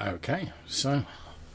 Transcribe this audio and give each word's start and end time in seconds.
Okay, 0.00 0.52
so 0.64 1.04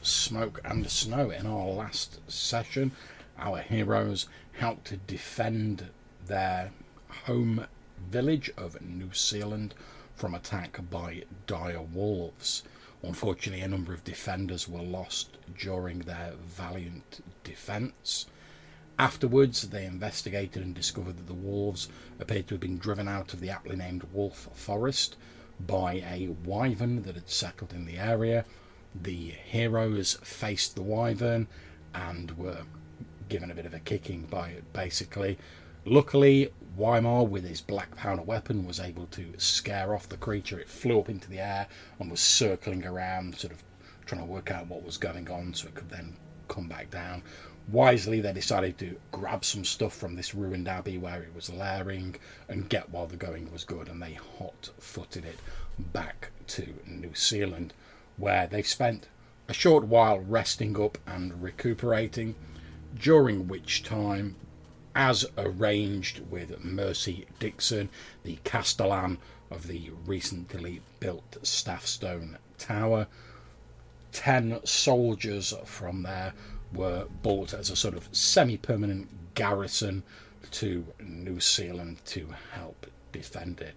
smoke 0.02 0.60
and 0.66 0.90
snow. 0.90 1.30
In 1.30 1.46
our 1.46 1.64
last 1.64 2.20
session, 2.30 2.92
our 3.38 3.60
heroes 3.60 4.26
helped 4.52 4.84
to 4.88 4.98
defend 4.98 5.88
their 6.26 6.70
home 7.24 7.66
village 8.10 8.50
of 8.58 8.82
New 8.82 9.14
Zealand 9.14 9.72
from 10.14 10.34
attack 10.34 10.78
by 10.90 11.22
dire 11.46 11.80
wolves. 11.80 12.62
Unfortunately, 13.02 13.62
a 13.62 13.68
number 13.68 13.94
of 13.94 14.04
defenders 14.04 14.68
were 14.68 14.82
lost 14.82 15.38
during 15.58 16.00
their 16.00 16.34
valiant 16.44 17.24
defence. 17.44 18.26
Afterwards, 18.98 19.70
they 19.70 19.86
investigated 19.86 20.62
and 20.62 20.74
discovered 20.74 21.16
that 21.16 21.28
the 21.28 21.32
wolves 21.32 21.88
appeared 22.20 22.48
to 22.48 22.54
have 22.54 22.60
been 22.60 22.76
driven 22.76 23.08
out 23.08 23.32
of 23.32 23.40
the 23.40 23.48
aptly 23.48 23.76
named 23.76 24.04
Wolf 24.12 24.50
Forest 24.52 25.16
by 25.60 25.94
a 25.94 26.34
wyvern 26.44 27.02
that 27.02 27.14
had 27.14 27.28
settled 27.28 27.72
in 27.72 27.86
the 27.86 27.98
area. 27.98 28.44
The 28.94 29.34
heroes 29.44 30.18
faced 30.22 30.74
the 30.74 30.82
wyvern 30.82 31.48
and 31.94 32.36
were 32.36 32.62
given 33.28 33.50
a 33.50 33.54
bit 33.54 33.66
of 33.66 33.74
a 33.74 33.80
kicking 33.80 34.22
by 34.22 34.50
it, 34.50 34.72
basically. 34.72 35.38
Luckily, 35.84 36.52
Weimar, 36.76 37.24
with 37.24 37.44
his 37.44 37.60
black 37.60 37.94
powder 37.96 38.22
weapon, 38.22 38.66
was 38.66 38.80
able 38.80 39.06
to 39.06 39.34
scare 39.38 39.94
off 39.94 40.08
the 40.08 40.16
creature. 40.16 40.58
It 40.58 40.68
flew 40.68 40.98
up 41.00 41.08
into 41.08 41.28
the 41.28 41.38
air 41.38 41.66
and 41.98 42.10
was 42.10 42.20
circling 42.20 42.84
around, 42.84 43.36
sort 43.36 43.52
of 43.52 43.62
trying 44.06 44.22
to 44.22 44.26
work 44.26 44.50
out 44.50 44.66
what 44.66 44.84
was 44.84 44.96
going 44.96 45.30
on 45.30 45.54
so 45.54 45.68
it 45.68 45.74
could 45.74 45.90
then 45.90 46.16
come 46.48 46.68
back 46.68 46.90
down. 46.90 47.22
Wisely, 47.68 48.20
they 48.20 48.32
decided 48.32 48.78
to 48.78 48.96
grab 49.10 49.44
some 49.44 49.64
stuff 49.64 49.94
from 49.94 50.14
this 50.14 50.34
ruined 50.34 50.68
abbey 50.68 50.98
where 50.98 51.22
it 51.22 51.34
was 51.34 51.48
lairing 51.48 52.14
and 52.48 52.68
get 52.68 52.90
while 52.90 53.06
the 53.06 53.16
going 53.16 53.50
was 53.50 53.64
good, 53.64 53.88
and 53.88 54.02
they 54.02 54.14
hot 54.14 54.70
footed 54.78 55.24
it 55.24 55.38
back 55.78 56.30
to 56.46 56.74
New 56.86 57.14
Zealand, 57.14 57.72
where 58.16 58.46
they've 58.46 58.66
spent 58.66 59.08
a 59.48 59.54
short 59.54 59.84
while 59.84 60.18
resting 60.18 60.78
up 60.80 60.98
and 61.06 61.42
recuperating, 61.42 62.34
during 62.94 63.48
which 63.48 63.82
time 63.82 64.36
as 64.94 65.26
arranged 65.36 66.20
with 66.30 66.62
Mercy 66.62 67.26
Dixon, 67.38 67.88
the 68.22 68.38
Castellan 68.44 69.18
of 69.50 69.66
the 69.66 69.90
recently 70.06 70.80
built 71.00 71.38
Staffstone 71.42 72.36
Tower. 72.58 73.06
Ten 74.12 74.60
soldiers 74.64 75.52
from 75.64 76.02
there 76.04 76.34
were 76.74 77.06
bought 77.22 77.54
as 77.54 77.70
a 77.70 77.76
sort 77.76 77.94
of 77.94 78.08
semi 78.12 78.56
permanent 78.56 79.08
garrison 79.34 80.02
to 80.50 80.84
New 81.00 81.40
Zealand 81.40 81.98
to 82.06 82.28
help 82.52 82.86
defend 83.12 83.60
it. 83.60 83.74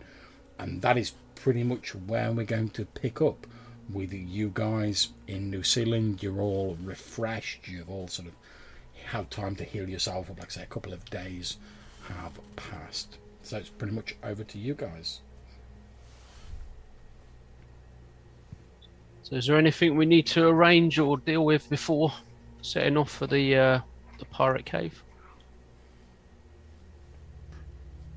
And 0.60 0.82
that 0.82 0.98
is 0.98 1.14
pretty 1.36 1.64
much 1.64 1.96
where 1.96 2.32
we're 2.32 2.46
going 2.46 2.70
to 2.70 2.86
pick 2.86 3.22
up 3.22 3.48
with 3.92 4.12
you 4.12 4.52
guys 4.54 5.10
in 5.28 5.50
New 5.50 5.64
Zealand. 5.64 6.22
You're 6.22 6.42
all 6.42 6.78
refreshed, 6.84 7.68
you've 7.68 7.90
all 7.90 8.08
sort 8.08 8.28
of 8.28 8.34
had 9.06 9.32
time 9.32 9.56
to 9.56 9.64
heal 9.64 9.88
yourself, 9.88 10.30
like 10.30 10.46
I 10.46 10.50
say, 10.50 10.64
a 10.64 10.66
couple 10.66 10.94
of 10.94 11.10
days 11.10 11.58
have 12.08 12.40
passed. 12.56 13.18
So 13.44 13.58
it's 13.58 13.70
pretty 13.70 13.94
much 13.94 14.16
over 14.24 14.44
to 14.44 14.58
you 14.58 14.74
guys. 14.74 15.22
So, 19.24 19.36
is 19.36 19.48
there 19.48 19.58
anything 19.58 19.98
we 19.98 20.06
need 20.06 20.26
to 20.28 20.48
arrange 20.48 21.00
or 21.00 21.18
deal 21.18 21.44
with 21.44 21.70
before 21.70 22.14
setting 22.68 22.98
off 22.98 23.10
for 23.10 23.28
the 23.28 23.56
uh, 23.56 23.80
the 24.20 24.26
pirate 24.26 24.66
cave? 24.66 25.02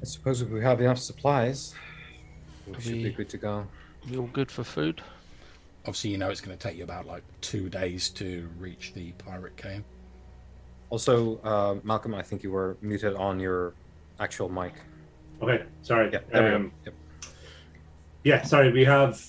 I 0.03 0.05
suppose 0.05 0.41
if 0.43 0.49
we 0.49 0.63
have 0.63 0.81
enough 0.81 0.99
supplies, 0.99 1.75
we 2.67 2.75
Are 2.75 2.81
should 2.81 2.93
we- 2.95 3.03
be 3.05 3.11
good 3.13 3.29
to 3.31 3.37
go. 3.39 3.67
We 4.11 4.17
all 4.17 4.27
good 4.33 4.51
for 4.51 4.65
food? 4.65 5.03
Obviously, 5.85 6.11
you 6.11 6.19
know 6.19 6.31
it's 6.31 6.41
going 6.41 6.57
to 6.57 6.69
take 6.69 6.77
you 6.79 6.85
about 6.85 7.07
like 7.07 7.23
two 7.43 7.69
days 7.69 8.09
to 8.11 8.49
reach 8.59 8.93
the 8.95 9.13
pirate 9.13 9.57
cave. 9.59 9.83
Also, 10.89 11.39
uh, 11.43 11.77
Malcolm, 11.85 12.15
I 12.15 12.23
think 12.23 12.43
you 12.43 12.51
were 12.51 12.77
muted 12.81 13.15
on 13.15 13.39
your 13.39 13.75
actual 14.19 14.49
mic. 14.49 14.73
Okay, 15.43 15.65
sorry. 15.83 16.11
Yeah, 16.13 16.21
there 16.33 16.49
we 16.49 16.55
Um, 16.55 16.63
go. 16.69 16.73
Yep. 16.87 16.95
Yeah, 18.25 18.43
sorry. 18.43 18.73
We 18.73 18.85
have 18.85 19.23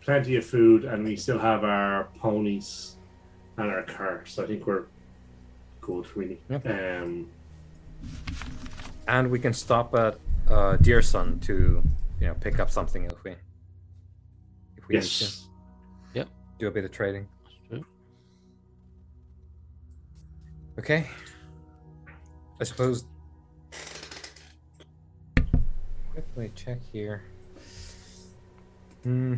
plenty 0.00 0.36
of 0.36 0.44
food, 0.46 0.84
and 0.84 1.04
we 1.04 1.16
still 1.16 1.38
have 1.38 1.62
our 1.64 2.08
ponies 2.20 2.95
and 3.58 3.70
our 3.70 3.82
car, 3.82 4.22
so 4.26 4.44
I 4.44 4.46
think 4.46 4.66
we're 4.66 4.84
good, 5.80 6.06
really. 6.16 6.38
Yep. 6.50 6.66
Um, 6.66 7.28
And 9.08 9.30
we 9.30 9.38
can 9.38 9.52
stop 9.52 9.94
at 9.94 10.18
uh, 10.48 10.76
Deersun 10.78 11.40
to, 11.42 11.82
you 12.20 12.26
know, 12.26 12.34
pick 12.34 12.58
up 12.58 12.70
something 12.70 13.04
if 13.04 13.22
we 13.24 13.30
if 14.76 14.88
we 14.88 14.96
need 14.96 15.02
to 15.02 15.32
yes. 16.14 16.26
do 16.58 16.66
a 16.66 16.70
bit 16.70 16.84
of 16.84 16.90
trading. 16.90 17.28
True. 17.68 17.84
Okay. 20.78 21.06
I 22.60 22.64
suppose. 22.64 23.04
Quickly 26.12 26.50
check 26.54 26.78
here. 26.92 27.22
Hmm. 29.04 29.36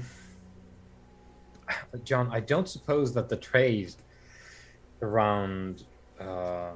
John, 2.04 2.30
I 2.32 2.40
don't 2.40 2.68
suppose 2.68 3.12
that 3.14 3.28
the 3.28 3.36
trade 3.36 3.94
around 5.02 5.84
uh, 6.20 6.70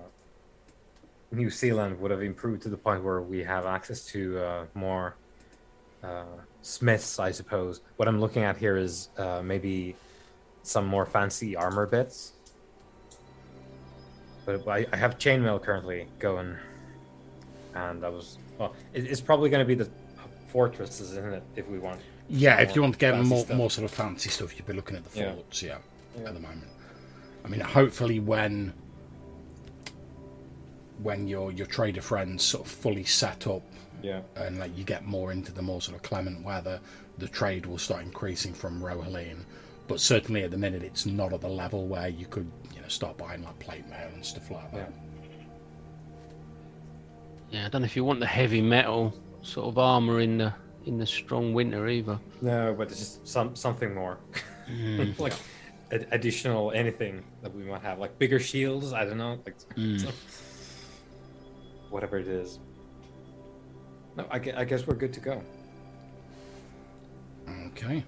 New 1.31 1.51
Zealand 1.51 1.99
would 2.01 2.11
have 2.11 2.23
improved 2.23 2.63
to 2.63 2.69
the 2.69 2.77
point 2.77 3.03
where 3.03 3.21
we 3.23 3.39
have 3.43 3.67
access 3.67 4.05
to 4.07 4.39
uh, 4.39 4.65
more 4.75 5.17
uh, 6.03 6.25
smiths, 6.63 7.19
I 7.19 7.31
suppose. 7.31 7.81
What 7.97 8.09
I'm 8.09 8.21
looking 8.21 8.43
at 8.43 8.57
here 8.57 8.77
is 8.77 9.09
uh, 9.19 9.41
maybe 9.43 9.97
some 10.63 10.87
more 10.87 11.07
fancy 11.07 11.57
armor 11.57 11.87
bits. 11.87 12.33
But 14.45 14.67
I, 14.69 14.87
I 14.93 14.97
have 14.97 15.19
chainmail 15.19 15.63
currently 15.63 16.09
going, 16.19 16.57
and 17.75 18.05
I 18.05 18.09
was 18.09 18.39
well. 18.59 18.75
It, 18.93 19.05
it's 19.07 19.21
probably 19.21 19.51
going 19.51 19.61
to 19.65 19.67
be 19.67 19.77
the 19.77 19.89
fortresses, 20.49 21.13
isn't 21.13 21.33
it? 21.33 21.45
If 21.55 21.69
we 21.69 21.79
want. 21.79 22.01
Yeah, 22.29 22.59
if 22.61 22.75
you 22.75 22.83
want 22.83 22.95
to 22.95 22.99
get 22.99 23.17
more, 23.25 23.45
stuff. 23.45 23.57
more 23.57 23.71
sort 23.71 23.85
of 23.85 23.93
fancy 23.93 24.31
stuff, 24.31 24.57
you'd 24.57 24.67
be 24.67 24.73
looking 24.73 24.97
at 24.97 25.05
the 25.05 25.19
Yeah. 25.19 25.35
forts, 25.35 25.63
yeah, 25.63 25.79
Yeah. 26.19 26.29
at 26.29 26.35
the 26.35 26.41
moment. 26.41 26.65
I 27.45 27.49
mean, 27.49 27.61
hopefully 27.61 28.21
when 28.21 28.73
when 31.03 31.27
your 31.27 31.51
your 31.53 31.67
trader 31.67 32.01
friends 32.03 32.45
sort 32.45 32.65
of 32.67 32.71
fully 32.71 33.05
set 33.05 33.47
up 33.47 33.63
Yeah. 34.03 34.21
and 34.37 34.59
like 34.59 34.77
you 34.77 34.85
get 34.85 35.05
more 35.05 35.33
into 35.33 35.51
the 35.53 35.63
more 35.63 35.81
sort 35.81 35.97
of 35.97 36.03
clement 36.03 36.45
weather, 36.45 36.81
the 37.19 37.29
trade 37.29 37.67
will 37.67 37.79
start 37.79 38.03
increasing 38.03 38.53
from 38.55 38.81
Rohaline. 38.81 39.45
But 39.89 40.01
certainly 40.01 40.45
at 40.45 40.51
the 40.53 40.57
minute, 40.59 40.83
it's 40.85 41.07
not 41.07 41.33
at 41.33 41.41
the 41.41 41.49
level 41.49 41.87
where 41.89 42.09
you 42.09 42.27
could, 42.27 42.51
you 42.75 42.81
know, 42.81 42.89
start 42.89 43.19
buying 43.19 43.43
like 43.43 43.59
plate 43.59 43.87
mail 43.91 44.09
and 44.15 44.25
stuff 44.25 44.49
like 44.51 44.71
that. 44.73 44.93
Yeah, 47.51 47.67
I 47.67 47.69
don't 47.69 47.83
know 47.83 47.87
if 47.87 47.97
you 47.97 48.05
want 48.05 48.21
the 48.21 48.27
heavy 48.27 48.63
metal 48.63 49.13
sort 49.43 49.67
of 49.67 49.79
armor 49.79 50.21
in 50.21 50.39
the 50.39 50.55
in 50.87 50.99
the 50.99 51.07
strong 51.07 51.53
winter 51.53 51.89
either. 51.89 52.19
No, 52.41 52.75
but 52.77 52.89
it's 52.89 52.99
just 52.99 53.27
some 53.27 53.55
something 53.57 53.95
more, 53.95 54.19
Mm. 54.71 55.19
like 55.19 55.33
ad- 55.93 56.09
additional 56.11 56.73
anything 56.73 57.23
that 57.43 57.55
we 57.55 57.63
might 57.65 57.83
have, 57.83 57.99
like 57.99 58.19
bigger 58.19 58.41
shields. 58.41 58.93
I 58.93 59.05
don't 59.05 59.19
know, 59.19 59.39
like 59.47 59.57
Mm. 59.77 60.11
whatever 61.91 62.19
it 62.19 62.29
is. 62.29 62.59
No, 64.17 64.27
I, 64.31 64.37
I 64.57 64.65
guess 64.65 64.87
we're 64.87 64.95
good 64.95 65.13
to 65.15 65.21
go. 65.21 65.43
Okay. 67.69 68.05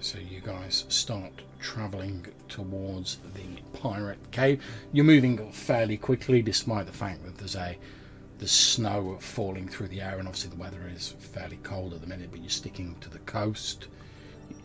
So 0.00 0.18
you 0.18 0.40
guys 0.40 0.84
start 0.88 1.32
travelling 1.60 2.26
towards 2.48 3.18
the 3.34 3.78
pirate 3.78 4.18
cave. 4.32 4.62
You're 4.92 5.04
moving 5.04 5.50
fairly 5.52 5.96
quickly, 5.96 6.42
despite 6.42 6.86
the 6.86 6.92
fact 6.92 7.24
that 7.24 7.38
there's 7.38 7.54
a 7.56 7.76
there's 8.42 8.50
snow 8.50 9.16
falling 9.20 9.68
through 9.68 9.86
the 9.86 10.00
air, 10.00 10.18
and 10.18 10.26
obviously 10.26 10.50
the 10.50 10.56
weather 10.56 10.90
is 10.92 11.14
fairly 11.20 11.60
cold 11.62 11.94
at 11.94 12.00
the 12.00 12.08
minute. 12.08 12.28
But 12.32 12.40
you're 12.40 12.50
sticking 12.50 12.96
to 13.00 13.08
the 13.08 13.20
coast. 13.20 13.86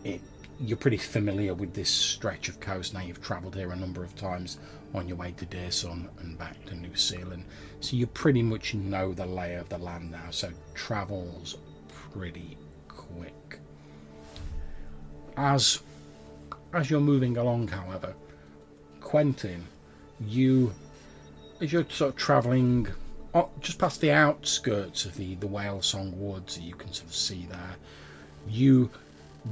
It, 0.04 0.20
you're 0.60 0.78
pretty 0.78 0.98
familiar 0.98 1.54
with 1.54 1.76
this 1.76 1.88
stretch 1.88 2.50
of 2.50 2.60
coast 2.60 2.96
now. 2.96 3.02
You've 3.02 3.22
travelled 3.22 3.54
here 3.54 3.72
a 3.74 3.76
number 3.76 4.04
of 4.04 4.16
times 4.16 4.58
on 4.96 5.08
your 5.08 5.16
way 5.16 5.32
to 5.38 5.46
Deersun 5.46 6.08
and 6.22 6.40
back 6.40 6.66
to 6.66 6.76
New 6.76 6.96
Zealand, 6.96 7.46
so 7.80 7.96
you 7.96 8.08
pretty 8.08 8.42
much 8.42 8.74
know 8.74 9.14
the 9.14 9.28
lay 9.28 9.54
of 9.54 9.70
the 9.70 9.78
land 9.78 10.10
now. 10.10 10.32
So 10.32 10.50
travel's 10.74 11.60
pretty 12.12 12.58
quick. 12.88 13.60
As 15.38 15.84
as 16.74 16.90
you're 16.90 17.00
moving 17.00 17.38
along, 17.38 17.68
however, 17.68 18.16
Quentin, 19.02 19.68
you 20.20 20.74
as 21.62 21.72
you're 21.72 21.86
sort 21.92 22.14
of 22.14 22.16
travelling 22.16 22.88
just 23.60 23.80
past 23.80 24.02
the 24.02 24.12
outskirts 24.12 25.06
of 25.06 25.16
the 25.16 25.36
the 25.36 25.48
Whale 25.48 25.82
Song 25.82 26.14
Woods, 26.18 26.60
you 26.60 26.76
can 26.76 26.92
sort 26.94 27.10
of 27.10 27.16
see 27.16 27.48
there. 27.50 27.76
You 28.48 28.90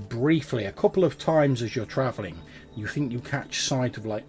briefly, 0.09 0.65
a 0.65 0.71
couple 0.71 1.03
of 1.03 1.17
times 1.17 1.61
as 1.61 1.75
you're 1.75 1.85
travelling, 1.85 2.37
you 2.75 2.87
think 2.87 3.11
you 3.11 3.19
catch 3.19 3.61
sight 3.61 3.97
of 3.97 4.05
like 4.05 4.23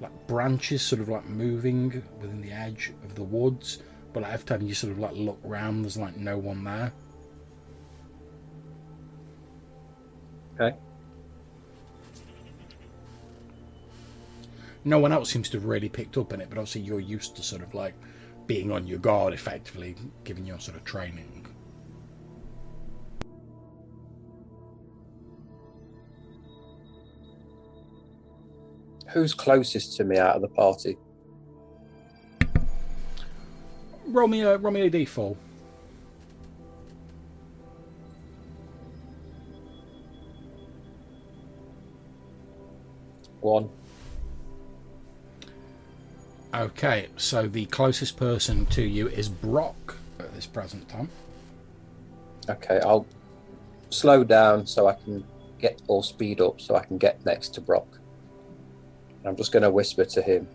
like 0.00 0.26
branches 0.26 0.82
sort 0.82 1.00
of 1.00 1.08
like 1.08 1.26
moving 1.26 2.02
within 2.20 2.40
the 2.40 2.52
edge 2.52 2.92
of 3.04 3.14
the 3.14 3.22
woods, 3.22 3.82
but 4.12 4.22
like, 4.22 4.32
every 4.32 4.46
time 4.46 4.62
you 4.62 4.74
sort 4.74 4.92
of 4.92 4.98
like 4.98 5.14
look 5.14 5.38
round, 5.42 5.84
there's 5.84 5.96
like 5.96 6.16
no 6.16 6.38
one 6.38 6.62
there. 6.64 6.92
Okay. 10.60 10.76
No 14.84 14.98
one 14.98 15.12
else 15.12 15.30
seems 15.30 15.48
to 15.50 15.56
have 15.56 15.66
really 15.66 15.88
picked 15.88 16.16
up 16.16 16.32
on 16.32 16.40
it, 16.40 16.48
but 16.48 16.58
obviously 16.58 16.82
you're 16.82 17.00
used 17.00 17.36
to 17.36 17.42
sort 17.42 17.62
of 17.62 17.74
like 17.74 17.94
being 18.48 18.72
on 18.72 18.86
your 18.86 18.98
guard, 18.98 19.34
effectively, 19.34 19.94
given 20.24 20.44
your 20.44 20.58
sort 20.58 20.76
of 20.76 20.84
training. 20.84 21.46
Who's 29.10 29.34
closest 29.34 29.96
to 29.98 30.04
me 30.04 30.18
out 30.18 30.36
of 30.36 30.42
the 30.42 30.48
party? 30.48 30.96
Roll 34.06 34.28
me 34.28 34.40
a 34.40 34.56
roll 34.56 34.72
me 34.72 34.82
a 34.82 34.90
d4. 34.90 35.36
One. 43.40 43.70
Okay, 46.58 47.06
so 47.16 47.46
the 47.46 47.66
closest 47.66 48.16
person 48.16 48.66
to 48.66 48.82
you 48.82 49.06
is 49.06 49.28
Brock 49.28 49.96
at 50.18 50.34
this 50.34 50.44
present 50.44 50.88
time. 50.88 51.08
Okay, 52.50 52.80
I'll 52.80 53.06
slow 53.90 54.24
down 54.24 54.66
so 54.66 54.88
I 54.88 54.94
can 54.94 55.24
get 55.60 55.80
or 55.86 56.02
speed 56.02 56.40
up 56.40 56.60
so 56.60 56.74
I 56.74 56.84
can 56.84 56.98
get 56.98 57.24
next 57.24 57.54
to 57.54 57.60
Brock. 57.60 58.00
I'm 59.24 59.36
just 59.36 59.52
going 59.52 59.62
to 59.62 59.70
whisper 59.70 60.04
to 60.06 60.20
him. 60.20 60.48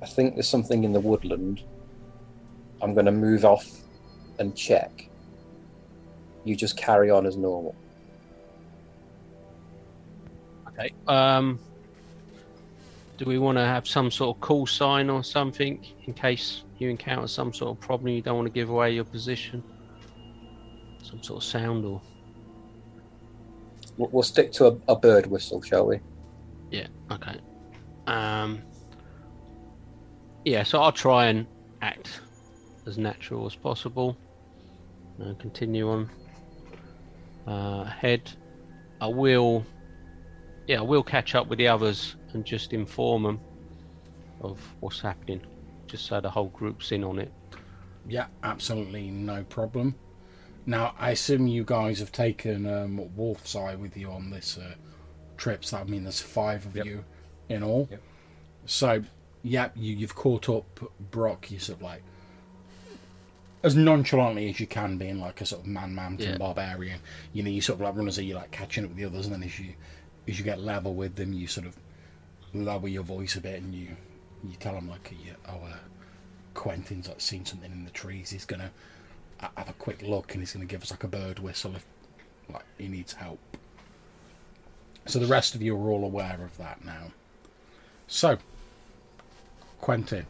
I 0.00 0.06
think 0.06 0.36
there's 0.36 0.48
something 0.48 0.84
in 0.84 0.94
the 0.94 1.00
woodland. 1.00 1.62
I'm 2.80 2.94
going 2.94 3.06
to 3.06 3.12
move 3.12 3.44
off 3.44 3.66
and 4.38 4.56
check. 4.56 5.10
You 6.44 6.56
just 6.56 6.78
carry 6.78 7.10
on 7.10 7.26
as 7.26 7.36
normal. 7.36 7.76
Okay. 10.68 10.94
Um, 11.06 11.60
do 13.18 13.24
we 13.24 13.38
want 13.38 13.58
to 13.58 13.64
have 13.64 13.86
some 13.86 14.10
sort 14.10 14.36
of 14.36 14.40
call 14.40 14.64
sign 14.66 15.10
or 15.10 15.24
something 15.24 15.84
in 16.06 16.14
case 16.14 16.62
you 16.78 16.88
encounter 16.88 17.26
some 17.26 17.52
sort 17.52 17.72
of 17.76 17.80
problem? 17.80 18.08
You 18.08 18.22
don't 18.22 18.36
want 18.36 18.46
to 18.46 18.52
give 18.52 18.70
away 18.70 18.92
your 18.92 19.04
position. 19.04 19.62
Some 21.02 21.22
sort 21.22 21.42
of 21.42 21.48
sound 21.48 21.84
or 21.84 22.00
We'll, 23.96 24.08
we'll 24.12 24.22
stick 24.22 24.52
to 24.52 24.66
a, 24.68 24.78
a 24.92 24.96
bird 24.96 25.26
whistle, 25.26 25.60
shall 25.60 25.86
we? 25.86 25.98
yeah. 26.70 26.86
Okay. 27.10 27.36
Um. 28.06 28.62
Yeah. 30.44 30.62
So 30.62 30.80
I'll 30.80 30.92
try 30.92 31.26
and 31.26 31.46
act 31.82 32.20
as 32.86 32.96
natural 32.98 33.44
as 33.46 33.56
possible. 33.56 34.16
And 35.18 35.36
continue 35.40 35.90
on 35.90 36.10
uh, 37.48 37.82
ahead. 37.88 38.30
I 39.00 39.08
will. 39.08 39.66
Yeah, 40.68 40.78
I 40.78 40.82
will 40.82 41.02
catch 41.02 41.34
up 41.34 41.48
with 41.48 41.58
the 41.58 41.66
others 41.66 42.14
and 42.34 42.44
just 42.44 42.72
inform 42.72 43.22
them 43.24 43.40
of 44.40 44.60
what's 44.80 45.00
happening, 45.00 45.40
just 45.86 46.06
so 46.06 46.20
the 46.20 46.30
whole 46.30 46.48
group's 46.48 46.92
in 46.92 47.02
on 47.04 47.18
it. 47.18 47.32
Yeah, 48.08 48.26
absolutely 48.42 49.10
no 49.10 49.44
problem. 49.44 49.94
Now, 50.66 50.94
I 50.98 51.10
assume 51.10 51.46
you 51.46 51.64
guys 51.64 51.98
have 51.98 52.12
taken 52.12 52.66
um, 52.66 53.16
Wolf's 53.16 53.56
Eye 53.56 53.74
with 53.74 53.96
you 53.96 54.10
on 54.10 54.30
this 54.30 54.58
uh, 54.58 54.74
trip, 55.36 55.64
so 55.64 55.78
I 55.78 55.84
mean 55.84 56.04
there's 56.04 56.20
five 56.20 56.66
of 56.66 56.76
Yep. 56.76 56.86
you 56.86 57.04
in 57.48 57.62
all. 57.62 57.88
Yep. 57.90 58.02
So, 58.66 59.02
yeah, 59.42 59.70
you, 59.74 59.96
you've 59.96 60.14
caught 60.14 60.48
up 60.48 60.80
Brock. 61.10 61.50
You 61.50 61.58
sort 61.58 61.78
of 61.78 61.82
like 61.82 62.02
as 63.64 63.74
nonchalantly 63.74 64.48
as 64.50 64.60
you 64.60 64.66
can, 64.66 64.98
being 64.98 65.18
like 65.20 65.40
a 65.40 65.46
sort 65.46 65.62
of 65.62 65.66
man 65.66 65.94
mountain 65.94 66.32
Yeah. 66.32 66.38
barbarian. 66.38 67.00
You 67.32 67.42
know, 67.42 67.50
you 67.50 67.60
sort 67.60 67.76
of 67.80 67.86
like 67.86 67.96
run 67.96 68.06
as 68.08 68.18
you're 68.18 68.38
like 68.38 68.50
catching 68.50 68.84
up 68.84 68.90
with 68.90 68.98
the 68.98 69.04
others, 69.06 69.26
and 69.26 69.34
then 69.34 69.42
as 69.42 69.58
you 69.58 69.72
as 70.28 70.38
you 70.38 70.44
get 70.44 70.60
level 70.60 70.94
with 70.94 71.16
them, 71.16 71.32
you 71.32 71.46
sort 71.46 71.66
of 71.66 71.76
lower 72.54 72.88
your 72.88 73.02
voice 73.02 73.36
a 73.36 73.40
bit, 73.40 73.62
and 73.62 73.74
you 73.74 73.96
you 74.44 74.56
tell 74.60 74.74
them 74.74 74.88
like, 74.88 75.12
yeah, 75.24 75.34
oh, 75.48 75.74
Quentin's 76.54 77.08
like 77.08 77.20
seen 77.20 77.44
something 77.44 77.70
in 77.70 77.84
the 77.84 77.90
trees. 77.90 78.30
He's 78.30 78.44
gonna 78.44 78.70
have 79.40 79.68
a 79.68 79.74
quick 79.74 80.02
look, 80.02 80.32
and 80.34 80.42
he's 80.42 80.52
gonna 80.52 80.64
give 80.64 80.82
us 80.82 80.90
like 80.90 81.04
a 81.04 81.08
bird 81.08 81.38
whistle 81.38 81.74
if 81.76 81.84
like 82.52 82.64
he 82.78 82.88
needs 82.88 83.12
help. 83.12 83.38
So 85.06 85.18
the 85.18 85.26
rest 85.26 85.54
of 85.54 85.62
you 85.62 85.76
are 85.76 85.90
all 85.90 86.04
aware 86.04 86.38
of 86.42 86.56
that 86.58 86.84
now. 86.84 87.12
So, 88.06 88.38
Quentin, 89.80 90.26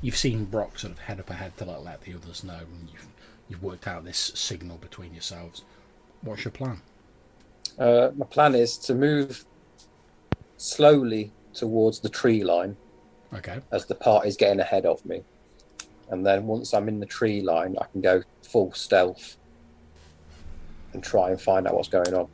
you've 0.00 0.16
seen 0.16 0.44
Brock 0.44 0.78
sort 0.78 0.92
of 0.92 0.98
head 0.98 1.20
up 1.20 1.30
ahead 1.30 1.56
to 1.58 1.64
like, 1.64 1.84
let 1.84 2.00
the 2.02 2.14
others 2.14 2.44
know, 2.44 2.58
and 2.58 2.88
you've 2.90 3.06
you've 3.48 3.62
worked 3.62 3.86
out 3.86 4.04
this 4.04 4.32
signal 4.34 4.78
between 4.78 5.12
yourselves. 5.12 5.62
What's 6.22 6.44
your 6.44 6.52
plan? 6.52 6.80
Uh, 7.78 8.10
my 8.16 8.26
plan 8.26 8.54
is 8.54 8.76
to 8.78 8.94
move 8.94 9.44
slowly 10.62 11.32
towards 11.52 11.98
the 11.98 12.08
tree 12.08 12.44
line 12.44 12.76
Okay. 13.34 13.58
as 13.72 13.86
the 13.86 13.94
party's 13.94 14.36
getting 14.36 14.60
ahead 14.60 14.86
of 14.86 15.04
me. 15.04 15.22
And 16.10 16.24
then 16.24 16.46
once 16.46 16.72
I'm 16.72 16.88
in 16.88 17.00
the 17.00 17.06
tree 17.06 17.40
line, 17.42 17.74
I 17.80 17.86
can 17.86 18.00
go 18.00 18.22
full 18.42 18.72
stealth 18.72 19.36
and 20.92 21.02
try 21.02 21.30
and 21.30 21.40
find 21.40 21.66
out 21.66 21.74
what's 21.74 21.88
going 21.88 22.14
on. 22.14 22.28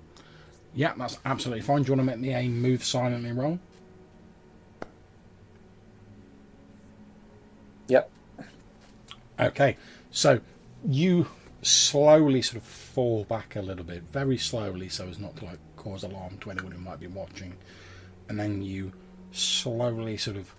Yeah, 0.75 0.92
that's 0.98 1.19
absolutely 1.25 1.62
fine. 1.62 1.82
Do 1.82 1.92
you 1.92 1.96
want 1.96 2.08
to 2.08 2.16
make 2.16 2.20
me 2.20 2.34
a 2.34 2.48
move 2.48 2.84
silently 2.84 3.32
roll? 3.32 3.58
Yep. 7.86 8.10
Okay, 9.40 9.76
so 10.10 10.40
you 10.86 11.26
slowly 11.62 12.42
sort 12.42 12.56
of 12.62 12.69
fall 12.69 13.25
back 13.25 13.56
a 13.56 13.62
little 13.62 13.84
bit, 13.84 14.02
very 14.02 14.36
slowly, 14.36 14.88
so 14.88 15.08
as 15.08 15.19
not 15.19 15.36
to 15.36 15.46
like 15.46 15.58
cause 15.76 16.02
alarm 16.02 16.36
to 16.38 16.50
anyone 16.50 16.72
who 16.72 16.80
might 16.80 17.00
be 17.00 17.06
watching, 17.06 17.54
and 18.28 18.38
then 18.38 18.62
you 18.62 18.92
slowly 19.32 20.16
sort 20.16 20.36
of 20.36 20.54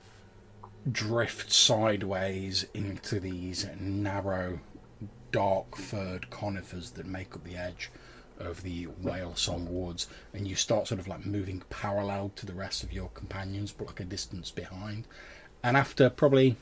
drift 0.91 1.51
sideways 1.51 2.65
into 2.73 3.19
these 3.19 3.67
narrow, 3.79 4.59
dark 5.31 5.75
furred 5.75 6.29
conifers 6.29 6.91
that 6.91 7.05
make 7.05 7.35
up 7.35 7.43
the 7.43 7.57
edge 7.57 7.91
of 8.39 8.63
the 8.63 8.85
Whale 8.85 9.35
Song 9.35 9.67
Woods, 9.69 10.07
and 10.33 10.47
you 10.47 10.55
start 10.55 10.87
sort 10.87 10.99
of 10.99 11.07
like 11.07 11.25
moving 11.25 11.61
parallel 11.69 12.31
to 12.37 12.45
the 12.45 12.53
rest 12.53 12.83
of 12.83 12.93
your 12.93 13.09
companions, 13.09 13.71
but 13.71 13.87
like 13.87 13.99
a 13.99 14.05
distance 14.05 14.49
behind. 14.49 15.05
And 15.61 15.75
after 15.75 16.09
probably 16.09 16.55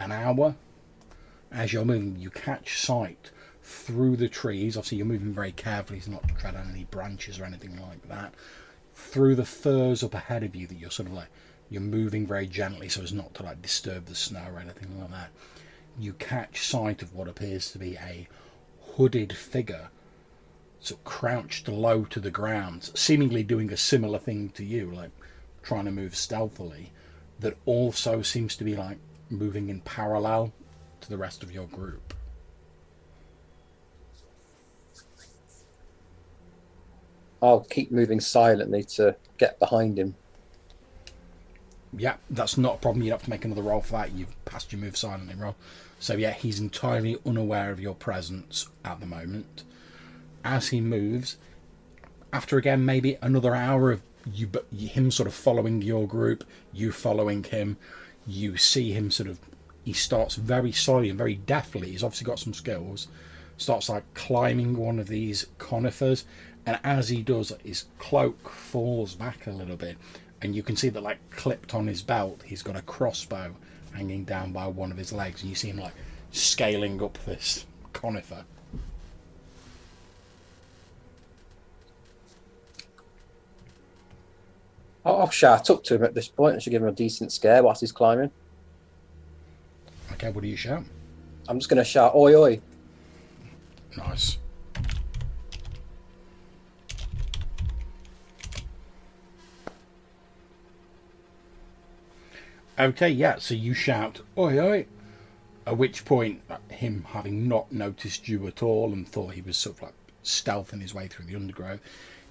an 0.00 0.10
hour, 0.10 0.56
as 1.52 1.72
you're 1.72 1.84
moving, 1.84 2.16
you 2.18 2.30
catch 2.30 2.80
sight 2.80 3.30
through 3.62 4.16
the 4.16 4.28
trees. 4.28 4.76
Obviously, 4.76 4.98
you're 4.98 5.06
moving 5.06 5.32
very 5.32 5.52
carefully, 5.52 6.00
so 6.00 6.10
not 6.10 6.26
to 6.28 6.34
tread 6.34 6.56
on 6.56 6.70
any 6.70 6.84
branches 6.84 7.38
or 7.38 7.44
anything 7.44 7.80
like 7.80 8.06
that. 8.08 8.34
Through 9.10 9.36
the 9.36 9.44
firs 9.44 10.02
up 10.02 10.14
ahead 10.14 10.42
of 10.42 10.56
you, 10.56 10.66
that 10.66 10.74
you're 10.74 10.90
sort 10.90 11.08
of 11.08 11.14
like 11.14 11.28
you're 11.70 11.80
moving 11.80 12.26
very 12.26 12.46
gently, 12.46 12.88
so 12.88 13.02
as 13.02 13.12
not 13.12 13.32
to 13.34 13.42
like 13.44 13.62
disturb 13.62 14.06
the 14.06 14.14
snow 14.14 14.44
or 14.52 14.58
anything 14.58 14.98
like 15.00 15.10
that. 15.10 15.30
You 15.98 16.14
catch 16.14 16.66
sight 16.66 17.00
of 17.00 17.14
what 17.14 17.28
appears 17.28 17.70
to 17.70 17.78
be 17.78 17.96
a 17.96 18.26
hooded 18.80 19.32
figure, 19.36 19.90
sort 20.80 21.00
of 21.00 21.04
crouched 21.04 21.68
low 21.68 22.04
to 22.06 22.18
the 22.18 22.30
ground, 22.30 22.90
seemingly 22.94 23.44
doing 23.44 23.72
a 23.72 23.76
similar 23.76 24.18
thing 24.18 24.48
to 24.50 24.64
you, 24.64 24.90
like 24.90 25.10
trying 25.62 25.84
to 25.84 25.92
move 25.92 26.16
stealthily. 26.16 26.90
That 27.38 27.56
also 27.66 28.22
seems 28.22 28.56
to 28.56 28.64
be 28.64 28.74
like 28.74 28.98
moving 29.30 29.68
in 29.68 29.80
parallel 29.80 30.52
to 31.02 31.08
the 31.08 31.18
rest 31.18 31.42
of 31.42 31.52
your 31.52 31.66
group. 31.66 32.13
I'll 37.44 37.60
keep 37.60 37.92
moving 37.92 38.20
silently 38.20 38.84
to 38.84 39.16
get 39.38 39.58
behind 39.58 39.98
him. 39.98 40.14
Yeah, 41.96 42.16
that's 42.30 42.56
not 42.58 42.76
a 42.76 42.78
problem. 42.78 43.02
You 43.02 43.10
don't 43.10 43.18
have 43.18 43.24
to 43.24 43.30
make 43.30 43.44
another 43.44 43.62
roll 43.62 43.82
for 43.82 43.92
that. 43.92 44.12
You've 44.12 44.44
passed 44.44 44.72
your 44.72 44.80
move 44.80 44.96
silently 44.96 45.34
roll. 45.34 45.54
So 46.00 46.14
yeah, 46.16 46.32
he's 46.32 46.58
entirely 46.58 47.18
unaware 47.24 47.70
of 47.70 47.80
your 47.80 47.94
presence 47.94 48.68
at 48.84 49.00
the 49.00 49.06
moment. 49.06 49.62
As 50.44 50.68
he 50.68 50.80
moves, 50.80 51.36
after 52.32 52.58
again 52.58 52.84
maybe 52.84 53.16
another 53.22 53.54
hour 53.54 53.92
of 53.92 54.02
you, 54.32 54.46
but 54.46 54.66
him 54.72 55.10
sort 55.10 55.28
of 55.28 55.34
following 55.34 55.82
your 55.82 56.08
group, 56.08 56.44
you 56.72 56.92
following 56.92 57.44
him, 57.44 57.76
you 58.26 58.56
see 58.56 58.92
him 58.92 59.10
sort 59.10 59.28
of. 59.28 59.38
He 59.84 59.92
starts 59.92 60.36
very 60.36 60.72
slowly 60.72 61.10
and 61.10 61.18
very 61.18 61.34
deftly. 61.34 61.90
He's 61.90 62.02
obviously 62.02 62.24
got 62.24 62.38
some 62.38 62.54
skills. 62.54 63.08
Starts 63.58 63.88
like 63.88 64.02
climbing 64.14 64.76
one 64.76 64.98
of 64.98 65.08
these 65.08 65.46
conifers, 65.58 66.24
and 66.66 66.78
as 66.82 67.08
he 67.08 67.22
does, 67.22 67.52
his 67.62 67.84
cloak 67.98 68.48
falls 68.48 69.14
back 69.14 69.46
a 69.46 69.50
little 69.50 69.76
bit, 69.76 69.96
and 70.42 70.54
you 70.54 70.62
can 70.62 70.76
see 70.76 70.88
that 70.90 71.02
like 71.02 71.18
clipped 71.30 71.74
on 71.74 71.86
his 71.86 72.02
belt, 72.02 72.42
he's 72.44 72.62
got 72.62 72.76
a 72.76 72.82
crossbow 72.82 73.54
hanging 73.92 74.24
down 74.24 74.52
by 74.52 74.66
one 74.66 74.90
of 74.90 74.96
his 74.96 75.12
legs, 75.12 75.42
and 75.42 75.50
you 75.50 75.56
see 75.56 75.68
him 75.68 75.78
like 75.78 75.94
scaling 76.30 77.02
up 77.02 77.18
this 77.24 77.66
conifer. 77.92 78.44
I'll, 85.04 85.20
I'll 85.20 85.30
shout 85.30 85.70
up 85.70 85.84
to 85.84 85.96
him 85.96 86.04
at 86.04 86.14
this 86.14 86.28
point. 86.28 86.56
I 86.56 86.58
should 86.58 86.70
give 86.70 86.82
him 86.82 86.88
a 86.88 86.92
decent 86.92 87.32
scare 87.32 87.62
whilst 87.62 87.80
he's 87.80 87.92
climbing. 87.92 88.30
Okay, 90.12 90.30
what 90.30 90.42
do 90.42 90.48
you 90.48 90.56
shout? 90.56 90.84
I'm 91.48 91.58
just 91.58 91.68
going 91.68 91.78
to 91.78 91.84
shout, 91.84 92.14
oi, 92.14 92.34
oi. 92.34 92.60
Nice. 93.96 94.38
Okay, 102.76 103.08
yeah, 103.08 103.38
so 103.38 103.54
you 103.54 103.72
shout, 103.72 104.20
oi, 104.36 104.58
oi. 104.58 104.86
At 105.64 105.78
which 105.78 106.04
point, 106.04 106.42
uh, 106.50 106.56
him 106.68 107.06
having 107.08 107.46
not 107.46 107.70
noticed 107.70 108.28
you 108.28 108.48
at 108.48 108.64
all 108.64 108.92
and 108.92 109.06
thought 109.08 109.34
he 109.34 109.42
was 109.42 109.56
sort 109.56 109.76
of 109.76 109.82
like 109.82 109.94
stealthing 110.24 110.80
his 110.80 110.92
way 110.92 111.06
through 111.06 111.26
the 111.26 111.36
undergrowth, 111.36 111.78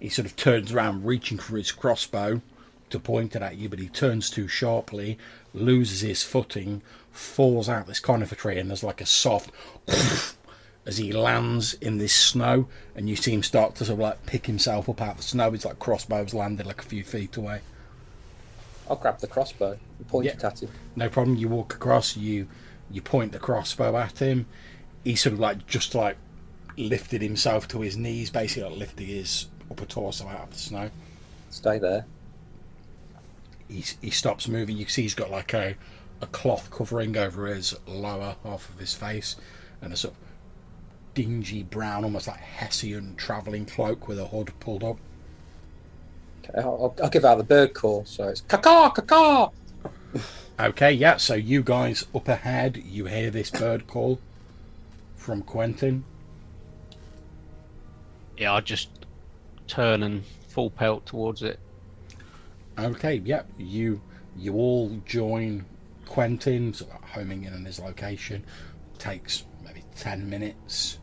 he 0.02 0.10
sort 0.10 0.26
of 0.26 0.36
turns 0.36 0.74
around, 0.74 1.06
reaching 1.06 1.38
for 1.38 1.56
his 1.56 1.72
crossbow 1.72 2.42
to 2.90 3.00
point 3.00 3.38
it 3.38 3.42
at 3.42 3.56
you, 3.56 3.70
but 3.70 3.80
he 3.80 3.88
turns 3.88 4.30
too 4.30 4.50
sharply, 4.50 5.18
loses 5.54 6.02
his 6.02 6.24
footing, 6.24 6.82
falls 7.10 7.70
out 7.70 7.88
this 7.88 8.02
conifer 8.02 8.36
tree, 8.36 8.60
and 8.60 8.70
there's 8.70 8.84
like 8.84 9.00
a 9.00 9.06
soft 9.06 9.50
as 10.86 10.98
he 10.98 11.14
lands 11.14 11.74
in 11.76 12.00
this 12.00 12.14
snow, 12.14 12.68
and 12.98 13.10
you 13.10 13.16
see 13.16 13.32
him 13.34 13.44
start 13.44 13.76
to 13.76 13.86
sort 13.86 13.94
of 13.94 14.00
like 14.00 14.26
pick 14.26 14.46
himself 14.46 14.90
up 14.90 15.02
out 15.02 15.12
of 15.12 15.18
the 15.18 15.24
snow. 15.24 15.54
It's 15.54 15.64
like 15.64 15.80
crossbows 15.80 16.34
landed 16.34 16.66
like 16.66 16.82
a 16.82 16.86
few 16.86 17.06
feet 17.06 17.38
away. 17.38 17.62
I'll 18.90 18.96
grab 18.98 19.20
the 19.20 19.28
crossbow 19.28 19.78
and 19.98 20.08
point 20.08 20.26
Yeah. 20.26 20.34
it 20.34 20.44
at 20.44 20.62
him. 20.64 20.70
no 20.96 21.10
problem. 21.10 21.38
You 21.38 21.48
walk 21.50 21.74
across, 21.74 22.18
you 22.18 22.48
you 22.92 23.02
point 23.02 23.32
the 23.32 23.40
crossbow 23.40 23.96
at 23.98 24.20
him. 24.20 24.46
He 25.04 25.16
sort 25.16 25.34
of 25.34 25.40
like 25.40 25.66
just 25.68 25.96
like 25.96 26.18
lifted 26.78 27.22
himself 27.22 27.68
to 27.70 27.82
his 27.82 27.96
knees, 27.98 28.30
basically 28.30 28.70
like 28.70 28.80
lifting 28.80 29.08
his 29.08 29.48
upper 29.72 29.86
torso 29.86 30.28
out 30.28 30.44
of 30.44 30.50
the 30.52 30.60
snow. 30.60 30.90
Stay 31.50 31.78
there. 31.80 32.06
He 33.68 33.84
he 34.02 34.10
stops 34.10 34.48
moving. 34.48 34.78
You 34.78 34.88
see 34.88 35.04
he's 35.04 35.16
got 35.16 35.32
like 35.32 35.54
a 35.54 35.76
a 36.22 36.28
cloth 36.28 36.70
covering 36.72 37.18
over 37.18 37.48
his 37.48 37.76
lower 37.86 38.36
half 38.44 38.70
of 38.70 38.80
his 38.80 38.94
face, 38.94 39.36
and 39.82 39.92
a 39.94 39.98
sort 39.98 40.14
of 40.14 40.20
dingy 41.14 41.64
brown, 41.64 42.04
almost 42.04 42.28
like 42.28 42.38
Hessian 42.40 43.16
travelling 43.16 43.66
cloak 43.66 44.08
with 44.08 44.20
a 44.20 44.26
hood 44.26 44.52
pulled 44.60 44.84
up. 44.84 44.98
Okay, 46.44 46.60
I'll, 46.62 46.96
I'll 47.02 47.10
give 47.10 47.26
out 47.26 47.38
the 47.38 47.44
bird 47.44 47.74
call. 47.74 48.06
So 48.06 48.28
it's 48.28 48.42
caw 48.42 48.90
caw. 48.90 49.50
Okay, 50.60 50.92
yeah. 50.92 51.18
So 51.18 51.36
you 51.36 51.64
guys 51.64 52.06
up 52.14 52.28
ahead, 52.28 52.78
you 52.78 53.06
hear 53.06 53.32
this 53.32 53.50
bird 53.50 53.88
call 53.88 54.20
from 55.16 55.42
Quentin. 55.42 56.04
Yeah, 58.38 58.54
I 58.54 58.62
just 58.62 58.90
turn 59.68 60.04
and 60.04 60.24
full 60.48 60.70
pelt 60.70 61.06
towards 61.06 61.44
it. 61.44 61.60
Okay, 62.78 63.16
yep. 63.16 63.48
You 63.58 64.02
you 64.36 64.56
all 64.56 65.00
join 65.06 65.66
Quentin, 66.08 66.74
sort 66.74 66.92
of 66.92 67.02
homing 67.10 67.44
in 67.44 67.54
on 67.54 67.66
his 67.66 67.80
location. 67.80 68.44
Takes 69.00 69.46
maybe 69.64 69.84
ten 69.96 70.30
minutes. 70.30 71.00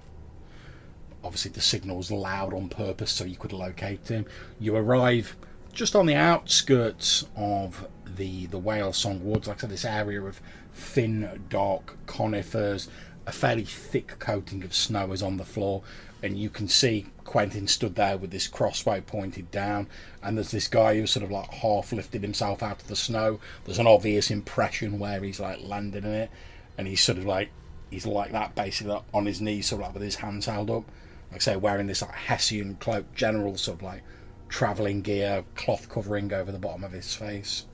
Obviously, 1.23 1.51
the 1.51 1.61
signal's 1.61 2.11
loud 2.11 2.55
on 2.55 2.69
purpose 2.69 3.11
so 3.11 3.25
you 3.25 3.37
could 3.37 3.53
locate 3.53 4.09
him. 4.09 4.27
You 4.59 4.77
arrive 4.77 5.37
just 5.73 5.95
on 5.95 6.07
the 6.07 6.15
outskirts 6.15 7.27
of 7.37 7.87
the 8.17 8.47
the 8.47 8.59
Whale 8.59 8.93
Song 8.93 9.25
Woods, 9.25 9.49
like 9.49 9.59
I 9.59 9.61
said, 9.63 9.71
this 9.71 9.85
area 9.85 10.23
of 10.23 10.41
thin, 10.73 11.45
dark 11.49 11.97
conifers. 12.07 12.89
A 13.27 13.33
fairly 13.33 13.65
thick 13.65 14.19
coating 14.19 14.65
of 14.65 14.75
snow 14.75 15.13
is 15.13 15.23
on 15.23 15.37
the 15.37 15.45
floor, 15.45 15.83
and 16.23 16.39
you 16.39 16.51
can 16.51 16.69
see 16.69 17.07
Quentin 17.25 17.69
stood 17.69 17.95
there 17.95 18.17
with 18.17 18.31
this 18.31 18.49
crossbow 18.49 19.01
pointed 19.03 19.51
down. 19.51 19.89
And 20.23 20.37
there's 20.37 20.51
this 20.51 20.69
guy 20.69 20.97
who 20.97 21.07
sort 21.07 21.25
of 21.25 21.31
like 21.31 21.51
half 21.51 21.93
lifted 21.93 22.23
himself 22.23 22.63
out 22.63 22.83
of 22.83 22.89
the 22.89 22.97
snow. 22.97 23.39
There's 23.65 23.79
an 23.79 23.87
obvious 23.87 24.31
impression 24.31 24.99
where 24.99 25.23
he's 25.23 25.39
like 25.39 25.61
landed 25.63 26.05
in 26.05 26.13
it, 26.13 26.31
and 26.77 26.89
he's 26.89 27.03
sort 27.03 27.19
of 27.19 27.27
like 27.27 27.51
he's 27.91 28.07
like 28.07 28.33
that 28.33 28.55
basically 28.55 28.99
on 29.13 29.27
his 29.27 29.41
knees, 29.41 29.67
sort 29.67 29.83
of 29.83 29.89
like 29.89 29.95
with 29.95 30.03
his 30.03 30.17
hands 30.17 30.47
held 30.47 30.71
up, 30.71 30.85
like 31.31 31.41
I 31.41 31.45
say, 31.45 31.57
wearing 31.57 31.87
this 31.87 32.03
like 32.03 32.13
Hessian 32.13 32.77
cloak, 32.77 33.13
general 33.15 33.57
sort 33.57 33.79
of 33.79 33.83
like 33.83 34.03
travelling 34.49 35.03
gear, 35.03 35.45
cloth 35.55 35.89
covering 35.89 36.33
over 36.33 36.51
the 36.53 36.59
bottom 36.59 36.85
of 36.85 36.93
his 36.93 37.15
face. 37.15 37.67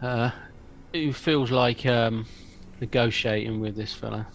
Uh, 0.00 0.30
who 0.92 1.12
feels 1.12 1.50
like 1.50 1.86
um, 1.86 2.26
negotiating 2.80 3.60
with 3.60 3.76
this 3.76 3.94
fella? 3.94 4.26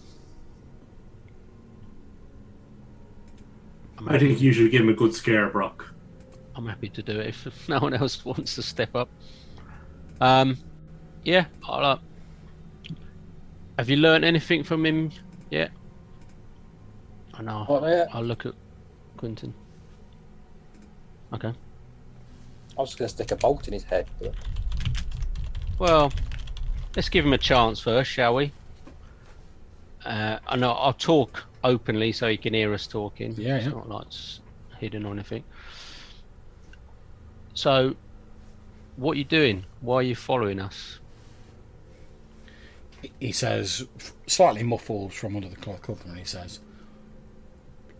I'm 3.98 4.08
I 4.08 4.16
happy, 4.16 4.28
think 4.28 4.40
you 4.40 4.52
should 4.52 4.70
give 4.72 4.80
him 4.82 4.88
a 4.88 4.94
good 4.94 5.14
scare, 5.14 5.48
Brock. 5.50 5.94
I'm 6.54 6.66
happy 6.66 6.88
to 6.90 7.02
do 7.02 7.20
it 7.20 7.28
if 7.28 7.46
no 7.68 7.78
one 7.80 7.94
else 7.94 8.24
wants 8.24 8.54
to 8.56 8.62
step 8.62 8.94
up. 8.94 9.10
Um, 10.20 10.58
yeah, 11.24 11.46
I'll, 11.66 11.84
uh, 11.84 11.98
have 13.78 13.88
you 13.88 13.96
learned 13.96 14.24
anything 14.24 14.64
from 14.64 14.84
him 14.84 15.12
yet? 15.50 15.70
I 17.32 17.42
know. 17.42 17.64
What, 17.68 17.84
yeah? 17.84 18.06
I'll 18.12 18.24
look 18.24 18.44
at 18.44 18.54
Quentin. 19.16 19.54
Okay. 21.32 21.48
I 21.48 22.80
was 22.80 22.90
just 22.90 22.98
going 22.98 23.08
to 23.08 23.14
stick 23.14 23.30
a 23.30 23.36
bolt 23.36 23.68
in 23.68 23.72
his 23.72 23.84
head. 23.84 24.08
But 24.20 24.34
Well, 25.78 26.12
let's 26.96 27.08
give 27.08 27.24
him 27.24 27.32
a 27.32 27.38
chance 27.38 27.78
first, 27.78 28.10
shall 28.10 28.34
we? 28.34 28.52
Uh, 30.04 30.38
I 30.46 30.56
know 30.56 30.72
I'll 30.72 30.92
talk 30.92 31.44
openly 31.62 32.10
so 32.10 32.28
he 32.28 32.36
can 32.36 32.54
hear 32.54 32.74
us 32.74 32.88
talking. 32.88 33.34
Yeah, 33.36 33.56
it's 33.56 33.66
yeah. 33.66 33.72
not 33.72 33.88
like 33.88 34.06
it's 34.06 34.40
hidden 34.78 35.04
or 35.04 35.12
anything. 35.12 35.44
So, 37.54 37.94
what 38.96 39.12
are 39.12 39.18
you 39.18 39.24
doing? 39.24 39.64
Why 39.80 39.96
are 39.96 40.02
you 40.02 40.16
following 40.16 40.60
us? 40.60 40.98
He 43.20 43.32
says, 43.32 43.86
slightly 44.26 44.62
muffled 44.62 45.12
from 45.12 45.36
under 45.36 45.48
the 45.48 45.56
cloth 45.56 45.82
cover, 45.82 46.02
and 46.06 46.18
he 46.18 46.24
says, 46.24 46.60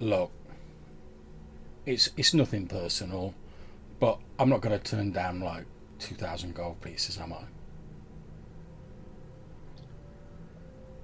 "Look, 0.01 0.31
it's 1.87 2.11
it's 2.17 2.35
nothing 2.35 2.67
personal, 2.67 3.35
but 4.01 4.19
I'm 4.39 4.49
not 4.49 4.61
going 4.61 4.79
to 4.79 4.85
turn 4.85 5.13
down 5.13 5.41
like 5.41 5.65
two 5.99 6.15
thousand 6.15 6.55
gold 6.55 6.81
pieces, 6.81 7.19
am 7.19 7.33
I?" 7.33 7.43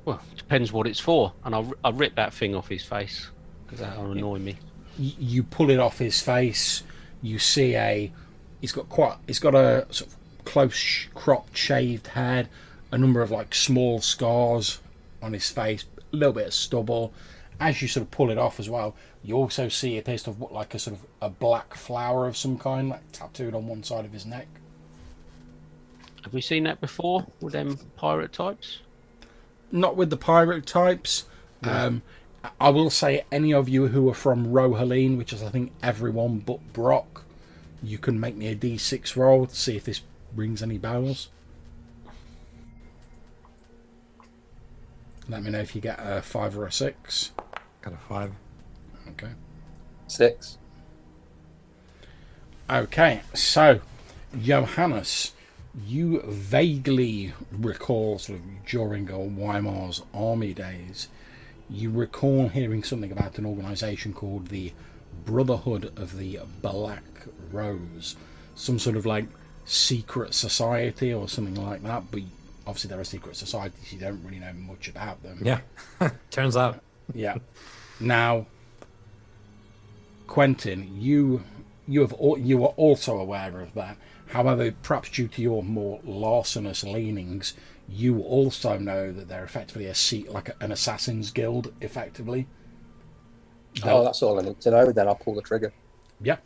Well, 0.05 0.21
depends 0.37 0.73
what 0.73 0.87
it's 0.87 1.01
for, 1.01 1.33
and 1.45 1.55
I'll 1.55 1.73
I'll 1.83 1.93
rip 1.93 2.17
that 2.17 2.35
thing 2.35 2.55
off 2.55 2.69
his 2.69 2.85
face 2.85 3.31
because 3.65 3.81
that'll 3.81 4.13
annoy 4.13 4.39
me. 4.39 4.57
You 4.99 5.43
pull 5.43 5.71
it 5.71 5.79
off 5.79 5.99
his 5.99 6.21
face. 6.21 6.83
You 7.23 7.39
see 7.39 7.75
a. 7.75 8.13
He's 8.61 8.73
got 8.73 8.89
quite. 8.89 9.17
He's 9.27 9.39
got 9.39 9.55
a 9.55 9.87
sort 9.91 10.11
of 10.11 10.45
close 10.45 11.07
cropped, 11.15 11.57
shaved 11.57 12.09
head. 12.09 12.49
A 12.95 12.99
number 12.99 13.23
of 13.23 13.33
like 13.33 13.57
small 13.57 14.01
scars 14.01 14.79
on 15.21 15.33
his 15.33 15.51
face. 15.51 15.85
A 16.13 16.17
little 16.17 16.33
bit 16.33 16.47
of 16.47 16.55
stubble. 16.55 17.13
As 17.59 17.83
you 17.83 17.89
sort 17.89 18.05
of 18.05 18.13
pull 18.13 18.31
it 18.31 18.39
off 18.39 18.61
as 18.61 18.71
well, 18.71 18.95
you 19.25 19.35
also 19.35 19.69
see 19.69 19.97
it 19.97 20.01
appears 20.01 20.23
to 20.23 20.31
have 20.31 20.41
looked 20.41 20.53
like 20.53 20.75
a 20.75 20.79
sort 20.79 20.97
of 20.97 21.05
a 21.21 21.29
black 21.29 21.75
flower 21.75 22.29
of 22.29 22.37
some 22.37 22.57
kind, 22.57 22.89
like 22.89 23.11
tattooed 23.11 23.53
on 23.53 23.67
one 23.67 23.83
side 23.83 24.05
of 24.05 24.13
his 24.13 24.25
neck. 24.25 24.47
Have 26.23 26.33
we 26.33 26.41
seen 26.41 26.63
that 26.65 26.81
before 26.81 27.27
with 27.41 27.53
them 27.53 27.81
pirate 27.97 28.33
types? 28.33 28.79
Not 29.73 29.97
with 29.97 30.11
the 30.11 30.17
pirate 30.17 30.65
types. 30.65 31.25
Um, 31.65 32.03
I 32.61 32.69
will 32.69 32.91
say, 32.91 33.25
any 33.33 33.53
of 33.53 33.69
you 33.69 33.89
who 33.89 34.09
are 34.09 34.15
from 34.15 34.53
Rohaleen, 34.53 35.19
which 35.19 35.33
is 35.33 35.43
I 35.43 35.49
think 35.49 35.73
everyone 35.83 36.39
but 36.39 36.73
Brock, 36.73 37.25
you 37.83 37.99
can 37.99 38.21
make 38.21 38.37
me 38.37 38.47
a 38.47 38.55
d6 38.55 39.17
roll 39.17 39.47
to 39.47 39.57
see 39.57 39.77
if 39.77 39.83
this 39.83 40.03
rings 40.37 40.63
any 40.63 40.79
bells. 40.79 41.29
Let 45.29 45.43
me 45.43 45.51
know 45.51 45.61
if 45.61 45.75
you 45.75 45.81
get 45.81 45.99
a 45.99 46.21
five 46.23 46.57
or 46.57 46.67
a 46.67 46.73
six. 46.73 47.33
Got 47.83 47.95
a 47.95 47.97
five. 47.97 48.33
Okay. 49.11 49.33
six. 50.07 50.59
Okay, 52.71 53.21
so 53.35 53.81
Johannes, 54.41 55.33
you 55.87 56.23
vaguely 56.23 57.35
recall 57.53 58.19
sort 58.19 58.39
of 58.39 58.45
during 58.67 59.11
uh, 59.11 59.17
Weimar's 59.17 60.03
army 60.15 60.55
days, 60.55 61.09
you 61.69 61.91
recall 61.91 62.49
hearing 62.49 62.83
something 62.83 63.13
about 63.13 63.39
an 63.39 63.47
organisation 63.47 64.13
called 64.13 64.49
the 64.49 64.73
Brotherhood 65.25 65.93
of 65.97 66.17
the 66.17 66.41
Black 66.63 67.03
Rose, 67.53 68.17
some 68.55 68.79
sort 68.79 68.97
of 68.97 69.05
like 69.05 69.27
secret 69.65 70.35
society 70.35 71.13
or 71.13 71.29
something 71.29 71.55
like 71.55 71.83
that. 71.83 72.11
But 72.11 72.23
obviously, 72.67 72.89
they're 72.89 73.01
a 73.01 73.05
secret 73.05 73.37
societies 73.37 73.93
you 73.93 73.99
don't 73.99 74.23
really 74.25 74.39
know 74.39 74.53
much 74.53 74.89
about 74.89 75.23
them. 75.23 75.41
Yeah. 75.43 75.61
Turns 76.31 76.57
out. 76.57 76.81
Yeah. 77.15 77.37
Now, 78.01 78.47
Quentin, 80.27 81.01
you 81.01 81.45
you 81.87 82.01
have 82.01 82.15
al- 82.15 82.39
you 82.39 82.65
are 82.65 82.75
also 82.77 83.19
aware 83.19 83.61
of 83.61 83.75
that. 83.75 83.97
However, 84.29 84.73
perhaps 84.83 85.11
due 85.11 85.29
to 85.29 85.43
your 85.43 85.63
more 85.63 86.01
larcenous 86.03 86.83
leanings, 86.83 87.55
you 87.89 88.21
also 88.21 88.79
know 88.79 89.13
that 89.13 89.29
they're 89.29 89.45
effectively 89.45 89.87
a 89.87 89.95
seat 89.95 90.31
like 90.31 90.49
a- 90.49 90.57
an 90.61 90.73
assassins 90.73 91.31
guild, 91.31 91.73
effectively. 91.81 92.47
Oh, 93.85 94.05
that's 94.05 94.23
all 94.23 94.39
I 94.39 94.43
need 94.43 94.61
to 94.63 94.71
know. 94.71 94.93
Then 94.93 95.09
I'll 95.09 95.15
pull 95.17 95.35
the 95.35 95.43
trigger. 95.43 95.73
Yeah, 96.21 96.37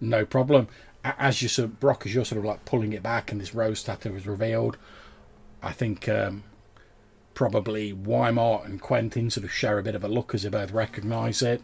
no 0.00 0.26
problem. 0.26 0.68
As 1.04 1.42
you 1.42 1.48
sort 1.48 1.64
of, 1.66 1.80
Brock, 1.80 2.06
as 2.06 2.14
you're 2.14 2.24
sort 2.24 2.38
of 2.38 2.44
like 2.44 2.64
pulling 2.64 2.92
it 2.94 3.02
back 3.02 3.30
and 3.30 3.40
this 3.40 3.54
rose 3.54 3.82
tattoo 3.82 4.14
is 4.16 4.26
revealed, 4.26 4.76
I 5.64 5.72
think 5.72 6.08
um, 6.08 6.44
probably 7.34 7.92
Weimar 7.92 8.64
and 8.64 8.80
Quentin 8.80 9.30
sort 9.30 9.44
of 9.44 9.52
share 9.52 9.78
a 9.78 9.82
bit 9.82 9.94
of 9.94 10.04
a 10.04 10.08
look 10.08 10.34
as 10.34 10.42
they 10.42 10.48
both 10.48 10.72
recognise 10.72 11.42
it. 11.42 11.62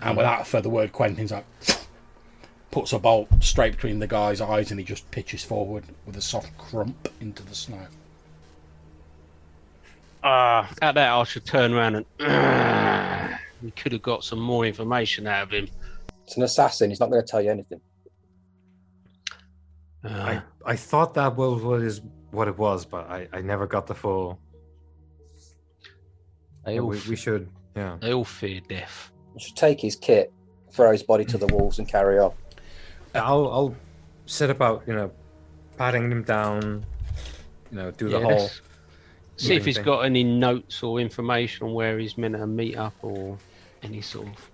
And 0.00 0.16
without 0.16 0.42
a 0.42 0.44
further 0.44 0.70
word, 0.70 0.92
Quentin's 0.92 1.32
like, 1.32 1.44
puts 2.70 2.92
a 2.92 2.98
bolt 2.98 3.28
straight 3.40 3.72
between 3.72 3.98
the 3.98 4.06
guy's 4.06 4.40
eyes 4.40 4.70
and 4.70 4.80
he 4.80 4.84
just 4.84 5.10
pitches 5.10 5.44
forward 5.44 5.84
with 6.06 6.16
a 6.16 6.20
soft 6.22 6.56
crump 6.56 7.08
into 7.20 7.42
the 7.42 7.54
snow. 7.54 7.86
Uh, 10.22 10.66
at 10.80 10.94
that, 10.94 11.12
I 11.12 11.24
should 11.24 11.44
turn 11.44 11.72
around 11.74 12.06
and. 12.18 13.38
we 13.62 13.70
could 13.72 13.92
have 13.92 14.02
got 14.02 14.24
some 14.24 14.40
more 14.40 14.66
information 14.66 15.26
out 15.26 15.44
of 15.44 15.50
him. 15.50 15.68
It's 16.24 16.36
an 16.36 16.42
assassin. 16.42 16.90
He's 16.90 17.00
not 17.00 17.10
going 17.10 17.22
to 17.22 17.26
tell 17.26 17.42
you 17.42 17.50
anything. 17.50 17.80
Uh, 20.04 20.08
I, 20.08 20.42
I 20.64 20.76
thought 20.76 21.14
that 21.14 21.36
was 21.36 21.62
what 21.62 21.80
is 21.80 22.00
what 22.32 22.48
it 22.48 22.58
was, 22.58 22.84
but 22.84 23.08
I, 23.08 23.28
I 23.32 23.40
never 23.40 23.66
got 23.66 23.86
the 23.86 23.94
full. 23.94 24.38
they, 26.64 26.80
all, 26.80 26.88
we, 26.88 27.00
we 27.08 27.16
should, 27.16 27.48
yeah. 27.76 27.96
they 28.00 28.12
all 28.12 28.24
fear 28.24 28.60
death. 28.68 29.12
You 29.34 29.40
should 29.40 29.56
take 29.56 29.80
his 29.80 29.94
kit, 29.94 30.32
throw 30.72 30.90
his 30.90 31.02
body 31.02 31.24
to 31.26 31.38
the 31.38 31.46
walls, 31.54 31.78
and 31.78 31.86
carry 31.88 32.18
on. 32.18 32.32
I'll 33.14 33.50
I'll 33.52 33.76
set 34.26 34.48
about 34.50 34.82
you 34.86 34.94
know 34.94 35.12
patting 35.76 36.10
him 36.10 36.22
down, 36.22 36.84
you 37.70 37.76
know, 37.76 37.90
do 37.92 38.08
the 38.08 38.18
Yeah, 38.18 38.24
whole. 38.24 38.50
See 39.36 39.54
if 39.54 39.64
he's 39.64 39.76
thing. 39.76 39.84
got 39.84 40.00
any 40.00 40.22
notes 40.24 40.82
or 40.82 41.00
information 41.00 41.66
on 41.66 41.74
where 41.74 41.98
he's 41.98 42.16
meant 42.16 42.36
to 42.36 42.46
meet 42.46 42.76
up 42.76 42.94
or 43.02 43.36
any 43.82 44.00
sort 44.00 44.28
of. 44.28 44.50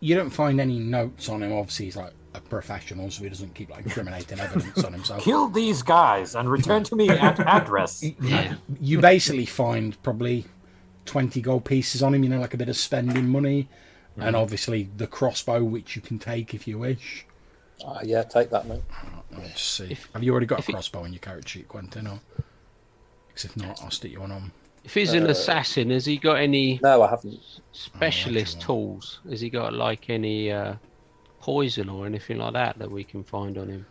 You 0.00 0.14
don't 0.14 0.30
find 0.30 0.60
any 0.60 0.78
notes 0.78 1.28
on 1.28 1.42
him. 1.42 1.52
Obviously, 1.52 1.86
he's 1.86 1.96
like 1.96 2.12
a 2.34 2.40
professional, 2.40 3.10
so 3.10 3.22
he 3.24 3.28
doesn't 3.28 3.54
keep 3.54 3.70
like 3.70 3.84
incriminating 3.84 4.40
evidence 4.40 4.82
on 4.84 4.92
himself. 4.92 5.22
Kill 5.24 5.48
these 5.48 5.82
guys 5.82 6.34
and 6.34 6.50
return 6.50 6.82
to 6.84 6.96
me 6.96 7.08
at 7.08 7.38
address. 7.46 8.02
Yeah. 8.20 8.54
You 8.80 9.00
basically 9.00 9.46
find 9.46 10.00
probably 10.02 10.46
20 11.06 11.40
gold 11.42 11.64
pieces 11.64 12.02
on 12.02 12.14
him, 12.14 12.22
you 12.24 12.30
know, 12.30 12.40
like 12.40 12.54
a 12.54 12.56
bit 12.56 12.68
of 12.68 12.76
spending 12.76 13.28
money, 13.28 13.68
and 14.16 14.34
obviously 14.36 14.88
the 14.96 15.06
crossbow, 15.06 15.62
which 15.62 15.94
you 15.96 16.02
can 16.02 16.18
take 16.18 16.54
if 16.54 16.66
you 16.66 16.78
wish. 16.78 17.26
Ah, 17.84 18.00
yeah, 18.04 18.22
take 18.22 18.48
that, 18.50 18.66
mate. 18.68 18.82
Let's 19.36 19.60
see. 19.62 19.90
If- 19.92 20.08
Have 20.12 20.22
you 20.22 20.30
already 20.30 20.46
got 20.46 20.58
a 20.58 20.60
if 20.60 20.66
he- 20.68 20.72
crossbow 20.72 21.04
in 21.04 21.12
your 21.12 21.20
character 21.20 21.48
sheet, 21.48 21.68
Quentin? 21.68 22.06
Or... 22.06 22.20
'Cause 23.34 23.46
if 23.46 23.56
not, 23.56 23.82
I'll 23.82 23.90
stick 23.90 24.12
you 24.12 24.20
one 24.20 24.30
on. 24.30 24.52
If 24.84 24.94
he's 24.94 25.12
an 25.14 25.26
Uh, 25.26 25.30
assassin, 25.30 25.90
has 25.90 26.04
he 26.04 26.16
got 26.18 26.34
any 26.34 26.78
No, 26.82 27.02
I 27.02 27.08
haven't. 27.10 27.40
specialist 27.72 28.58
well. 28.58 28.66
tools? 28.66 29.20
Has 29.30 29.40
he 29.40 29.48
got 29.50 29.72
like 29.72 30.10
any 30.10 30.52
uh, 30.52 30.74
poison 31.42 31.88
or 31.88 32.06
anything 32.06 32.38
like 32.38 32.52
that 32.54 32.78
that 32.78 32.90
we 32.90 33.04
can 33.04 33.22
find 33.24 33.58
on 33.58 33.68
him? 33.68 33.84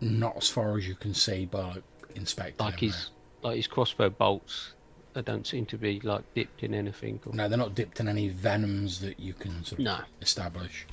Not 0.00 0.36
as 0.38 0.48
far 0.48 0.76
as 0.76 0.88
you 0.88 0.94
can 0.96 1.14
see 1.14 1.44
by 1.46 1.76
inspecting 2.16 2.64
Like 2.66 2.80
him, 2.80 2.88
his 2.90 3.10
like 3.42 3.56
his 3.56 3.66
crossbow 3.68 4.10
bolts. 4.10 4.72
They 5.14 5.20
don't 5.22 5.46
seem 5.46 5.66
to 5.66 5.76
be 5.76 6.00
like 6.00 6.22
dipped 6.34 6.62
in 6.62 6.72
anything. 6.74 7.20
Or, 7.26 7.34
No, 7.34 7.46
they're 7.48 7.58
not 7.58 7.74
dipped 7.74 8.00
in 8.00 8.08
any 8.08 8.30
venoms 8.30 8.98
that 9.00 9.20
you 9.20 9.34
can 9.34 9.62
sort 9.64 9.78
of 9.80 9.84
No. 9.84 9.98
establish. 10.22 10.86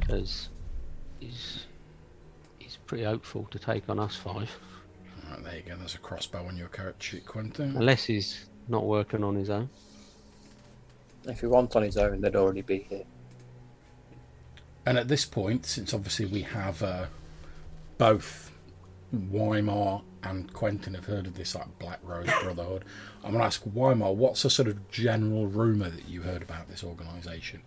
because 0.00 0.48
he's 1.18 1.64
he's 2.58 2.76
pretty 2.86 3.04
hopeful 3.04 3.48
to 3.50 3.58
take 3.58 3.88
on 3.88 3.98
us 3.98 4.14
five, 4.16 4.50
Right, 5.30 5.42
there 5.44 5.56
you 5.56 5.62
go. 5.62 5.76
There's 5.76 5.94
a 5.94 5.98
crossbow 5.98 6.44
on 6.46 6.56
your 6.56 6.68
character 6.68 7.02
sheet, 7.02 7.26
Quentin. 7.26 7.76
unless 7.76 8.04
he's 8.04 8.46
not 8.68 8.84
working 8.84 9.24
on 9.24 9.34
his 9.36 9.48
own. 9.48 9.70
If 11.24 11.40
he 11.40 11.46
weren't 11.46 11.74
on 11.76 11.82
his 11.82 11.96
own, 11.96 12.20
they'd 12.20 12.36
already 12.36 12.62
be 12.62 12.78
here. 12.88 13.04
And 14.86 14.98
at 14.98 15.08
this 15.08 15.24
point, 15.24 15.66
since 15.66 15.92
obviously 15.94 16.26
we 16.26 16.42
have 16.42 16.82
uh, 16.82 17.06
both 17.98 18.50
Weimar 19.12 20.02
and 20.22 20.52
Quentin 20.52 20.94
have 20.94 21.04
heard 21.06 21.26
of 21.26 21.34
this 21.34 21.54
like 21.54 21.78
Black 21.78 22.00
Rose 22.02 22.28
Brotherhood, 22.42 22.84
I'm 23.24 23.30
going 23.32 23.40
to 23.40 23.46
ask 23.46 23.62
Weimar, 23.74 24.12
what's 24.14 24.42
the 24.42 24.50
sort 24.50 24.68
of 24.68 24.90
general 24.90 25.46
rumour 25.46 25.90
that 25.90 26.08
you 26.08 26.22
heard 26.22 26.42
about 26.42 26.68
this 26.68 26.82
organisation 26.84 27.62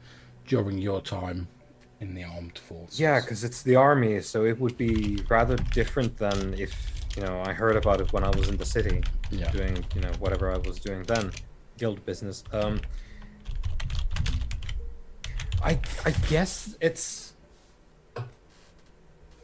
during 0.47 0.77
your 0.77 1.01
time 1.01 1.47
in 1.99 2.13
the 2.15 2.23
armed 2.23 2.57
forces? 2.57 2.99
Yeah, 2.99 3.19
because 3.19 3.43
it's 3.43 3.61
the 3.61 3.75
army, 3.75 4.21
so 4.21 4.45
it 4.45 4.59
would 4.59 4.77
be 4.77 5.23
rather 5.29 5.55
different 5.55 6.17
than 6.17 6.53
if 6.55 6.91
you 7.15 7.21
know 7.23 7.43
I 7.45 7.53
heard 7.53 7.75
about 7.75 8.01
it 8.01 8.11
when 8.11 8.23
I 8.23 8.29
was 8.29 8.49
in 8.49 8.57
the 8.57 8.65
city 8.65 9.03
Yeah. 9.29 9.51
doing 9.51 9.85
you 9.95 10.01
know 10.01 10.11
whatever 10.19 10.51
I 10.51 10.57
was 10.57 10.79
doing 10.79 11.03
then, 11.03 11.31
guild 11.77 12.03
business. 12.05 12.43
Um, 12.51 12.81
I 15.63 15.79
I 16.05 16.11
guess 16.29 16.75
it's. 16.81 17.33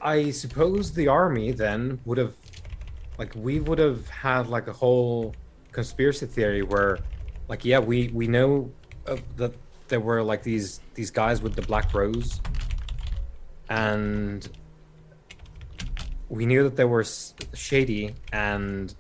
I 0.02 0.32
suppose 0.32 0.94
the 0.94 1.08
army 1.08 1.52
then 1.52 2.00
would 2.06 2.18
have, 2.18 2.34
like, 3.18 3.34
we 3.36 3.60
would 3.60 3.80
have 3.80 4.08
had 4.08 4.48
like 4.48 4.68
a 4.68 4.74
whole 4.74 5.36
conspiracy 5.74 6.26
theory 6.26 6.62
where, 6.62 7.00
like, 7.48 7.66
yeah, 7.66 7.80
we 7.80 8.10
we 8.10 8.28
know 8.28 8.72
uh, 9.08 9.18
that 9.38 9.54
there 9.88 10.00
were 10.00 10.22
like 10.22 10.44
these 10.44 10.82
these 10.94 11.12
guys 11.12 11.42
with 11.42 11.56
the 11.56 11.62
black 11.64 11.94
rose, 11.94 12.42
and 13.70 14.50
we 16.30 16.46
knew 16.46 16.64
that 16.64 16.76
they 16.76 16.86
were 16.86 17.06
shady, 17.54 18.16
and 18.32 18.96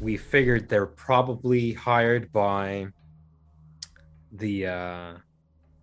we 0.00 0.16
figured 0.16 0.68
they're 0.68 0.86
probably 0.86 1.72
hired 1.72 2.32
by 2.32 2.88
the 4.32 4.66
uh 4.66 5.14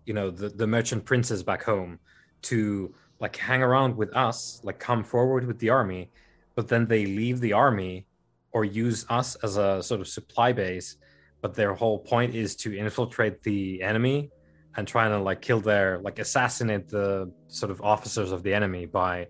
you 0.06 0.14
know 0.14 0.30
the 0.30 0.48
the 0.48 0.66
merchant 0.66 1.04
princes 1.04 1.42
back 1.42 1.62
home 1.62 1.98
to 2.42 2.94
like 3.20 3.36
hang 3.36 3.62
around 3.62 3.96
with 3.96 4.14
us 4.16 4.60
like 4.64 4.78
come 4.78 5.02
forward 5.02 5.46
with 5.46 5.58
the 5.58 5.70
army 5.70 6.10
but 6.54 6.68
then 6.68 6.86
they 6.86 7.06
leave 7.06 7.40
the 7.40 7.52
army 7.52 8.06
or 8.54 8.64
use 8.64 9.04
us 9.10 9.34
as 9.42 9.56
a 9.56 9.82
sort 9.82 10.00
of 10.00 10.08
supply 10.08 10.52
base. 10.52 10.96
But 11.42 11.54
their 11.54 11.74
whole 11.74 11.98
point 11.98 12.34
is 12.34 12.56
to 12.56 12.74
infiltrate 12.74 13.42
the 13.42 13.82
enemy 13.82 14.30
and 14.76 14.88
trying 14.88 15.10
to 15.10 15.18
like 15.18 15.42
kill 15.42 15.60
their 15.60 15.98
like 15.98 16.18
assassinate 16.18 16.88
the 16.88 17.30
sort 17.48 17.70
of 17.70 17.82
officers 17.82 18.32
of 18.32 18.42
the 18.42 18.54
enemy 18.54 18.86
by 18.86 19.26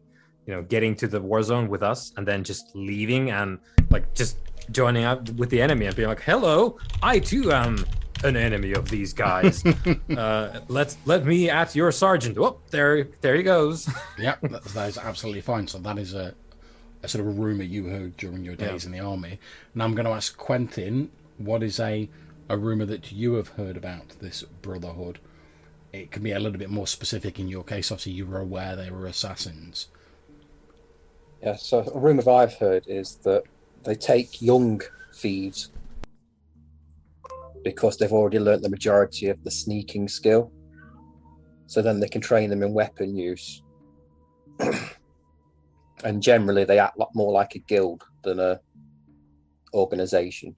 you 0.47 0.55
know 0.55 0.63
getting 0.63 0.95
to 0.97 1.09
the 1.09 1.21
war 1.21 1.43
zone 1.43 1.69
with 1.69 1.83
us 1.83 2.13
and 2.17 2.29
then 2.29 2.45
just 2.45 2.71
leaving 2.75 3.31
and 3.31 3.59
like 3.91 4.15
just 4.15 4.39
joining 4.71 5.05
up 5.05 5.29
with 5.31 5.51
the 5.51 5.61
enemy 5.61 5.85
and 5.87 5.97
being 5.97 6.09
like 6.09 6.23
hello 6.23 6.79
i 7.03 7.19
too 7.19 7.53
am 7.53 7.85
an 8.23 8.37
enemy 8.37 8.73
of 8.73 8.89
these 8.89 9.13
guys 9.13 9.65
uh 10.17 10.61
let's 10.69 10.97
let 11.05 11.27
me 11.27 11.51
at 11.51 11.75
your 11.75 11.91
sergeant 11.91 12.39
oh 12.39 12.59
there 12.71 13.09
there 13.21 13.35
he 13.35 13.43
goes 13.43 13.89
yeah, 14.19 14.37
that, 14.43 14.65
that 14.65 14.89
is 14.89 14.99
absolutely 14.99 15.41
fine. 15.41 15.67
So 15.67 15.79
that 15.79 15.99
is 15.99 16.15
a, 16.15 16.35
a 17.03 17.09
sort 17.09 17.27
of 17.27 17.29
a 17.29 17.41
rumour 17.41 17.65
you 17.65 17.87
heard 17.87 18.17
during 18.17 18.45
your 18.45 18.57
days 18.57 18.85
in 18.85 18.93
the 18.93 19.01
army. 19.01 19.39
Now 19.75 19.85
I'm 19.85 19.95
going 19.95 20.07
to 20.07 20.13
ask 20.13 20.37
Quentin, 20.37 21.11
what 21.39 21.63
is 21.63 21.81
a 21.81 22.09
a 22.49 22.59
rumour 22.59 22.85
that 22.87 23.11
you 23.11 23.35
have 23.35 23.49
heard 23.49 23.77
about 23.77 24.11
this 24.21 24.43
brotherhood? 24.43 25.19
It 25.93 26.11
can 26.11 26.23
be 26.23 26.33
a 26.33 26.41
little 26.41 26.59
bit 26.59 26.71
more 26.71 26.87
specific 26.87 27.39
in 27.39 27.49
your 27.49 27.65
case. 27.65 27.91
Obviously, 27.91 28.13
you 28.13 28.27
were 28.27 28.41
aware 28.41 28.75
they 28.75 28.91
were 28.91 29.07
assassins. 29.07 29.89
Yeah, 31.43 31.57
so 31.57 31.91
a 31.95 31.99
rumour 31.99 32.29
I've 32.31 32.55
heard 32.55 32.85
is 32.87 33.17
that 33.17 33.45
they 33.85 33.95
take 33.95 34.41
young 34.43 34.81
thieves 35.15 35.69
because 37.65 37.97
they've 37.97 38.13
already 38.13 38.39
learnt 38.39 38.63
the 38.63 38.69
majority 38.69 39.29
of 39.29 39.43
the 39.43 39.51
sneaking 39.51 40.09
skill. 40.09 40.53
So 41.67 41.83
then 41.83 41.99
they 41.99 42.09
can 42.09 42.21
train 42.21 42.51
them 42.51 42.63
in 42.63 42.75
weapon 42.75 43.17
use. 43.17 43.63
and 46.05 46.23
generally, 46.23 46.65
they 46.65 46.79
act 46.79 46.99
lot 46.99 47.11
more 47.15 47.33
like 47.33 47.55
a 47.55 47.59
guild 47.61 48.05
than 48.23 48.39
a 48.39 48.61
organization. 49.73 50.55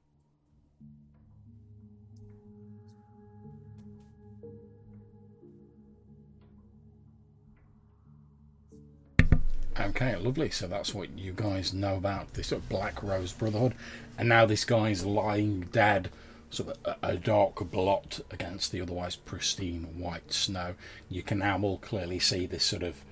Okay, 9.79 10.17
lovely. 10.17 10.51
So 10.51 10.67
that's 10.67 10.95
what 10.95 11.17
you 11.19 11.33
guys 11.33 11.73
know 11.73 11.97
about 11.97 12.33
this 12.35 12.49
sort 12.49 12.63
of 12.63 12.69
Black 12.69 13.03
Rose 13.03 13.33
Brotherhood, 13.33 13.75
and 14.19 14.29
now 14.29 14.47
this 14.47 14.65
guy's 14.65 15.05
lying 15.05 15.69
dead, 15.73 16.11
sort 16.57 16.71
of 16.71 16.79
a, 16.85 17.09
a 17.11 17.17
dark 17.17 17.71
blot 17.71 18.21
against 18.31 18.73
the 18.73 18.81
otherwise 18.81 19.17
pristine 19.17 19.85
white 19.99 20.33
snow. 20.33 20.75
You 21.09 21.23
can 21.23 21.39
now 21.39 21.61
all 21.61 21.79
clearly 21.79 22.19
see 22.19 22.47
this 22.47 22.65
sort 22.65 22.83
of 22.83 23.05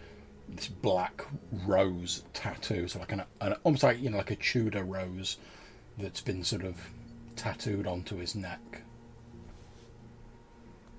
this 0.49 0.69
black 0.69 1.25
rose 1.67 2.25
tattoo, 2.33 2.89
so 2.89 2.99
like 2.99 3.13
an, 3.13 3.23
an 3.41 3.55
almost 3.65 3.83
like 3.83 4.01
you 4.01 4.11
know 4.11 4.19
like 4.19 4.31
a 4.31 4.37
Tudor 4.37 4.85
rose 4.85 5.39
that's 5.99 6.21
been 6.21 6.45
sort 6.45 6.65
of 6.65 6.89
tattooed 7.37 7.87
onto 7.87 8.17
his 8.17 8.35
neck. 8.35 8.83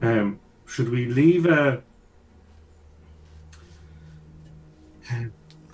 Um, 0.02 0.40
should 0.66 0.90
we 0.90 1.08
leave 1.08 1.46
a 1.46 1.82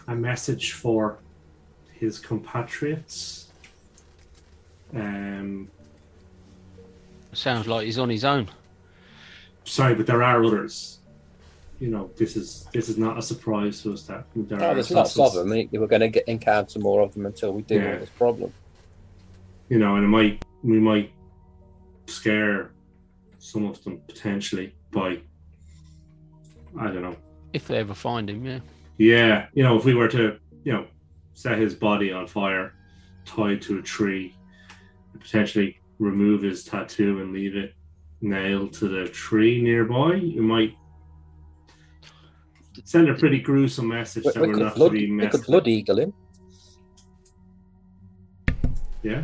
a 0.08 0.16
message 0.16 0.74
for 0.74 1.18
his 1.94 2.20
compatriots? 2.20 3.48
Um, 4.94 5.70
Sounds 7.34 7.68
like 7.68 7.86
he's 7.86 7.98
on 8.00 8.10
his 8.10 8.24
own. 8.26 8.50
sorry, 9.64 9.96
but 9.96 10.06
there 10.06 10.22
are 10.24 10.44
others. 10.44 11.00
You 11.80 11.88
know, 11.90 12.12
this 12.16 12.36
is 12.36 12.68
this 12.74 12.90
is 12.90 12.98
not 12.98 13.18
a 13.18 13.22
surprise 13.22 13.82
to 13.84 13.94
us 13.94 14.04
that 14.04 14.26
there 14.36 14.62
are 14.62 14.76
there's 14.76 14.92
lots 14.92 15.16
of 15.18 15.26
assassins. 15.26 15.50
them. 15.72 15.82
We're 15.82 15.88
going 15.88 16.02
to 16.02 16.10
get 16.10 16.28
encounter 16.28 16.78
more 16.80 17.02
of 17.02 17.14
them 17.14 17.26
until 17.26 17.54
we 17.54 17.64
deal 17.64 17.82
Yeah. 17.82 17.92
with 17.92 18.00
this 18.02 18.10
problem. 18.10 18.54
You 19.70 19.80
know, 19.80 19.96
and 19.96 20.04
it 20.06 20.08
might 20.08 20.46
we 20.64 20.80
might 20.80 21.12
scare 22.08 22.72
some 23.40 23.66
of 23.66 23.84
them 23.84 24.00
potentially 24.08 24.76
by 24.92 25.20
I 26.80 26.86
don't 26.88 27.02
know 27.02 27.16
If 27.54 27.68
they 27.68 27.78
ever 27.78 27.94
find 27.96 28.30
him, 28.30 28.46
yeah. 28.46 28.60
Yeah, 28.98 29.48
you 29.54 29.64
know, 29.64 29.76
if 29.78 29.84
we 29.86 29.96
were 29.96 30.08
to, 30.10 30.38
you 30.64 30.74
know, 30.74 30.86
set 31.34 31.58
his 31.58 31.74
body 31.74 32.12
on 32.12 32.28
fire, 32.28 32.74
tied 33.26 33.62
to 33.64 33.80
a 33.80 33.82
tree, 33.82 34.36
potentially 35.20 35.80
remove 36.02 36.42
his 36.42 36.64
tattoo 36.64 37.22
and 37.22 37.32
leave 37.32 37.56
it 37.56 37.74
nailed 38.22 38.74
to 38.74 38.88
the 38.88 39.08
tree 39.10 39.62
nearby, 39.62 40.16
you 40.16 40.42
might 40.42 40.76
send 42.84 43.08
a 43.10 43.14
pretty 43.14 43.40
gruesome 43.40 43.88
message 43.88 44.24
We, 44.26 44.32
that 44.34 44.42
we 44.42 44.48
we're 44.48 44.54
could, 44.56 44.64
not 44.64 44.76
blood, 44.76 44.90
to 44.90 44.94
be 44.94 45.06
we 45.06 45.12
messed 45.12 45.32
could 45.32 45.40
with. 45.42 45.48
blood 45.48 45.68
eagle 45.68 46.00
him. 46.00 46.14
Yeah, 49.04 49.24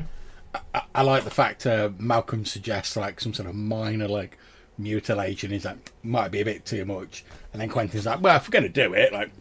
I, 0.74 0.82
I 0.96 1.02
like 1.02 1.24
the 1.24 1.30
fact 1.30 1.66
uh, 1.68 1.90
Malcolm 2.00 2.46
suggests 2.46 2.96
like 2.96 3.20
some 3.20 3.34
sort 3.34 3.50
of 3.50 3.56
minor 3.56 4.08
like 4.08 4.38
mutilation 4.80 5.52
is 5.52 5.66
like 5.66 5.92
might 6.04 6.30
be 6.30 6.42
a 6.42 6.46
bit 6.46 6.66
too 6.66 6.86
much, 6.86 7.26
and 7.54 7.62
then 7.62 7.70
Quentin's 7.70 8.06
like, 8.06 8.22
well, 8.22 8.38
if 8.38 8.48
we're 8.48 8.52
gonna 8.54 8.70
do 8.70 8.94
it, 8.94 9.12
like. 9.14 9.32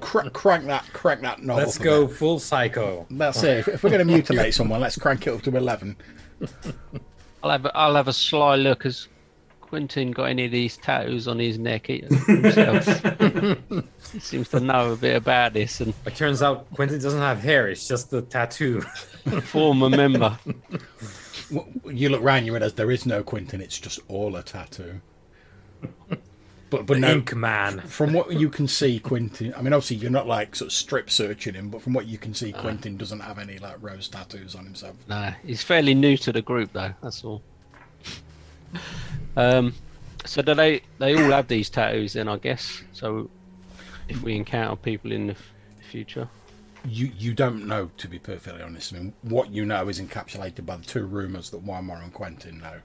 Cr- 0.00 0.28
crank 0.30 0.66
that, 0.66 0.84
crank 0.92 1.20
that 1.22 1.42
knob. 1.42 1.58
Let's 1.58 1.78
go 1.78 2.06
bit. 2.06 2.16
full 2.16 2.38
psycho. 2.38 3.06
That's 3.10 3.42
it. 3.42 3.58
If, 3.58 3.68
if 3.68 3.82
we're 3.84 3.90
going 3.90 4.06
to 4.06 4.12
mutilate 4.12 4.54
someone, 4.60 4.80
let's 4.80 4.96
crank 4.98 5.26
it 5.26 5.34
up 5.34 5.42
to 5.42 5.56
eleven. 5.56 5.96
I'll 7.42 7.50
have 7.50 7.64
a, 7.66 7.76
I'll 7.76 7.94
have 7.94 8.08
a 8.08 8.12
sly 8.12 8.56
look. 8.56 8.82
Has 8.84 9.08
Quentin 9.60 10.10
got 10.10 10.24
any 10.24 10.46
of 10.46 10.50
these 10.52 10.76
tattoos 10.76 11.28
on 11.28 11.38
his 11.38 11.58
neck 11.58 11.86
himself? 11.86 12.84
he 14.12 14.18
seems 14.20 14.48
to 14.48 14.58
know 14.60 14.92
a 14.92 14.96
bit 14.96 15.16
about 15.16 15.52
this 15.52 15.80
and 15.80 15.94
It 16.06 16.16
turns 16.16 16.42
out 16.42 16.68
Quentin 16.74 17.00
doesn't 17.00 17.20
have 17.20 17.38
hair; 17.40 17.68
it's 17.68 17.86
just 17.86 18.10
the 18.10 18.22
tattoo. 18.22 18.80
former 19.42 19.88
member. 19.88 20.36
W- 21.52 21.80
You 21.92 22.08
look 22.08 22.22
round, 22.22 22.46
you 22.46 22.52
realise 22.52 22.72
there 22.72 22.90
is 22.90 23.06
no 23.06 23.22
Quentin. 23.22 23.60
It's 23.60 23.78
just 23.78 24.00
all 24.08 24.34
a 24.36 24.42
tattoo. 24.42 25.00
But 26.70 26.86
but 26.86 26.94
The 26.94 27.00
no, 27.00 27.12
Ink 27.14 27.34
Man. 27.34 27.80
from 27.80 28.12
what 28.12 28.32
you 28.32 28.48
can 28.48 28.68
see, 28.68 28.98
Quentin. 29.00 29.52
I 29.56 29.62
mean, 29.62 29.72
obviously 29.72 29.96
you're 29.96 30.10
not 30.10 30.26
like 30.28 30.54
sort 30.54 30.68
of 30.68 30.72
strip 30.72 31.10
searching 31.10 31.54
him, 31.54 31.68
but 31.68 31.82
from 31.82 31.92
what 31.94 32.06
you 32.06 32.16
can 32.16 32.32
see, 32.32 32.52
Quentin 32.52 32.96
doesn't 32.96 33.20
have 33.20 33.38
any 33.40 33.58
like 33.58 33.76
rose 33.80 34.08
tattoos 34.08 34.54
on 34.54 34.64
himself. 34.64 34.94
No, 35.08 35.32
he's 35.44 35.62
fairly 35.62 35.94
new 35.94 36.16
to 36.18 36.32
the 36.32 36.42
group 36.42 36.72
though. 36.72 36.94
That's 37.02 37.24
all. 37.24 37.42
Um, 39.36 39.74
so 40.24 40.42
do 40.42 40.54
they? 40.54 40.82
They 40.98 41.14
all 41.14 41.30
have 41.30 41.48
these 41.48 41.70
tattoos 41.70 42.12
then, 42.14 42.28
I 42.28 42.36
guess. 42.36 42.82
So 42.92 43.30
if 44.08 44.20
we 44.22 44.34
encounter 44.36 44.76
people 44.76 45.12
in 45.12 45.28
the 45.28 45.32
f- 45.34 45.52
future, 45.88 46.28
You 46.84 47.12
you 47.16 47.32
don't 47.32 47.66
know, 47.66 47.90
to 47.98 48.08
be 48.08 48.18
perfectly 48.18 48.60
honest. 48.62 48.92
I 48.92 48.98
mean, 48.98 49.12
what 49.22 49.50
you 49.50 49.64
know 49.64 49.88
is 49.88 50.00
encapsulated 50.00 50.66
by 50.66 50.76
the 50.76 50.84
two 50.84 51.04
rumours 51.06 51.50
that 51.50 51.62
Weimar 51.62 52.02
and 52.02 52.12
Quentin 52.12 52.58
know, 52.58 52.80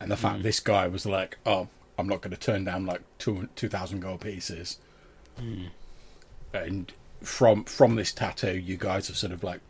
and 0.00 0.10
the 0.10 0.16
fact 0.16 0.42
this 0.42 0.60
guy 0.60 0.88
was 0.88 1.04
like, 1.06 1.36
"Oh, 1.44 1.68
I'm 1.98 2.08
not 2.08 2.20
going 2.20 2.32
to 2.32 2.40
turn 2.40 2.64
down 2.64 2.86
like 2.86 3.02
two 3.18 3.48
two 3.56 3.68
thousand 3.68 4.00
gold 4.00 4.20
pieces," 4.20 4.78
hmm. 5.38 5.66
and 6.52 6.92
from 7.22 7.64
from 7.64 7.96
this 7.96 8.12
tattoo, 8.12 8.58
you 8.58 8.76
guys 8.76 9.08
have 9.08 9.16
sort 9.16 9.32
of 9.32 9.42
like 9.42 9.60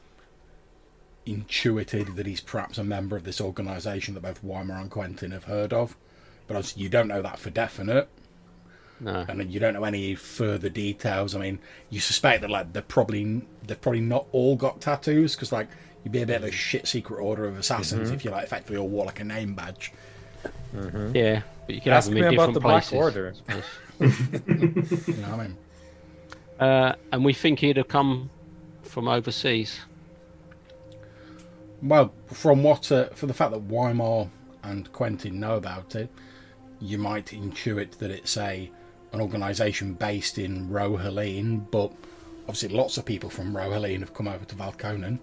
intuited 1.25 2.15
that 2.17 2.27
he's 2.27 2.41
perhaps 2.41 2.79
a 2.79 2.85
member 2.85 3.17
of 3.17 3.25
this 3.25 3.41
organisation 3.41 4.15
that 4.15 4.21
both 4.21 4.45
Weimar 4.45 4.79
and 4.81 4.91
Quentin 4.91 5.33
have 5.33 5.45
heard 5.45 5.73
of, 5.73 5.97
but 6.47 6.57
obviously 6.57 6.85
you 6.85 6.89
don't 6.89 7.09
know 7.09 7.23
that 7.23 7.39
for 7.39 7.51
definite 7.51 8.09
no. 9.01 9.25
and 9.29 9.41
then 9.41 9.51
you 9.51 9.61
don't 9.61 9.75
know 9.75 9.85
any 9.85 10.15
further 10.15 10.69
details. 10.69 11.35
I 11.35 11.41
mean, 11.41 11.59
you 11.91 12.01
suspect 12.01 12.43
that 12.43 12.51
like 12.51 12.73
they're 12.73 12.83
probably 12.83 13.43
they've 13.67 13.81
probably 13.81 14.01
not 14.01 14.27
all 14.33 14.57
got 14.57 14.81
tattoos 14.81 15.35
because 15.35 15.53
like 15.53 15.69
you'd 16.05 16.13
be 16.13 16.23
a 16.23 16.27
bit 16.27 16.37
of 16.37 16.45
a 16.45 16.49
hmm. 16.49 16.53
shit 16.53 16.87
secret 16.87 17.21
order 17.21 17.45
of 17.47 17.59
assassins 17.59 18.11
if 18.11 18.19
mm-hmm. 18.19 18.29
you 18.29 18.33
like 18.33 18.45
effectively 18.45 18.77
all 18.77 18.89
wore 18.89 19.05
like 19.05 19.21
a 19.21 19.25
name 19.25 19.55
badge. 19.55 19.93
Yeah, 21.15 21.43
but 21.67 21.75
you 21.75 21.81
can 21.81 21.93
Ask 21.93 22.09
have 22.09 22.15
them 22.15 22.23
me 22.23 22.27
in 22.29 22.35
about 22.35 22.53
different 22.53 22.55
the 22.55 22.61
Black 22.61 22.85
places. 22.85 22.99
Order. 22.99 23.35
I. 23.49 23.63
You 23.99 25.17
know 25.17 25.29
what 25.31 25.41
I 25.41 25.43
mean? 25.43 25.57
Uh, 26.61 26.95
and 27.13 27.25
we 27.25 27.33
think 27.33 27.59
he'd 27.61 27.77
have 27.77 27.89
come 27.89 28.31
from 28.83 29.09
overseas. 29.09 29.81
Well, 31.83 32.13
from 32.27 32.63
what 32.63 32.91
uh, 32.91 33.09
for 33.11 33.27
the 33.27 33.35
fact 33.35 33.53
that 33.53 33.61
Weimar 33.61 34.29
and 34.63 34.91
Quentin 34.93 35.39
know 35.39 35.57
about 35.57 35.95
it, 35.95 36.11
you 36.81 36.99
might 36.99 37.27
intuit 37.27 37.99
that 37.99 38.11
it's 38.11 38.37
a 38.37 38.71
an 39.13 39.21
organisation 39.21 39.95
based 39.95 40.39
in 40.39 40.69
Rohaleen, 40.69 41.71
but 41.71 41.93
obviously 42.49 42.71
lots 42.71 42.97
of 42.99 43.05
people 43.05 43.31
from 43.31 43.55
Rohaleen 43.55 44.01
have 44.01 44.15
come 44.15 44.29
over 44.29 44.45
to 44.45 44.55
Valkonen. 44.55 45.19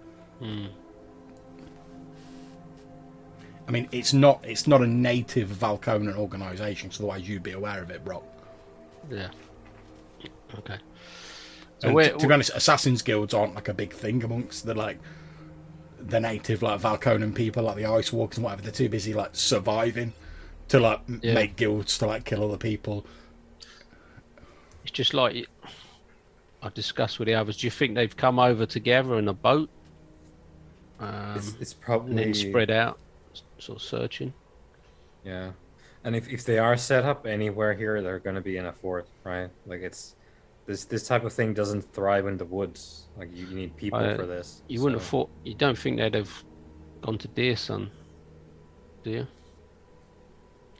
I 3.66 3.70
mean, 3.70 3.88
it's 3.92 4.12
not 4.12 4.44
it's 4.44 4.66
not 4.66 4.82
a 4.82 4.86
native 4.86 5.48
Valkonen 5.48 6.16
organisation, 6.16 6.90
so 6.90 7.04
otherwise 7.04 7.28
you'd 7.28 7.42
be 7.42 7.52
aware 7.52 7.82
of 7.82 7.90
it, 7.90 8.04
Brock. 8.04 8.22
Yeah. 9.10 9.30
Okay. 10.58 10.76
So 11.80 11.88
And 11.88 11.98
to, 11.98 12.16
to 12.18 12.26
be 12.28 12.32
honest, 12.34 12.50
assassins 12.54 13.02
guilds 13.02 13.34
aren't 13.34 13.54
like 13.54 13.68
a 13.68 13.74
big 13.74 13.92
thing 13.92 14.22
amongst 14.22 14.66
the 14.66 14.74
like 14.74 14.98
the 15.98 16.20
native 16.20 16.62
like 16.62 16.80
Valkonen 16.80 17.34
people, 17.34 17.62
like 17.62 17.76
the 17.76 17.86
Ice 17.86 18.12
Walkers 18.12 18.36
and 18.38 18.44
whatever. 18.44 18.62
They're 18.62 18.70
too 18.72 18.88
busy 18.90 19.14
like 19.14 19.30
surviving 19.32 20.12
to 20.68 20.80
like 20.80 21.00
Yeah. 21.22 21.34
make 21.34 21.56
guilds 21.56 21.96
to 21.98 22.06
like 22.06 22.24
kill 22.24 22.44
other 22.44 22.58
people. 22.58 23.04
it's 24.82 24.90
just 24.92 25.14
like 25.14 25.46
I 26.62 26.68
discussed 26.74 27.18
with 27.18 27.26
the 27.26 27.34
others. 27.34 27.56
Do 27.58 27.66
you 27.66 27.70
think 27.70 27.94
they've 27.94 28.14
come 28.16 28.38
over 28.38 28.66
together 28.66 29.18
in 29.18 29.28
a 29.28 29.32
boat 29.34 29.68
um, 31.00 31.34
It's, 31.36 31.54
it's 31.60 31.72
and 31.72 31.80
probably 31.82 32.14
then 32.14 32.34
spread 32.34 32.70
out, 32.70 32.94
s- 32.94 32.98
sort 33.58 33.76
of 33.78 33.82
searching? 33.82 34.32
Yeah, 35.24 35.52
and 36.04 36.14
if, 36.14 36.28
if 36.28 36.44
they 36.44 36.58
are 36.58 36.76
set 36.76 37.04
up 37.04 37.26
anywhere 37.26 37.74
here, 37.74 38.02
they're 38.02 38.18
going 38.18 38.36
to 38.36 38.42
be 38.42 38.56
in 38.58 38.66
a 38.66 38.72
fort, 38.72 39.08
right? 39.24 39.48
Like 39.66 39.80
it's 39.80 40.16
this 40.66 40.84
this 40.84 41.06
type 41.06 41.24
of 41.24 41.32
thing 41.32 41.54
doesn't 41.54 41.82
thrive 41.92 42.26
in 42.26 42.36
the 42.36 42.44
woods. 42.44 43.08
Like 43.16 43.34
you, 43.34 43.46
you 43.46 43.54
need 43.56 43.76
people 43.76 44.00
Uh, 44.00 44.16
for 44.16 44.26
this. 44.26 44.62
You 44.68 44.82
wouldn't 44.82 45.00
have 45.00 45.08
thought. 45.08 45.30
You 45.44 45.54
don't 45.54 45.78
think 45.78 45.98
they'd 45.98 46.14
have 46.14 46.44
gone 47.00 47.18
to 47.18 47.28
Deersun, 47.28 47.90
do 49.02 49.10
you? 49.10 49.26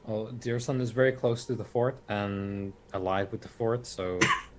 Well, 0.07 0.31
Deersun 0.39 0.81
is 0.81 0.91
very 0.91 1.13
close 1.13 1.47
to 1.47 1.55
the 1.55 1.65
fort 1.65 1.97
and 2.09 2.75
allied 2.93 3.33
with 3.33 3.41
the 3.41 3.49
fort, 3.49 3.87
so 3.87 4.19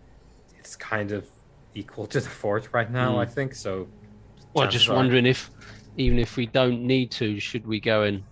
it's 0.59 0.75
kind 0.75 1.11
of 1.11 1.27
equal 1.75 2.07
to 2.07 2.19
the 2.19 2.29
fort 2.29 2.69
right 2.71 2.89
now. 2.89 3.19
I 3.19 3.25
think 3.25 3.53
so. 3.53 3.87
Well, 4.55 4.67
just 4.67 4.89
are- 4.89 4.95
wondering 4.95 5.25
if, 5.27 5.51
even 5.95 6.19
if 6.19 6.37
we 6.37 6.45
don't 6.45 6.81
need 6.85 7.11
to, 7.13 7.39
should 7.39 7.65
we 7.67 7.79
go 7.79 8.03
and 8.03 8.23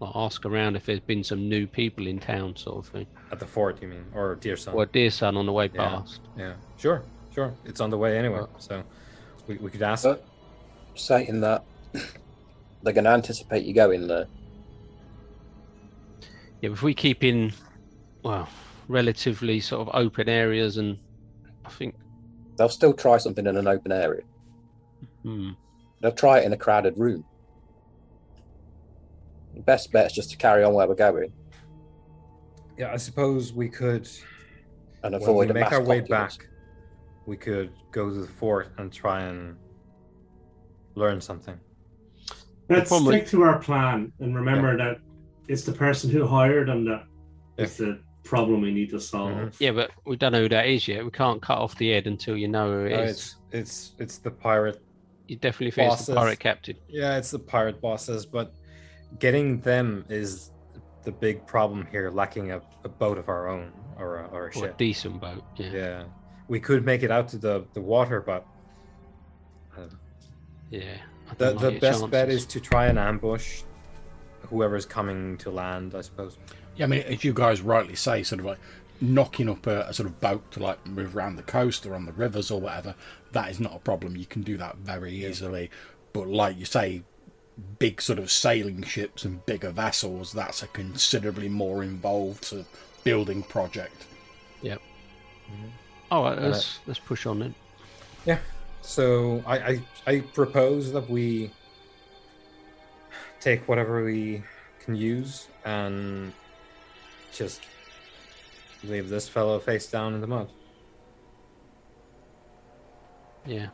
like, 0.00 0.12
ask 0.14 0.44
around 0.46 0.76
if 0.76 0.86
there's 0.86 1.00
been 1.00 1.24
some 1.24 1.48
new 1.48 1.66
people 1.66 2.06
in 2.06 2.18
town, 2.18 2.56
sort 2.56 2.78
of 2.78 2.92
thing? 2.92 3.06
at 3.32 3.38
the 3.38 3.46
fort, 3.46 3.80
you 3.82 3.88
mean, 3.88 4.06
or 4.14 4.36
Deersun? 4.36 4.74
Or 4.74 4.86
Deersun 4.86 5.36
on 5.36 5.46
the 5.46 5.52
way 5.52 5.68
Yeah. 5.74 5.80
past? 5.80 6.20
Yeah, 6.36 6.54
sure, 6.76 7.04
sure. 7.30 7.54
It's 7.64 7.80
on 7.80 7.90
the 7.90 7.98
way 7.98 8.18
anyway, 8.18 8.42
so 8.58 8.82
we, 9.46 9.56
we 9.58 9.70
could 9.70 9.82
ask. 9.82 10.04
But 10.04 10.24
saying 10.96 11.40
that, 11.40 11.64
they're 12.82 12.92
going 12.94 13.04
to 13.04 13.10
anticipate 13.10 13.64
you 13.64 13.74
going 13.74 14.06
there. 14.08 14.26
Yeah, 16.60 16.70
if 16.72 16.82
we 16.82 16.94
keep 16.94 17.24
in, 17.24 17.52
well, 18.22 18.48
relatively 18.88 19.60
sort 19.60 19.88
of 19.88 19.94
open 19.94 20.28
areas, 20.28 20.76
and 20.76 20.98
I 21.64 21.70
think, 21.70 21.94
They'll 22.56 22.68
still 22.68 22.92
try 22.92 23.16
something 23.18 23.46
in 23.46 23.56
an 23.56 23.66
open 23.66 23.92
area. 23.92 24.22
hmm, 25.24 25.50
They'll 26.00 26.12
try 26.12 26.38
it 26.40 26.44
in 26.46 26.52
a 26.52 26.56
crowded 26.56 26.96
room. 26.96 27.24
The 29.54 29.60
best 29.60 29.92
bet 29.92 30.06
is 30.06 30.12
just 30.12 30.30
to 30.30 30.36
carry 30.36 30.62
on 30.64 30.72
where 30.74 30.86
we're 30.88 30.94
going 30.94 31.32
Yeah, 32.78 32.92
I 32.92 32.96
suppose 32.96 33.52
we 33.52 33.68
could 33.68 34.08
and 35.02 35.12
when 35.12 35.22
avoid 35.22 35.46
we 35.48 35.50
a 35.50 35.54
make 35.54 35.64
mass 35.64 35.72
our 35.74 35.82
way 35.82 36.00
populace. 36.00 36.36
back, 36.38 36.48
we 37.26 37.36
could 37.36 37.72
go 37.90 38.08
to 38.08 38.14
the 38.14 38.26
fort 38.26 38.68
and 38.78 38.92
try 38.92 39.22
and 39.22 39.56
learn 40.94 41.20
something. 41.20 41.58
let's 42.68 42.88
problem 42.88 43.12
stick 43.12 43.26
to 43.28 43.42
our 43.42 43.58
plan 43.58 44.12
and 44.20 44.34
remember 44.34 44.76
that 44.76 44.98
it's 45.48 45.64
the 45.64 45.72
person 45.72 46.08
who 46.10 46.26
hired 46.26 46.68
them 46.68 46.84
that 46.84 47.04
is 47.58 47.76
the 47.76 47.98
problem 48.22 48.60
we 48.60 48.70
need 48.72 48.88
to 48.90 49.00
solve. 49.00 49.32
Mhm. 49.32 49.54
yeah, 49.58 49.72
but 49.72 49.90
we 50.06 50.16
don't 50.16 50.32
know 50.32 50.42
who 50.42 50.48
that 50.48 50.66
is 50.66 50.86
yet. 50.86 51.04
We 51.04 51.10
can't 51.10 51.42
cut 51.42 51.58
off 51.58 51.74
the 51.76 51.90
head 51.90 52.06
until 52.06 52.36
you 52.36 52.46
know 52.48 52.70
who 52.70 52.84
it 52.86 52.90
No, 52.90 53.02
is. 53.02 53.10
it's 53.10 53.36
it's 53.50 53.94
it's 53.98 54.18
the 54.18 54.30
pirate. 54.30 54.80
You 55.30 55.36
definitely 55.36 55.70
think 55.70 55.92
it's 55.92 56.06
the 56.06 56.16
pirate 56.16 56.40
captain. 56.40 56.76
Yeah, 56.88 57.16
it's 57.16 57.30
the 57.30 57.38
pirate 57.38 57.80
bosses, 57.80 58.26
but 58.26 58.52
getting 59.20 59.60
them 59.60 60.04
is 60.08 60.50
the 61.04 61.12
big 61.12 61.46
problem 61.46 61.86
here. 61.88 62.10
Lacking 62.10 62.50
a, 62.50 62.60
a 62.82 62.88
boat 62.88 63.16
of 63.16 63.28
our 63.28 63.46
own 63.48 63.70
or 63.96 64.22
a, 64.22 64.26
or 64.26 64.48
a 64.48 64.58
Or 64.58 64.66
a 64.70 64.72
decent 64.72 65.20
boat. 65.20 65.44
Yeah. 65.54 65.70
Yeah, 65.70 66.04
we 66.48 66.58
could 66.58 66.84
make 66.84 67.04
it 67.04 67.12
out 67.12 67.28
to 67.28 67.38
the 67.38 67.64
the 67.74 67.80
water, 67.80 68.20
but 68.20 68.44
uh, 69.78 69.82
Yeah. 70.68 70.96
The 71.38 71.52
don't 71.52 71.62
the 71.62 71.78
best 71.78 72.00
your 72.00 72.08
bet 72.08 72.28
is 72.28 72.44
to 72.46 72.58
try 72.58 72.86
and 72.86 72.98
ambush 72.98 73.62
whoever's 74.48 74.84
coming 74.84 75.36
to 75.38 75.50
land. 75.52 75.94
I 75.94 76.00
suppose. 76.00 76.38
Yeah, 76.74 76.86
I 76.86 76.88
mean, 76.88 77.02
as 77.02 77.22
you 77.22 77.32
guys 77.32 77.60
rightly 77.60 77.94
say, 77.94 78.24
sort 78.24 78.40
of 78.40 78.46
like 78.46 78.58
knocking 79.00 79.48
up 79.48 79.66
a, 79.66 79.82
a 79.82 79.94
sort 79.94 80.08
of 80.08 80.20
boat 80.20 80.50
to 80.52 80.60
like 80.60 80.84
move 80.86 81.16
around 81.16 81.36
the 81.36 81.42
coast 81.42 81.86
or 81.86 81.94
on 81.94 82.04
the 82.04 82.12
rivers 82.12 82.50
or 82.50 82.60
whatever, 82.60 82.94
that 83.32 83.50
is 83.50 83.60
not 83.60 83.74
a 83.74 83.78
problem. 83.78 84.16
You 84.16 84.26
can 84.26 84.42
do 84.42 84.56
that 84.58 84.76
very 84.76 85.24
easily. 85.24 85.70
But 86.12 86.28
like 86.28 86.58
you 86.58 86.64
say, 86.64 87.02
big 87.78 88.00
sort 88.00 88.18
of 88.18 88.30
sailing 88.30 88.82
ships 88.82 89.24
and 89.24 89.44
bigger 89.46 89.70
vessels, 89.70 90.32
that's 90.32 90.62
a 90.62 90.66
considerably 90.68 91.48
more 91.48 91.82
involved 91.82 92.44
sort 92.44 92.62
of 92.62 92.68
building 93.04 93.42
project. 93.42 94.06
Yep. 94.62 94.80
Mm-hmm. 95.50 95.68
All 96.10 96.24
right, 96.24 96.40
let's 96.40 96.80
let's 96.86 96.98
push 96.98 97.26
on 97.26 97.38
then. 97.38 97.54
Yeah. 98.26 98.38
So 98.82 99.42
I, 99.46 99.58
I 99.58 99.82
I 100.06 100.20
propose 100.20 100.92
that 100.92 101.08
we 101.08 101.52
take 103.40 103.66
whatever 103.68 104.04
we 104.04 104.42
can 104.84 104.96
use 104.96 105.46
and 105.64 106.32
just 107.32 107.62
leave 108.84 109.08
this 109.08 109.28
fellow 109.28 109.58
face 109.58 109.86
down 109.90 110.14
in 110.14 110.20
the 110.20 110.26
mud. 110.26 110.50
Yeah. 113.46 113.68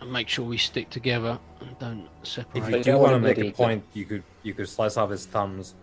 And 0.00 0.12
make 0.12 0.28
sure 0.28 0.44
we 0.44 0.56
stick 0.56 0.88
together 0.90 1.38
and 1.60 1.78
don't 1.78 2.08
separate. 2.22 2.62
If 2.62 2.66
you 2.66 2.72
They 2.72 2.82
do 2.82 2.92
don't 2.92 3.00
want 3.02 3.10
to 3.10 3.14
wanna 3.16 3.26
make 3.28 3.38
a 3.38 3.40
bleed, 3.42 3.54
point, 3.54 3.84
you 3.92 4.04
could 4.06 4.22
you 4.42 4.54
could 4.54 4.68
slice 4.68 4.96
off 4.96 5.10
his 5.10 5.26
thumbs. 5.26 5.74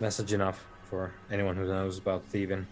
Message 0.00 0.32
enough 0.32 0.66
for 0.82 1.12
anyone 1.30 1.56
who 1.56 1.66
knows 1.66 1.98
about 1.98 2.24
thieving. 2.26 2.66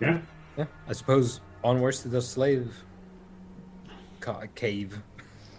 Yeah. 0.00 0.20
Yeah, 0.56 0.66
I 0.88 0.92
suppose 0.92 1.40
onwards 1.62 2.02
to 2.02 2.08
the 2.08 2.20
slave 2.22 2.84
ca- 4.20 4.46
cave, 4.54 5.00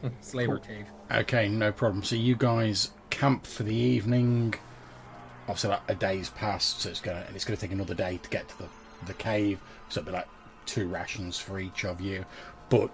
slaver 0.22 0.60
cave. 0.60 0.86
Okay, 1.12 1.50
no 1.50 1.72
problem. 1.72 2.04
So 2.04 2.16
you 2.16 2.36
guys 2.36 2.92
camp 3.10 3.46
for 3.46 3.64
the 3.64 3.76
evening. 3.76 4.54
Obviously, 5.48 5.72
like 5.72 5.82
a 5.88 5.96
day's 5.96 6.30
passed, 6.30 6.82
so 6.82 6.90
it's 6.90 7.02
gonna 7.02 7.24
and 7.28 7.36
it's 7.36 7.46
gonna 7.46 7.58
take 7.58 7.72
another 7.72 7.96
day 7.96 8.20
to 8.22 8.30
get 8.30 8.48
to 8.50 8.58
the 8.60 8.68
the 9.06 9.14
cave. 9.14 9.60
So 9.90 10.02
it'll 10.02 10.12
be 10.12 10.18
like 10.18 10.28
two 10.66 10.88
rations 10.88 11.38
for 11.40 11.60
each 11.60 11.86
of 11.86 12.00
you. 12.02 12.26
But 12.70 12.92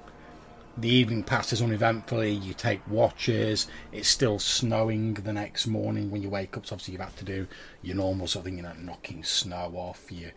the 0.78 0.90
evening 0.90 1.24
passes 1.24 1.62
uneventfully. 1.62 2.32
You 2.32 2.54
take 2.54 2.82
watches. 2.88 3.68
It's 3.92 4.10
still 4.10 4.40
snowing 4.40 5.16
the 5.16 5.34
next 5.34 5.68
morning 5.68 6.12
when 6.12 6.22
you 6.22 6.30
wake 6.30 6.58
up. 6.58 6.66
So 6.66 6.76
obviously, 6.76 6.94
you've 6.94 7.02
had 7.02 7.16
to 7.18 7.26
do 7.26 7.48
your 7.82 7.98
normal 7.98 8.28
sort 8.28 8.42
of 8.42 8.46
thing, 8.46 8.58
you 8.58 8.64
know, 8.64 8.74
knocking 8.80 9.24
snow 9.24 9.74
off 9.76 10.12
your 10.12 10.32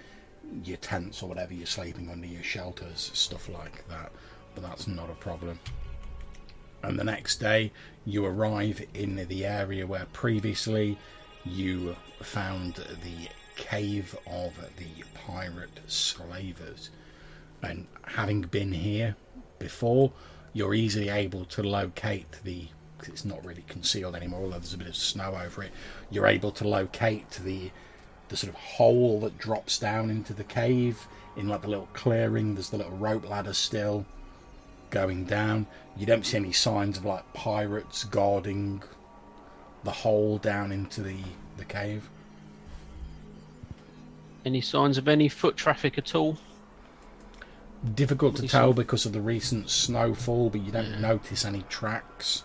your 0.65 0.79
tents 0.79 1.23
or 1.23 1.29
whatever 1.29 1.53
you're 1.53 1.67
sleeping 1.67 2.11
under, 2.11 2.27
your 2.27 2.43
shelters, 2.43 3.11
stuff 3.15 3.49
like 3.49 3.87
that. 3.89 4.11
But 4.55 4.63
that's 4.63 4.87
not 4.87 5.11
a 5.11 5.15
problem 5.15 5.61
and 6.83 6.99
the 6.99 7.05
next 7.05 7.37
day 7.37 7.73
you 8.05 8.25
arrive 8.25 8.85
in 8.95 9.17
the 9.29 9.45
area 9.45 9.87
where 9.87 10.07
previously 10.13 10.99
you 11.45 11.97
found 12.23 12.75
the 12.75 13.29
cave 13.57 14.17
of 14.27 14.55
the 14.77 15.05
pirate 15.15 15.81
slavers. 15.87 16.91
And 17.63 17.87
having 18.03 18.43
been 18.43 18.73
here 18.73 19.17
before 19.59 20.13
you're 20.53 20.75
easily 20.75 21.09
able 21.09 21.45
to 21.47 21.63
locate 21.63 22.27
the 22.45 22.69
it's 23.05 23.25
not 23.25 23.45
really 23.45 23.65
concealed 23.69 24.17
anymore 24.17 24.41
although 24.41 24.59
there's 24.59 24.75
a 24.75 24.79
bit 24.79 24.89
of 24.89 24.97
snow 24.97 25.39
over 25.41 25.63
it 25.63 25.71
you're 26.11 26.27
able 26.27 26.51
to 26.51 26.67
locate 26.67 27.31
the 27.45 27.71
the 28.29 28.37
sort 28.37 28.53
of 28.53 28.59
hole 28.59 29.21
that 29.21 29.39
drops 29.39 29.79
down 29.79 30.11
into 30.11 30.33
the 30.33 30.45
cave 30.45 31.07
in 31.37 31.49
like 31.49 31.63
the 31.63 31.69
little 31.69 31.89
clearing. 31.93 32.55
There's 32.55 32.71
the 32.71 32.79
little 32.79 32.97
rope 32.97 33.29
ladder 33.29 33.55
still 33.55 34.05
going 34.91 35.25
down. 35.25 35.67
You 35.97 36.07
don't 36.07 36.25
see 36.25 36.37
any 36.37 36.53
signs 36.53 36.99
of 36.99 37.05
like 37.05 37.31
pirates 37.35 38.05
guarding 38.05 38.83
the 39.85 39.91
hole 39.91 40.39
down 40.39 40.73
into 40.73 41.03
the 41.03 41.17
the 41.57 41.65
cave. 41.65 42.09
Any 44.45 44.61
signs 44.61 44.97
of 44.99 45.09
any 45.09 45.29
foot 45.29 45.57
traffic 45.57 45.99
at 45.99 46.15
all? 46.15 46.39
Difficult 47.95 48.37
to 48.37 48.49
tell 48.49 48.71
see- 48.73 48.77
because 48.77 49.07
of 49.07 49.13
the 49.13 49.21
recent 49.21 49.71
snowfall, 49.71 50.51
but 50.51 50.61
you 50.63 50.73
don't 50.73 50.91
Yeah. 50.91 50.99
notice 51.01 51.45
any 51.45 51.63
tracks. 51.69 52.45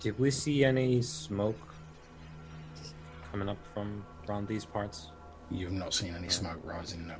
Did 0.00 0.18
we 0.18 0.30
see 0.30 0.64
any 0.64 1.02
smoke 1.02 1.74
coming 3.30 3.48
up 3.48 3.58
from 3.74 4.04
around 4.28 4.48
these 4.48 4.64
parts? 4.64 5.08
You've 5.50 5.72
not 5.72 5.92
seen 5.94 6.14
any 6.14 6.28
smoke 6.28 6.60
rising. 6.64 7.06
No. 7.06 7.16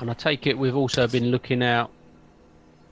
And 0.00 0.10
I 0.10 0.14
take 0.14 0.46
it 0.46 0.56
we've 0.56 0.76
also 0.76 1.06
been 1.08 1.30
looking 1.30 1.62
out 1.62 1.90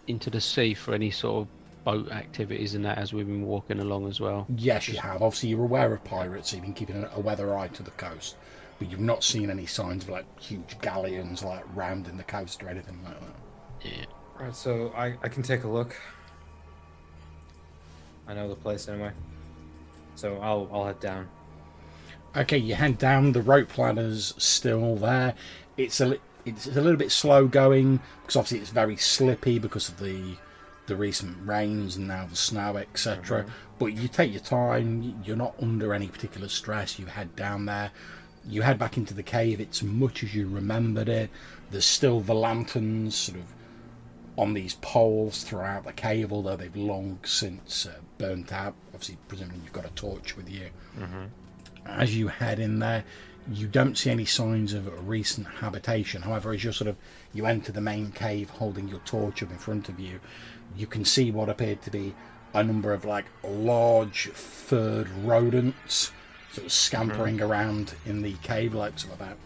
into 0.08 0.30
the 0.30 0.40
sea 0.40 0.74
for 0.74 0.94
any 0.94 1.10
sort 1.10 1.42
of 1.42 1.48
boat 1.84 2.10
activities 2.10 2.74
and 2.74 2.84
that 2.84 2.98
as 2.98 3.12
we've 3.12 3.26
been 3.26 3.46
walking 3.46 3.78
along 3.78 4.08
as 4.08 4.20
well. 4.20 4.46
Yes, 4.56 4.88
you 4.88 4.98
have. 4.98 5.22
Obviously, 5.22 5.50
you're 5.50 5.62
aware 5.62 5.92
of 5.92 6.02
pirates. 6.04 6.50
So 6.50 6.56
you've 6.56 6.64
been 6.64 6.74
keeping 6.74 7.04
a 7.04 7.10
a 7.14 7.20
weather 7.20 7.56
eye 7.56 7.68
to 7.68 7.82
the 7.82 7.92
coast, 7.92 8.36
but 8.78 8.90
you've 8.90 9.00
not 9.00 9.22
seen 9.22 9.50
any 9.50 9.66
signs 9.66 10.04
of 10.04 10.10
like 10.10 10.26
huge 10.40 10.78
galleons 10.80 11.44
like 11.44 11.64
rounding 11.74 12.16
the 12.16 12.24
coast 12.24 12.62
or 12.62 12.68
anything 12.68 12.98
like 13.04 13.20
that. 13.20 13.88
Yeah. 13.88 14.04
Alright, 14.38 14.56
so 14.56 14.92
I, 14.96 15.14
I 15.22 15.28
can 15.28 15.42
take 15.42 15.64
a 15.64 15.68
look. 15.68 15.96
I 18.28 18.34
know 18.34 18.48
the 18.48 18.56
place 18.56 18.88
anyway. 18.88 19.12
So 20.16 20.38
I'll 20.38 20.68
I'll 20.72 20.86
head 20.86 21.00
down. 21.00 21.28
Okay, 22.36 22.58
you 22.58 22.74
head 22.74 22.98
down. 22.98 23.32
The 23.32 23.42
rope 23.42 23.78
ladder's 23.78 24.34
still 24.36 24.96
there. 24.96 25.34
It's 25.76 26.00
a 26.00 26.06
li- 26.06 26.20
it's 26.46 26.66
a 26.66 26.80
little 26.80 26.96
bit 26.96 27.12
slow 27.12 27.46
going 27.46 28.00
because 28.22 28.36
obviously 28.36 28.60
it's 28.60 28.70
very 28.70 28.96
slippy 28.96 29.58
because 29.58 29.88
of 29.88 29.98
the 29.98 30.36
the 30.86 30.96
recent 30.96 31.36
rains 31.44 31.96
and 31.96 32.06
now 32.06 32.26
the 32.26 32.36
snow, 32.36 32.76
etc. 32.76 33.44
But 33.80 33.86
you 33.86 34.06
take 34.06 34.30
your 34.30 34.40
time. 34.40 35.20
You're 35.24 35.36
not 35.36 35.54
under 35.60 35.92
any 35.92 36.06
particular 36.06 36.48
stress. 36.48 36.98
You 36.98 37.06
head 37.06 37.34
down 37.34 37.66
there. 37.66 37.90
You 38.48 38.62
head 38.62 38.78
back 38.78 38.96
into 38.96 39.12
the 39.12 39.24
cave. 39.24 39.60
It's 39.60 39.82
much 39.82 40.22
as 40.22 40.32
you 40.32 40.48
remembered 40.48 41.08
it. 41.08 41.30
There's 41.72 41.84
still 41.84 42.20
the 42.20 42.34
lanterns 42.34 43.16
sort 43.16 43.38
of 43.38 43.46
on 44.38 44.54
these 44.54 44.74
poles 44.74 45.42
throughout 45.42 45.84
the 45.84 45.92
cave, 45.92 46.32
although 46.32 46.56
they've 46.56 46.76
long 46.76 47.18
since 47.24 47.86
uh, 47.86 47.94
burnt 48.18 48.52
out. 48.52 48.74
Obviously, 48.94 49.18
presumably 49.26 49.60
you've 49.64 49.72
got 49.72 49.86
a 49.86 49.90
torch 49.90 50.36
with 50.36 50.48
you 50.48 50.70
as 51.88 52.16
you 52.16 52.28
head 52.28 52.58
in 52.58 52.78
there, 52.78 53.04
you 53.50 53.66
don't 53.66 53.96
see 53.96 54.10
any 54.10 54.24
signs 54.24 54.72
of 54.72 55.08
recent 55.08 55.46
habitation. 55.46 56.22
However, 56.22 56.52
as 56.52 56.64
you're 56.64 56.72
sort 56.72 56.88
of 56.88 56.96
you 57.32 57.46
enter 57.46 57.72
the 57.72 57.80
main 57.80 58.12
cave 58.12 58.50
holding 58.50 58.88
your 58.88 59.00
torch 59.00 59.42
up 59.42 59.50
in 59.50 59.58
front 59.58 59.88
of 59.88 60.00
you, 60.00 60.20
you 60.76 60.86
can 60.86 61.04
see 61.04 61.30
what 61.30 61.48
appeared 61.48 61.82
to 61.82 61.90
be 61.90 62.14
a 62.54 62.62
number 62.62 62.92
of 62.92 63.04
like 63.04 63.26
large 63.44 64.28
furred 64.28 65.08
rodents 65.24 66.12
sort 66.52 66.66
of 66.66 66.72
scampering 66.72 67.36
mm-hmm. 67.36 67.50
around 67.50 67.94
in 68.06 68.22
the 68.22 68.32
cave, 68.42 68.74
like 68.74 68.98
sort 68.98 69.14
of 69.14 69.20
about 69.20 69.36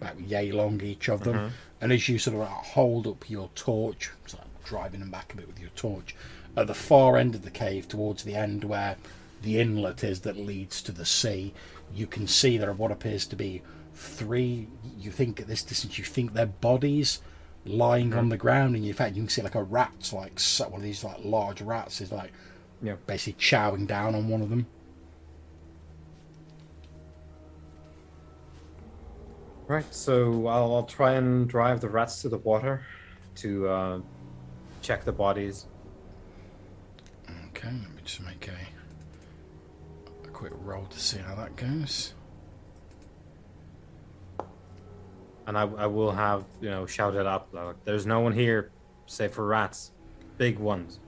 about 0.00 0.20
yay 0.20 0.52
long 0.52 0.80
each 0.82 1.08
of 1.08 1.24
them. 1.24 1.36
Mm-hmm. 1.36 1.54
And 1.80 1.92
as 1.92 2.08
you 2.08 2.18
sort 2.18 2.34
of 2.34 2.40
like, 2.40 2.50
hold 2.50 3.06
up 3.06 3.28
your 3.28 3.48
torch, 3.54 4.10
sort 4.26 4.44
of 4.44 4.64
driving 4.64 5.00
them 5.00 5.10
back 5.10 5.32
a 5.32 5.36
bit 5.36 5.46
with 5.46 5.58
your 5.58 5.70
torch, 5.70 6.14
at 6.56 6.66
the 6.66 6.74
far 6.74 7.16
end 7.16 7.34
of 7.34 7.42
the 7.42 7.50
cave, 7.50 7.88
towards 7.88 8.22
the 8.22 8.34
end 8.34 8.64
where 8.64 8.96
the 9.42 9.58
inlet 9.58 10.04
is 10.04 10.20
that 10.20 10.36
leads 10.36 10.82
to 10.82 10.92
the 10.92 11.04
sea, 11.04 11.52
you 11.94 12.06
can 12.06 12.26
see 12.26 12.56
there 12.58 12.70
are 12.70 12.74
what 12.74 12.90
appears 12.90 13.26
to 13.26 13.36
be 13.36 13.62
three. 13.94 14.68
You 14.98 15.10
think 15.10 15.40
at 15.40 15.46
this 15.46 15.62
distance, 15.62 15.98
you 15.98 16.04
think 16.04 16.32
they're 16.32 16.46
bodies 16.46 17.20
lying 17.64 18.12
on 18.14 18.28
the 18.28 18.36
ground, 18.36 18.74
and 18.74 18.84
in 18.84 18.92
fact, 18.92 19.14
you 19.14 19.22
can 19.22 19.28
see 19.28 19.42
like 19.42 19.54
a 19.54 19.62
rat's 19.62 20.12
like 20.12 20.40
one 20.70 20.80
of 20.80 20.82
these 20.82 21.04
like 21.04 21.18
large 21.24 21.62
rats 21.62 22.00
is 22.00 22.10
like 22.10 22.32
Yeah. 22.82 22.96
basically 23.06 23.40
chowing 23.40 23.86
down 23.86 24.14
on 24.14 24.28
one 24.28 24.42
of 24.42 24.50
them. 24.50 24.66
Right, 29.68 29.94
so 29.94 30.46
I'll, 30.48 30.74
I'll 30.74 30.82
try 30.84 31.12
and 31.12 31.48
drive 31.48 31.80
the 31.80 31.88
rats 31.88 32.20
to 32.22 32.28
the 32.28 32.38
water 32.38 32.84
to 33.36 33.68
uh, 33.68 34.00
check 34.82 35.04
the 35.04 35.12
bodies. 35.12 35.66
Okay, 37.48 37.68
let 37.68 37.74
me 37.94 38.02
just 38.04 38.20
make 38.22 38.48
a 38.48 38.56
quick 40.42 40.52
roll 40.64 40.86
to 40.86 40.98
see 40.98 41.18
how 41.18 41.36
that 41.36 41.54
goes. 41.54 42.14
And 45.46 45.56
I, 45.56 45.62
I 45.62 45.86
will 45.86 46.10
have, 46.10 46.44
you 46.60 46.68
know, 46.68 46.84
shouted 46.84 47.20
it 47.20 47.26
up. 47.26 47.50
Like, 47.52 47.76
There's 47.84 48.06
no 48.06 48.18
one 48.18 48.32
here 48.32 48.72
save 49.06 49.34
for 49.34 49.46
rats. 49.46 49.92
Big 50.38 50.58
ones. 50.58 50.98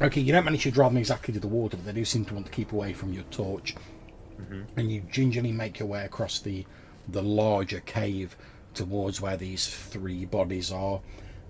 Okay, 0.00 0.20
you 0.20 0.32
don't 0.32 0.44
manage 0.44 0.62
to 0.62 0.70
drive 0.70 0.92
them 0.92 0.98
exactly 0.98 1.34
to 1.34 1.40
the 1.40 1.48
water, 1.48 1.76
but 1.76 1.86
they 1.86 1.92
do 1.92 2.04
seem 2.04 2.24
to 2.26 2.34
want 2.34 2.46
to 2.46 2.52
keep 2.52 2.70
away 2.70 2.92
from 2.92 3.12
your 3.12 3.24
torch. 3.32 3.74
Mm-hmm. 4.40 4.78
And 4.78 4.92
you 4.92 5.00
gingerly 5.10 5.50
make 5.50 5.80
your 5.80 5.88
way 5.88 6.04
across 6.04 6.38
the 6.38 6.64
the 7.08 7.22
larger 7.22 7.80
cave 7.80 8.36
towards 8.74 9.20
where 9.20 9.36
these 9.36 9.66
three 9.66 10.24
bodies 10.24 10.70
are. 10.70 11.00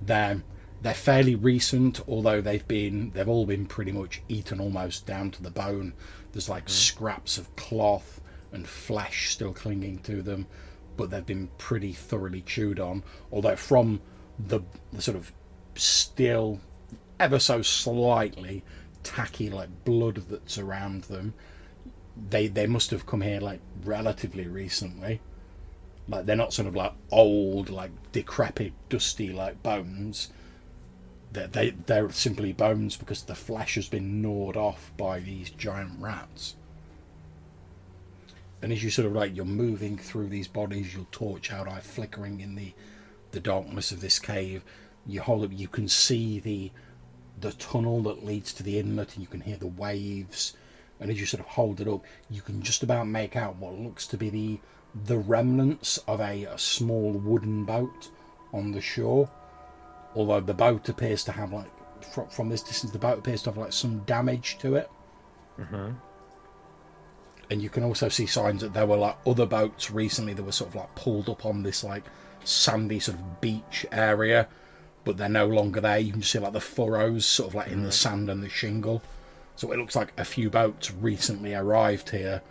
They're 0.00 0.42
they're 0.82 0.94
fairly 0.94 1.34
recent, 1.34 2.00
although 2.08 2.40
they've 2.40 2.66
been 2.66 3.10
they've 3.10 3.28
all 3.28 3.46
been 3.46 3.66
pretty 3.66 3.92
much 3.92 4.22
eaten 4.28 4.60
almost 4.60 5.06
down 5.06 5.30
to 5.32 5.42
the 5.42 5.50
bone. 5.50 5.94
There's 6.32 6.48
like 6.48 6.66
mm. 6.66 6.70
scraps 6.70 7.38
of 7.38 7.54
cloth 7.56 8.20
and 8.52 8.66
flesh 8.66 9.30
still 9.30 9.52
clinging 9.52 9.98
to 10.00 10.22
them, 10.22 10.46
but 10.96 11.10
they've 11.10 11.24
been 11.24 11.48
pretty 11.58 11.92
thoroughly 11.92 12.42
chewed 12.42 12.80
on. 12.80 13.02
Although 13.32 13.56
from 13.56 14.00
the, 14.38 14.60
the 14.92 15.02
sort 15.02 15.16
of 15.16 15.32
still 15.74 16.60
ever 17.20 17.38
so 17.38 17.62
slightly 17.62 18.62
tacky 19.02 19.50
like 19.50 19.68
blood 19.84 20.16
that's 20.28 20.58
around 20.58 21.04
them 21.04 21.34
they 22.30 22.46
they 22.46 22.66
must 22.66 22.90
have 22.90 23.06
come 23.06 23.20
here 23.20 23.40
like 23.40 23.60
relatively 23.84 24.46
recently 24.46 25.20
like 26.08 26.26
they're 26.26 26.36
not 26.36 26.52
sort 26.52 26.68
of 26.68 26.74
like 26.74 26.92
old 27.10 27.70
like 27.70 27.90
decrepit 28.12 28.72
dusty 28.88 29.32
like 29.32 29.62
bones 29.62 30.30
they're, 31.34 31.48
they, 31.48 31.70
they're 31.70 32.10
simply 32.10 32.52
bones 32.52 32.96
because 32.96 33.22
the 33.22 33.34
flesh 33.34 33.74
has 33.74 33.88
been 33.88 34.22
gnawed 34.22 34.56
off 34.56 34.92
by 34.96 35.20
these 35.20 35.50
giant 35.50 36.00
rats. 36.00 36.56
And 38.62 38.72
as 38.72 38.82
you 38.82 38.88
sort 38.88 39.06
of 39.06 39.12
like 39.12 39.36
you're 39.36 39.44
moving 39.44 39.98
through 39.98 40.28
these 40.28 40.48
bodies, 40.48 40.94
your 40.94 41.06
torch 41.12 41.52
out 41.52 41.68
eye 41.68 41.80
flickering 41.80 42.40
in 42.40 42.54
the 42.54 42.72
the 43.32 43.40
darkness 43.40 43.90
of 43.90 44.00
this 44.00 44.18
cave. 44.18 44.64
You 45.06 45.20
hold 45.20 45.44
up, 45.44 45.50
you 45.52 45.68
can 45.68 45.88
see 45.88 46.38
the 46.38 46.70
the 47.38 47.52
tunnel 47.52 48.00
that 48.04 48.24
leads 48.24 48.54
to 48.54 48.62
the 48.62 48.78
inlet, 48.78 49.14
and 49.14 49.22
you 49.22 49.28
can 49.28 49.40
hear 49.40 49.56
the 49.56 49.66
waves. 49.66 50.56
And 51.00 51.10
as 51.10 51.20
you 51.20 51.26
sort 51.26 51.40
of 51.40 51.46
hold 51.46 51.80
it 51.80 51.88
up, 51.88 52.04
you 52.30 52.40
can 52.40 52.62
just 52.62 52.82
about 52.82 53.08
make 53.08 53.36
out 53.36 53.56
what 53.56 53.78
looks 53.78 54.06
to 54.06 54.16
be 54.16 54.30
the 54.30 54.60
the 55.04 55.18
remnants 55.18 55.98
of 56.06 56.20
a, 56.20 56.44
a 56.44 56.56
small 56.56 57.12
wooden 57.12 57.64
boat 57.64 58.08
on 58.52 58.70
the 58.70 58.80
shore. 58.80 59.28
Although 60.14 60.40
the 60.40 60.54
boat 60.54 60.88
appears 60.88 61.24
to 61.24 61.32
have 61.32 61.52
like 61.52 61.70
from, 62.12 62.28
from 62.28 62.48
this 62.48 62.62
distance, 62.62 62.92
the 62.92 62.98
boat 62.98 63.18
appears 63.18 63.42
to 63.42 63.50
have 63.50 63.56
like 63.56 63.72
some 63.72 63.98
damage 64.00 64.58
to 64.58 64.76
it. 64.76 64.90
Mm-hmm. 65.58 65.92
and 67.50 67.62
you 67.62 67.68
can 67.68 67.84
also 67.84 68.08
see 68.08 68.26
signs 68.26 68.60
that 68.62 68.74
there 68.74 68.86
were 68.86 68.96
like 68.96 69.16
other 69.24 69.46
boats 69.46 69.88
recently 69.88 70.34
that 70.34 70.42
were 70.42 70.50
sort 70.50 70.70
of 70.70 70.74
like 70.74 70.92
pulled 70.96 71.28
up 71.28 71.46
on 71.46 71.62
this 71.62 71.84
like 71.84 72.02
sandy 72.42 72.98
sort 72.98 73.16
of 73.16 73.40
beach 73.40 73.86
area 73.92 74.48
but 75.04 75.16
they're 75.16 75.28
no 75.28 75.46
longer 75.46 75.80
there. 75.80 75.98
You 75.98 76.12
can 76.12 76.22
just 76.22 76.32
see 76.32 76.38
like 76.38 76.54
the 76.54 76.60
furrows 76.60 77.24
sort 77.26 77.50
of 77.50 77.54
like 77.54 77.68
in 77.68 77.82
the 77.84 77.92
sand 77.92 78.30
and 78.30 78.42
the 78.42 78.48
shingle. 78.48 79.02
So 79.54 79.70
it 79.70 79.78
looks 79.78 79.94
like 79.94 80.12
a 80.18 80.24
few 80.24 80.50
boats 80.50 80.90
recently 80.92 81.54
arrived 81.54 82.10
here 82.10 82.42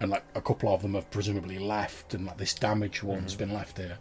and 0.00 0.10
like 0.10 0.22
a 0.34 0.40
couple 0.42 0.72
of 0.72 0.82
them 0.82 0.94
have 0.94 1.10
presumably 1.10 1.58
left 1.58 2.14
and 2.14 2.26
like 2.26 2.36
this 2.36 2.54
damaged 2.54 3.02
one's 3.02 3.34
been 3.34 3.52
left 3.52 3.78
here 3.78 3.98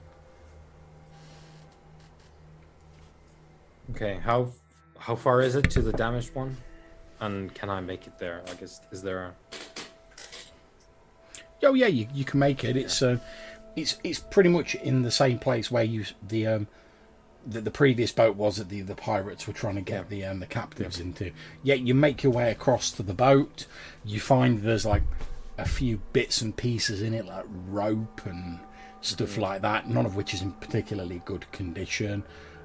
Okay, 3.91 4.19
how 4.23 4.51
how 4.97 5.15
far 5.15 5.41
is 5.41 5.55
it 5.55 5.69
to 5.71 5.81
the 5.81 5.93
damaged 5.93 6.33
one? 6.33 6.57
And 7.19 7.53
can 7.53 7.69
I 7.69 7.79
make 7.79 8.07
it 8.07 8.17
there? 8.17 8.41
I 8.49 8.53
guess 8.55 8.81
is 8.91 9.01
there 9.01 9.23
a 9.23 9.33
Oh 11.63 11.73
yeah, 11.73 11.87
you, 11.87 12.07
you 12.13 12.25
can 12.25 12.39
make 12.39 12.63
it. 12.63 12.75
It's 12.75 13.01
uh, 13.01 13.17
it's 13.75 13.97
it's 14.03 14.19
pretty 14.19 14.49
much 14.49 14.75
in 14.75 15.01
the 15.01 15.11
same 15.11 15.39
place 15.39 15.71
where 15.71 15.83
you 15.83 16.05
the 16.27 16.47
um 16.47 16.67
the, 17.45 17.61
the 17.61 17.71
previous 17.71 18.11
boat 18.11 18.35
was 18.35 18.57
that 18.57 18.69
the 18.69 18.81
the 18.81 18.95
pirates 18.95 19.47
were 19.47 19.53
trying 19.53 19.75
to 19.75 19.81
get 19.81 20.09
the 20.09 20.25
um 20.25 20.39
the 20.39 20.45
captives 20.45 20.99
into. 20.99 21.31
Yeah, 21.63 21.75
you 21.75 21.93
make 21.93 22.23
your 22.23 22.33
way 22.33 22.51
across 22.51 22.91
to 22.91 23.03
the 23.03 23.13
boat. 23.13 23.65
You 24.03 24.19
find 24.19 24.59
there's 24.59 24.85
like 24.85 25.03
a 25.57 25.65
few 25.65 26.01
bits 26.13 26.41
and 26.41 26.55
pieces 26.55 27.01
in 27.01 27.13
it, 27.13 27.25
like 27.25 27.45
rope 27.67 28.21
and 28.25 28.59
stuff 29.01 29.37
like 29.37 29.61
that. 29.61 29.87
None 29.87 30.05
of 30.05 30.15
which 30.15 30.33
is 30.33 30.41
in 30.41 30.51
particularly 30.53 31.21
good 31.25 31.49
condition. 31.51 32.23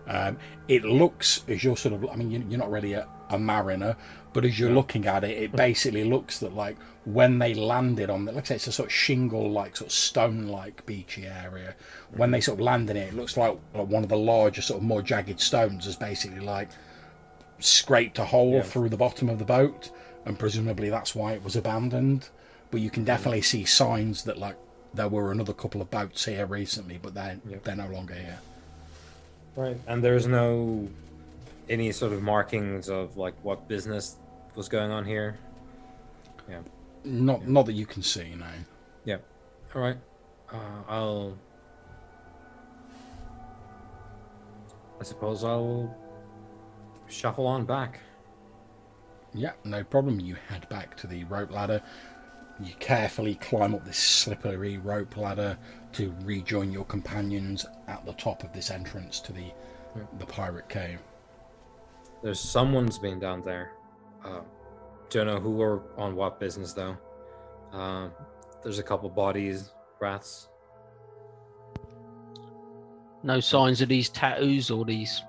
Um, 0.09 0.38
it 0.68 0.85
looks 0.85 1.42
as 1.49 1.62
you're 1.62 1.77
sort 1.77 1.94
of, 1.94 2.09
I 2.11 2.16
mean, 2.16 2.31
you- 2.31 2.47
you're 2.49 2.59
not 2.59 2.71
really 2.71 2.94
a, 2.94 3.07
a 3.31 3.38
mariner, 3.38 3.94
but 4.33 4.44
as 4.44 4.59
you're 4.59 4.71
looking 4.73 5.07
at 5.07 5.23
it, 5.25 5.37
it 5.37 5.53
basically 5.53 6.05
looks 6.05 6.38
that 6.40 6.55
like 6.55 6.77
when 7.05 7.38
they 7.38 7.53
landed 7.55 8.09
on 8.11 8.25
the, 8.25 8.33
like 8.33 8.44
I 8.44 8.49
say, 8.49 8.55
it's 8.57 8.66
a 8.68 8.73
sort 8.73 8.88
of 8.88 8.92
shingle, 8.92 9.51
like 9.51 9.77
sort 9.77 9.88
of 9.88 9.92
stone 9.92 10.47
like 10.49 10.85
beachy 10.87 11.27
area. 11.27 11.75
When 12.16 12.31
they 12.31 12.40
sort 12.40 12.59
of 12.59 12.64
landed 12.64 12.97
in 12.97 13.03
it, 13.03 13.09
it 13.09 13.14
looks 13.16 13.37
like, 13.37 13.57
like 13.75 13.88
one 13.88 14.03
of 14.03 14.09
the 14.09 14.16
larger, 14.16 14.62
sort 14.62 14.79
of 14.81 14.85
more 14.85 15.03
jagged 15.03 15.40
stones 15.40 15.85
has 15.85 15.97
basically 15.97 16.40
like 16.40 16.71
scraped 17.59 18.18
a 18.18 18.25
hole 18.25 18.55
Yeah. 18.55 18.62
through 18.62 18.88
the 18.88 18.97
bottom 18.97 19.29
of 19.29 19.38
the 19.38 19.44
boat, 19.44 19.90
and 20.25 20.38
presumably 20.38 20.90
that's 20.90 21.14
why 21.14 21.33
it 21.33 21.42
was 21.42 21.57
abandoned. 21.57 22.29
But 22.71 22.81
you 22.81 22.90
can 22.90 23.05
definitely 23.05 23.42
see 23.42 23.64
signs 23.64 24.25
that 24.25 24.38
like 24.38 24.57
there 24.94 25.09
were 25.09 25.33
another 25.33 25.53
couple 25.53 25.81
of 25.83 25.90
boats 25.90 26.25
here 26.25 26.47
recently, 26.47 26.99
but 27.03 27.14
they're 27.14 27.38
Yep. 27.49 27.64
they're 27.64 27.77
no 27.77 27.88
longer 27.88 28.14
here. 28.14 28.38
Right? 29.59 29.77
And 29.88 30.03
there's 30.03 30.27
no 30.27 30.88
any 31.68 31.92
sort 31.92 32.12
of 32.12 32.23
markings 32.23 32.88
of 32.88 33.16
like 33.16 33.35
what 33.42 33.68
business 33.68 34.16
was 34.55 34.68
going 34.68 34.90
on 34.90 35.05
here. 35.05 35.38
Yeah. 36.49 36.61
Not 37.05 37.47
not 37.47 37.66
that 37.66 37.73
you 37.73 37.85
can 37.85 38.03
see 38.03 38.35
now. 38.35 38.47
Yeah. 39.05 39.18
All 39.75 39.83
right. 39.83 39.97
Uh, 40.53 40.83
I'll. 40.88 41.38
I 45.01 45.05
suppose 45.05 45.44
I'll 45.44 45.94
shuffle 47.09 47.47
on 47.47 47.64
back. 47.64 48.01
Yeah, 49.35 49.53
no 49.64 49.85
problem. 49.85 50.18
You 50.21 50.37
head 50.49 50.68
back 50.68 50.97
to 50.99 51.07
the 51.07 51.25
rope 51.25 51.53
ladder. 51.53 51.83
You 52.61 52.73
carefully 52.81 53.37
climb 53.37 53.75
up 53.75 53.85
this 53.85 53.99
slippery 53.99 54.79
rope 54.79 55.16
ladder 55.16 55.57
to 55.92 56.14
rejoin 56.24 56.70
your 56.70 56.85
companions 56.85 57.66
at 57.87 58.05
the 58.05 58.12
top 58.14 58.44
of 58.44 58.53
this 58.53 58.70
entrance 58.70 59.20
to 59.20 59.33
the 59.33 59.53
Yeah. 59.96 60.03
the 60.18 60.27
pirate 60.27 60.68
cave. 60.68 61.01
There's 62.22 62.40
someone's 62.40 62.98
been 62.98 63.18
down 63.18 63.42
there. 63.42 63.72
Uh, 64.24 64.40
don't 65.11 65.27
know 65.27 65.40
who 65.40 65.61
or 65.61 65.83
on 65.96 66.14
what 66.16 66.38
business 66.38 66.72
though. 66.72 66.96
Um, 67.72 68.12
there's 68.62 68.79
a 68.79 68.83
couple 68.83 69.09
bodies, 69.09 69.70
rats. 70.01 70.48
No 73.22 73.40
signs 73.40 73.81
of 73.81 73.88
these 73.88 74.09
tattoos 74.09 74.70
or 74.70 74.85
these 74.85 75.22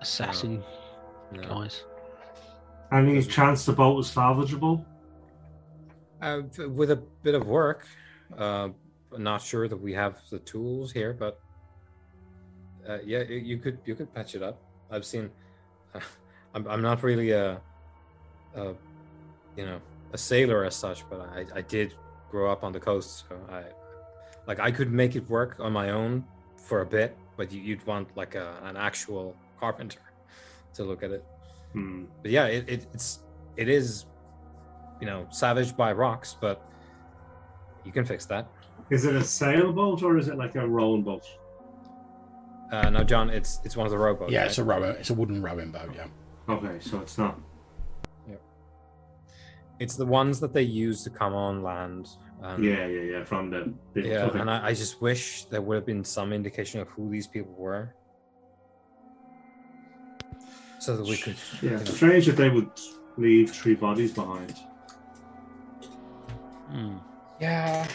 assassin 0.00 0.62
No. 1.32 1.42
guys. 1.42 1.84
Any 2.92 3.22
chance 3.22 3.64
the 3.64 3.72
boat 3.72 3.96
was 3.96 4.10
salvageable? 4.14 4.84
Uh, 6.20 6.42
with 6.68 6.90
a 6.90 6.96
bit 6.96 7.34
of 7.34 7.46
work, 7.46 7.86
uh, 8.38 8.68
I'm 8.68 8.74
not 9.18 9.42
sure 9.42 9.68
that 9.68 9.76
we 9.76 9.92
have 9.92 10.20
the 10.30 10.38
tools 10.40 10.92
here, 10.92 11.12
but 11.12 11.40
uh, 12.88 12.98
yeah, 13.04 13.22
you 13.22 13.58
could 13.58 13.78
you 13.84 13.94
could 13.94 14.12
patch 14.14 14.34
it 14.34 14.42
up. 14.42 14.60
I've 14.90 15.04
seen. 15.04 15.30
I'm 16.54 16.66
I'm 16.66 16.82
not 16.82 17.02
really 17.02 17.30
a, 17.30 17.60
a, 18.54 18.74
you 19.56 19.64
know, 19.64 19.80
a 20.12 20.18
sailor 20.18 20.64
as 20.64 20.76
such, 20.76 21.08
but 21.08 21.20
I 21.20 21.46
I 21.54 21.62
did 21.62 21.94
grow 22.30 22.50
up 22.50 22.64
on 22.64 22.72
the 22.72 22.80
coast, 22.80 23.24
so 23.28 23.36
I, 23.50 23.64
like 24.46 24.60
I 24.60 24.70
could 24.70 24.92
make 24.92 25.16
it 25.16 25.28
work 25.28 25.56
on 25.60 25.72
my 25.72 25.90
own 25.90 26.24
for 26.56 26.80
a 26.80 26.86
bit, 26.86 27.16
but 27.36 27.52
you, 27.52 27.60
you'd 27.60 27.86
want 27.86 28.08
like 28.16 28.34
a, 28.34 28.58
an 28.64 28.76
actual 28.76 29.36
carpenter 29.58 30.00
to 30.74 30.84
look 30.84 31.02
at 31.02 31.10
it 31.10 31.24
Hmm. 31.72 32.04
but 32.20 32.30
yeah, 32.30 32.46
it, 32.46 32.68
it 32.68 32.86
it's 32.92 33.20
it 33.56 33.68
is, 33.68 34.04
you 35.00 35.06
know, 35.06 35.26
savaged 35.30 35.76
by 35.76 35.92
rocks, 35.92 36.36
but 36.38 36.62
you 37.84 37.92
can 37.92 38.04
fix 38.04 38.26
that. 38.26 38.46
Is 38.92 39.06
it 39.06 39.16
a 39.16 39.24
sailboat 39.24 40.02
or 40.02 40.18
is 40.18 40.28
it 40.28 40.36
like 40.36 40.54
a 40.54 40.68
rowing 40.68 41.02
boat? 41.02 41.24
Uh, 42.70 42.90
no, 42.90 43.02
John, 43.02 43.30
it's 43.30 43.58
it's 43.64 43.74
one 43.74 43.86
of 43.86 43.90
the 43.90 43.96
rowboats. 43.96 44.30
yeah, 44.30 44.40
right? 44.40 44.48
it's 44.48 44.58
a 44.58 44.64
row. 44.64 44.82
It's 44.82 45.08
a 45.08 45.14
wooden 45.14 45.42
rowing 45.42 45.70
boat. 45.70 45.90
Yeah. 45.94 46.08
Okay, 46.46 46.78
so 46.78 47.00
it's 47.00 47.16
not. 47.16 47.40
Yeah. 48.28 48.34
it's 49.78 49.96
the 49.96 50.04
ones 50.04 50.40
that 50.40 50.52
they 50.52 50.62
use 50.62 51.02
to 51.04 51.10
come 51.10 51.32
on 51.32 51.62
land. 51.62 52.10
Um, 52.42 52.62
Yeah, 52.62 52.86
yeah, 52.86 53.00
yeah. 53.12 53.24
From 53.24 53.48
the. 53.48 53.72
the 53.94 54.06
yeah, 54.06 54.24
okay. 54.24 54.40
and 54.40 54.50
I, 54.50 54.66
I 54.68 54.74
just 54.74 55.00
wish 55.00 55.44
there 55.46 55.62
would 55.62 55.76
have 55.76 55.86
been 55.86 56.04
some 56.04 56.30
indication 56.34 56.78
of 56.80 56.88
who 56.88 57.10
these 57.10 57.26
people 57.26 57.54
were, 57.56 57.94
so 60.78 60.98
that 60.98 61.06
we 61.06 61.16
could. 61.16 61.36
Yeah, 61.62 61.82
strange 61.84 62.26
that 62.26 62.36
they 62.36 62.50
would 62.50 62.70
leave 63.16 63.52
three 63.52 63.74
bodies 63.74 64.12
behind. 64.12 64.54
Hmm. 66.68 66.96
Yeah, 67.40 67.86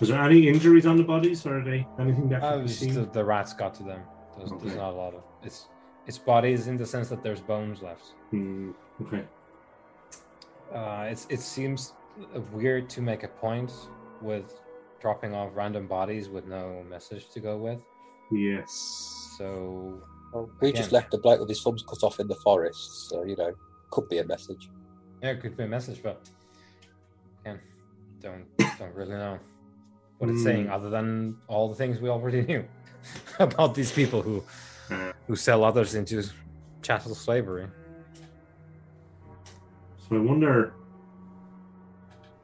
Was 0.00 0.08
there 0.08 0.22
any 0.22 0.48
injuries 0.48 0.86
on 0.86 0.96
the 0.96 1.02
bodies, 1.02 1.46
or 1.46 1.60
are 1.60 1.64
they 1.64 1.86
anything 1.98 2.28
that 2.28 2.42
uh, 2.42 2.56
could 2.56 2.66
be 2.66 2.72
seen? 2.72 2.94
the, 2.94 3.06
the 3.06 3.24
rats 3.24 3.52
got 3.52 3.74
to 3.74 3.82
them. 3.82 4.00
There's, 4.36 4.50
there's 4.60 4.76
not 4.76 4.90
a 4.90 4.96
lot 4.96 5.14
of 5.14 5.22
it's 5.42 5.66
it's 6.06 6.18
bodies 6.18 6.66
in 6.66 6.76
the 6.76 6.86
sense 6.86 7.08
that 7.08 7.22
there's 7.22 7.40
bones 7.40 7.82
left. 7.82 8.14
Hmm, 8.30 8.72
okay. 9.02 9.24
Uh, 10.72 11.06
it's 11.08 11.26
it 11.30 11.40
seems 11.40 11.94
weird 12.52 12.88
to 12.90 13.00
make 13.00 13.22
a 13.22 13.28
point 13.28 13.72
with 14.20 14.60
dropping 15.00 15.34
off 15.34 15.50
random 15.54 15.86
bodies 15.86 16.28
with 16.28 16.46
no 16.46 16.84
message 16.88 17.28
to 17.30 17.40
go 17.40 17.56
with. 17.56 17.80
Yes. 18.32 19.34
So 19.38 20.02
Well, 20.32 20.50
we 20.60 20.72
just 20.72 20.92
left 20.92 21.14
a 21.14 21.18
bloke 21.18 21.40
with 21.40 21.48
his 21.48 21.62
thumbs 21.62 21.84
cut 21.88 22.02
off 22.02 22.18
in 22.20 22.26
the 22.28 22.34
forest, 22.36 23.08
so 23.08 23.24
you 23.24 23.36
know, 23.36 23.52
could 23.90 24.08
be 24.08 24.18
a 24.18 24.24
message. 24.24 24.68
yeah, 25.22 25.30
it 25.30 25.40
could 25.40 25.56
be 25.56 25.64
a 25.64 25.68
message, 25.68 26.02
but 26.02 26.28
again, 27.44 27.60
don't 28.20 28.44
don't 28.78 28.94
really 28.94 29.12
know 29.12 29.38
what 30.18 30.30
it's 30.30 30.38
Hmm. 30.40 30.44
saying 30.44 30.68
other 30.70 30.88
than 30.90 31.36
all 31.46 31.68
the 31.68 31.74
things 31.74 32.00
we 32.00 32.08
already 32.08 32.42
knew 32.42 32.64
about 33.38 33.74
these 33.74 33.92
people 33.92 34.22
who 34.22 34.42
Uh, 34.90 35.12
who 35.26 35.34
sell 35.34 35.64
others 35.64 35.94
into 35.96 36.22
chattel 36.82 37.14
slavery. 37.14 37.66
so 40.08 40.16
I 40.16 40.20
wonder. 40.20 40.72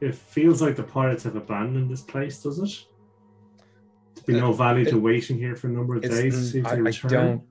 It 0.01 0.13
feels 0.13 0.61
like 0.61 0.75
the 0.75 0.83
pirates 0.83 1.23
have 1.23 1.37
abandoned 1.37 1.89
this 1.89 2.01
place, 2.01 2.43
does 2.43 2.59
it? 2.59 2.73
To 4.15 4.23
be 4.25 4.33
Uh, 4.35 4.41
no 4.41 4.51
value 4.51 4.83
to 4.85 4.99
waiting 4.99 5.37
here 5.37 5.55
for 5.55 5.67
a 5.67 5.71
number 5.71 5.95
of 5.95 6.01
days 6.01 6.35
to 6.35 6.43
see 6.43 6.59
if 6.59 6.65
I, 6.67 6.71
they 6.71 6.75
I 6.75 6.79
return. 6.91 7.09
don't. 7.11 7.41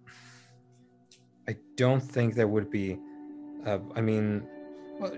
I 1.49 1.57
don't 1.77 2.03
think 2.03 2.35
there 2.35 2.49
would 2.49 2.69
be. 2.71 2.99
Uh, 3.65 3.79
I 3.97 4.03
mean, 4.03 4.47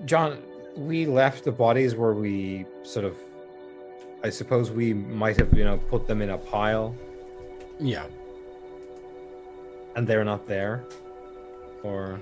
John, 0.04 0.38
we 0.76 1.06
left 1.06 1.42
the 1.44 1.50
bodies 1.52 1.96
where 1.96 2.14
we 2.14 2.64
sort 2.84 3.04
of. 3.04 3.16
I 4.24 4.30
suppose 4.30 4.70
we 4.70 4.94
might 4.94 5.36
have, 5.36 5.52
you 5.52 5.64
know, 5.64 5.76
put 5.76 6.06
them 6.08 6.22
in 6.22 6.30
a 6.30 6.38
pile, 6.38 6.96
Yeah. 7.78 8.06
and 9.94 10.06
they're 10.08 10.24
not 10.24 10.48
there. 10.48 10.82
or 11.82 12.18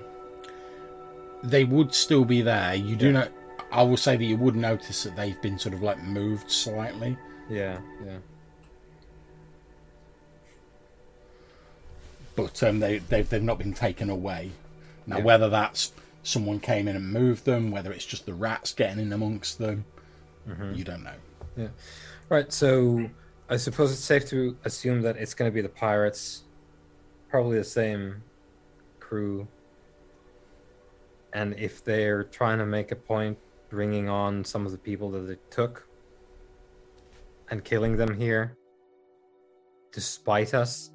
They 1.41 1.63
would 1.63 1.93
still 1.93 2.25
be 2.25 2.41
there. 2.41 2.75
You 2.75 2.97
do 2.97 3.05
Yeah. 3.07 3.11
know. 3.13 3.27
I 3.71 3.83
will 3.83 3.95
say 3.97 4.17
that 4.17 4.23
you 4.25 4.35
would 4.37 4.55
notice 4.57 5.03
that 5.03 5.15
they've 5.15 5.41
been 5.41 5.57
sort 5.57 5.73
of 5.73 5.81
like 5.81 6.03
moved 6.03 6.51
slightly. 6.51 7.17
yeah, 7.49 7.79
yeah. 8.05 8.17
but 12.35 12.61
um, 12.63 12.79
they, 12.79 12.97
they've, 12.97 13.29
they've 13.29 13.43
not 13.43 13.59
been 13.59 13.73
taken 13.73 14.09
away. 14.09 14.51
Now, 15.05 15.17
Yeah. 15.19 15.23
whether 15.23 15.49
that's 15.49 15.91
someone 16.23 16.59
came 16.59 16.87
in 16.87 16.95
and 16.95 17.11
moved 17.13 17.45
them, 17.45 17.69
whether 17.71 17.91
it's 17.93 18.05
just 18.05 18.25
the 18.25 18.33
rats 18.33 18.73
getting 18.73 18.99
in 18.99 19.13
amongst 19.13 19.59
them, 19.59 19.85
Mm-hmm. 20.49 20.73
you 20.73 20.83
don't 20.83 21.03
know. 21.03 21.15
Right, 22.29 22.51
so 22.51 23.09
I 23.49 23.57
suppose 23.57 23.91
it's 23.91 24.01
safe 24.01 24.25
to 24.29 24.57
assume 24.65 25.01
that 25.01 25.17
it's 25.17 25.33
going 25.33 25.49
to 25.49 25.53
be 25.53 25.61
the 25.61 25.69
pirates, 25.69 26.43
probably 27.29 27.57
the 27.57 27.63
same 27.63 28.23
crew. 28.99 29.47
And 31.33 31.53
if 31.57 31.83
they're 31.83 32.23
trying 32.23 32.59
to 32.59 32.65
make 32.65 32.91
a 32.91 32.95
point 32.95 33.37
bringing 33.69 34.07
on 34.09 34.43
some 34.45 34.65
of 34.65 34.71
the 34.71 34.77
people 34.77 35.09
that 35.11 35.21
they 35.21 35.37
took 35.49 35.87
and 37.49 37.63
killing 37.63 37.97
them 37.97 38.17
here 38.19 38.55
to 39.91 40.01
spite 40.01 40.53
us, 40.53 40.91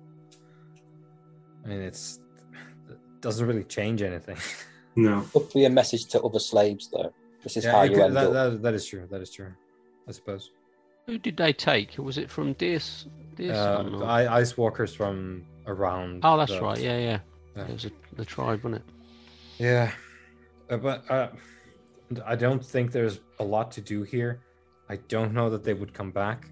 I 1.65 1.69
mean, 1.69 1.81
it's 1.81 2.21
it 2.89 2.97
doesn't 3.21 3.47
really 3.47 3.65
change 3.65 4.01
anything. 4.03 4.37
No. 4.97 5.25
Could 5.33 5.53
be 5.53 5.65
a 5.65 5.71
message 5.71 6.07
to 6.07 6.21
other 6.23 6.39
slaves, 6.41 6.89
though. 6.93 7.13
This 7.45 7.57
is 7.57 7.65
Yeah, 7.65 7.71
how 7.73 7.83
you 7.83 7.91
could- 7.95 8.01
end 8.07 8.17
that, 8.17 8.27
up. 8.27 8.33
that- 8.33 8.63
that 8.63 8.75
is 8.75 8.87
true. 8.87 9.07
That 9.11 9.21
is 9.21 9.31
true. 9.31 9.53
I 10.09 10.13
suppose. 10.13 10.51
Who 11.07 11.19
did 11.19 11.37
they 11.37 11.53
take? 11.53 11.97
Was 11.99 12.19
it 12.19 12.31
from 12.31 12.55
Deers? 12.55 13.07
Deers 13.37 13.57
Uh, 13.57 14.03
I, 14.05 14.39
ice 14.39 14.57
walkers 14.57 14.95
from 14.95 15.45
around. 15.67 16.21
Oh, 16.25 16.37
that's 16.37 16.53
the- 16.53 16.61
right. 16.63 16.79
Yeah, 16.79 16.99
yeah. 16.99 17.19
Yeah. 17.57 17.63
It 17.65 17.73
was 17.73 17.85
a, 17.87 17.91
the 18.17 18.25
tribe, 18.25 18.63
wasn't 18.65 18.83
it? 18.83 18.93
Yeah, 19.59 19.91
uh, 20.71 20.77
but 20.77 21.11
uh, 21.11 21.29
I 22.25 22.37
don't 22.37 22.65
think 22.65 22.93
there's 22.93 23.21
a 23.41 23.45
lot 23.45 23.71
to 23.73 23.81
do 23.81 24.03
here. 24.03 24.41
I 24.89 24.97
don't 25.09 25.33
know 25.35 25.51
that 25.51 25.65
they 25.65 25.75
would 25.75 25.93
come 25.93 26.11
back. 26.13 26.49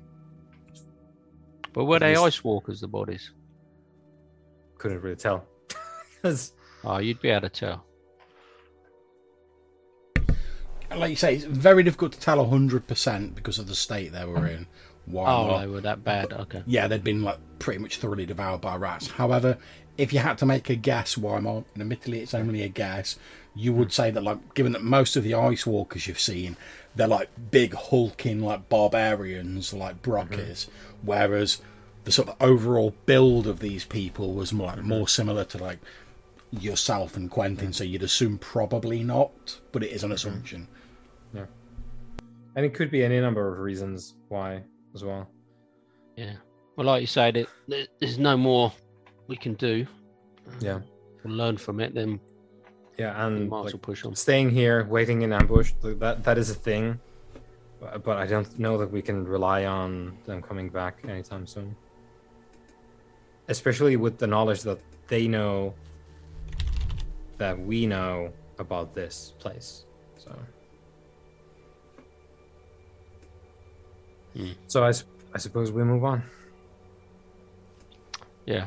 But 1.72 1.84
were 1.84 1.96
At 1.96 2.00
they 2.00 2.16
least- 2.16 2.38
ice 2.38 2.44
walkers? 2.44 2.80
The 2.80 2.88
bodies? 2.88 3.30
Couldn't 4.78 5.00
really 5.00 5.16
tell. 5.16 5.46
Oh, 6.84 6.98
you'd 6.98 7.20
be 7.20 7.28
able 7.30 7.42
to 7.42 7.48
tell. 7.48 7.85
Like 10.98 11.10
you 11.10 11.16
say, 11.16 11.34
it's 11.34 11.44
very 11.44 11.82
difficult 11.82 12.12
to 12.12 12.20
tell 12.20 12.44
100% 12.44 13.34
because 13.34 13.58
of 13.58 13.66
the 13.66 13.74
state 13.74 14.12
they 14.12 14.24
were 14.24 14.46
in. 14.46 14.66
Why 15.06 15.30
Oh, 15.30 15.46
not? 15.46 15.60
they 15.60 15.66
were 15.66 15.80
that 15.82 16.04
bad. 16.04 16.32
Okay. 16.32 16.62
Yeah, 16.66 16.88
they'd 16.88 17.04
been 17.04 17.22
like 17.22 17.38
pretty 17.58 17.78
much 17.78 17.98
thoroughly 17.98 18.26
devoured 18.26 18.60
by 18.60 18.76
rats. 18.76 19.08
However, 19.08 19.58
if 19.96 20.12
you 20.12 20.18
had 20.18 20.38
to 20.38 20.46
make 20.46 20.68
a 20.68 20.74
guess, 20.74 21.16
why 21.16 21.38
not? 21.40 21.64
And 21.74 21.82
admittedly, 21.82 22.20
it's 22.20 22.34
only 22.34 22.62
a 22.62 22.68
guess. 22.68 23.16
You 23.54 23.72
would 23.72 23.88
hmm. 23.88 23.92
say 23.92 24.10
that, 24.10 24.22
like, 24.22 24.54
given 24.54 24.72
that 24.72 24.82
most 24.82 25.16
of 25.16 25.24
the 25.24 25.34
ice 25.34 25.66
walkers 25.66 26.06
you've 26.06 26.20
seen, 26.20 26.56
they're 26.96 27.06
like 27.06 27.28
big 27.50 27.74
hulking 27.74 28.40
like 28.40 28.68
barbarians, 28.68 29.72
like 29.72 30.02
Brock 30.02 30.32
is, 30.32 30.64
mm-hmm. 30.64 31.06
whereas 31.06 31.60
the 32.04 32.12
sort 32.12 32.28
of 32.28 32.36
overall 32.40 32.94
build 33.04 33.46
of 33.46 33.60
these 33.60 33.84
people 33.84 34.32
was 34.32 34.52
more 34.52 34.68
like, 34.68 34.82
more 34.82 35.00
mm-hmm. 35.00 35.06
similar 35.06 35.44
to 35.44 35.58
like 35.58 35.78
yourself 36.50 37.16
and 37.16 37.30
Quentin. 37.30 37.68
Mm. 37.68 37.74
So 37.74 37.84
you'd 37.84 38.02
assume 38.02 38.38
probably 38.38 39.02
not, 39.02 39.58
but 39.72 39.82
it 39.82 39.90
is 39.90 40.02
an 40.02 40.08
mm-hmm. 40.08 40.14
assumption. 40.14 40.68
And 42.56 42.64
it 42.64 42.74
could 42.74 42.90
be 42.90 43.04
any 43.04 43.20
number 43.20 43.52
of 43.52 43.60
reasons 43.60 44.14
why 44.28 44.62
as 44.94 45.04
well. 45.04 45.28
Yeah. 46.16 46.32
Well, 46.74 46.86
like 46.86 47.02
you 47.02 47.06
said, 47.06 47.36
it, 47.36 47.48
there's 48.00 48.18
no 48.18 48.36
more 48.36 48.72
we 49.28 49.36
can 49.36 49.54
do. 49.54 49.86
Yeah, 50.60 50.80
We'll 51.24 51.34
learn 51.34 51.56
from 51.56 51.80
it, 51.80 51.94
then 51.94 52.20
yeah, 52.98 53.26
and 53.26 53.50
like, 53.50 53.80
push 53.82 54.04
on. 54.04 54.14
staying 54.14 54.50
here, 54.50 54.84
waiting 54.84 55.22
in 55.22 55.32
ambush, 55.32 55.72
that 55.82 56.22
that 56.24 56.38
is 56.38 56.50
a 56.50 56.54
thing. 56.54 56.98
But, 57.80 58.04
but 58.04 58.16
I 58.16 58.26
don't 58.26 58.58
know 58.58 58.78
that 58.78 58.90
we 58.90 59.02
can 59.02 59.26
rely 59.26 59.64
on 59.66 60.16
them 60.24 60.40
coming 60.40 60.68
back 60.70 61.00
anytime 61.06 61.46
soon. 61.46 61.76
Especially 63.48 63.96
with 63.96 64.18
the 64.18 64.26
knowledge 64.26 64.62
that 64.62 64.78
they 65.08 65.28
know 65.28 65.74
that 67.38 67.58
we 67.58 67.86
know 67.86 68.32
about 68.58 68.94
this 68.94 69.34
place. 69.38 69.85
Mm. 74.36 74.54
So. 74.54 74.54
I, 74.54 74.54
So 74.68 74.84
I, 74.84 74.88
s- 74.90 75.04
I 75.34 75.38
suppose 75.38 75.72
we 75.72 75.82
move 75.84 76.04
on. 76.04 76.22
Yeah. 78.46 78.66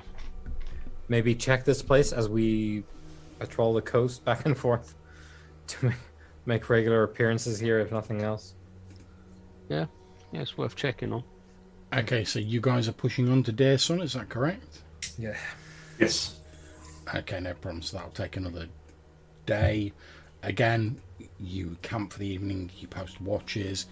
Maybe 1.08 1.34
check 1.36 1.66
this 1.66 1.82
place 1.82 2.12
as 2.12 2.30
we 2.30 2.84
patrol 3.40 3.74
the 3.74 3.82
coast 3.82 4.24
back 4.26 4.46
and 4.46 4.58
forth 4.58 4.96
to 5.68 5.86
make, 5.88 5.96
make 6.46 6.70
regular 6.70 7.04
appearances 7.04 7.60
here, 7.60 7.80
if 7.80 7.92
nothing 7.92 8.22
else. 8.22 8.54
Yeah, 9.70 9.86
it's 10.34 10.58
worth 10.58 10.76
checking 10.76 11.14
on. 11.14 11.24
Okay, 11.94 12.24
so 12.24 12.40
you 12.40 12.60
guys 12.62 12.88
are 12.88 12.92
pushing 12.94 13.30
on 13.32 13.42
to 13.44 13.54
Deersun, 13.54 14.02
is 14.02 14.14
that 14.14 14.30
correct? 14.30 14.80
Yeah. 15.18 15.38
Yes. 16.00 16.40
Okay, 17.16 17.40
no 17.40 17.54
problems. 17.56 17.92
That'll 17.92 18.10
take 18.12 18.38
another 18.38 18.68
day. 19.46 19.92
Again, 20.44 21.02
you 21.40 21.78
camp 21.82 22.14
for 22.14 22.20
the 22.20 22.28
evening, 22.28 22.70
you 22.78 22.88
post 22.88 23.20
watches. 23.22 23.88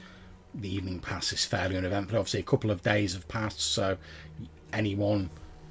The 0.58 0.74
evening 0.74 1.00
pass 1.00 1.32
is 1.34 1.46
fairly 1.46 1.78
uneventful. 1.78 2.18
Obviously, 2.18 2.40
a 2.40 2.44
couple 2.44 2.72
of 2.72 2.82
days 2.82 3.14
have 3.14 3.28
passed, 3.28 3.62
so 3.62 3.98
anyone. 4.74 5.30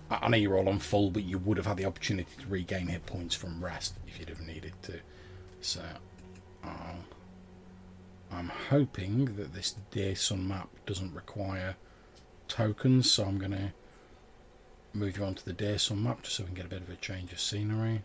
I 0.09 0.29
know 0.29 0.37
you're 0.37 0.57
all 0.57 0.69
on 0.69 0.79
full, 0.79 1.11
but 1.11 1.25
you 1.25 1.39
would 1.39 1.57
have 1.57 1.67
had 1.67 1.77
the 1.77 1.85
opportunity 1.85 2.31
to 2.41 2.47
regain 2.47 2.87
hit 2.87 3.05
points 3.07 3.35
from 3.35 3.63
rest 3.63 3.95
if 4.07 4.21
you'd 4.21 4.29
have 4.29 4.41
needed 4.41 4.73
to. 4.83 5.01
So, 5.61 5.83
I'll, 6.63 7.05
I'm 8.31 8.49
hoping 8.49 9.35
that 9.37 9.53
this 9.53 9.75
Deersun 9.91 10.47
map 10.47 10.69
doesn't 10.87 11.13
require 11.13 11.75
tokens, 12.47 13.11
so 13.11 13.25
I'm 13.25 13.39
going 13.39 13.53
to 13.53 13.73
move 14.93 15.19
you 15.19 15.25
onto 15.25 15.43
the 15.43 15.53
Deersun 15.53 15.99
map 16.03 16.23
just 16.23 16.37
so 16.37 16.45
we 16.45 16.49
can 16.49 16.55
get 16.57 16.67
a 16.67 16.69
bit 16.69 16.83
of 16.83 16.91
a 16.91 16.97
change 16.97 17.33
of 17.33 17.41
scenery. 17.41 18.03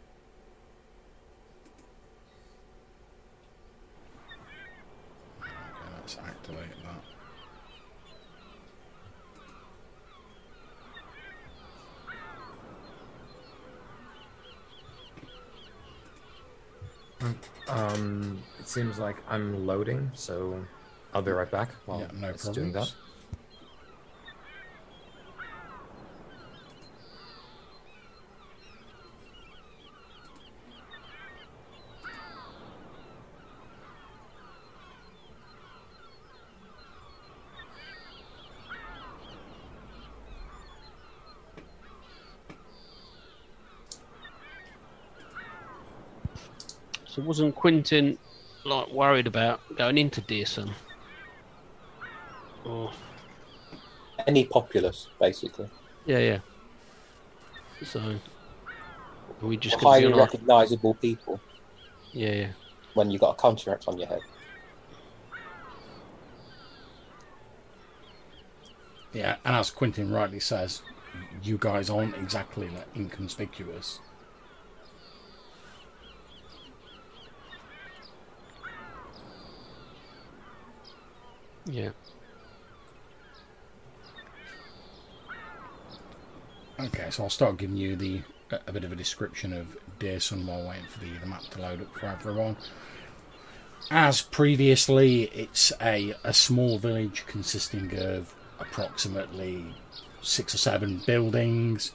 Okay, 5.42 6.01
let's 6.18 6.30
activate 6.30 6.70
that. 6.84 7.04
Um, 17.68 18.42
it 18.60 18.68
seems 18.68 18.98
like 19.00 19.18
I'm 19.30 19.66
loading, 19.68 20.12
so 20.14 20.66
I'll 21.14 21.22
be 21.22 21.32
right 21.32 21.50
back 21.50 21.70
while 21.86 22.00
yeah, 22.02 22.08
no 22.14 22.30
it's 22.30 22.44
problems. 22.44 22.56
doing 22.58 22.72
that. 22.74 22.92
So 47.12 47.21
wasn't 47.32 47.56
Quentin 47.56 48.18
like 48.66 48.90
worried 48.92 49.26
about 49.26 49.62
going 49.78 49.98
into 49.98 50.20
Deersun? 50.24 50.70
Or 52.66 52.92
Any 54.28 54.44
populace, 54.44 55.08
basically. 55.18 55.70
yeah, 56.06 56.18
yeah. 56.20 56.40
So 57.86 58.02
are 58.02 59.48
we 59.48 59.56
just 59.56 59.78
Or 59.78 59.92
highly 59.94 60.12
recognisable 60.12 60.96
people 60.96 61.40
Yeah, 62.12 62.34
yeah. 62.34 62.52
when 62.96 63.10
you've 63.10 63.22
got 63.22 63.32
a 63.32 63.36
contract 63.36 63.86
on 63.88 63.98
your 63.98 64.08
head. 64.10 64.20
Yeah, 69.14 69.38
and 69.46 69.56
as 69.56 69.72
Quentin 69.72 70.12
rightly 70.12 70.42
says, 70.42 70.82
you 71.42 71.58
guys 71.58 71.90
aren't 71.90 72.16
exactly 72.18 72.68
like, 72.68 72.88
inconspicuous. 72.94 74.02
Yeah. 81.66 81.90
Okay, 86.80 87.08
so 87.12 87.24
I'll 87.24 87.30
start 87.30 87.58
giving 87.58 87.78
you 87.78 87.96
the 87.96 88.22
a, 88.68 88.72
bit 88.72 88.84
of 88.84 88.92
a 88.92 88.96
description 88.96 89.54
of 89.54 89.78
Deersun 90.00 90.46
while 90.46 90.68
waiting 90.68 90.86
for 90.88 91.00
the, 91.00 91.12
the 91.20 91.26
map 91.26 91.44
to 91.52 91.62
load 91.62 91.82
up 91.82 91.94
for 91.98 92.08
everyone. 92.08 92.58
As 93.90 94.22
previously, 94.22 95.24
it's 95.24 95.72
a, 95.82 96.14
a 96.24 96.34
small 96.34 96.78
village 96.78 97.24
consisting 97.28 97.98
of 97.98 98.34
approximately 98.60 99.66
six 100.22 100.54
or 100.54 100.58
seven 100.58 101.02
buildings. 101.06 101.92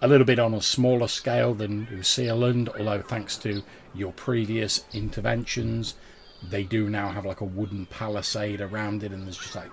a 0.00 0.08
little 0.08 0.24
bit 0.26 0.38
on 0.38 0.54
a 0.54 0.62
smaller 0.62 1.08
scale 1.08 1.54
than 1.54 1.86
New 1.90 2.02
Zealand, 2.02 2.68
although 2.78 3.02
thanks 3.02 3.36
to 3.38 3.62
your 3.94 4.12
previous 4.12 4.84
interventions, 4.92 5.94
they 6.42 6.62
do 6.62 6.88
now 6.88 7.08
have 7.08 7.26
like 7.26 7.40
a 7.40 7.44
wooden 7.44 7.86
palisade 7.86 8.60
around 8.60 9.02
it, 9.02 9.12
and 9.12 9.24
there's 9.24 9.38
just 9.38 9.56
like 9.56 9.70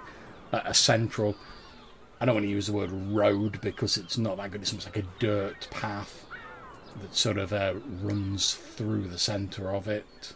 a, 0.52 0.62
a 0.66 0.74
central. 0.74 1.36
I 2.20 2.26
don't 2.26 2.36
want 2.36 2.46
to 2.46 2.52
use 2.52 2.68
the 2.68 2.74
word 2.74 2.92
road 2.92 3.60
because 3.62 3.98
it's 3.98 4.18
not 4.18 4.38
that 4.38 4.52
good. 4.52 4.62
It's 4.62 4.72
almost 4.72 4.88
like 4.88 4.98
a 4.98 5.08
dirt 5.20 5.68
path 5.70 6.26
that 7.02 7.16
sort 7.16 7.38
of 7.38 7.52
uh, 7.52 7.74
runs 8.02 8.54
through 8.54 9.08
the 9.08 9.20
centre 9.20 9.74
of 9.74 9.88
it. 9.88 10.34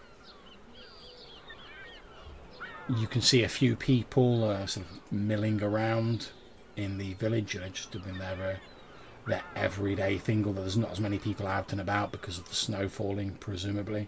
You 2.89 3.07
can 3.07 3.21
see 3.21 3.43
a 3.43 3.49
few 3.49 3.75
people 3.75 4.43
uh, 4.43 4.65
sort 4.65 4.85
of 4.87 5.11
milling 5.11 5.63
around 5.63 6.29
in 6.75 6.97
the 6.97 7.13
village. 7.13 7.57
Just 7.73 7.91
doing 7.91 8.17
their 8.17 8.55
uh, 8.55 8.55
their 9.27 9.43
everyday 9.55 10.17
thing, 10.17 10.45
although 10.45 10.61
there's 10.61 10.77
not 10.77 10.91
as 10.91 10.99
many 10.99 11.19
people 11.19 11.47
out 11.47 11.71
and 11.71 11.79
about 11.79 12.11
because 12.11 12.37
of 12.37 12.49
the 12.49 12.55
snow 12.55 12.89
falling, 12.89 13.31
presumably. 13.39 14.07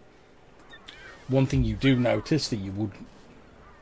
One 1.31 1.45
thing 1.45 1.63
you 1.63 1.77
do 1.77 1.95
notice 1.95 2.49
that 2.49 2.57
you 2.57 2.73
would 2.73 2.91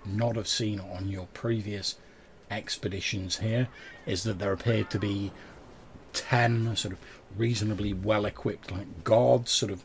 not 0.05 0.35
have 0.35 0.47
seen 0.47 0.79
on 0.79 1.09
your 1.09 1.25
previous 1.33 1.95
expeditions 2.51 3.37
here 3.37 3.67
is 4.05 4.23
that 4.23 4.37
there 4.37 4.53
appear 4.53 4.83
to 4.83 4.99
be 4.99 5.31
10 6.13 6.75
sort 6.75 6.93
of 6.93 6.99
reasonably 7.35 7.93
well 7.93 8.25
equipped 8.25 8.71
like 8.71 9.03
guards 9.03 9.51
sort 9.51 9.71
of 9.71 9.83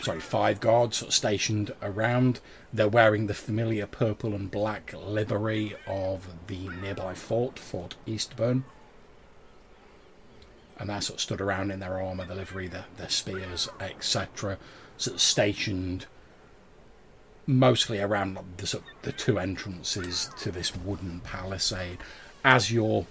sorry 0.00 0.20
five 0.20 0.60
guards 0.60 0.98
sort 0.98 1.08
of 1.08 1.14
stationed 1.14 1.74
around 1.82 2.38
they're 2.72 2.88
wearing 2.88 3.26
the 3.26 3.34
familiar 3.34 3.86
purple 3.86 4.34
and 4.34 4.50
black 4.50 4.94
livery 4.96 5.74
of 5.88 6.28
the 6.46 6.68
nearby 6.80 7.14
fort 7.14 7.58
fort 7.58 7.96
eastburn 8.06 8.62
and 10.78 10.88
they're 10.88 11.00
sort 11.00 11.16
of 11.16 11.20
stood 11.20 11.40
around 11.40 11.70
in 11.70 11.80
their 11.80 12.00
armour, 12.00 12.24
their 12.24 12.36
livery, 12.36 12.68
their, 12.68 12.84
their 12.96 13.08
spears, 13.08 13.68
etc. 13.80 14.58
Sort 14.98 15.14
of 15.14 15.20
stationed 15.20 16.06
mostly 17.46 17.98
around 18.00 18.38
the, 18.58 18.66
sort 18.66 18.84
of, 18.84 18.90
the 19.02 19.12
two 19.12 19.38
entrances 19.38 20.30
to 20.40 20.50
this 20.50 20.76
wooden 20.76 21.20
palisade. 21.20 21.98
As 22.44 22.70
you're 22.70 23.06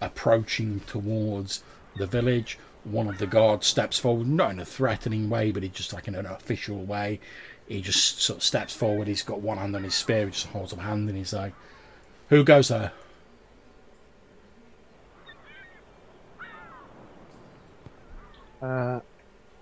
approaching 0.00 0.80
towards 0.86 1.62
the 1.96 2.06
village, 2.06 2.58
one 2.84 3.06
of 3.06 3.18
the 3.18 3.26
guards 3.26 3.66
steps 3.66 3.98
forward, 3.98 4.26
not 4.26 4.50
in 4.52 4.60
a 4.60 4.64
threatening 4.64 5.28
way, 5.28 5.50
but 5.50 5.62
he 5.62 5.68
just 5.68 5.92
like 5.92 6.08
in 6.08 6.14
an 6.14 6.26
official 6.26 6.78
way. 6.84 7.20
He 7.68 7.80
just 7.80 8.20
sort 8.20 8.38
of 8.38 8.42
steps 8.42 8.74
forward. 8.74 9.06
He's 9.08 9.22
got 9.22 9.40
one 9.40 9.58
hand 9.58 9.76
on 9.76 9.84
his 9.84 9.94
spear, 9.94 10.24
he 10.26 10.32
just 10.32 10.46
holds 10.46 10.72
up 10.72 10.78
a 10.78 10.82
hand, 10.82 11.08
and 11.08 11.16
he's 11.16 11.32
like, 11.32 11.52
"Who 12.30 12.44
goes 12.44 12.68
there?" 12.68 12.92
Uh, 18.60 19.00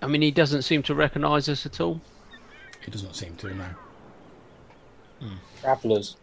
I 0.01 0.07
mean, 0.07 0.21
he 0.21 0.31
doesn't 0.31 0.63
seem 0.63 0.83
to 0.83 0.95
recognise 0.95 1.47
us 1.47 1.65
at 1.65 1.79
all. 1.79 2.01
He 2.83 2.91
doesn't 2.91 3.15
seem 3.15 3.35
to 3.37 3.53
now. 3.53 3.75
Travellers. 5.61 6.15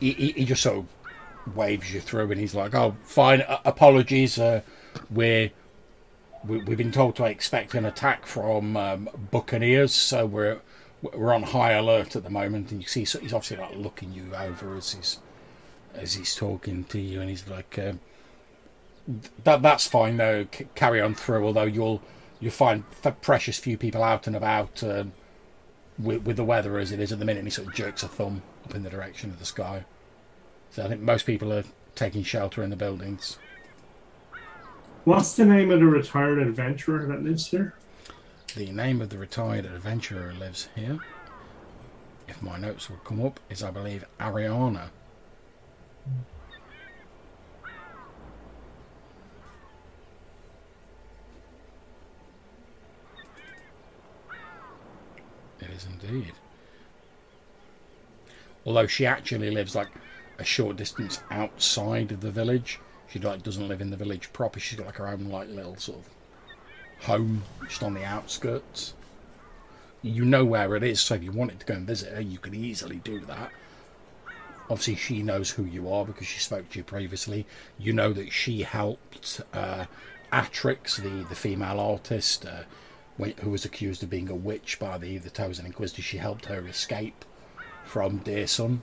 he, 0.00 0.12
he, 0.12 0.32
he 0.32 0.44
just 0.44 0.62
sort 0.62 0.78
of 0.78 1.56
waves 1.56 1.92
you 1.92 2.00
through 2.00 2.30
and 2.30 2.40
he's 2.40 2.54
like, 2.54 2.74
"Oh, 2.74 2.96
fine. 3.02 3.42
Uh, 3.42 3.60
apologies. 3.64 4.38
Uh, 4.38 4.62
we're 5.10 5.50
we, 6.46 6.58
we've 6.60 6.78
been 6.78 6.92
told 6.92 7.16
to 7.16 7.24
expect 7.24 7.74
an 7.74 7.84
attack 7.84 8.26
from 8.26 8.76
um, 8.76 9.08
buccaneers, 9.30 9.94
so 9.94 10.26
we're 10.26 10.60
we're 11.02 11.34
on 11.34 11.42
high 11.42 11.72
alert 11.72 12.16
at 12.16 12.24
the 12.24 12.30
moment." 12.30 12.70
And 12.72 12.80
you 12.80 12.88
see, 12.88 13.04
so 13.04 13.18
he's 13.18 13.32
obviously 13.32 13.58
like 13.58 13.76
looking 13.76 14.12
you 14.12 14.34
over 14.34 14.76
as 14.76 14.92
he's 14.92 15.18
as 15.94 16.14
he's 16.14 16.34
talking 16.34 16.84
to 16.84 16.98
you, 16.98 17.20
and 17.20 17.30
he's 17.30 17.48
like, 17.48 17.78
um, 17.78 18.00
"That 19.44 19.62
that's 19.62 19.86
fine 19.86 20.16
though. 20.16 20.46
C- 20.52 20.68
carry 20.74 21.00
on 21.00 21.14
through. 21.14 21.46
Although 21.46 21.64
you'll 21.64 22.02
you'll 22.40 22.52
find 22.52 22.84
f- 23.04 23.20
precious 23.20 23.58
few 23.58 23.76
people 23.78 24.02
out 24.02 24.26
and 24.26 24.36
about." 24.36 24.82
Um, 24.82 25.12
with, 25.98 26.24
with 26.24 26.36
the 26.36 26.44
weather 26.44 26.78
as 26.78 26.92
it 26.92 27.00
is 27.00 27.12
at 27.12 27.18
the 27.18 27.24
minute, 27.24 27.38
and 27.38 27.46
he 27.46 27.50
sort 27.50 27.68
of 27.68 27.74
jerks 27.74 28.02
a 28.02 28.08
thumb 28.08 28.42
up 28.64 28.74
in 28.74 28.82
the 28.82 28.90
direction 28.90 29.30
of 29.30 29.38
the 29.38 29.44
sky. 29.44 29.84
So 30.70 30.84
I 30.84 30.88
think 30.88 31.00
most 31.00 31.26
people 31.26 31.52
are 31.52 31.64
taking 31.94 32.22
shelter 32.22 32.62
in 32.62 32.70
the 32.70 32.76
buildings. 32.76 33.38
What's 35.04 35.34
the 35.34 35.44
name 35.44 35.70
of 35.70 35.80
the 35.80 35.86
retired 35.86 36.38
adventurer 36.38 37.06
that 37.06 37.22
lives 37.22 37.46
here? 37.46 37.74
The 38.54 38.70
name 38.72 39.00
of 39.00 39.10
the 39.10 39.18
retired 39.18 39.64
adventurer 39.64 40.30
who 40.30 40.38
lives 40.38 40.68
here, 40.74 40.98
if 42.28 42.42
my 42.42 42.58
notes 42.58 42.90
will 42.90 42.96
come 42.98 43.24
up, 43.24 43.38
is 43.48 43.62
I 43.62 43.70
believe 43.70 44.04
Ariana. 44.18 44.88
It 55.60 55.68
is 55.70 55.86
indeed. 55.86 56.32
Although 58.64 58.86
she 58.86 59.06
actually 59.06 59.50
lives 59.50 59.74
like 59.74 59.88
a 60.38 60.44
short 60.44 60.76
distance 60.76 61.20
outside 61.30 62.12
of 62.12 62.20
the 62.20 62.30
village. 62.30 62.78
She 63.08 63.18
like 63.18 63.42
doesn't 63.42 63.68
live 63.68 63.80
in 63.80 63.90
the 63.90 63.96
village 63.96 64.32
proper. 64.32 64.60
She's 64.60 64.78
got 64.78 64.86
like 64.86 64.96
her 64.96 65.08
own 65.08 65.30
like 65.30 65.48
little 65.48 65.76
sort 65.76 65.98
of 65.98 66.08
home 67.04 67.42
just 67.64 67.82
on 67.82 67.94
the 67.94 68.04
outskirts. 68.04 68.94
You 70.02 70.24
know 70.24 70.44
where 70.44 70.76
it 70.76 70.82
is, 70.82 71.00
so 71.00 71.14
if 71.14 71.22
you 71.22 71.32
wanted 71.32 71.60
to 71.60 71.66
go 71.66 71.74
and 71.74 71.86
visit 71.86 72.12
her, 72.12 72.20
you 72.20 72.38
could 72.38 72.54
easily 72.54 72.96
do 72.96 73.20
that. 73.20 73.50
Obviously, 74.68 74.96
she 74.96 75.22
knows 75.22 75.50
who 75.50 75.64
you 75.64 75.90
are 75.90 76.04
because 76.04 76.26
she 76.26 76.40
spoke 76.40 76.68
to 76.70 76.78
you 76.78 76.84
previously. 76.84 77.46
You 77.78 77.92
know 77.92 78.12
that 78.12 78.32
she 78.32 78.62
helped 78.62 79.40
uh, 79.52 79.86
Atrix, 80.32 80.96
the, 80.96 81.24
the 81.28 81.34
female 81.34 81.80
artist, 81.80 82.44
uh, 82.44 82.62
who 83.18 83.50
was 83.50 83.64
accused 83.64 84.02
of 84.02 84.10
being 84.10 84.28
a 84.28 84.34
witch 84.34 84.78
by 84.78 84.98
the 84.98 85.18
the 85.18 85.30
Tozen 85.30 85.64
Inquisitor. 85.66 86.02
She 86.02 86.18
helped 86.18 86.46
her 86.46 86.66
escape 86.66 87.24
from 87.84 88.20
Deersun. 88.20 88.80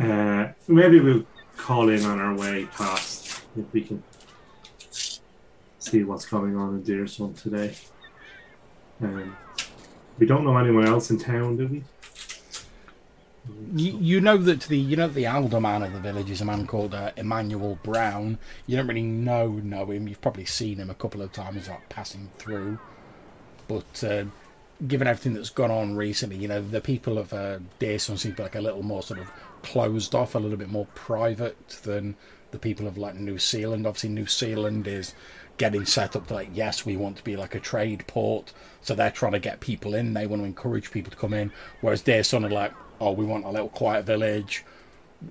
Uh, 0.00 0.48
maybe 0.68 1.00
we'll 1.00 1.26
call 1.56 1.88
in 1.88 2.04
on 2.04 2.18
our 2.18 2.34
way 2.34 2.66
past 2.66 3.42
if 3.56 3.72
we 3.72 3.82
can 3.82 4.02
see 5.78 6.04
what's 6.04 6.26
going 6.26 6.56
on 6.56 6.76
in 6.76 6.82
Deersun 6.82 7.40
today. 7.40 7.74
Um, 9.02 9.36
we 10.18 10.26
don't 10.26 10.44
know 10.44 10.56
anyone 10.56 10.86
else 10.86 11.10
in 11.10 11.18
town, 11.18 11.56
do 11.56 11.66
we? 11.66 11.84
You, 13.74 13.98
you 13.98 14.20
know 14.20 14.36
that 14.36 14.62
the 14.62 14.78
you 14.78 14.96
know 14.96 15.08
the 15.08 15.26
alderman 15.26 15.82
of 15.82 15.92
the 15.92 15.98
village 15.98 16.30
is 16.30 16.40
a 16.40 16.44
man 16.44 16.66
called 16.66 16.94
uh, 16.94 17.10
Emmanuel 17.16 17.76
Brown. 17.82 18.38
You 18.66 18.76
don't 18.76 18.86
really 18.86 19.02
know 19.02 19.48
know 19.48 19.86
him. 19.86 20.06
You've 20.06 20.20
probably 20.20 20.44
seen 20.44 20.76
him 20.76 20.90
a 20.90 20.94
couple 20.94 21.22
of 21.22 21.32
times, 21.32 21.68
like 21.68 21.88
passing 21.88 22.30
through. 22.38 22.78
But 23.66 24.04
uh, 24.04 24.24
given 24.86 25.08
everything 25.08 25.34
that's 25.34 25.50
gone 25.50 25.72
on 25.72 25.96
recently, 25.96 26.36
you 26.36 26.46
know 26.46 26.62
the 26.62 26.80
people 26.80 27.18
of 27.18 27.32
uh, 27.32 27.58
Deersun 27.80 28.16
seem 28.16 28.32
to 28.32 28.36
be 28.36 28.42
like 28.44 28.54
a 28.54 28.60
little 28.60 28.84
more 28.84 29.02
sort 29.02 29.18
of 29.18 29.32
closed 29.62 30.14
off, 30.14 30.36
a 30.36 30.38
little 30.38 30.58
bit 30.58 30.70
more 30.70 30.86
private 30.94 31.68
than 31.82 32.14
the 32.52 32.58
people 32.58 32.86
of 32.86 32.96
like 32.96 33.16
New 33.16 33.38
Zealand. 33.38 33.88
Obviously, 33.88 34.10
New 34.10 34.26
Zealand 34.26 34.86
is 34.86 35.14
getting 35.58 35.84
set 35.84 36.14
up 36.14 36.28
to 36.28 36.34
like 36.34 36.50
yes, 36.54 36.86
we 36.86 36.96
want 36.96 37.16
to 37.16 37.24
be 37.24 37.36
like 37.36 37.56
a 37.56 37.60
trade 37.60 38.06
port, 38.06 38.52
so 38.82 38.94
they're 38.94 39.10
trying 39.10 39.32
to 39.32 39.40
get 39.40 39.58
people 39.58 39.94
in. 39.94 40.14
They 40.14 40.28
want 40.28 40.42
to 40.42 40.46
encourage 40.46 40.92
people 40.92 41.10
to 41.10 41.16
come 41.16 41.34
in. 41.34 41.52
Whereas 41.80 42.08
are 42.08 42.40
like, 42.40 42.72
oh, 43.02 43.10
we 43.12 43.24
want 43.24 43.44
a 43.44 43.50
little 43.50 43.68
quiet 43.68 44.04
village. 44.06 44.64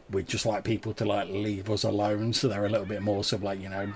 We'd 0.09 0.27
just 0.27 0.45
like 0.45 0.63
people 0.63 0.93
to 0.95 1.05
like 1.05 1.29
leave 1.29 1.69
us 1.69 1.83
alone. 1.83 2.33
So 2.33 2.47
they're 2.47 2.65
a 2.65 2.69
little 2.69 2.85
bit 2.85 3.01
more 3.01 3.23
sort 3.23 3.39
of 3.39 3.43
like 3.43 3.61
you 3.61 3.69
know, 3.69 3.91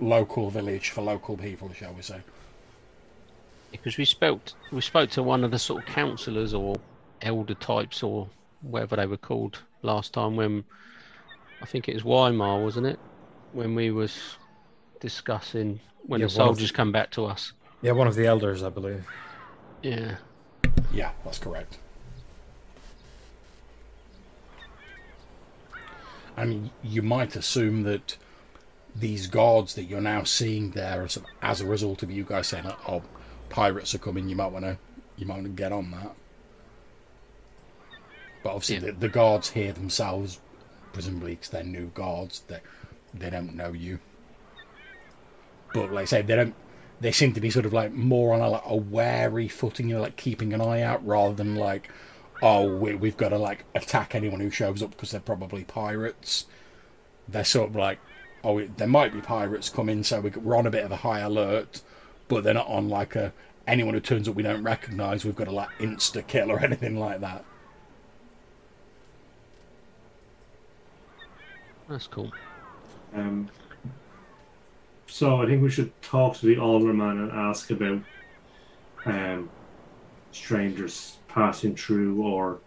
local 0.00 0.50
village 0.50 0.90
for 0.90 1.02
local 1.02 1.36
people, 1.36 1.70
shall 1.72 1.92
we 1.92 2.02
say? 2.02 2.20
Because 3.72 3.96
we 3.98 4.04
spoke 4.04 4.40
we 4.72 4.80
spoke 4.80 5.10
to 5.10 5.22
one 5.22 5.44
of 5.44 5.50
the 5.50 5.58
sort 5.58 5.82
of 5.82 5.88
councillors 5.94 6.54
or 6.54 6.76
elder 7.22 7.54
types 7.54 8.02
or 8.02 8.28
whatever 8.62 8.96
they 8.96 9.06
were 9.06 9.16
called 9.18 9.58
last 9.82 10.12
time 10.14 10.36
when 10.36 10.64
I 11.62 11.66
think 11.66 11.88
it 11.88 11.94
was 11.94 12.04
Weimar, 12.04 12.62
wasn't 12.62 12.86
it? 12.86 12.98
When 13.52 13.74
we 13.74 13.90
was 13.90 14.36
discussing 15.00 15.80
when 16.06 16.20
Yeah, 16.20 16.26
the 16.28 16.38
one 16.38 16.48
of- 16.48 16.56
soldiers 16.56 16.70
come 16.72 16.92
back 16.92 17.10
to 17.12 17.24
us. 17.26 17.52
Yeah, 17.82 17.92
one 17.92 18.06
of 18.06 18.14
the 18.14 18.26
elders, 18.26 18.62
I 18.62 18.70
believe. 18.70 19.04
Yeah. 19.82 20.16
Yeah, 20.92 21.10
that's 21.24 21.38
correct. 21.38 21.78
I 26.36 26.44
mean, 26.44 26.70
you 26.82 27.02
might 27.02 27.36
assume 27.36 27.82
that 27.84 28.16
these 28.96 29.26
guards 29.26 29.74
that 29.74 29.84
you're 29.84 30.00
now 30.00 30.24
seeing 30.24 30.70
there 30.70 31.02
are 31.02 31.08
sort 31.08 31.26
of, 31.26 31.32
as 31.42 31.60
a 31.60 31.66
result 31.66 32.02
of 32.02 32.10
you 32.10 32.24
guys 32.24 32.48
saying, 32.48 32.66
"Oh, 32.88 33.02
pirates 33.48 33.94
are 33.94 33.98
coming," 33.98 34.28
you 34.28 34.36
might 34.36 34.52
want 34.52 34.64
to 34.64 34.78
you 35.16 35.26
might 35.26 35.34
want 35.34 35.46
to 35.46 35.50
get 35.50 35.72
on 35.72 35.90
that. 35.92 36.14
But 38.42 38.50
obviously, 38.50 38.76
Yeah. 38.76 38.92
the, 38.92 38.92
the 38.92 39.08
guards 39.08 39.50
here 39.50 39.72
themselves, 39.72 40.40
presumably 40.92 41.32
because 41.32 41.48
they're 41.50 41.64
new 41.64 41.86
guards, 41.94 42.42
they 42.48 42.60
they 43.12 43.30
don't 43.30 43.54
know 43.54 43.72
you. 43.72 44.00
But 45.72 45.92
like 45.92 46.02
I 46.02 46.06
say, 46.06 46.22
they 46.22 46.36
don't. 46.36 46.54
They 47.00 47.12
seem 47.12 47.32
to 47.34 47.40
be 47.40 47.50
sort 47.50 47.66
of 47.66 47.72
like 47.72 47.92
more 47.92 48.32
on 48.32 48.40
a, 48.40 48.48
like, 48.48 48.62
a 48.64 48.76
wary 48.76 49.48
footing, 49.48 49.88
you 49.88 49.96
know, 49.96 50.02
like 50.02 50.16
keeping 50.16 50.52
an 50.52 50.60
eye 50.60 50.82
out 50.82 51.04
rather 51.04 51.34
than 51.34 51.56
like, 51.56 51.90
oh, 52.44 52.66
we, 52.76 52.94
we've 52.94 53.16
got 53.16 53.30
to 53.30 53.38
like 53.38 53.64
attack 53.74 54.14
anyone 54.14 54.40
who 54.40 54.50
shows 54.50 54.82
up 54.84 54.90
because 54.92 55.10
they're 55.10 55.20
probably 55.20 55.64
pirates. 55.64 56.46
they're 57.28 57.44
sort 57.44 57.70
of 57.70 57.76
like, 57.76 57.98
oh, 58.44 58.62
there 58.66 58.86
might 58.88 59.12
be 59.14 59.20
pirates 59.22 59.70
coming, 59.70 60.04
so 60.04 60.20
we- 60.20 60.30
we're 60.30 60.56
on 60.56 60.66
a 60.66 60.70
bit 60.70 60.84
of 60.84 60.92
a 60.92 60.96
high 60.96 61.20
alert, 61.20 61.82
but 62.28 62.44
they're 62.44 62.54
not 62.54 62.68
on 62.68 62.88
like 62.88 63.16
a 63.16 63.32
anyone 63.66 63.94
who 63.94 64.00
turns 64.00 64.28
up 64.28 64.34
we 64.36 64.42
don't 64.42 64.62
recognise. 64.62 65.24
We've 65.24 65.34
got 65.36 65.44
to 65.46 65.52
like 65.52 65.70
insta 65.80 66.26
kill 66.26 66.50
or 66.52 66.60
anything 66.64 66.98
like 67.00 67.20
that. 67.22 67.44
That's 71.88 72.06
cool. 72.06 72.32
Um, 73.14 73.50
so 75.06 75.40
I 75.42 75.46
think 75.46 75.62
we 75.62 75.70
should 75.70 75.92
talk 76.02 76.36
to 76.38 76.46
the 76.46 76.58
alderman 76.58 77.20
and 77.20 77.32
ask 77.32 77.70
about 77.70 78.00
um, 79.06 79.50
strangers 80.32 81.18
passing 81.34 81.74
through 81.74 82.22
or 82.22 82.58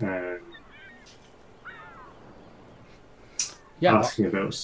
um, 0.00 0.38
Yeah, 3.78 3.92
that- 3.92 4.04
asking 4.04 4.26
about 4.26 4.56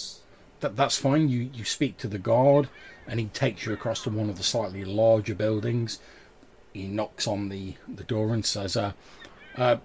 that, 0.60 0.76
that's 0.76 0.96
fine. 0.96 1.28
You 1.28 1.50
you 1.52 1.64
speak 1.64 1.98
to 1.98 2.08
the 2.08 2.18
guard, 2.18 2.68
and 3.06 3.18
he 3.20 3.26
takes 3.26 3.66
you 3.66 3.72
across 3.72 4.02
to 4.04 4.10
one 4.10 4.30
of 4.30 4.36
the 4.38 4.42
slightly 4.44 4.84
larger 4.84 5.34
buildings. 5.34 5.98
He 6.72 6.86
knocks 6.86 7.26
on 7.26 7.50
the, 7.50 7.74
the 7.92 8.04
door 8.04 8.32
and 8.32 8.46
says, 8.46 8.76
uh, 8.76 8.92
uh, 9.58 9.76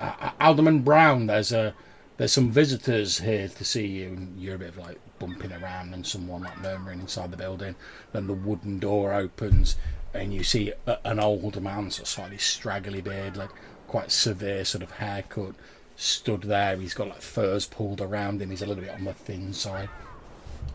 uh, 0.00 0.30
"Alderman 0.40 0.80
Brown, 0.80 1.26
there's 1.26 1.52
a 1.52 1.74
there's 2.16 2.32
some 2.32 2.50
visitors 2.50 3.18
here 3.18 3.48
to 3.48 3.64
see 3.64 3.86
you." 3.86 4.08
And 4.08 4.40
you're 4.40 4.54
a 4.54 4.58
bit 4.58 4.68
of 4.68 4.78
like 4.78 4.98
bumping 5.18 5.52
around, 5.52 5.92
and 5.92 6.06
someone 6.06 6.42
like 6.42 6.58
murmuring 6.60 7.00
inside 7.00 7.30
the 7.32 7.36
building. 7.36 7.74
Then 8.12 8.26
the 8.28 8.32
wooden 8.32 8.78
door 8.78 9.12
opens, 9.12 9.76
and 10.16 10.32
you 10.34 10.42
see 10.42 10.72
a, 10.86 10.98
an 11.04 11.20
old 11.20 11.60
man, 11.62 11.90
sort 11.90 12.02
of 12.02 12.08
slightly 12.08 12.38
straggly 12.38 13.00
beard, 13.00 13.36
like 13.36 13.50
quite 13.86 14.10
severe 14.10 14.64
sort 14.64 14.82
of 14.82 14.92
haircut, 14.92 15.54
stood 15.96 16.42
there. 16.42 16.76
He's 16.76 16.94
got 16.94 17.08
like 17.08 17.22
furs 17.22 17.66
pulled 17.66 18.00
around 18.00 18.42
him. 18.42 18.50
He's 18.50 18.62
a 18.62 18.66
little 18.66 18.82
bit 18.82 18.92
on 18.94 19.04
the 19.04 19.14
thin 19.14 19.52
side. 19.52 19.88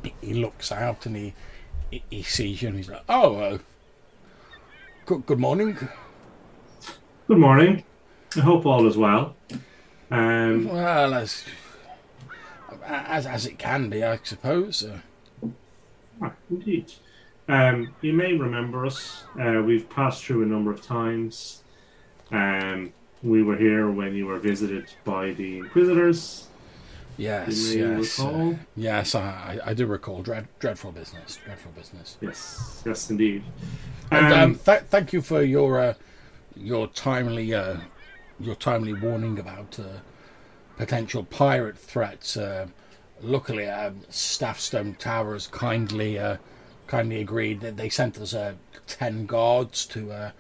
He, 0.04 0.14
he 0.22 0.34
looks 0.34 0.72
out 0.72 1.06
and 1.06 1.16
he, 1.16 1.34
he 1.90 2.04
he 2.10 2.24
sees 2.24 2.62
you 2.62 2.70
and 2.70 2.78
he's 2.78 2.90
like, 2.90 3.04
"Oh, 3.10 3.36
uh, 3.36 3.58
good 5.06 5.26
good 5.26 5.40
morning." 5.40 5.78
Good 7.28 7.38
morning. 7.38 7.84
I 8.36 8.40
hope 8.42 8.66
all 8.66 8.86
is 8.88 8.98
well. 8.98 9.36
Um, 10.10 10.68
Well, 10.68 11.14
as 11.14 11.46
as 12.86 13.26
as 13.26 13.46
it 13.46 13.58
can 13.58 13.90
be, 13.90 14.04
I 14.04 14.20
suppose. 14.24 14.84
Uh, 14.84 16.30
indeed. 16.50 16.92
Um, 17.52 17.94
you 18.00 18.14
may 18.14 18.34
remember 18.34 18.86
us. 18.86 19.26
Uh, 19.38 19.62
we've 19.66 19.90
passed 19.90 20.24
through 20.24 20.44
a 20.44 20.46
number 20.46 20.72
of 20.72 20.82
times. 20.82 21.64
Um, 22.32 22.94
we 23.24 23.44
were 23.44 23.58
here 23.58 23.92
when 23.92 24.16
you 24.16 24.26
were 24.28 24.40
visited 24.40 24.86
by 25.04 25.32
the 25.32 25.58
Inquisitors. 25.58 26.48
yes, 27.18 27.76
yes, 27.76 28.20
uh, 28.22 28.56
yes. 28.78 29.16
I, 29.16 29.60
I 29.66 29.74
do 29.74 29.86
recall 29.86 30.22
dread, 30.22 30.48
dreadful 30.60 30.94
business, 30.94 31.40
dreadful 31.44 31.74
business. 31.74 32.18
Yes, 32.22 32.82
yes, 32.86 33.10
indeed. 33.10 33.44
And 34.12 34.34
um, 34.34 34.40
Um, 34.42 34.56
th- 34.56 34.84
thank 34.90 35.12
you 35.12 35.22
for 35.22 35.42
your 35.44 35.78
uh, 35.82 35.94
your 36.56 36.88
timely 36.88 37.54
uh, 37.54 37.78
your 38.40 38.56
timely 38.56 38.94
warning 38.94 39.38
about 39.40 39.78
uh, 39.78 40.00
potential 40.78 41.26
pirate 41.26 41.78
threats. 41.78 42.38
Uh, 42.38 42.68
luckily, 43.22 43.68
uh, 43.68 43.92
Staffstone 44.10 44.98
Towers 44.98 45.48
kindly 45.48 46.18
uh, 46.18 46.38
kindly 46.92 47.22
agreed 47.22 47.62
that 47.62 47.78
they 47.78 47.88
sent 47.88 48.18
us 48.18 48.34
uh, 48.34 48.54
ten 48.86 49.26
guards 49.26 49.86
to, 49.86 50.12
uh, 50.12 50.32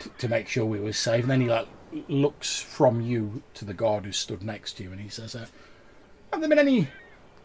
t- 0.00 0.10
to 0.18 0.28
make 0.28 0.48
sure 0.48 0.64
we 0.66 0.80
were 0.80 0.92
safe. 0.92 1.22
And 1.22 1.30
then 1.30 1.40
he 1.40 1.48
like 1.48 1.68
looks 2.08 2.60
from 2.60 3.00
you 3.00 3.42
to 3.54 3.64
the 3.64 3.74
guard 3.74 4.04
who 4.04 4.10
stood 4.10 4.42
next 4.42 4.72
to 4.74 4.82
you, 4.82 4.90
and 4.90 5.00
he 5.00 5.08
says, 5.08 5.36
uh, 5.36 5.46
"Have 6.32 6.40
there 6.40 6.48
been 6.48 6.58
any? 6.58 6.88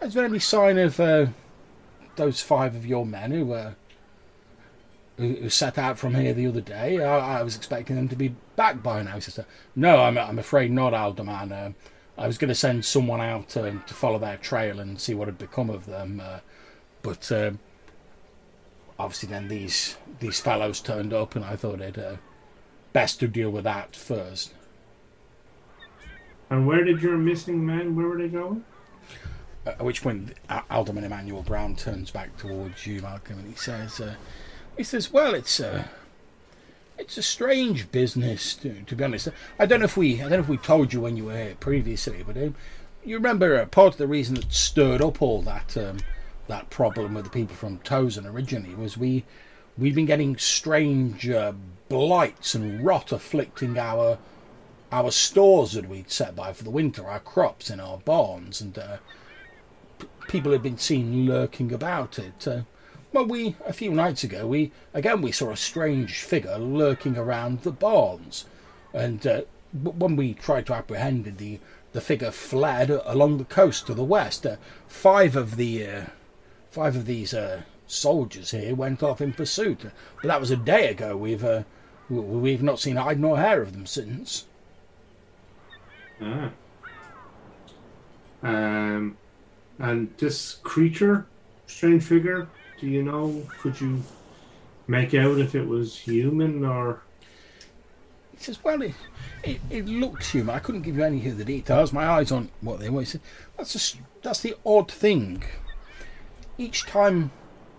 Has 0.02 0.16
there 0.16 0.24
been 0.24 0.32
any 0.32 0.40
sign 0.40 0.80
of 0.80 1.00
uh, 1.00 1.28
those 2.16 2.42
five 2.42 2.76
of 2.76 2.88
your 2.88 3.06
men 3.06 3.32
who 3.32 3.54
uh, 3.54 3.74
who, 5.18 5.36
who 5.36 5.50
set 5.50 5.78
out 5.78 6.00
from 6.00 6.16
here 6.16 6.34
the 6.34 6.48
other 6.48 6.60
day. 6.60 7.04
I, 7.04 7.40
I 7.40 7.44
was 7.44 7.56
expecting 7.56 7.96
them 7.96 8.10
to 8.10 8.16
be 8.16 8.36
back 8.56 8.82
by 8.82 9.04
now. 9.04 9.14
He 9.14 9.22
says, 9.22 9.46
"No, 9.76 10.02
I'm, 10.02 10.18
I'm 10.18 10.40
afraid 10.40 10.72
not, 10.72 10.96
Alderman. 10.96 11.76
I 12.18 12.28
was 12.28 12.40
going 12.40 12.50
to 12.50 12.56
send 12.56 12.84
someone 12.84 13.22
out 13.22 13.56
um, 13.58 13.84
to 13.86 13.94
follow 13.94 14.18
their 14.18 14.38
trail 14.38 14.80
and 14.80 15.00
see 15.00 15.14
what 15.14 15.28
had 15.28 15.38
become 15.38 15.70
of 15.70 15.86
them, 15.86 16.20
uh, 16.24 16.40
but 17.04 17.32
obviously 19.04 19.30
then 19.30 19.48
these 19.50 19.98
these 20.20 20.40
fellows 20.40 20.80
turned 20.80 21.14
up, 21.14 21.36
and 21.36 21.44
I 21.44 21.56
thought 21.56 21.82
it 21.82 21.98
uh, 21.98 22.16
best 22.94 23.20
to 23.20 23.28
deal 23.28 23.50
with 23.50 23.66
that 23.66 23.96
first. 23.96 24.54
and 26.50 26.66
where 26.68 26.84
did 26.84 27.02
your 27.02 27.18
missing 27.18 27.66
men? 27.66 27.96
Where 27.96 28.08
were 28.08 28.18
they 28.18 28.28
going? 28.30 28.64
At 29.66 29.84
which 29.84 30.02
point, 30.04 30.34
Al- 30.50 30.66
Alderman 30.70 31.04
Emmanuel 31.04 31.42
Brown 31.42 31.76
turns 31.76 32.12
back 32.12 32.36
towards 32.38 32.86
you, 32.86 33.02
Malcolm, 33.02 33.40
and 33.40 33.48
he 33.50 33.56
says, 33.56 34.00
uh, 34.00 34.16
"He 34.78 34.84
says, 34.84 35.12
well, 35.12 35.34
it's 35.34 35.60
a, 35.60 35.90
it's 36.98 37.18
a 37.18 37.24
strange 37.24 37.90
business, 37.92 38.56
to, 38.56 38.82
to 38.84 38.96
be 38.96 39.04
honest. 39.04 39.30
I 39.58 39.66
don't 39.66 39.80
know 39.80 39.86
if 39.86 39.96
we, 39.98 40.16
I 40.20 40.24
don't 40.24 40.32
know 40.32 40.40
if 40.40 40.50
we 40.50 40.58
told 40.58 40.92
you 40.94 41.00
when 41.02 41.16
you 41.18 41.26
were 41.26 41.36
here 41.38 41.56
previously, 41.60 42.24
but 42.28 42.38
um, 42.38 42.56
you 43.06 43.16
remember 43.16 43.58
uh, 43.58 43.66
part 43.66 43.94
of 43.94 43.98
the 43.98 44.08
reason 44.08 44.36
that 44.36 44.52
stirred 44.54 45.02
up 45.02 45.22
all 45.22 45.42
that, 45.44 45.76
um, 45.78 45.98
that 46.48 46.70
problem 46.70 47.14
with 47.14 47.26
the 47.26 47.30
people 47.30 47.56
from 47.56 47.80
Tozen 47.80 48.26
originally 48.26 48.76
was 48.76 48.98
we, 48.98 49.24
we've 49.78 49.96
been 49.96 50.06
getting 50.06 50.38
strange 50.38 51.30
uh, 51.30 51.54
blights 51.90 52.56
and 52.56 52.84
rot 52.84 53.12
afflicting 53.12 53.78
our." 53.78 54.18
Our 54.92 55.10
stores 55.10 55.72
that 55.72 55.90
we'd 55.90 56.12
set 56.12 56.36
by 56.36 56.54
for 56.54 56.64
the 56.64 56.70
winter, 56.70 57.08
our 57.08 57.20
crops 57.20 57.72
in 57.72 57.80
our 57.80 57.98
barns, 57.98 58.62
and 58.62 58.78
uh, 58.78 58.98
people 60.28 60.52
had 60.52 60.62
been 60.62 60.78
seen 60.78 61.26
lurking 61.26 61.72
about 61.72 62.20
it. 62.20 62.48
Uh, 62.48 62.62
well, 63.12 63.26
we 63.26 63.56
a 63.66 63.74
few 63.74 63.90
nights 63.90 64.24
ago, 64.24 64.46
we 64.46 64.72
again 64.94 65.24
we 65.24 65.32
saw 65.32 65.50
a 65.50 65.58
strange 65.58 66.22
figure 66.22 66.60
lurking 66.60 67.18
around 67.18 67.62
the 67.62 67.72
barns, 67.72 68.46
and 68.94 69.26
uh, 69.26 69.42
when 69.72 70.16
we 70.16 70.36
tried 70.36 70.68
to 70.68 70.76
apprehend 70.76 71.26
it, 71.26 71.40
the 71.40 71.60
the 71.94 72.02
figure 72.02 72.30
fled 72.30 72.92
along 72.92 73.40
the 73.40 73.46
coast 73.46 73.88
to 73.88 73.96
the 73.96 74.04
west. 74.04 74.46
Uh, 74.46 74.58
five 74.88 75.36
of 75.36 75.56
the 75.56 75.88
uh, 75.88 76.02
five 76.74 76.96
of 76.96 77.06
these 77.06 77.36
uh, 77.36 77.62
soldiers 77.86 78.50
here 78.50 78.74
went 78.74 79.04
off 79.04 79.22
in 79.22 79.32
pursuit, 79.32 79.82
but 79.84 80.28
that 80.28 80.40
was 80.40 80.50
a 80.50 80.58
day 80.58 80.90
ago. 80.90 81.16
We've 81.16 81.44
uh, 81.44 81.64
we've 82.10 82.64
not 82.64 82.80
seen 82.80 82.96
hide 82.96 83.20
nor 83.20 83.38
hair 83.38 83.62
of 83.62 83.74
them 83.74 83.86
since. 83.86 84.46
Ah. 86.20 86.50
Um, 88.42 89.18
and 89.78 90.14
this 90.18 90.56
creature, 90.64 91.28
strange 91.68 92.04
figure, 92.04 92.48
do 92.80 92.88
you 92.88 93.04
know? 93.04 93.44
Could 93.60 93.80
you 93.80 94.04
make 94.88 95.14
out 95.14 95.40
if 95.40 95.54
it 95.54 95.68
was 95.68 95.96
human 95.98 96.66
or? 96.66 97.04
He 98.32 98.44
says, 98.44 98.64
"Well, 98.64 98.82
it, 98.82 98.96
it, 99.44 99.62
it 99.70 99.86
looked 99.86 100.26
human. 100.26 100.56
I 100.56 100.60
couldn't 100.60 100.82
give 100.82 100.98
you 100.98 101.04
any 101.04 101.28
of 101.30 101.38
the 101.38 101.46
details. 101.46 101.94
My 101.94 102.08
eyes 102.08 102.32
on 102.32 102.50
what 102.62 102.80
they 102.80 102.90
were." 102.90 103.02
He 103.02 103.06
said, 103.06 103.22
"That's 103.58 103.74
just 103.74 103.98
that's 104.24 104.42
the 104.42 104.56
odd 104.66 104.92
thing. 104.92 105.44
Each 106.58 106.86
time 106.86 107.32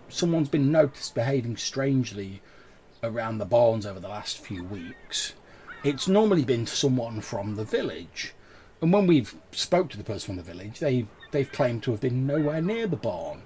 someone's 0.09 0.49
been 0.49 0.71
noticed 0.71 1.15
behaving 1.15 1.57
strangely 1.57 2.41
around 3.01 3.37
the 3.37 3.45
barns 3.45 3.85
over 3.85 3.99
the 3.99 4.09
last 4.09 4.37
few 4.37 4.63
weeks, 4.63 5.33
it's 5.83 6.07
normally 6.07 6.43
been 6.43 6.65
someone 6.65 7.21
from 7.21 7.55
the 7.55 7.63
village. 7.63 8.33
And 8.81 8.91
when 8.91 9.07
we've 9.07 9.33
spoke 9.51 9.89
to 9.91 9.97
the 9.97 10.03
person 10.03 10.27
from 10.27 10.35
the 10.35 10.43
village, 10.43 10.79
they 10.79 11.05
they've 11.31 11.51
claimed 11.51 11.83
to 11.83 11.91
have 11.91 12.01
been 12.01 12.27
nowhere 12.27 12.61
near 12.61 12.87
the 12.87 12.97
barn. 12.97 13.43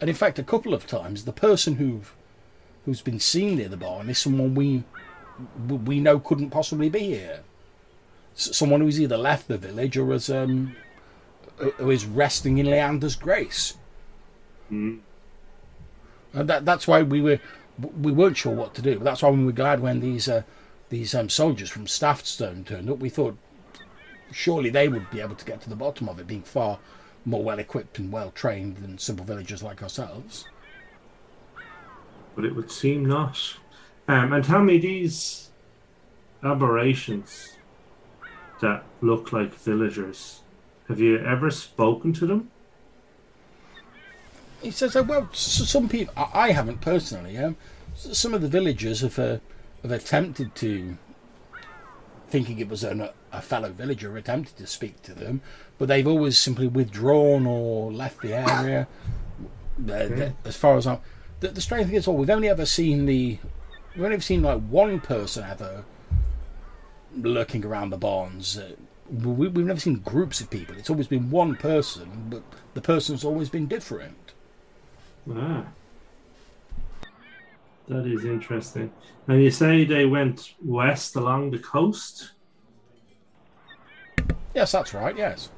And 0.00 0.08
in 0.08 0.16
fact, 0.16 0.38
a 0.38 0.44
couple 0.44 0.72
of 0.72 0.86
times, 0.86 1.24
the 1.24 1.32
person 1.32 1.76
who 1.76 2.02
who's 2.84 3.02
been 3.02 3.20
seen 3.20 3.56
near 3.56 3.68
the 3.68 3.76
barn 3.76 4.08
is 4.08 4.18
someone 4.18 4.54
we 4.54 4.84
we 5.68 5.98
know 5.98 6.20
couldn't 6.20 6.50
possibly 6.50 6.88
be 6.88 7.00
here. 7.00 7.40
Someone 8.34 8.80
who's 8.80 9.00
either 9.00 9.18
left 9.18 9.48
the 9.48 9.58
village 9.58 9.96
or 9.96 10.12
is 10.12 10.30
um, 10.30 10.76
who 11.56 11.90
is 11.90 12.06
resting 12.06 12.58
in 12.58 12.66
Leander's 12.66 13.16
grace. 13.16 13.74
Hmm. 14.70 14.98
And 16.32 16.48
that 16.48 16.64
that's 16.64 16.86
why 16.86 17.02
we 17.02 17.20
were 17.20 17.40
we 18.00 18.12
weren't 18.12 18.36
sure 18.36 18.54
what 18.54 18.74
to 18.74 18.82
do. 18.82 18.96
But 18.96 19.04
that's 19.04 19.22
why 19.22 19.30
we 19.30 19.44
were 19.44 19.52
glad 19.52 19.80
when 19.80 20.00
these 20.00 20.28
uh, 20.28 20.42
these 20.88 21.14
um, 21.14 21.28
soldiers 21.28 21.70
from 21.70 21.86
Staffstone 21.86 22.64
turned 22.64 22.88
up. 22.88 22.98
We 22.98 23.10
thought 23.10 23.36
surely 24.32 24.70
they 24.70 24.88
would 24.88 25.10
be 25.10 25.20
able 25.20 25.34
to 25.34 25.44
get 25.44 25.60
to 25.62 25.68
the 25.68 25.76
bottom 25.76 26.08
of 26.08 26.18
it, 26.18 26.26
being 26.26 26.42
far 26.42 26.78
more 27.24 27.42
well 27.42 27.58
equipped 27.58 27.98
and 27.98 28.12
well 28.12 28.30
trained 28.30 28.78
than 28.78 28.96
simple 28.98 29.26
villagers 29.26 29.62
like 29.62 29.82
ourselves. 29.82 30.46
But 32.34 32.44
it 32.44 32.54
would 32.54 32.70
seem 32.70 33.04
not. 33.04 33.56
Um, 34.08 34.32
and 34.32 34.44
tell 34.44 34.62
me 34.62 34.78
these 34.78 35.50
aberrations 36.42 37.56
that 38.60 38.84
look 39.00 39.32
like 39.32 39.54
villagers. 39.54 40.40
Have 40.88 41.00
you 41.00 41.18
ever 41.18 41.50
spoken 41.50 42.12
to 42.14 42.26
them? 42.26 42.50
He 44.62 44.70
says, 44.70 44.94
oh, 44.96 45.02
well, 45.02 45.28
s- 45.32 45.68
some 45.68 45.88
people, 45.88 46.12
I 46.16 46.52
haven't 46.52 46.80
personally, 46.80 47.36
um, 47.38 47.56
s- 47.94 48.18
some 48.18 48.34
of 48.34 48.42
the 48.42 48.48
villagers 48.48 49.00
have, 49.00 49.18
uh, 49.18 49.38
have 49.82 49.90
attempted 49.92 50.54
to 50.56 50.96
thinking 52.28 52.58
it 52.60 52.68
was 52.68 52.84
an, 52.84 53.08
a 53.32 53.42
fellow 53.42 53.72
villager, 53.72 54.16
attempted 54.16 54.56
to 54.56 54.66
speak 54.66 55.02
to 55.02 55.12
them, 55.14 55.40
but 55.78 55.88
they've 55.88 56.06
always 56.06 56.38
simply 56.38 56.68
withdrawn 56.68 57.46
or 57.46 57.90
left 57.92 58.20
the 58.22 58.32
area. 58.34 58.86
The- 59.78 60.08
as 60.44 60.56
far 60.56 60.76
as 60.76 60.86
I'm, 60.86 60.98
the, 61.40 61.48
the 61.48 61.60
strange 61.60 61.86
thing 61.86 61.96
is, 61.96 62.06
well, 62.06 62.16
we've 62.16 62.30
only 62.30 62.48
ever 62.48 62.66
seen 62.66 63.06
the, 63.06 63.38
we've 63.94 64.04
only 64.04 64.14
ever 64.14 64.22
seen 64.22 64.42
like 64.42 64.60
one 64.68 65.00
person 65.00 65.42
ever 65.44 65.84
lurking 67.16 67.64
around 67.64 67.90
the 67.90 67.96
barns. 67.98 68.58
Uh, 68.58 68.72
we, 69.10 69.48
we've 69.48 69.66
never 69.66 69.80
seen 69.80 69.96
groups 69.96 70.40
of 70.40 70.50
people. 70.50 70.76
It's 70.76 70.90
always 70.90 71.08
been 71.08 71.30
one 71.30 71.56
person, 71.56 72.26
but 72.30 72.42
the 72.74 72.80
person's 72.80 73.24
always 73.24 73.48
been 73.48 73.66
different. 73.66 74.29
Ah. 75.34 75.64
That 77.88 78.06
is 78.06 78.24
interesting. 78.24 78.92
And 79.26 79.42
you 79.42 79.50
say 79.50 79.84
they 79.84 80.06
went 80.06 80.54
west 80.64 81.16
along 81.16 81.50
the 81.50 81.58
coast? 81.58 82.32
Yes, 84.54 84.72
that's 84.72 84.94
right. 84.94 85.16
Yes. 85.16 85.50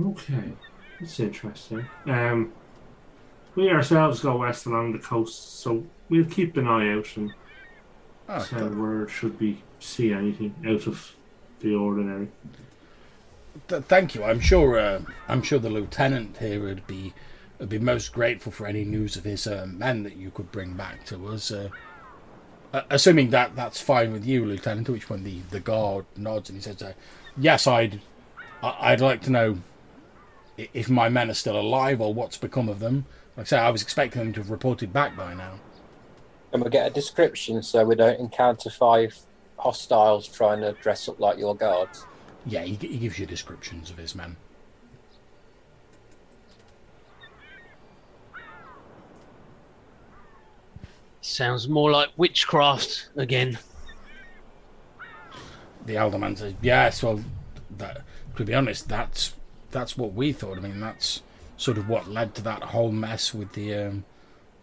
Okay. 0.00 0.52
That's 1.00 1.20
interesting. 1.20 1.86
Um 2.06 2.52
we 3.54 3.70
ourselves 3.70 4.20
go 4.20 4.36
west 4.36 4.66
along 4.66 4.92
the 4.92 5.00
coast, 5.00 5.60
so 5.60 5.84
we'll 6.08 6.24
keep 6.26 6.56
an 6.56 6.68
eye 6.68 6.92
out 6.92 7.16
and 7.16 7.32
Oh, 8.28 8.38
send 8.40 8.78
word 8.80 9.10
should 9.10 9.40
we 9.40 9.62
see 9.80 10.12
anything 10.12 10.54
out 10.66 10.86
of 10.86 11.12
the 11.60 11.74
ordinary. 11.74 12.28
Th- 13.66 13.82
thank 13.84 14.14
you. 14.14 14.24
I'm 14.24 14.40
sure. 14.40 14.78
Uh, 14.78 15.00
I'm 15.26 15.42
sure 15.42 15.58
the 15.58 15.70
lieutenant 15.70 16.36
here 16.38 16.62
would 16.62 16.86
be 16.86 17.14
would 17.58 17.68
be 17.68 17.78
most 17.78 18.12
grateful 18.12 18.52
for 18.52 18.66
any 18.66 18.84
news 18.84 19.16
of 19.16 19.24
his 19.24 19.46
uh, 19.46 19.66
men 19.68 20.04
that 20.04 20.16
you 20.16 20.30
could 20.30 20.52
bring 20.52 20.74
back 20.74 21.04
to 21.06 21.28
us. 21.28 21.50
Uh, 21.50 21.70
assuming 22.90 23.30
that 23.30 23.56
that's 23.56 23.80
fine 23.80 24.12
with 24.12 24.24
you, 24.24 24.44
Lieutenant. 24.44 24.86
To 24.86 24.92
which 24.92 25.10
one 25.10 25.24
the 25.24 25.40
the 25.50 25.60
guard 25.60 26.06
nods 26.16 26.50
and 26.50 26.58
he 26.58 26.62
says, 26.62 26.82
uh, 26.82 26.92
"Yes, 27.36 27.66
I'd 27.66 28.00
I'd 28.62 29.00
like 29.00 29.22
to 29.22 29.30
know 29.30 29.58
if 30.56 30.90
my 30.90 31.08
men 31.08 31.30
are 31.30 31.34
still 31.34 31.58
alive 31.58 32.00
or 32.00 32.12
what's 32.12 32.36
become 32.36 32.68
of 32.68 32.80
them. 32.80 33.06
Like 33.36 33.46
I 33.46 33.48
say, 33.48 33.58
I 33.58 33.70
was 33.70 33.82
expecting 33.82 34.22
them 34.22 34.32
to 34.34 34.40
have 34.40 34.50
reported 34.50 34.92
back 34.92 35.16
by 35.16 35.34
now. 35.34 35.54
And 36.52 36.62
we 36.62 36.70
get 36.70 36.86
a 36.86 36.90
description 36.90 37.62
so 37.62 37.84
we 37.84 37.94
don't 37.94 38.18
encounter 38.18 38.70
five 38.70 39.16
hostiles 39.58 40.26
trying 40.26 40.60
to 40.62 40.72
dress 40.72 41.08
up 41.08 41.20
like 41.20 41.38
your 41.38 41.54
guards. 41.54 42.04
Yeah, 42.48 42.62
he, 42.62 42.74
he 42.76 42.96
gives 42.96 43.18
you 43.18 43.26
descriptions 43.26 43.90
of 43.90 43.98
his 43.98 44.14
men. 44.14 44.36
Sounds 51.20 51.68
more 51.68 51.90
like 51.90 52.08
witchcraft 52.16 53.10
again. 53.16 53.58
the 55.84 55.98
elder 55.98 56.18
man 56.18 56.36
says, 56.36 56.54
"Yes, 56.62 57.02
well, 57.02 57.22
that, 57.76 58.02
to 58.36 58.44
be 58.44 58.54
honest, 58.54 58.88
that's 58.88 59.34
that's 59.70 59.98
what 59.98 60.14
we 60.14 60.32
thought. 60.32 60.56
I 60.56 60.60
mean, 60.60 60.80
that's 60.80 61.20
sort 61.58 61.76
of 61.76 61.86
what 61.86 62.08
led 62.08 62.34
to 62.36 62.42
that 62.42 62.62
whole 62.62 62.92
mess 62.92 63.34
with 63.34 63.52
the 63.52 63.74
um, 63.74 64.04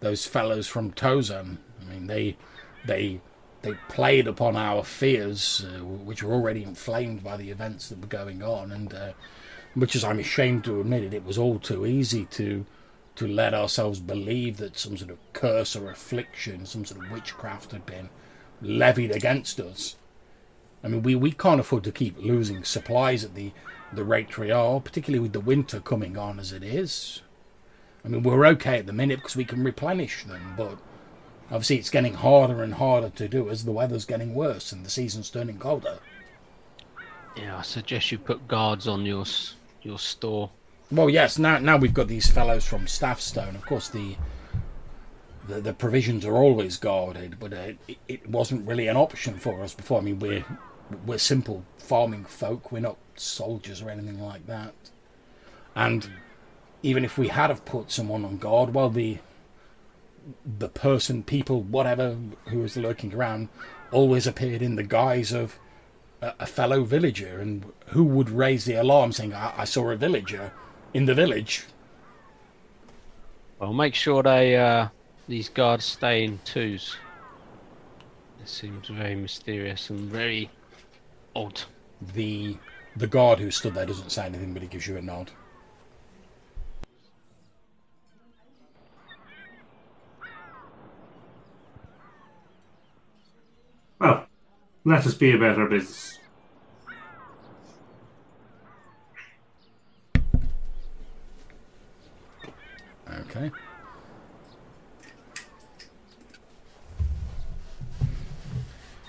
those 0.00 0.26
fellows 0.26 0.66
from 0.66 0.90
Tozan. 0.90 1.58
I 1.80 1.84
mean, 1.84 2.08
they 2.08 2.36
they 2.84 3.20
they 3.62 3.74
played 3.88 4.26
upon 4.26 4.56
our 4.56 4.84
fears, 4.84 5.64
uh, 5.64 5.84
which 5.84 6.22
were 6.22 6.34
already 6.34 6.62
inflamed 6.62 7.22
by 7.24 7.36
the 7.36 7.50
events 7.50 7.88
that 7.88 8.00
were 8.00 8.06
going 8.06 8.42
on, 8.42 8.72
and 8.72 8.94
uh, 8.94 9.12
as 9.94 10.04
I'm 10.04 10.18
ashamed 10.18 10.64
to 10.64 10.80
admit 10.80 11.04
it, 11.04 11.14
it 11.14 11.24
was 11.24 11.38
all 11.38 11.58
too 11.58 11.86
easy 11.86 12.24
to." 12.26 12.66
To 13.16 13.26
let 13.26 13.54
ourselves 13.54 13.98
believe 13.98 14.58
that 14.58 14.76
some 14.76 14.94
sort 14.98 15.10
of 15.10 15.16
curse 15.32 15.74
or 15.74 15.90
affliction, 15.90 16.66
some 16.66 16.84
sort 16.84 17.02
of 17.02 17.10
witchcraft 17.10 17.72
had 17.72 17.86
been 17.86 18.10
levied 18.60 19.10
against 19.10 19.58
us. 19.58 19.96
I 20.84 20.88
mean, 20.88 21.02
we, 21.02 21.14
we 21.14 21.32
can't 21.32 21.58
afford 21.58 21.84
to 21.84 21.92
keep 21.92 22.18
losing 22.18 22.62
supplies 22.62 23.24
at 23.24 23.34
the, 23.34 23.52
the 23.90 24.04
rate 24.04 24.36
we 24.36 24.50
are, 24.50 24.80
particularly 24.82 25.22
with 25.22 25.32
the 25.32 25.40
winter 25.40 25.80
coming 25.80 26.18
on 26.18 26.38
as 26.38 26.52
it 26.52 26.62
is. 26.62 27.22
I 28.04 28.08
mean, 28.08 28.22
we're 28.22 28.44
okay 28.48 28.80
at 28.80 28.86
the 28.86 28.92
minute 28.92 29.20
because 29.20 29.34
we 29.34 29.46
can 29.46 29.64
replenish 29.64 30.24
them, 30.24 30.52
but 30.54 30.76
obviously 31.50 31.76
it's 31.76 31.90
getting 31.90 32.14
harder 32.14 32.62
and 32.62 32.74
harder 32.74 33.10
to 33.10 33.28
do 33.28 33.48
as 33.48 33.64
the 33.64 33.72
weather's 33.72 34.04
getting 34.04 34.34
worse 34.34 34.72
and 34.72 34.84
the 34.84 34.90
season's 34.90 35.30
turning 35.30 35.58
colder. 35.58 35.98
Yeah, 37.36 37.58
I 37.58 37.62
suggest 37.62 38.10
you 38.10 38.18
put 38.18 38.48
guards 38.48 38.88
on 38.88 39.04
your 39.04 39.24
your 39.82 39.98
store. 39.98 40.50
Well, 40.90 41.10
yes, 41.10 41.38
now 41.38 41.58
now 41.58 41.76
we've 41.76 41.94
got 41.94 42.08
these 42.08 42.30
fellows 42.30 42.64
from 42.64 42.86
Staffstone. 42.86 43.54
Of 43.54 43.66
course, 43.66 43.88
the 43.88 44.16
the, 45.48 45.60
the 45.60 45.72
provisions 45.72 46.24
are 46.24 46.36
always 46.36 46.76
guarded, 46.76 47.38
but 47.38 47.52
uh, 47.52 47.72
it, 47.86 47.98
it 48.08 48.28
wasn't 48.28 48.66
really 48.66 48.88
an 48.88 48.96
option 48.96 49.38
for 49.38 49.62
us 49.62 49.74
before. 49.74 49.98
I 50.00 50.02
mean, 50.02 50.18
we're 50.18 50.44
we're 51.04 51.18
simple 51.18 51.64
farming 51.78 52.24
folk. 52.24 52.72
We're 52.72 52.80
not 52.80 52.96
soldiers 53.16 53.82
or 53.82 53.90
anything 53.90 54.20
like 54.20 54.46
that. 54.46 54.74
And 55.74 56.08
even 56.82 57.04
if 57.04 57.18
we 57.18 57.28
had 57.28 57.50
have 57.50 57.64
put 57.64 57.90
someone 57.90 58.24
on 58.24 58.38
guard, 58.38 58.74
well, 58.74 58.88
the 58.88 59.18
the 60.44 60.68
person, 60.68 61.22
people, 61.22 61.62
whatever 61.62 62.16
who 62.48 62.58
was 62.60 62.76
lurking 62.76 63.14
around, 63.14 63.48
always 63.92 64.26
appeared 64.26 64.62
in 64.62 64.76
the 64.76 64.82
guise 64.82 65.32
of 65.32 65.58
a, 66.20 66.34
a 66.40 66.46
fellow 66.46 66.84
villager, 66.84 67.38
and 67.40 67.72
who 67.88 68.04
would 68.04 68.30
raise 68.30 68.64
the 68.64 68.74
alarm 68.74 69.12
saying, 69.12 69.34
I, 69.34 69.52
"I 69.58 69.64
saw 69.64 69.90
a 69.90 69.96
villager 69.96 70.52
in 70.92 71.06
the 71.06 71.14
village"? 71.14 71.64
Well, 73.58 73.72
make 73.72 73.94
sure 73.94 74.22
they 74.22 74.56
uh, 74.56 74.88
these 75.28 75.48
guards 75.48 75.84
stay 75.84 76.24
in 76.24 76.40
twos. 76.44 76.96
It 78.40 78.48
seems 78.48 78.88
very 78.88 79.14
mysterious 79.14 79.90
and 79.90 80.10
very 80.10 80.50
odd. 81.34 81.62
The 82.14 82.56
the 82.96 83.06
guard 83.06 83.38
who 83.38 83.50
stood 83.50 83.74
there 83.74 83.86
doesn't 83.86 84.10
say 84.10 84.26
anything, 84.26 84.52
but 84.52 84.62
he 84.62 84.68
gives 84.68 84.86
you 84.86 84.96
a 84.96 85.02
nod. 85.02 85.30
Well, 93.98 94.26
let 94.84 95.06
us 95.06 95.14
be 95.14 95.32
about 95.32 95.58
our 95.58 95.68
business. 95.68 96.18
Okay. 103.08 103.50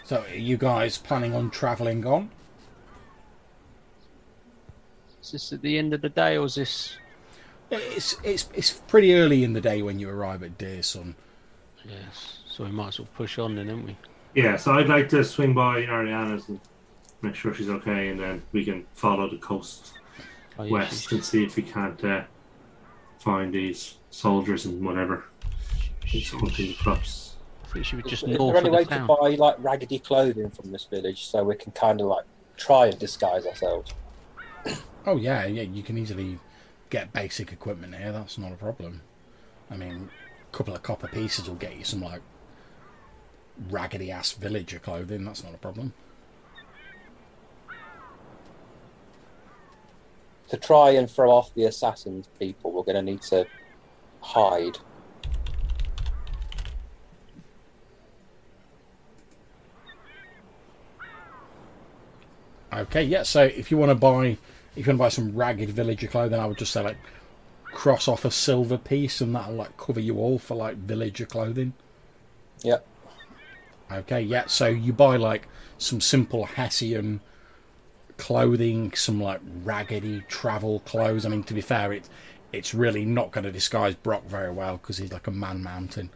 So, 0.06 0.22
are 0.22 0.36
you 0.36 0.56
guys 0.58 0.98
planning 0.98 1.36
on 1.36 1.50
travelling 1.50 2.06
on? 2.06 2.30
Is 5.22 5.32
this 5.32 5.52
at 5.52 5.62
the 5.62 5.78
end 5.78 5.94
of 5.94 6.02
the 6.02 6.10
day, 6.10 6.38
or 6.38 6.46
is 6.46 6.56
this? 6.56 6.96
It's 7.70 8.16
it's 8.24 8.50
it's 8.54 8.72
pretty 8.72 9.14
early 9.14 9.44
in 9.44 9.52
the 9.52 9.60
day 9.60 9.82
when 9.82 10.00
you 10.00 10.10
arrive 10.10 10.44
at 10.44 10.58
Deersun. 10.58 11.16
Yes. 11.84 12.40
So 12.50 12.64
we 12.64 12.72
might 12.72 12.90
as 12.90 13.00
well 13.00 13.10
push 13.14 13.38
on 13.38 13.56
then, 13.56 13.68
don't 13.68 13.86
we? 13.86 13.98
Yeah, 14.38 14.56
so 14.56 14.74
I'd 14.74 14.88
like 14.88 15.10
to 15.10 15.24
swing 15.24 15.56
by 15.56 15.82
Ariana's 15.82 16.48
and 16.48 16.60
make 17.24 17.34
sure 17.34 17.56
she's 17.56 17.70
okay, 17.70 18.10
and 18.10 18.20
then 18.20 18.44
we 18.52 18.64
can 18.64 18.86
follow 18.94 19.28
the 19.28 19.38
coast 19.38 19.94
Oh, 20.60 20.64
yeah, 20.64 20.72
west 20.74 21.10
she- 21.10 21.16
and 21.16 21.26
see 21.26 21.44
if 21.44 21.56
we 21.56 21.64
can't 21.64 22.02
uh, 22.04 22.22
find 23.18 23.52
these 23.52 23.96
soldiers 24.12 24.68
and 24.68 24.86
whatever. 24.86 25.24
she- 26.06 26.20
These 26.20 26.30
hunting 26.30 26.76
crops. 26.76 27.38
I 27.64 27.68
think 27.70 27.86
she 27.86 27.96
was 27.96 28.06
just 28.06 28.24
Is 28.28 28.38
there 28.38 28.58
any 28.58 28.70
way 28.70 28.84
the 28.84 28.90
to 29.00 29.06
buy 29.08 29.30
like 29.38 29.56
raggedy 29.58 29.98
clothing 29.98 30.52
from 30.52 30.72
this 30.72 30.86
village 30.86 31.26
so 31.26 31.44
we 31.44 31.56
can 31.56 31.72
kind 31.72 32.00
of 32.00 32.06
like 32.06 32.26
try 32.58 32.86
and 32.86 33.00
disguise 33.00 33.48
ourselves? 33.48 33.92
Oh 35.08 35.18
yeah, 35.18 35.48
yeah. 35.48 35.64
You 35.64 35.82
can 35.82 35.98
easily 35.98 36.38
get 36.92 37.12
basic 37.12 37.52
equipment 37.52 37.96
here. 37.96 38.12
That's 38.12 38.38
not 38.38 38.52
a 38.52 38.56
problem. 38.56 39.02
I 39.72 39.78
mean, 39.78 40.10
a 40.54 40.56
couple 40.56 40.76
of 40.76 40.84
copper 40.84 41.08
pieces 41.08 41.48
will 41.50 41.56
get 41.56 41.76
you 41.76 41.84
some 41.84 42.02
like 42.04 42.22
raggedy 43.70 44.12
ass 44.12 44.32
villager 44.34 44.80
clothing. 44.80 45.26
That's 45.26 45.44
not 45.44 45.54
a 45.54 45.58
problem. 45.58 45.94
To 50.50 50.58
try 50.58 50.92
and 50.92 51.10
throw 51.10 51.32
off 51.32 51.54
the 51.54 51.66
assassins 51.66 52.28
people, 52.40 52.72
we're 52.72 52.84
going 52.84 52.96
to 52.96 53.02
need 53.02 53.22
to 53.24 53.46
hide. 54.22 54.78
Okay, 62.72 63.04
yeah. 63.04 63.24
So 63.24 63.44
if 63.44 63.72
you 63.72 63.78
want 63.78 63.90
to 63.90 63.96
buy, 63.96 64.38
if 64.76 64.86
you 64.86 64.92
want 64.92 64.98
to 64.98 65.04
buy 65.04 65.10
some 65.10 65.36
ragged 65.36 65.70
villager 65.70 66.08
clothing, 66.08 66.40
I 66.40 66.46
would 66.46 66.58
just 66.58 66.72
say 66.72 66.82
like 66.82 66.98
cross 67.66 68.08
off 68.08 68.24
a 68.24 68.32
silver 68.32 68.78
piece, 68.78 69.20
and 69.20 69.36
that'll 69.36 69.56
like 69.56 69.76
cover 69.78 70.00
you 70.00 70.18
all 70.18 70.38
for 70.38 70.56
like 70.56 70.78
villager 70.78 71.26
clothing. 71.26 71.74
Yep. 72.64 72.86
Okay, 73.92 74.22
yeah. 74.22 74.46
So 74.48 74.68
you 74.68 74.94
buy 74.94 75.18
like 75.18 75.48
some 75.78 76.02
simple 76.02 76.46
Hessian 76.46 77.22
clothing, 78.18 78.94
some 78.94 79.22
like 79.22 79.42
raggedy 79.64 80.22
travel 80.28 80.80
clothes. 80.82 81.26
I 81.26 81.30
mean, 81.30 81.44
to 81.46 81.54
be 81.54 81.62
fair, 81.62 81.94
it 81.94 82.10
it's 82.52 82.74
really 82.74 83.06
not 83.06 83.32
going 83.32 83.44
to 83.44 83.52
disguise 83.52 83.96
Brock 83.96 84.26
very 84.26 84.52
well 84.52 84.78
because 84.78 84.98
he's 84.98 85.12
like 85.14 85.28
a 85.28 85.32
man 85.32 85.62
mountain. 85.64 86.12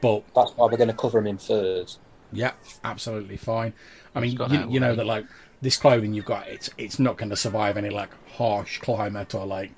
but 0.00 0.24
That's 0.34 0.52
why 0.56 0.66
we're 0.66 0.76
going 0.76 0.88
to 0.88 0.94
cover 0.94 1.18
him 1.18 1.26
in 1.26 1.38
furs. 1.38 1.98
yeah, 2.32 2.52
absolutely 2.84 3.36
fine. 3.36 3.74
I 4.14 4.20
mean, 4.20 4.40
you, 4.46 4.60
you 4.68 4.80
know 4.80 4.94
that 4.94 5.06
like 5.06 5.26
this 5.60 5.76
clothing 5.76 6.14
you've 6.14 6.24
got, 6.24 6.48
it's 6.48 6.70
it's 6.78 6.98
not 6.98 7.16
going 7.18 7.30
to 7.30 7.36
survive 7.36 7.76
any 7.76 7.90
like 7.90 8.10
harsh 8.32 8.78
climate 8.80 9.34
or 9.34 9.46
like 9.46 9.72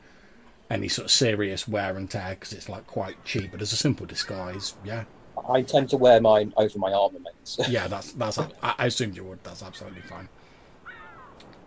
any 0.70 0.88
sort 0.88 1.06
of 1.06 1.10
serious 1.12 1.68
wear 1.68 1.96
and 1.96 2.10
tear 2.10 2.30
because 2.30 2.52
it's 2.52 2.68
like 2.68 2.86
quite 2.86 3.22
cheap. 3.24 3.50
But 3.52 3.62
as 3.62 3.72
a 3.72 3.76
simple 3.76 4.06
disguise, 4.06 4.74
yeah, 4.84 5.04
I 5.48 5.62
tend 5.62 5.90
to 5.90 5.96
wear 5.96 6.20
mine 6.20 6.52
over 6.56 6.78
my 6.78 6.92
armaments. 6.92 7.58
yeah, 7.68 7.88
that's 7.88 8.12
that's. 8.12 8.38
I, 8.62 8.86
assumed 8.86 9.16
you 9.16 9.24
would. 9.24 9.42
That's 9.44 9.62
absolutely 9.62 10.02
fine. 10.02 10.28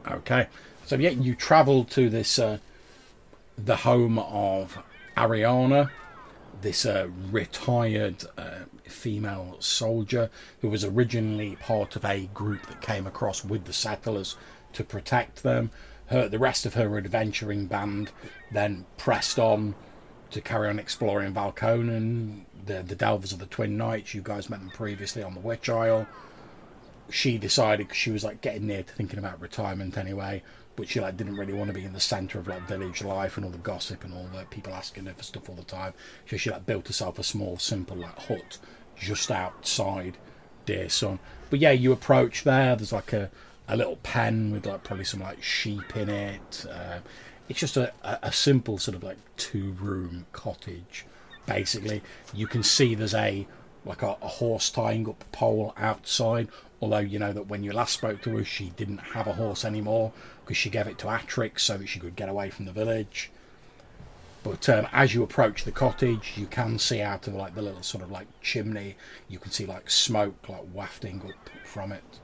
Okay, 0.09 0.47
so 0.85 0.95
yeah, 0.95 1.09
you 1.09 1.35
travel 1.35 1.83
to 1.85 2.09
this 2.09 2.39
uh, 2.39 2.59
the 3.57 3.77
home 3.77 4.19
of 4.19 4.77
Ariana, 5.15 5.89
this 6.61 6.85
uh, 6.85 7.09
retired 7.31 8.23
uh, 8.37 8.59
female 8.85 9.57
soldier 9.59 10.29
who 10.61 10.69
was 10.69 10.83
originally 10.83 11.55
part 11.57 11.95
of 11.95 12.05
a 12.05 12.27
group 12.33 12.65
that 12.67 12.81
came 12.81 13.05
across 13.05 13.43
with 13.43 13.65
the 13.65 13.73
settlers 13.73 14.35
to 14.73 14.83
protect 14.83 15.43
them. 15.43 15.71
Her, 16.07 16.29
the 16.29 16.39
rest 16.39 16.65
of 16.65 16.75
her 16.75 16.97
adventuring 16.97 17.65
band 17.65 18.11
then 18.51 18.85
pressed 18.97 19.39
on 19.39 19.75
to 20.31 20.41
carry 20.41 20.69
on 20.69 20.79
exploring 20.79 21.33
Valconan, 21.33 22.41
the 22.67 22.83
the 22.83 22.95
Delvers 22.95 23.31
of 23.33 23.39
the 23.39 23.45
Twin 23.47 23.77
Knights. 23.77 24.13
You 24.13 24.21
guys 24.21 24.49
met 24.49 24.59
them 24.59 24.69
previously 24.69 25.23
on 25.23 25.33
the 25.33 25.39
Witch 25.39 25.69
Isle. 25.69 26.07
She 27.09 27.37
decided 27.37 27.87
'cause 27.89 27.97
she 27.97 28.11
was 28.11 28.23
like 28.23 28.41
getting 28.41 28.67
near 28.67 28.83
to 28.83 28.93
thinking 28.93 29.19
about 29.19 29.39
retirement 29.41 29.97
anyway, 29.97 30.43
but 30.75 30.87
she 30.89 30.99
like 30.99 31.15
didn't 31.17 31.37
really 31.37 31.53
want 31.53 31.69
to 31.69 31.73
be 31.73 31.85
in 31.85 31.93
the 31.93 31.99
centre 31.99 32.37
of 32.39 32.47
like 32.47 32.67
village 32.67 33.01
life 33.01 33.37
and 33.37 33.45
all 33.45 33.51
the 33.51 33.57
gossip 33.57 34.03
and 34.03 34.13
all 34.13 34.27
the 34.33 34.43
people 34.45 34.73
asking 34.73 35.05
her 35.05 35.13
for 35.13 35.23
stuff 35.23 35.49
all 35.49 35.55
the 35.55 35.63
time. 35.63 35.93
So 36.29 36.37
she 36.37 36.49
like 36.51 36.65
built 36.65 36.87
herself 36.87 37.17
a 37.17 37.23
small, 37.23 37.57
simple 37.57 37.97
like 37.97 38.19
hut 38.19 38.57
just 38.97 39.31
outside 39.31 40.17
Deersun. 40.65 41.19
But 41.49 41.59
yeah, 41.59 41.71
you 41.71 41.91
approach 41.93 42.43
there. 42.43 42.75
There's 42.75 42.91
like 42.93 43.13
a 43.13 43.29
a 43.69 43.75
little 43.77 43.97
pen 43.97 44.51
with 44.51 44.65
like 44.65 44.83
probably 44.83 45.05
some 45.05 45.21
like 45.21 45.41
sheep 45.43 45.95
in 45.95 46.09
it. 46.09 46.65
Uh, 46.69 46.99
it's 47.49 47.59
just 47.59 47.77
a, 47.77 47.93
a, 48.03 48.19
a 48.23 48.31
simple 48.31 48.77
sort 48.77 48.95
of 48.95 49.03
like 49.03 49.17
two 49.37 49.71
room 49.79 50.25
cottage. 50.33 51.05
Basically, 51.47 52.03
you 52.33 52.45
can 52.45 52.61
see 52.61 52.93
there's 52.93 53.15
a 53.15 53.47
like 53.85 54.01
a, 54.01 54.17
a 54.21 54.27
horse 54.27 54.69
tying 54.69 55.09
up 55.09 55.23
a 55.23 55.25
pole 55.35 55.73
outside. 55.77 56.49
Although 56.81 56.99
you 56.99 57.17
know 57.17 57.33
that 57.33 57.47
when 57.47 57.63
you 57.63 57.71
last 57.71 57.93
spoke 57.93 58.21
to 58.23 58.37
her, 58.37 58.45
she 58.45 58.69
didn't 58.71 58.99
have 58.99 59.25
a 59.25 59.33
horse 59.33 59.65
anymore 59.65 60.11
because 60.43 60.57
she 60.57 60.69
gave 60.69 60.87
it 60.87 60.99
to 60.99 61.07
Atrix 61.07 61.61
so 61.61 61.77
that 61.77 61.87
she 61.87 61.99
could 61.99 62.15
get 62.15 62.29
away 62.29 62.49
from 62.51 62.65
the 62.65 62.71
village. 62.71 63.31
But 64.43 64.69
um, 64.69 64.87
as 64.93 65.13
you 65.13 65.23
approach 65.23 65.63
the 65.63 65.71
cottage, 65.71 66.33
you 66.37 66.45
can 66.45 66.79
see 66.79 67.01
out 67.01 67.27
of 67.27 67.33
like 67.33 67.55
the 67.55 67.61
little 67.61 67.83
sort 67.83 68.03
of 68.03 68.11
like 68.11 68.27
chimney, 68.41 68.95
you 69.27 69.39
can 69.39 69.51
see 69.51 69.65
like 69.65 69.89
smoke 69.89 70.47
like 70.47 70.63
wafting 70.73 71.21
up 71.27 71.49
from 71.65 71.91
it. 71.91 72.19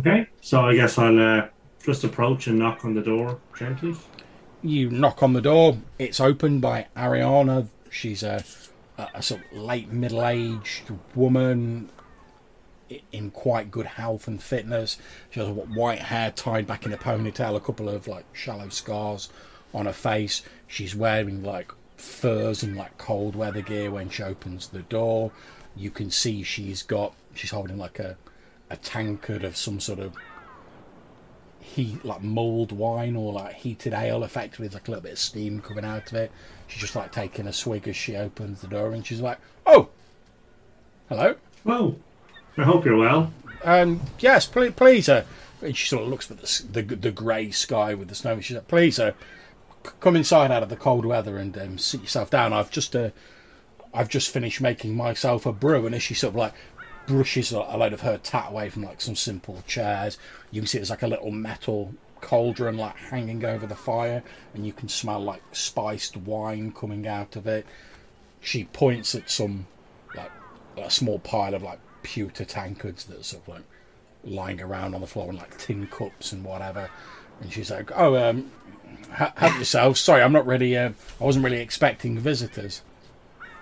Okay, 0.00 0.26
so 0.40 0.60
I 0.60 0.74
guess 0.74 0.98
I'll 0.98 1.18
uh, 1.18 1.48
just 1.84 2.04
approach 2.04 2.46
and 2.46 2.58
knock 2.58 2.84
on 2.84 2.94
the 2.94 3.02
door 3.02 3.40
gently. 3.56 3.94
You 4.64 4.88
knock 4.88 5.22
on 5.22 5.34
the 5.34 5.42
door. 5.42 5.76
It's 5.98 6.20
opened 6.20 6.62
by 6.62 6.86
Ariana. 6.96 7.68
She's 7.90 8.22
a, 8.22 8.42
a, 8.96 9.08
a 9.16 9.22
sort 9.22 9.42
of 9.52 9.58
late 9.58 9.92
middle-aged 9.92 10.90
woman 11.14 11.90
in 13.12 13.30
quite 13.30 13.70
good 13.70 13.84
health 13.84 14.26
and 14.26 14.42
fitness. 14.42 14.96
She 15.28 15.40
has 15.40 15.50
white 15.50 15.98
hair 15.98 16.30
tied 16.30 16.66
back 16.66 16.86
in 16.86 16.94
a 16.94 16.96
ponytail, 16.96 17.54
a 17.54 17.60
couple 17.60 17.90
of 17.90 18.08
like 18.08 18.24
shallow 18.32 18.70
scars 18.70 19.28
on 19.74 19.84
her 19.84 19.92
face. 19.92 20.40
She's 20.66 20.96
wearing 20.96 21.42
like 21.42 21.70
furs 21.98 22.62
and 22.62 22.74
like 22.74 22.96
cold 22.96 23.36
weather 23.36 23.60
gear 23.60 23.90
when 23.90 24.08
she 24.08 24.22
opens 24.22 24.68
the 24.68 24.82
door. 24.82 25.30
You 25.76 25.90
can 25.90 26.10
see 26.10 26.42
she's 26.42 26.82
got 26.82 27.12
she's 27.34 27.50
holding 27.50 27.76
like 27.76 27.98
a 27.98 28.16
a 28.70 28.78
tankard 28.78 29.44
of 29.44 29.58
some 29.58 29.78
sort 29.78 29.98
of 29.98 30.14
heat 31.64 32.04
like 32.04 32.22
mulled 32.22 32.70
wine 32.72 33.16
or 33.16 33.32
like 33.32 33.54
heated 33.54 33.92
ale 33.94 34.22
effectively 34.22 34.66
there's 34.68 34.74
like 34.74 34.86
a 34.86 34.90
little 34.90 35.02
bit 35.02 35.12
of 35.12 35.18
steam 35.18 35.60
coming 35.60 35.84
out 35.84 36.06
of 36.12 36.14
it. 36.14 36.30
She's 36.68 36.80
just 36.82 36.94
like 36.94 37.10
taking 37.10 37.46
a 37.46 37.52
swig 37.52 37.88
as 37.88 37.96
she 37.96 38.16
opens 38.16 38.60
the 38.60 38.68
door 38.68 38.92
and 38.92 39.04
she's 39.04 39.20
like 39.20 39.38
oh 39.66 39.88
hello? 41.08 41.34
Oh, 41.66 41.96
I 42.58 42.62
hope 42.62 42.84
you're 42.84 42.96
well. 42.96 43.32
um 43.64 44.00
yes 44.18 44.46
please, 44.46 44.72
please 44.76 45.08
uh, 45.08 45.24
and 45.62 45.76
she 45.76 45.86
sort 45.86 46.02
of 46.02 46.08
looks 46.10 46.30
at 46.30 46.38
the, 46.38 46.82
the, 46.82 46.96
the 46.96 47.10
grey 47.10 47.50
sky 47.50 47.94
with 47.94 48.08
the 48.08 48.14
snow 48.14 48.34
and 48.34 48.44
she's 48.44 48.56
like 48.56 48.68
please 48.68 48.98
uh, 48.98 49.12
c- 49.84 49.92
come 50.00 50.14
inside 50.16 50.50
out 50.50 50.62
of 50.62 50.68
the 50.68 50.76
cold 50.76 51.06
weather 51.06 51.38
and 51.38 51.56
um, 51.58 51.78
sit 51.78 52.02
yourself 52.02 52.28
down. 52.30 52.52
I've 52.52 52.70
just 52.70 52.94
uh, 52.94 53.10
i've 53.94 54.08
just 54.08 54.28
finished 54.30 54.60
making 54.60 54.94
myself 54.94 55.46
a 55.46 55.52
brew. 55.52 55.86
And 55.86 55.94
as 55.94 56.02
she 56.02 56.14
sort 56.14 56.32
of 56.32 56.36
like 56.36 56.52
brushes 57.06 57.52
a 57.52 57.58
a 57.58 57.76
load 57.76 57.92
of 57.92 58.00
her 58.00 58.18
tat 58.18 58.50
away 58.50 58.68
from 58.70 58.82
like 58.82 59.00
some 59.00 59.16
simple 59.16 59.62
chairs. 59.66 60.18
You 60.50 60.60
can 60.60 60.66
see 60.66 60.78
there's 60.78 60.90
like 60.90 61.02
a 61.02 61.08
little 61.08 61.30
metal 61.30 61.94
cauldron 62.20 62.78
like 62.78 62.96
hanging 62.96 63.44
over 63.44 63.66
the 63.66 63.74
fire, 63.74 64.22
and 64.54 64.66
you 64.66 64.72
can 64.72 64.88
smell 64.88 65.20
like 65.20 65.42
spiced 65.52 66.16
wine 66.16 66.72
coming 66.72 67.06
out 67.06 67.36
of 67.36 67.46
it. 67.46 67.66
She 68.40 68.64
points 68.64 69.14
at 69.14 69.30
some 69.30 69.66
like 70.14 70.30
a 70.76 70.90
small 70.90 71.18
pile 71.18 71.54
of 71.54 71.62
like 71.62 71.78
pewter 72.02 72.44
tankards 72.44 73.04
that 73.04 73.24
sort 73.24 73.42
of 73.42 73.48
like 73.48 73.64
lying 74.24 74.60
around 74.60 74.94
on 74.94 75.00
the 75.00 75.06
floor 75.06 75.28
and 75.28 75.38
like 75.38 75.56
tin 75.58 75.86
cups 75.86 76.32
and 76.32 76.44
whatever. 76.44 76.88
And 77.40 77.52
she's 77.52 77.70
like, 77.70 77.90
"Oh, 77.94 78.16
um, 78.16 78.50
ha- 79.10 79.32
help 79.36 79.58
yourself. 79.58 79.98
Sorry, 79.98 80.22
I'm 80.22 80.32
not 80.32 80.46
really. 80.46 80.76
Uh, 80.76 80.90
I 81.20 81.24
wasn't 81.24 81.44
really 81.44 81.60
expecting 81.60 82.18
visitors. 82.18 82.82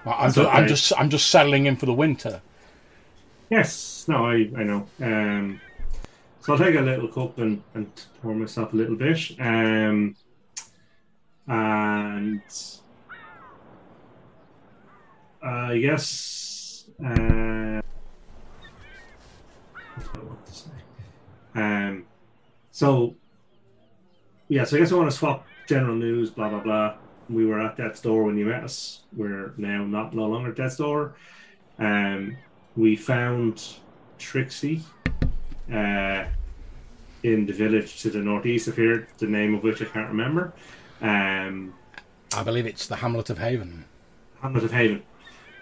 I'm 0.05 0.33
just, 0.33 0.49
I'm 0.49 0.69
just, 0.69 0.93
I'm 0.99 1.11
just 1.11 1.29
settling 1.29 1.67
in 1.67 1.77
for 1.77 1.87
the 1.87 1.95
winter." 1.95 2.43
Yes, 3.53 4.07
no, 4.09 4.25
I, 4.25 4.51
I 4.57 4.63
know. 4.65 4.87
Um, 5.03 5.61
so 6.41 6.55
I'll 6.55 6.59
take 6.59 6.75
a 6.75 6.81
little 6.81 7.07
cup 7.07 7.37
and, 7.37 7.63
and 7.75 7.87
pour 8.23 8.35
myself 8.35 8.73
a 8.73 8.77
little 8.77 8.97
bit. 8.97 9.21
Um, 9.39 10.17
and 11.47 12.41
I 15.43 15.79
guess. 15.81 16.87
Uh, 17.05 17.83
to 20.47 20.53
say? 20.55 20.71
Um, 21.55 22.07
so, 22.71 23.15
yeah, 24.49 24.65
so 24.65 24.79
I 24.79 24.81
guess 24.81 24.93
I 24.93 24.95
want 24.95 25.11
to 25.11 25.17
swap 25.17 25.47
general 25.69 25.95
news, 25.95 26.31
blah, 26.31 26.49
blah, 26.49 26.61
blah. 26.61 26.95
We 27.29 27.45
were 27.45 27.61
at 27.61 27.77
Death's 27.77 28.01
Door 28.01 28.25
when 28.25 28.39
you 28.39 28.47
met 28.47 28.65
us. 28.65 29.03
We're 29.15 29.53
now 29.59 29.85
not 29.85 30.15
no 30.15 30.25
longer 30.25 30.53
at 30.53 30.57
Death's 30.57 30.79
Door. 30.79 31.17
Um, 31.79 32.39
we 32.77 32.97
found 32.97 33.77
Trixie 34.19 34.83
uh, 35.73 36.25
in 37.23 37.47
the 37.47 37.53
village 37.53 38.01
to 38.03 38.11
the 38.11 38.19
northeast 38.19 38.69
of 38.69 38.77
here, 38.77 39.09
the 39.19 39.27
name 39.27 39.55
of 39.55 39.63
which 39.63 39.83
I 39.83 39.85
can't 39.87 40.09
remember. 40.09 40.53
Um, 41.01 41.75
I 42.35 42.43
believe 42.43 42.67
it's 42.67 42.87
the 42.87 42.97
Hamlet 42.97 43.31
of 43.31 43.39
Haven. 43.39 43.85
Hamlet 44.41 44.65
of 44.65 44.73
Haven. 44.73 45.03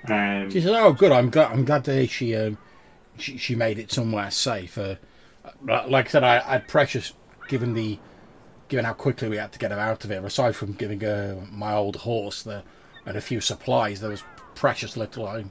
Um, 0.08 0.50
She 0.50 0.61
said, 0.61 0.72
"Oh, 0.74 0.92
good. 0.92 1.12
I'm 1.12 1.30
glad. 1.30 1.52
I'm 1.52 1.64
glad 1.64 1.84
to 1.86 1.92
hear 1.92 2.06
she 2.06 2.34
um, 2.36 2.58
she, 3.18 3.36
she 3.36 3.54
made 3.54 3.78
it 3.78 3.90
somewhere 3.92 4.30
safe." 4.30 4.78
Uh, 4.78 4.96
like 5.62 6.06
I 6.06 6.11
said, 6.11 6.24
I, 6.24 6.36
I 6.36 6.52
had 6.52 6.68
precious 6.68 7.12
given 7.48 7.74
the 7.74 7.98
given 8.68 8.84
how 8.84 8.92
quickly 8.92 9.28
we 9.28 9.36
had 9.36 9.52
to 9.52 9.58
get 9.58 9.72
her 9.72 9.78
out 9.78 10.04
of 10.04 10.11
here. 10.11 10.24
Aside 10.24 10.54
from 10.54 10.72
giving 10.72 11.00
her 11.00 11.42
my 11.50 11.74
old 11.74 11.96
horse 11.96 12.42
the, 12.42 12.62
and 13.04 13.16
a 13.16 13.20
few 13.20 13.40
supplies, 13.40 14.00
there 14.00 14.11
was 14.11 14.22
precious 14.54 14.96
little 14.96 15.26
I 15.26 15.44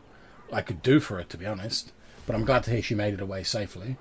I 0.52 0.62
could 0.62 0.82
do 0.82 1.00
for 1.00 1.18
her, 1.18 1.24
to 1.24 1.38
be 1.38 1.46
honest. 1.46 1.92
But 2.26 2.36
I'm 2.36 2.46
glad 2.46 2.64
to 2.64 2.72
hear 2.72 2.82
she 2.82 2.96
made 2.96 3.14
it 3.14 3.22
away 3.22 3.44
safely. 3.44 3.98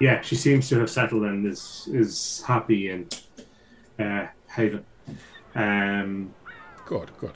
yeah, 0.00 0.20
she 0.22 0.36
seems 0.36 0.68
to 0.68 0.78
have 0.80 0.90
settled 0.90 1.24
and 1.24 1.46
is 1.46 1.88
is 1.92 2.42
happy 2.46 2.90
in 2.90 3.08
uh, 3.98 4.26
Haven. 4.48 4.84
Um, 5.54 6.34
Good, 6.86 7.10
good. 7.18 7.32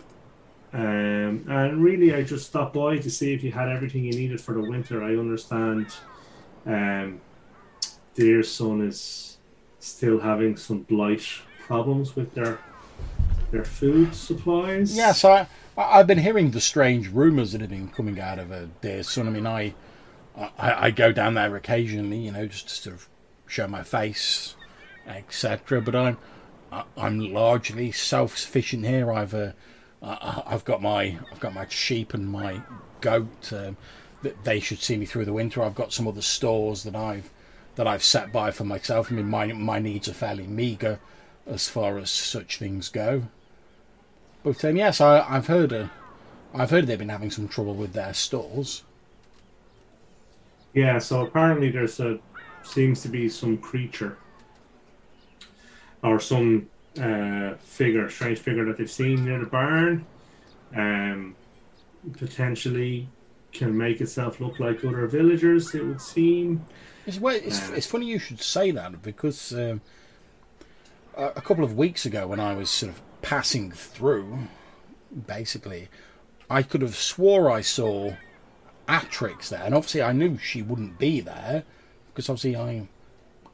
Um, 0.73 1.45
and 1.51 1.85
really, 1.85 2.15
I 2.15 2.23
just 2.23 2.47
stopped 2.47 2.73
by 2.73 2.97
to 2.97 3.11
see 3.11 3.35
if 3.35 3.43
you 3.45 3.53
had 3.53 3.69
everything 3.69 4.05
you 4.05 4.13
needed 4.13 4.41
for 4.41 4.55
the 4.55 4.63
winter. 4.63 5.03
I 5.03 5.11
understand 5.17 5.89
um, 6.65 7.21
Deersun 8.17 8.89
is 8.89 9.37
still 9.81 10.19
having 10.21 10.57
some 10.57 10.83
blight 10.85 11.27
problems 11.59 12.17
with 12.17 12.33
their 12.35 12.59
their 13.51 13.65
food 13.67 14.15
supplies. 14.15 14.97
Yes, 14.97 15.23
I, 15.27 15.47
I 15.77 15.99
I've 16.01 16.07
been 16.07 16.19
hearing 16.19 16.51
the 16.51 16.61
strange 16.61 17.09
rumours 17.09 17.53
that 17.53 17.61
have 17.61 17.71
been 17.71 17.89
coming 17.89 18.19
out 18.21 18.39
of 18.39 18.51
a 18.51 18.69
dear. 18.81 19.03
I 19.17 19.23
mean, 19.23 19.47
I, 19.47 19.75
I 20.37 20.87
I 20.87 20.91
go 20.91 21.13
down 21.13 21.35
there 21.35 21.55
occasionally, 21.57 22.19
you 22.19 22.33
know, 22.33 22.47
just 22.47 22.69
to 22.69 22.75
sort 22.75 22.95
of 22.97 23.09
show 23.47 23.67
my 23.69 23.83
face, 23.83 24.55
etc. 25.07 25.81
But 25.81 25.95
I'm 25.97 26.19
I- 26.71 26.85
I'm 26.97 27.33
largely 27.33 27.93
self-sufficient 27.93 28.85
here. 28.87 29.13
I've 29.13 29.35
uh, 29.35 29.53
I- 30.03 30.43
I've 30.47 30.65
got 30.65 30.83
my 30.83 31.19
I've 31.31 31.41
got 31.41 31.55
my 31.55 31.67
sheep 31.69 32.15
and 32.15 32.29
my 32.29 32.63
goat. 33.01 33.53
Um, 33.53 33.77
that 34.23 34.45
they 34.45 34.61
should 34.61 34.79
see 34.81 34.97
me 34.97 35.05
through 35.05 35.25
the 35.25 35.33
winter. 35.33 35.63
I've 35.63 35.75
got 35.75 35.93
some 35.93 36.07
other 36.07 36.23
stores 36.23 36.85
that 36.85 36.95
I've 36.95 37.29
that 37.75 37.87
I've 37.87 38.05
set 38.05 38.33
by 38.33 38.51
for 38.53 38.65
myself. 38.65 39.11
I 39.11 39.17
mean, 39.17 39.29
my 39.29 39.47
my 39.53 39.79
needs 39.79 40.09
are 40.09 40.15
fairly 40.15 40.47
meagre 40.47 41.01
as 41.47 41.69
far 41.69 41.99
as 41.99 42.11
such 42.11 42.59
things 42.59 42.89
go. 42.89 43.25
But 44.45 44.65
um, 44.65 44.77
yes, 44.77 45.01
I, 45.01 45.21
I've 45.29 45.47
heard. 45.47 45.73
Uh, 45.73 45.89
I've 46.55 46.71
heard 46.71 46.87
they've 46.87 46.99
been 46.99 47.09
having 47.09 47.31
some 47.31 47.49
trouble 47.49 47.75
with 47.75 47.93
their 47.95 48.13
stores. 48.13 48.83
Yeah, 50.75 50.99
so 50.99 51.23
apparently 51.23 51.71
there's 51.71 51.99
a 52.01 52.19
seems 52.63 53.03
to 53.03 53.09
be 53.09 53.29
some 53.29 53.59
creature 53.59 54.17
or 56.03 56.21
some 56.21 56.69
uh, 57.01 57.55
figure, 57.61 58.09
strange 58.11 58.39
figure 58.39 58.65
that 58.67 58.77
they've 58.79 58.91
seen 58.91 59.25
near 59.25 59.39
the 59.39 59.47
barn. 59.47 60.05
Um, 60.77 61.35
potentially 62.19 63.09
can 63.53 63.77
make 63.77 64.01
itself 64.01 64.41
look 64.41 64.59
like 64.59 64.85
other 64.85 65.07
villagers. 65.07 65.75
It 65.75 65.85
would 65.85 66.01
seem. 66.01 66.65
It's, 67.07 67.19
well, 67.21 67.35
it's, 67.37 67.69
Yeah. 67.69 67.77
it's 67.77 67.87
funny 67.87 68.07
you 68.07 68.19
should 68.19 68.41
say 68.41 68.71
that 68.73 69.03
because 69.03 69.53
um, 69.55 69.81
a, 71.17 71.27
a 71.37 71.41
couple 71.41 71.65
of 71.65 71.77
weeks 71.77 72.07
ago, 72.07 72.27
when 72.27 72.41
I 72.41 72.55
was 72.55 72.71
sort 72.71 72.93
of 72.93 73.03
passing 73.23 73.71
through, 73.71 74.49
basically, 75.27 75.89
I 76.51 76.63
could 76.63 76.83
have 76.83 76.97
swore 76.97 77.51
I 77.51 77.63
saw 77.63 78.15
Atrix 78.89 79.49
there, 79.49 79.63
and 79.63 79.75
obviously 79.75 80.03
I 80.03 80.13
knew 80.13 80.37
she 80.39 80.61
wouldn't 80.61 80.99
be 80.99 81.21
there 81.21 81.65
because 82.09 82.29
obviously 82.29 82.57
I 82.57 82.89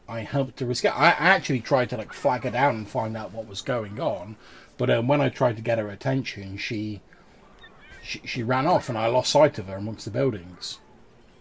I 0.09 0.21
helped 0.21 0.61
her 0.61 0.71
escape. 0.71 0.99
I 0.99 1.11
actually 1.11 1.61
tried 1.61 1.91
to 1.91 1.99
like 1.99 2.12
flag 2.12 2.45
her 2.45 2.51
down 2.51 2.77
and 2.77 2.89
find 2.89 3.16
out 3.16 3.33
what 3.33 3.47
was 3.47 3.61
going 3.61 4.01
on, 4.01 4.37
but 4.79 4.91
um, 4.91 5.07
when 5.07 5.21
I 5.21 5.29
tried 5.29 5.57
to 5.57 5.62
get 5.62 5.79
her 5.79 5.91
attention, 5.91 6.57
she. 6.57 7.01
She, 8.01 8.23
she 8.25 8.43
ran 8.43 8.66
off 8.66 8.89
and 8.89 8.97
I 8.97 9.09
lost 9.09 9.33
sight 9.33 9.59
of 9.59 9.66
her 9.66 9.77
amongst 9.77 10.07
the 10.07 10.11
buildings. 10.11 10.79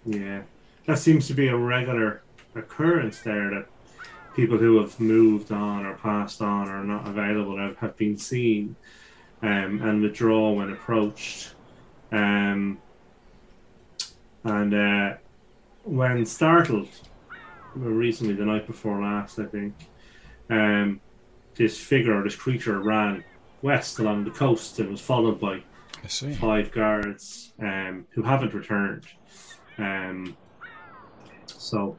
Yeah, 0.06 0.42
that 0.86 0.98
seems 0.98 1.28
to 1.28 1.34
be 1.34 1.48
a 1.48 1.56
regular 1.56 2.24
occurrence 2.56 3.22
there 3.22 3.50
that 3.52 3.68
people 4.38 4.60
who 4.60 4.80
have 4.80 5.00
moved 5.00 5.52
on 5.52 5.84
or 5.84 5.96
passed 5.96 6.44
on 6.44 6.70
or 6.70 6.84
not 6.84 7.08
available 7.08 7.58
have, 7.58 7.76
have 7.78 7.98
been 7.98 8.16
seen 8.16 8.76
um, 9.42 9.82
and 9.82 10.00
withdraw 10.00 10.52
when 10.52 10.72
approached. 10.72 11.56
Um, 12.12 12.78
and 14.44 14.74
uh, 14.74 15.18
when 15.84 16.24
startled, 16.28 16.88
recently, 17.74 18.36
the 18.36 18.46
night 18.46 18.68
before 18.68 19.02
last, 19.02 19.40
I 19.40 19.46
think, 19.46 19.74
um, 20.52 21.02
this 21.56 21.80
figure 21.80 22.16
or 22.16 22.24
this 22.24 22.36
creature 22.36 22.80
ran 22.80 23.24
west 23.64 23.98
along 23.98 24.24
the 24.24 24.32
coast 24.32 24.78
and 24.78 24.92
was 24.92 25.02
followed 25.02 25.40
by 25.40 25.64
five 26.36 26.72
guards 26.72 27.54
um, 27.60 28.06
who 28.12 28.22
haven't 28.22 28.54
returned. 28.54 29.08
Um, 29.80 30.38
so, 31.48 31.98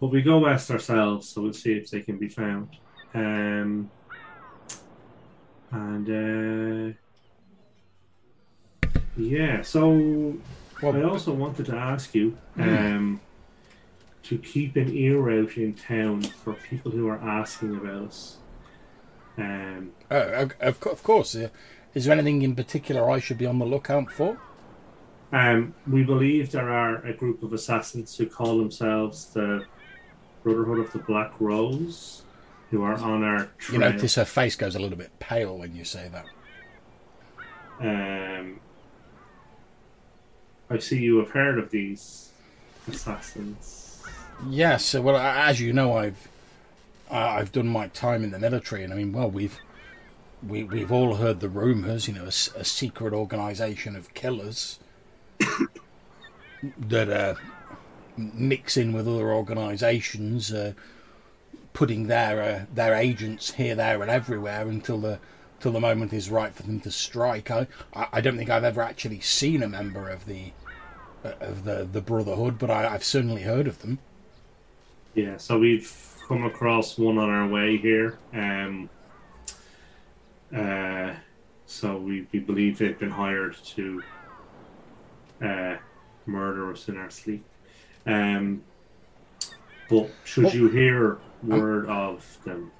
but 0.00 0.08
we 0.08 0.22
go 0.22 0.38
west 0.38 0.70
ourselves, 0.70 1.28
so 1.28 1.42
we'll 1.42 1.52
see 1.52 1.74
if 1.74 1.90
they 1.90 2.00
can 2.00 2.18
be 2.18 2.28
found. 2.28 2.68
Um, 3.14 3.90
and 5.70 6.94
uh, 6.94 6.96
yeah, 9.16 9.62
so 9.62 10.34
Well, 10.82 10.96
I 10.96 11.02
also 11.02 11.32
wanted 11.32 11.66
to 11.66 11.76
ask 11.76 12.14
you 12.14 12.36
um, 12.58 13.20
to 14.24 14.38
keep 14.38 14.76
an 14.76 14.94
ear 14.94 15.30
out 15.40 15.56
in 15.56 15.74
town 15.74 16.22
for 16.22 16.54
people 16.54 16.90
who 16.90 17.08
are 17.08 17.18
asking 17.20 17.76
about 17.76 18.08
us. 18.08 18.38
Um, 19.36 19.92
Oh, 20.10 20.48
of, 20.60 20.82
of 20.82 21.02
course. 21.02 21.34
Uh, 21.36 21.48
is 21.94 22.04
there 22.04 22.12
anything 22.14 22.42
in 22.42 22.54
particular 22.54 23.10
I 23.10 23.18
should 23.18 23.38
be 23.38 23.46
on 23.46 23.58
the 23.58 23.66
lookout 23.66 24.10
for? 24.12 24.38
Um, 25.32 25.74
we 25.86 26.02
believe 26.02 26.50
there 26.50 26.70
are 26.70 27.04
a 27.04 27.12
group 27.12 27.42
of 27.42 27.52
assassins 27.52 28.16
who 28.16 28.26
call 28.26 28.58
themselves 28.58 29.26
the 29.32 29.64
Brotherhood 30.42 30.78
of 30.78 30.92
the 30.92 30.98
Black 31.00 31.32
Rose, 31.40 32.22
who 32.70 32.82
are 32.82 32.94
on 32.94 33.22
our 33.24 33.48
You 33.72 33.78
notice 33.78 34.14
her 34.14 34.24
face 34.24 34.56
goes 34.56 34.74
a 34.74 34.78
little 34.78 34.96
bit 34.98 35.18
pale 35.18 35.56
when 35.58 35.74
you 35.74 35.84
say 35.84 36.10
that. 36.12 36.26
Um, 37.80 38.60
I 40.68 40.78
see 40.78 40.98
you 40.98 41.18
have 41.18 41.30
heard 41.30 41.58
of 41.58 41.70
these 41.70 42.30
assassins. 42.88 44.02
Yes. 44.48 44.94
uh, 44.94 45.02
Well, 45.02 45.16
as 45.16 45.60
you 45.60 45.72
know, 45.72 45.96
I've 45.96 46.28
I- 47.10 47.38
I've 47.38 47.52
done 47.52 47.66
my 47.66 47.88
time 47.88 48.22
in 48.22 48.30
the 48.30 48.38
military, 48.38 48.84
and 48.84 48.92
I 48.92 48.96
mean, 48.96 49.12
well, 49.12 49.30
we've 49.30 49.58
we 50.46 50.62
we've 50.64 50.92
all 50.92 51.16
heard 51.16 51.40
the 51.40 51.48
rumours. 51.48 52.06
You 52.08 52.14
know, 52.14 52.24
a 52.26 52.30
secret 52.32 53.12
organisation 53.12 53.96
of 53.96 54.14
killers 54.14 54.78
that 56.78 57.08
uh, 57.10 57.34
mix 58.34 58.76
in 58.76 58.92
with 58.92 59.08
other 59.08 59.32
organisations, 59.32 60.52
uh, 60.52 60.72
putting 61.72 62.06
their 62.06 62.42
uh, 62.42 62.64
their 62.74 62.94
agents 62.94 63.52
here, 63.52 63.74
there, 63.74 64.02
and 64.02 64.10
everywhere 64.10 64.68
until 64.68 64.98
the 64.98 65.18
till 65.60 65.72
the 65.72 65.80
moment 65.80 66.12
is 66.12 66.30
right 66.30 66.54
for 66.54 66.62
them 66.62 66.80
to 66.80 66.90
strike. 66.90 67.50
I 67.50 67.66
I 67.94 68.08
I 68.14 68.20
don't 68.20 68.36
think 68.36 68.50
I've 68.50 68.64
ever 68.64 68.82
actually 68.82 69.20
seen 69.20 69.62
a 69.62 69.68
member 69.68 70.08
of 70.08 70.26
the 70.26 70.52
uh, 71.24 71.32
of 71.40 71.64
the 71.64 71.88
the 71.90 72.00
Brotherhood, 72.00 72.58
but 72.58 72.70
I, 72.70 72.94
I've 72.94 73.04
certainly 73.04 73.42
heard 73.42 73.66
of 73.66 73.82
them. 73.82 73.98
Yeah, 75.14 75.36
so 75.38 75.58
we've 75.58 75.92
come 76.28 76.44
across 76.44 76.96
one 76.96 77.18
on 77.18 77.28
our 77.28 77.48
way 77.48 77.76
here. 77.76 78.18
Um, 78.32 78.88
uh, 80.56 81.14
so 81.66 81.96
we, 81.96 82.26
we 82.32 82.38
believe 82.38 82.78
they've 82.78 82.98
been 82.98 83.10
hired 83.10 83.56
to 83.74 84.02
uh, 85.42 85.76
murder 86.26 86.72
us 86.72 86.88
in 86.88 86.96
our 86.96 87.10
sleep. 87.10 87.44
Um, 88.10 88.62
but 89.88 90.10
should 90.24 90.44
Well- 90.44 90.54
you 90.54 90.68
hear 90.68 91.18
word 91.42 91.86
of 91.86 92.38
them, 92.44 92.70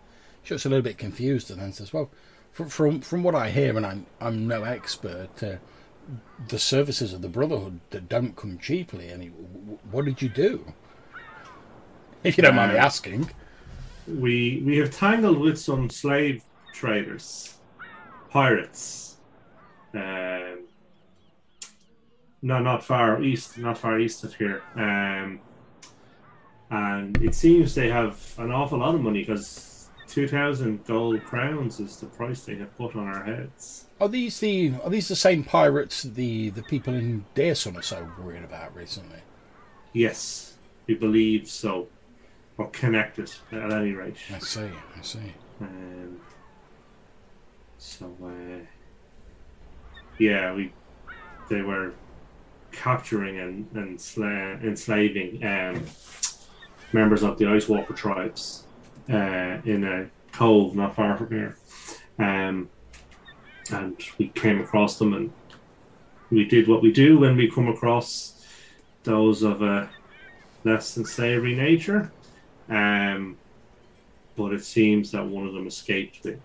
She 0.43 0.55
was 0.55 0.65
a 0.65 0.69
little 0.69 0.83
bit 0.83 0.99
confused 0.99 1.51
and 1.51 1.61
then 1.61 1.73
says, 1.73 1.93
"Well, 1.93 2.11
from 2.53 2.69
from, 2.69 3.01
from 3.01 3.23
what 3.23 3.35
I 3.35 3.51
hear, 3.51 3.77
and 3.77 3.87
I'm 3.87 4.07
I'm 4.21 4.47
no 4.49 4.65
expert, 4.65 5.43
uh, 5.43 5.57
the 6.49 6.59
services 6.59 7.13
of 7.13 7.23
the 7.23 7.29
Brotherhood 7.29 7.81
that 7.91 8.09
don't 8.09 8.35
come 8.37 8.59
cheaply. 8.59 9.09
And 9.09 9.33
what 9.91 10.05
did 10.05 10.21
you 10.23 10.29
do? 10.29 10.65
If 12.25 12.37
you 12.37 12.43
don't 12.43 12.55
mind 12.57 12.73
me 12.73 12.79
Uh, 12.79 12.85
asking." 12.85 13.31
we 14.07 14.63
we 14.67 14.77
have 14.79 14.91
tangled 14.91 15.39
with 15.39 15.59
some 15.59 15.89
slave 15.89 16.43
traders, 16.75 17.55
pirates. 18.31 19.17
Um, 19.95 20.65
no, 22.43 22.59
not 22.59 22.85
far 22.85 23.23
east, 23.23 23.59
not 23.59 23.79
far 23.79 23.99
east 23.99 24.25
of 24.25 24.35
here. 24.35 24.63
Um, 24.75 25.41
and 26.71 27.21
it 27.23 27.35
seems 27.35 27.75
they 27.75 27.89
have 27.89 28.35
an 28.39 28.51
awful 28.53 28.79
lot 28.79 28.95
of 28.95 29.01
money 29.01 29.21
because 29.21 29.89
two 30.07 30.27
thousand 30.27 30.85
gold 30.87 31.23
crowns 31.25 31.81
is 31.81 31.97
the 31.99 32.07
price 32.07 32.43
they 32.43 32.57
have 32.57 32.77
put 32.77 32.97
on 32.97 33.07
our 33.07 33.25
heads. 33.25 33.87
Are 34.01 34.09
these 34.09 34.41
the 34.41 34.73
are 34.83 34.91
these 34.91 35.09
the 35.09 35.17
same 35.17 35.45
pirates 35.45 36.03
the 36.03 36.51
the 36.51 36.63
people 36.63 36.95
in 36.95 37.25
Deersun 37.35 37.77
are 37.77 37.83
so 37.83 38.09
worried 38.19 38.45
about 38.45 38.75
recently? 38.75 39.21
Yes, 39.93 40.55
we 40.87 40.95
believe 40.95 41.49
so, 41.49 41.89
or 42.57 42.71
connected 42.71 43.31
at 43.53 43.73
any 43.73 43.93
rate. 43.93 44.17
I 44.33 44.39
see, 44.39 44.71
I 44.97 45.03
see. 45.03 45.35
Um, 45.61 46.21
so 47.79 48.17
uh, 48.25 48.65
yeah, 50.19 50.55
we 50.55 50.73
they 51.49 51.63
were 51.63 51.93
capturing 52.73 53.39
and 53.41 53.69
and 53.75 53.99
sla- 53.99 54.63
enslaving 54.63 55.45
um, 55.45 55.85
members 56.93 57.23
of 57.23 57.39
the 57.39 57.47
Ice 57.47 57.69
Walker 57.69 57.95
tribes 57.95 58.65
uh, 59.09 59.59
in 59.65 59.85
a 59.85 60.09
cove 60.33 60.75
not 60.75 60.95
far 60.95 61.17
from 61.17 61.31
here, 61.31 61.57
um, 62.19 62.69
and 63.71 63.97
we 64.19 64.29
came 64.29 64.61
across 64.61 64.99
them 64.99 65.15
and 65.15 65.33
we 66.31 66.45
did 66.45 66.69
what 66.69 66.83
we 66.83 66.93
do 66.93 67.19
when 67.19 67.37
we 67.37 67.51
come 67.51 67.69
across 67.69 68.45
those 69.03 69.43
of 69.43 69.63
a 69.63 69.91
less 70.65 70.95
than 70.95 71.05
savory 71.05 71.55
nature. 71.55 72.13
Um, 72.69 73.37
but 74.37 74.53
it 74.53 74.65
seems 74.65 75.11
that 75.11 75.27
one 75.27 75.47
of 75.47 75.55
them 75.55 75.67
escaped 75.67 76.23
the 76.23 76.39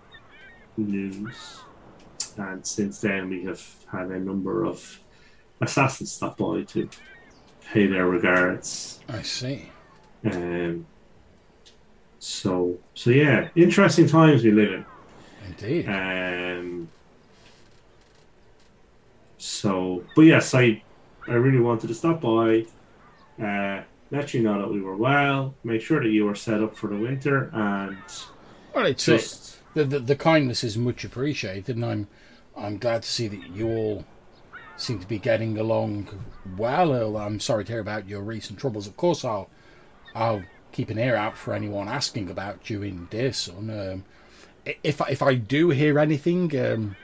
news. 0.77 1.59
And 2.37 2.65
since 2.65 2.99
then, 2.99 3.29
we 3.29 3.43
have 3.43 3.63
had 3.91 4.07
a 4.07 4.19
number 4.19 4.65
of 4.65 4.99
assassins 5.61 6.11
stop 6.11 6.37
by 6.37 6.63
to 6.63 6.89
pay 7.71 7.87
their 7.87 8.07
regards. 8.07 8.99
I 9.07 9.21
see. 9.21 9.69
Um, 10.23 10.85
so, 12.19 12.77
so 12.93 13.09
yeah, 13.09 13.49
interesting 13.55 14.07
times 14.07 14.43
we 14.43 14.51
live 14.51 14.73
in. 14.73 14.85
Indeed. 15.47 15.87
Um, 15.87 16.89
so, 19.37 20.03
but 20.15 20.23
yes, 20.23 20.53
I, 20.55 20.81
I 21.27 21.33
really 21.33 21.59
wanted 21.59 21.87
to 21.87 21.93
stop 21.93 22.21
by, 22.21 22.65
uh, 23.41 23.83
let 24.11 24.33
you 24.33 24.41
know 24.41 24.59
that 24.59 24.71
we 24.71 24.81
were 24.81 24.95
well, 24.95 25.53
make 25.63 25.81
sure 25.81 26.01
that 26.01 26.09
you 26.09 26.25
were 26.25 26.35
set 26.35 26.61
up 26.61 26.75
for 26.75 26.87
the 26.87 26.97
winter, 26.97 27.49
and 27.53 27.97
well, 28.73 28.85
it's 28.85 29.05
just 29.05 29.59
the, 29.73 29.83
the 29.83 29.99
the 29.99 30.15
kindness 30.15 30.63
is 30.63 30.77
much 30.77 31.03
appreciated, 31.03 31.75
and 31.75 31.85
I'm 31.85 32.07
I'm 32.55 32.77
glad 32.77 33.03
to 33.03 33.09
see 33.09 33.27
that 33.27 33.49
you 33.49 33.67
all 33.67 34.05
seem 34.77 34.99
to 34.99 35.07
be 35.07 35.19
getting 35.19 35.57
along 35.57 36.07
well. 36.57 36.93
Earl. 36.93 37.17
I'm 37.17 37.39
sorry 37.39 37.65
to 37.65 37.71
hear 37.71 37.81
about 37.81 38.07
your 38.07 38.21
recent 38.21 38.59
troubles. 38.59 38.87
Of 38.87 38.97
course, 38.97 39.23
I'll 39.25 39.49
I'll 40.13 40.43
keep 40.71 40.89
an 40.89 40.97
ear 40.99 41.15
out 41.15 41.37
for 41.37 41.53
anyone 41.53 41.87
asking 41.87 42.29
about 42.29 42.69
you 42.69 42.83
in 42.83 43.07
Deersun. 43.07 43.93
Um, 43.93 44.03
if 44.83 45.01
I- 45.01 45.09
if 45.09 45.21
I 45.21 45.35
do 45.35 45.69
hear 45.69 45.99
anything, 45.99 46.57
um, 46.59 46.95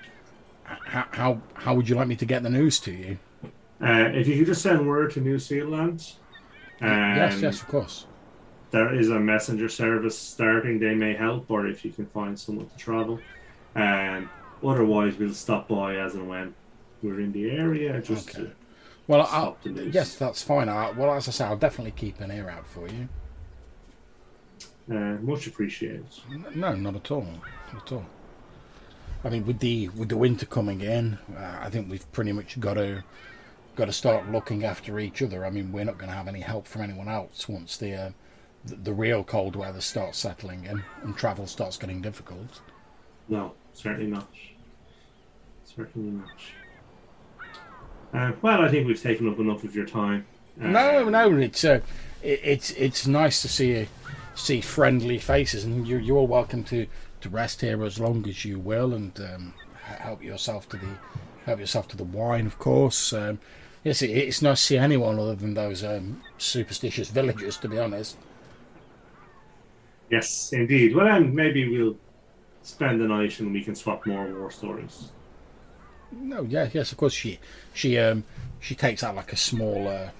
how 0.64 1.06
how 1.12 1.42
how 1.54 1.76
would 1.76 1.88
you 1.90 1.96
like 1.96 2.08
me 2.08 2.16
to 2.18 2.26
get 2.26 2.44
the 2.44 2.50
news 2.50 2.80
to 2.82 2.92
you? 2.92 3.18
Uh, 3.82 4.10
if 4.14 4.28
you 4.28 4.38
could 4.38 4.46
just 4.48 4.62
send 4.62 4.88
word 4.88 5.12
to 5.12 5.22
New 5.22 5.40
Zealand, 5.40 6.14
um, 6.82 6.90
yes, 6.90 7.42
yes, 7.42 7.62
of 7.62 7.68
course. 7.68 8.06
there 8.72 8.94
is 8.94 9.10
a 9.10 9.20
messenger 9.20 9.68
service 9.70 10.18
starting. 10.18 10.80
They 10.80 10.94
may 10.96 11.14
help, 11.14 11.50
or 11.50 11.66
if 11.68 11.84
you 11.84 11.92
can 11.92 12.06
find 12.08 12.38
someone 12.40 12.68
to 12.70 12.78
travel. 12.78 13.20
Um, 13.76 14.30
otherwise, 14.64 15.18
we'll 15.18 15.34
stop 15.34 15.68
by 15.68 15.96
as 15.96 16.14
and 16.14 16.28
when 16.30 16.54
we're 17.02 17.20
in 17.22 17.32
the 17.32 17.50
area. 17.52 18.02
Just 18.02 18.30
Okay. 18.36 18.52
Well, 19.08 19.28
I'll, 19.32 19.58
yes, 19.66 20.16
that's 20.16 20.42
fine. 20.44 20.70
I, 20.70 20.92
well, 20.92 21.14
as 21.14 21.28
I 21.28 21.32
say, 21.32 21.46
I'll 21.46 21.58
definitely 21.58 21.92
keep 21.92 22.20
an 22.22 22.32
ear 22.32 22.50
out 22.50 22.68
for 22.68 22.88
you. 22.88 23.10
uh, 24.90 25.18
much 25.22 25.48
appreciated. 25.48 26.06
No, 26.56 26.76
not 26.76 26.96
at 26.96 27.12
all. 27.12 27.28
Not 27.74 27.84
at 27.86 27.92
all. 27.92 28.06
I 29.24 29.30
mean, 29.30 29.46
with 29.46 29.60
the 29.60 29.90
with 29.90 30.10
the 30.10 30.18
winter 30.18 30.46
coming 30.46 30.82
in, 30.82 31.18
uh, 31.36 31.60
I 31.62 31.70
think 31.70 31.90
we've 31.90 32.10
pretty 32.12 32.32
much 32.32 32.60
got 32.60 32.76
to 32.76 33.04
got 33.76 33.86
to 33.86 33.94
start 33.94 34.30
looking 34.32 34.64
after 34.66 35.00
each 35.00 35.22
other. 35.22 35.46
I 35.46 35.50
mean, 35.50 35.72
we're 35.72 35.86
not 35.86 35.98
going 35.98 36.10
to 36.10 36.16
have 36.16 36.28
any 36.28 36.42
help 36.42 36.68
from 36.68 36.82
anyone 36.82 37.08
else 37.08 37.48
once 37.50 37.78
the, 37.78 37.94
uh, 37.94 38.12
the 38.66 38.76
the 38.76 38.94
real 38.94 39.24
cold 39.24 39.56
weather 39.56 39.82
starts 39.82 40.20
settling 40.20 40.66
in 40.66 40.84
and 41.04 41.16
travel 41.18 41.48
starts 41.48 41.78
getting 41.78 42.02
difficult. 42.02 42.62
No, 43.28 43.54
certainly 43.74 44.10
not. 44.12 44.30
Certainly 45.64 46.12
not. 46.12 46.30
Uh, 48.14 48.34
well, 48.42 48.62
I 48.62 48.70
think 48.70 48.88
we've 48.88 49.02
taken 49.02 49.30
up 49.30 49.40
enough 49.40 49.64
of 49.64 49.76
your 49.76 49.86
time. 49.86 50.26
No, 50.58 51.08
Um, 51.08 51.12
no, 51.12 51.38
it's 51.38 51.64
uh, 51.64 51.80
it, 52.22 52.40
it's 52.44 52.72
it's 52.72 53.08
nice 53.08 53.42
to 53.42 53.48
see 53.48 53.88
see 54.36 54.62
friendly 54.62 55.18
faces, 55.18 55.64
and 55.64 55.88
you're 55.88 56.00
you're 56.00 56.28
welcome 56.28 56.64
to, 56.66 56.88
to 57.22 57.30
rest 57.30 57.62
here 57.62 57.84
as 57.84 58.00
long 58.00 58.28
as 58.28 58.44
you 58.46 58.60
will, 58.60 58.94
and 58.94 59.18
um, 59.20 59.54
help 59.84 60.22
yourself 60.24 60.68
to 60.70 60.78
the 60.78 60.88
help 61.46 61.60
yourself 61.60 61.88
to 61.90 61.98
the 61.98 62.04
wine, 62.04 62.46
of 62.46 62.60
course. 62.60 63.14
Um, 63.14 63.40
yes, 63.84 64.02
it, 64.02 64.10
it's 64.12 64.42
nice 64.42 64.60
to 64.60 64.66
see 64.66 64.78
anyone 64.78 65.18
other 65.20 65.36
than 65.36 65.54
those 65.54 65.84
um, 65.84 66.22
superstitious 66.38 67.10
villagers, 67.10 67.58
to 67.58 67.70
be 67.70 67.80
honest. 67.80 68.18
Yes, 70.10 70.52
indeed. 70.54 70.96
Well, 70.96 71.06
then 71.06 71.34
maybe 71.34 71.70
we'll 71.70 71.98
spend 72.64 73.00
the 73.02 73.08
night 73.08 73.40
and 73.40 73.54
we 73.54 73.64
can 73.64 73.76
swap 73.76 74.06
more 74.06 74.28
war 74.28 74.52
stories. 74.52 75.12
No, 76.12 76.44
yeah, 76.44 76.70
yes, 76.74 76.92
of 76.92 76.98
course. 76.98 77.14
She 77.14 77.40
she 77.74 77.98
um 77.98 78.24
she 78.60 78.76
takes 78.76 79.04
out 79.04 79.16
like 79.16 79.32
a 79.34 79.38
small 79.38 79.88
a 79.88 80.12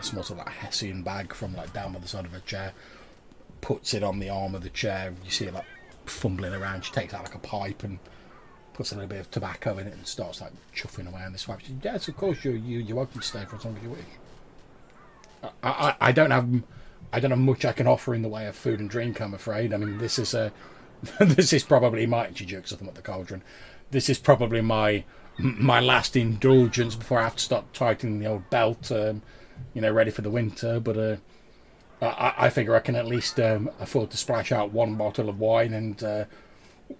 small 0.00 0.22
sort 0.22 0.40
of 0.40 0.46
like 0.46 0.54
hessian 0.56 1.02
bag 1.02 1.32
from 1.34 1.54
like 1.54 1.72
down 1.72 1.92
by 1.92 1.98
the 1.98 2.08
side 2.08 2.24
of 2.24 2.32
her 2.32 2.40
chair, 2.40 2.72
puts 3.60 3.94
it 3.94 4.02
on 4.02 4.18
the 4.18 4.28
arm 4.28 4.54
of 4.54 4.62
the 4.62 4.70
chair. 4.70 5.14
You 5.24 5.30
see 5.30 5.46
her 5.46 5.52
like 5.52 5.66
fumbling 6.06 6.54
around. 6.54 6.84
She 6.84 6.92
takes 6.92 7.14
out 7.14 7.24
like 7.24 7.34
a 7.34 7.38
pipe 7.38 7.84
and 7.84 7.98
puts 8.72 8.92
a 8.92 8.94
little 8.94 9.08
bit 9.08 9.20
of 9.20 9.30
tobacco 9.30 9.78
in 9.78 9.86
it 9.86 9.94
and 9.94 10.06
starts 10.06 10.40
like 10.40 10.52
chuffing 10.74 11.08
away 11.08 11.22
on 11.22 11.32
this 11.32 11.44
pipe. 11.44 11.60
She 11.60 11.76
yes, 11.82 12.08
of 12.08 12.16
course 12.16 12.44
you 12.44 12.52
you 12.52 12.80
you're 12.80 12.96
welcome 12.96 13.20
to 13.20 13.26
stay 13.26 13.44
for 13.44 13.56
as 13.56 13.64
long 13.64 13.76
as 13.76 13.82
you 13.82 13.90
wish. 13.90 14.04
I, 15.42 15.50
I 15.62 15.94
I 16.08 16.12
don't 16.12 16.30
have 16.30 16.48
I 17.12 17.20
don't 17.20 17.30
have 17.30 17.40
much 17.40 17.64
I 17.64 17.72
can 17.72 17.86
offer 17.86 18.14
in 18.14 18.22
the 18.22 18.28
way 18.28 18.46
of 18.46 18.56
food 18.56 18.80
and 18.80 18.90
drink. 18.90 19.20
I'm 19.20 19.34
afraid. 19.34 19.72
I 19.72 19.76
mean, 19.76 19.98
this 19.98 20.18
is 20.18 20.34
a 20.34 20.52
this 21.20 21.52
is 21.52 21.62
probably 21.62 22.06
my 22.06 22.30
she 22.34 22.44
jerks 22.46 22.70
them 22.70 22.88
at 22.88 22.94
the 22.94 23.02
cauldron. 23.02 23.42
This 23.90 24.08
is 24.08 24.18
probably 24.18 24.60
my 24.60 25.04
my 25.38 25.80
last 25.80 26.16
indulgence 26.16 26.94
before 26.96 27.18
I 27.18 27.24
have 27.24 27.36
to 27.36 27.42
start 27.42 27.72
tightening 27.72 28.18
the 28.18 28.26
old 28.26 28.48
belt. 28.50 28.92
Um, 28.92 29.22
you 29.74 29.80
know, 29.80 29.92
ready 29.92 30.10
for 30.10 30.22
the 30.22 30.30
winter. 30.30 30.80
But 30.80 30.96
uh, 30.96 31.16
I, 32.02 32.34
I 32.46 32.50
figure 32.50 32.74
I 32.74 32.80
can 32.80 32.96
at 32.96 33.06
least 33.06 33.38
um, 33.40 33.70
afford 33.78 34.10
to 34.10 34.16
splash 34.16 34.52
out 34.52 34.72
one 34.72 34.96
bottle 34.96 35.28
of 35.28 35.38
wine 35.38 35.74
and 35.74 36.02
uh, 36.02 36.24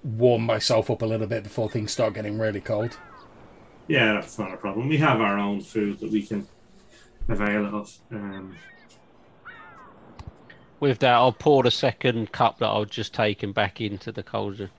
warm 0.05 0.43
myself 0.43 0.91
up 0.91 1.03
a 1.03 1.07
little 1.07 1.27
bit 1.27 1.43
before 1.43 1.71
things 1.71 1.93
start 1.93 2.15
getting 2.15 2.39
really 2.39 2.61
cold. 2.61 2.97
Yeah, 3.89 4.13
that's 4.15 4.39
not 4.39 4.55
a 4.55 4.57
problem. 4.57 4.89
We 4.89 4.99
have 4.99 5.21
our 5.21 5.39
own 5.39 5.61
food 5.61 5.99
that 6.01 6.11
we 6.11 6.23
can 6.23 6.47
avail 7.29 7.67
of. 7.67 7.99
Um, 8.13 8.57
With 10.79 11.01
that, 11.01 11.15
I'll 11.15 11.33
pour 11.33 11.63
the 11.63 11.71
second 11.71 12.31
cup 12.31 12.59
that 12.59 12.69
I've 12.69 12.91
just 12.91 13.13
taken 13.13 13.53
back 13.53 13.81
into 13.81 14.13
the 14.13 14.23
cauldron. 14.23 14.71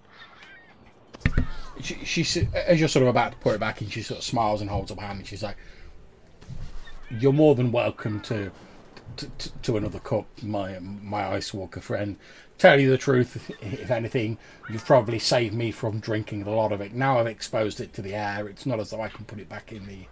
She, 1.80 1.96
she's 2.04 2.38
as 2.54 2.80
you're 2.80 2.90
sort 2.90 3.04
of 3.04 3.10
about 3.10 3.32
to 3.32 3.38
put 3.38 3.56
it 3.56 3.60
back 3.60 3.82
in, 3.82 3.90
she 3.90 4.02
sort 4.02 4.20
of 4.20 4.24
smiles 4.24 4.62
and 4.62 4.70
holds 4.70 4.92
up 4.92 5.00
her 5.00 5.06
hand, 5.08 5.20
and 5.20 5.28
she's 5.28 5.44
like, 5.44 5.58
"You're 7.10 7.34
more 7.34 7.56
than 7.56 7.72
welcome 7.72 8.20
to." 8.22 8.52
To, 9.18 9.28
to, 9.28 9.50
to 9.64 9.78
another 9.78 10.00
cup, 10.00 10.26
my 10.42 10.80
my 10.80 11.28
ice 11.28 11.54
walker 11.54 11.82
friend. 11.82 12.16
Tell 12.58 12.80
you 12.80 12.90
the 12.90 12.98
truth, 12.98 13.52
if 13.62 13.92
anything, 13.92 14.38
you've 14.70 14.86
probably 14.86 15.20
saved 15.20 15.54
me 15.54 15.72
from 15.72 16.00
drinking 16.00 16.44
a 16.44 16.50
lot 16.50 16.72
of 16.72 16.80
it. 16.80 16.94
Now 16.94 17.20
I've 17.20 17.28
exposed 17.28 17.82
it 17.82 17.92
to 17.96 18.02
the 18.02 18.16
air. 18.16 18.48
It's 18.48 18.66
not 18.66 18.80
as 18.80 18.92
though 18.92 19.02
I 19.02 19.10
can 19.10 19.26
put 19.26 19.40
it 19.40 19.50
back 19.50 19.74
in 19.74 19.86
the 19.86 20.08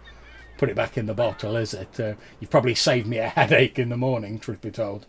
put 0.58 0.68
it 0.68 0.76
back 0.76 0.98
in 0.98 1.06
the 1.06 1.14
bottle, 1.14 1.56
is 1.56 1.72
it? 1.72 1.98
Uh, 1.98 2.12
you've 2.40 2.50
probably 2.50 2.74
saved 2.74 3.06
me 3.06 3.16
a 3.16 3.28
headache 3.30 3.78
in 3.78 3.88
the 3.88 3.96
morning. 3.96 4.38
Truth 4.38 4.60
be 4.60 4.70
told. 4.70 5.06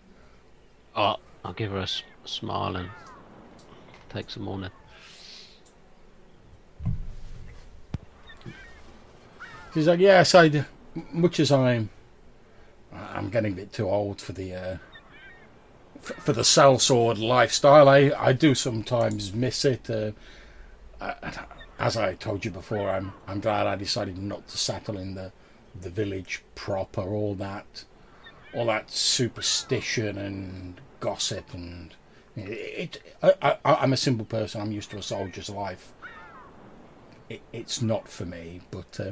Oh, 0.95 1.17
I'll 1.43 1.51
give 1.53 1.71
her 1.71 1.79
a 1.79 1.83
s- 1.83 2.03
smile 2.23 2.77
and 2.77 2.89
take 4.09 4.29
some 4.29 4.43
more 4.43 4.57
She's 9.73 9.87
like, 9.87 9.99
yes, 9.99 10.35
I. 10.35 10.65
Much 11.13 11.39
as 11.39 11.53
I'm, 11.53 11.89
I'm 12.91 13.29
getting 13.29 13.53
a 13.53 13.55
bit 13.55 13.71
too 13.71 13.89
old 13.89 14.19
for 14.19 14.33
the, 14.33 14.53
uh, 14.53 14.77
for 16.01 16.33
the 16.33 16.41
sellsword 16.41 17.17
lifestyle. 17.17 17.87
I, 17.87 18.11
I 18.17 18.33
do 18.33 18.53
sometimes 18.53 19.33
miss 19.33 19.63
it. 19.63 19.89
Uh, 19.89 20.11
as 21.79 21.95
I 21.95 22.15
told 22.15 22.43
you 22.43 22.51
before, 22.51 22.89
I'm, 22.89 23.13
I'm 23.25 23.39
glad 23.39 23.67
I 23.67 23.75
decided 23.75 24.17
not 24.17 24.47
to 24.49 24.57
settle 24.57 24.97
in 24.97 25.15
the, 25.15 25.31
the 25.79 25.89
village 25.89 26.43
proper. 26.55 27.01
All 27.01 27.35
that, 27.35 27.85
all 28.53 28.65
that 28.65 28.91
superstition 28.91 30.17
and 30.17 30.81
gossip 30.99 31.53
and 31.53 31.95
it. 32.35 33.01
it 33.23 33.35
I, 33.41 33.57
I, 33.63 33.75
I'm 33.75 33.93
a 33.93 33.97
simple 33.97 34.25
person. 34.25 34.59
I'm 34.59 34.73
used 34.73 34.91
to 34.91 34.97
a 34.97 35.01
soldier's 35.01 35.49
life 35.49 35.93
it, 37.31 37.41
it's 37.53 37.81
not 37.81 38.07
for 38.07 38.25
me. 38.25 38.61
But 38.71 38.99
uh, 38.99 39.11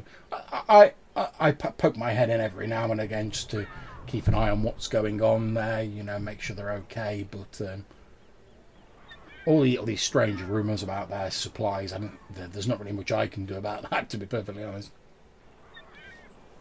I, 0.70 0.94
I, 1.16 1.30
I 1.40 1.52
po- 1.52 1.72
poke 1.72 1.98
my 1.98 2.12
head 2.12 2.30
in 2.30 2.42
every 2.42 2.68
now 2.68 2.92
and 2.92 3.02
again 3.02 3.32
just 3.32 3.50
to 3.52 3.66
keep 4.08 4.28
an 4.28 4.36
eye 4.36 4.50
on 4.50 4.64
what's 4.64 4.88
going 4.88 5.22
on 5.22 5.54
there. 5.54 5.84
You 5.84 6.04
know, 6.04 6.20
make 6.20 6.42
sure 6.42 6.56
they're 6.56 6.72
okay. 6.72 7.28
But 7.30 7.62
um, 7.62 7.86
all, 9.46 9.62
the, 9.62 9.78
all 9.78 9.86
these 9.86 10.04
strange 10.04 10.42
rumours 10.42 10.84
about 10.84 11.10
their 11.10 11.32
supplies, 11.32 11.94
I 11.94 12.10
there's 12.36 12.68
not 12.68 12.80
really 12.80 12.92
much 12.92 13.12
I 13.12 13.28
can 13.28 13.46
do 13.46 13.56
about 13.56 13.90
that, 13.90 14.10
to 14.12 14.18
be 14.18 14.26
perfectly 14.26 14.64
honest. 14.64 14.92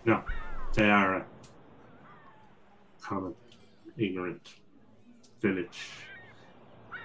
no, 0.04 0.22
they 0.74 0.88
are 0.90 1.16
a 1.16 1.26
common, 3.02 3.34
ignorant 3.96 4.54
village 5.40 5.90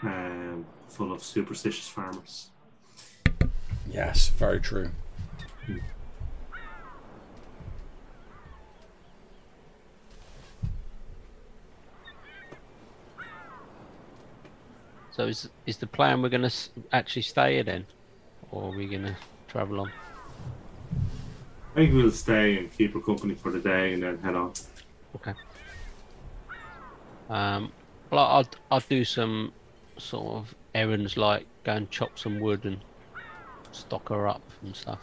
um, 0.04 0.66
full 0.90 1.12
of 1.12 1.24
superstitious 1.24 1.88
farmers. 1.88 2.50
Yes, 3.90 4.30
very 4.30 4.60
true. 4.60 4.90
So 15.12 15.28
is 15.28 15.48
is 15.68 15.78
the 15.78 15.86
plan 15.86 16.24
we're 16.24 16.30
going 16.30 16.50
to 16.50 16.54
actually 16.92 17.22
stay 17.22 17.54
here 17.56 17.64
then, 17.64 17.86
or 18.52 18.64
are 18.64 18.76
we 18.76 18.88
going 18.88 19.04
to 19.04 19.16
travel 19.48 19.82
on? 19.82 19.92
I 21.72 21.76
think 21.76 21.94
we'll 21.94 22.10
stay 22.10 22.58
and 22.58 22.72
keep 22.76 22.94
her 22.94 23.00
company 23.00 23.36
for 23.36 23.52
the 23.52 23.60
day 23.60 23.94
and 23.94 24.02
then 24.02 24.18
head 24.20 24.34
on. 24.34 24.54
Okay. 25.16 25.34
Um, 27.30 27.72
well, 28.10 28.26
I'll 28.26 28.48
I'll 28.72 28.80
do 28.80 29.06
some 29.06 29.54
sort 29.98 30.34
of 30.36 30.56
errands 30.74 31.16
like 31.16 31.46
go 31.64 31.74
and 31.74 31.90
chop 31.92 32.18
some 32.18 32.40
wood 32.40 32.66
and 32.66 32.80
stock 33.76 34.10
her 34.10 34.28
up 34.28 34.42
and 34.62 34.76
stuff. 34.76 35.00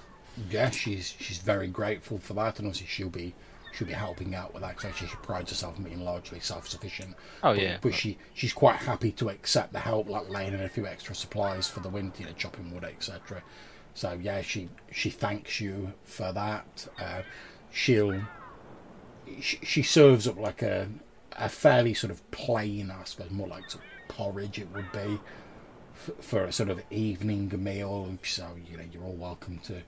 Yeah, 0.49 0.71
she's 0.71 1.15
she's 1.19 1.39
very 1.39 1.69
grateful 1.69 2.19
for 2.19 2.35
that, 2.35 2.59
and 2.59 2.69
obviously 2.69 2.87
she'll 2.87 3.09
be 3.09 3.35
she'll 3.73 3.87
be 3.87 3.93
helping 3.93 4.35
out 4.35 4.53
with 4.53 4.63
that. 4.63 4.77
Because 4.77 4.91
actually, 4.91 5.09
she 5.09 5.17
prides 5.17 5.51
herself 5.51 5.77
on 5.77 5.85
being 5.85 6.05
largely 6.05 6.41
self-sufficient. 6.41 7.15
Oh 7.43 7.55
but, 7.55 7.63
yeah. 7.63 7.79
but 7.81 7.95
she 7.95 8.19
she's 8.35 8.53
quite 8.53 8.77
happy 8.77 9.13
to 9.13 9.29
accept 9.29 9.73
the 9.73 9.81
help, 9.81 10.09
like 10.09 10.29
laying 10.29 10.55
in 10.55 10.63
a 10.63 10.69
few 10.69 10.87
extra 10.87 11.15
supplies 11.15 11.69
for 11.69 11.81
the 11.81 11.89
winter, 11.89 12.23
you 12.23 12.27
know, 12.27 12.35
chopping 12.35 12.73
wood, 12.73 12.85
etc. 12.85 13.43
So 13.95 14.19
yeah, 14.21 14.43
she 14.43 14.69
she 14.93 15.11
thanks 15.11 15.61
you 15.61 15.93
for 16.05 16.33
that. 16.33 16.89
Uh, 16.99 17.23
she'll 17.71 18.21
she, 19.41 19.59
she 19.63 19.83
serves 19.83 20.27
up 20.27 20.39
like 20.39 20.63
a 20.63 20.89
a 21.33 21.49
fairly 21.49 21.95
sort 21.95 22.11
of 22.11 22.29
plain, 22.31 22.91
I 22.91 23.05
suppose, 23.05 23.31
more 23.31 23.49
like 23.49 23.71
sort 23.71 23.85
of 23.85 23.91
porridge 24.09 24.59
it 24.59 24.69
would 24.75 24.91
be 24.93 25.21
for 26.21 26.45
a 26.45 26.53
sort 26.53 26.69
of 26.69 26.83
evening 26.91 27.53
meal. 27.63 28.17
So 28.23 28.47
you 28.71 28.77
know, 28.77 28.85
you're 28.93 29.05
all 29.05 29.15
welcome 29.15 29.59
to 29.65 29.83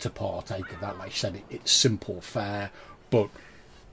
to 0.00 0.10
partake 0.10 0.72
of 0.72 0.80
that. 0.80 0.98
Like 0.98 1.08
I 1.08 1.12
said, 1.12 1.36
it, 1.36 1.44
it's 1.50 1.72
simple 1.72 2.20
fare, 2.20 2.70
but 3.10 3.28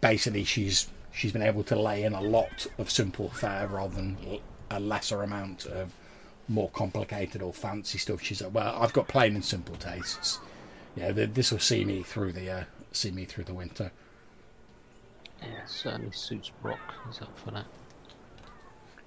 basically 0.01 0.43
she's 0.43 0.87
she's 1.11 1.31
been 1.31 1.41
able 1.41 1.63
to 1.63 1.79
lay 1.79 2.03
in 2.03 2.13
a 2.13 2.21
lot 2.21 2.67
of 2.77 2.89
simple 2.89 3.29
fare 3.29 3.67
rather 3.67 3.95
than 3.95 4.17
a 4.71 4.79
lesser 4.79 5.23
amount 5.23 5.65
of 5.65 5.91
more 6.49 6.69
complicated 6.71 7.41
or 7.41 7.53
fancy 7.53 7.97
stuff, 7.97 8.21
she's 8.21 8.41
like, 8.41 8.53
well, 8.53 8.75
I've 8.81 8.93
got 8.93 9.07
plain 9.07 9.35
and 9.35 9.45
simple 9.45 9.75
tastes. 9.75 10.39
Yeah, 10.95 11.11
th- 11.11 11.31
this 11.33 11.51
will 11.51 11.59
see 11.59 11.85
me 11.85 12.01
through 12.01 12.33
the 12.33 12.49
uh, 12.49 12.63
see 12.91 13.11
me 13.11 13.25
through 13.25 13.45
the 13.45 13.53
winter. 13.53 13.91
Yeah, 15.41 15.65
certainly 15.67 16.11
suits 16.11 16.51
Brock. 16.61 16.79
He's 17.07 17.21
up 17.21 17.37
for 17.37 17.51
that. 17.51 17.65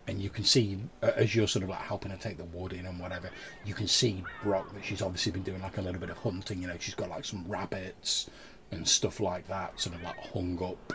And 0.08 0.20
you 0.20 0.30
can 0.30 0.44
see 0.44 0.78
uh, 1.02 1.12
as 1.16 1.34
you're 1.34 1.46
sort 1.46 1.62
of 1.62 1.68
like 1.68 1.80
helping 1.80 2.10
her 2.10 2.16
take 2.16 2.36
the 2.36 2.44
wood 2.44 2.72
in 2.72 2.86
and 2.86 2.98
whatever 2.98 3.30
you 3.64 3.72
can 3.72 3.86
see 3.86 4.22
brock 4.42 4.72
that 4.74 4.84
she's 4.84 5.00
obviously 5.00 5.30
been 5.30 5.42
doing 5.42 5.62
like 5.62 5.78
a 5.78 5.80
little 5.82 6.00
bit 6.00 6.10
of 6.10 6.16
hunting 6.18 6.60
you 6.60 6.66
know 6.66 6.76
she's 6.80 6.94
got 6.94 7.08
like 7.08 7.24
some 7.24 7.44
rabbits 7.46 8.28
and 8.72 8.88
stuff 8.88 9.20
like 9.20 9.46
that 9.48 9.78
sort 9.78 9.94
of 9.94 10.02
like 10.02 10.16
hung 10.32 10.58
up. 10.62 10.92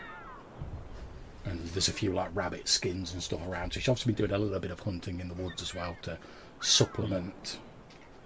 And 1.46 1.66
there's 1.68 1.88
a 1.88 1.94
few 1.94 2.12
like 2.12 2.36
rabbit 2.36 2.68
skins 2.68 3.14
and 3.14 3.24
stuff 3.24 3.40
around. 3.48 3.72
So 3.72 3.80
she's 3.80 3.88
obviously 3.88 4.14
been 4.14 4.28
doing 4.28 4.32
a 4.32 4.44
little 4.44 4.60
bit 4.60 4.72
of 4.72 4.80
hunting 4.82 5.22
in 5.22 5.30
the 5.30 5.36
woods 5.36 5.62
as 5.62 5.74
well 5.74 5.96
to 6.02 6.18
supplement 6.60 7.60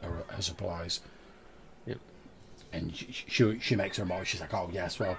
her, 0.02 0.24
her 0.30 0.42
supplies. 0.42 1.02
Yep. 1.86 2.00
and 2.74 2.96
she, 2.96 3.12
she, 3.12 3.60
she 3.60 3.76
makes 3.76 3.98
her 3.98 4.04
remark 4.04 4.28
she's 4.28 4.40
like 4.40 4.54
oh 4.54 4.70
yes 4.72 5.00
well 5.00 5.18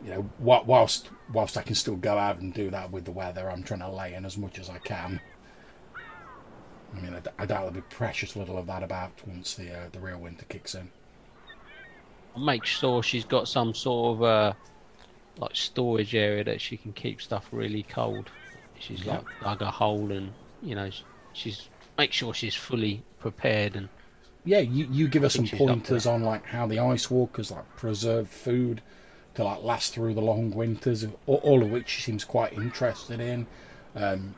you 0.00 0.10
know, 0.10 0.32
whilst 0.38 1.10
whilst 1.28 1.56
I 1.56 1.62
can 1.62 1.74
still 1.74 1.96
go 1.96 2.18
out 2.18 2.38
and 2.40 2.52
do 2.54 2.70
that 2.70 2.90
with 2.90 3.04
the 3.04 3.12
weather, 3.12 3.50
I'm 3.50 3.62
trying 3.62 3.80
to 3.80 3.90
lay 3.90 4.14
in 4.14 4.24
as 4.24 4.36
much 4.38 4.58
as 4.58 4.68
I 4.70 4.78
can. 4.78 5.20
I 6.92 7.00
mean, 7.00 7.14
I 7.14 7.20
doubt 7.20 7.48
there'll 7.48 7.70
be 7.72 7.80
precious 7.80 8.36
little 8.36 8.56
of 8.58 8.66
that 8.66 8.82
about 8.84 9.26
once 9.26 9.54
the 9.56 9.72
uh, 9.72 9.88
the 9.90 10.00
real 10.00 10.20
winter 10.20 10.44
kicks 10.44 10.74
in. 10.74 10.92
I'll 12.34 12.42
make 12.42 12.64
sure 12.66 13.02
she's 13.02 13.24
got 13.24 13.46
some 13.48 13.74
sort 13.74 14.16
of 14.16 14.22
uh, 14.22 14.52
like 15.36 15.56
storage 15.56 16.14
area 16.14 16.44
that 16.44 16.60
she 16.60 16.76
can 16.78 16.92
keep 16.94 17.22
stuff 17.22 17.48
really 17.52 17.84
cold. 17.84 18.32
She's 18.78 19.04
Yeah. 19.04 19.18
like 19.18 19.26
dug 19.40 19.62
a 19.62 19.70
hole 19.70 20.12
and 20.12 20.36
you 20.60 20.74
know 20.74 20.90
she's 21.32 21.70
make 21.98 22.12
sure 22.12 22.34
she's 22.34 22.54
fully 22.56 23.06
prepared 23.18 23.76
and 23.76 23.90
Yeah, 24.44 24.58
you, 24.60 24.86
you 24.90 25.08
give 25.08 25.24
us 25.24 25.34
some 25.36 25.46
think 25.46 25.48
she's 25.48 25.66
up 25.66 25.86
for 25.86 25.94
pointers 25.94 26.06
on 26.06 26.22
like 26.22 26.46
how 26.46 26.66
the 26.66 26.78
ice 26.78 27.10
walkers 27.10 27.50
like 27.50 27.74
preserve 27.76 28.28
food 28.30 28.82
to 29.40 29.44
like 29.44 29.62
last 29.62 29.92
through 29.94 30.14
the 30.14 30.20
long 30.20 30.50
winters, 30.50 31.06
all, 31.26 31.62
of 31.62 31.70
which 31.70 31.88
she 31.88 32.02
seems 32.02 32.24
quite 32.24 32.52
interested 32.52 33.20
in. 33.20 33.46
Um, 33.96 34.34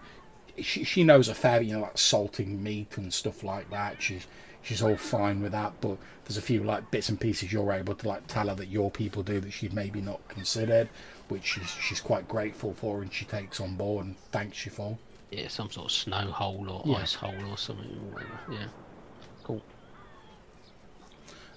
she 0.60 0.84
she 0.84 1.02
knows 1.04 1.28
a 1.28 1.34
fair, 1.34 1.62
you 1.62 1.74
know, 1.74 1.80
like 1.82 1.96
salting 1.98 2.62
meat 2.62 2.96
and 2.96 3.12
stuff 3.12 3.42
like 3.42 3.70
that. 3.70 4.02
She's 4.02 4.26
she's 4.62 4.82
all 4.82 4.96
fine 4.96 5.40
with 5.42 5.52
that, 5.52 5.72
but 5.80 5.96
there's 6.24 6.36
a 6.36 6.42
few 6.42 6.62
like 6.62 6.90
bits 6.90 7.08
and 7.08 7.18
pieces 7.20 7.52
you're 7.52 7.72
able 7.72 7.94
to 7.94 8.08
like 8.08 8.26
tell 8.26 8.48
her 8.48 8.54
that 8.54 8.68
your 8.68 8.90
people 8.90 9.22
do 9.22 9.40
that 9.40 9.50
she'd 9.52 9.72
maybe 9.72 10.00
not 10.00 10.26
considered, 10.28 10.88
which 11.28 11.44
she's 11.44 11.70
she's 11.70 12.00
quite 12.00 12.28
grateful 12.28 12.74
for 12.74 13.02
and 13.02 13.12
she 13.12 13.24
takes 13.24 13.60
on 13.60 13.76
board 13.76 14.06
and 14.06 14.16
thanks 14.30 14.64
you 14.66 14.70
for. 14.72 14.96
yeah 15.30 15.48
some 15.48 15.70
sort 15.70 15.86
of 15.86 15.92
snow 15.92 16.30
hole 16.30 16.68
or 16.68 16.82
Yeah. 16.86 16.98
ice 17.02 17.14
hole 17.14 17.34
or 17.50 17.56
something. 17.58 17.86
or 17.86 18.14
whatever. 18.14 18.38
Yeah, 18.50 18.68
cool. 19.44 19.62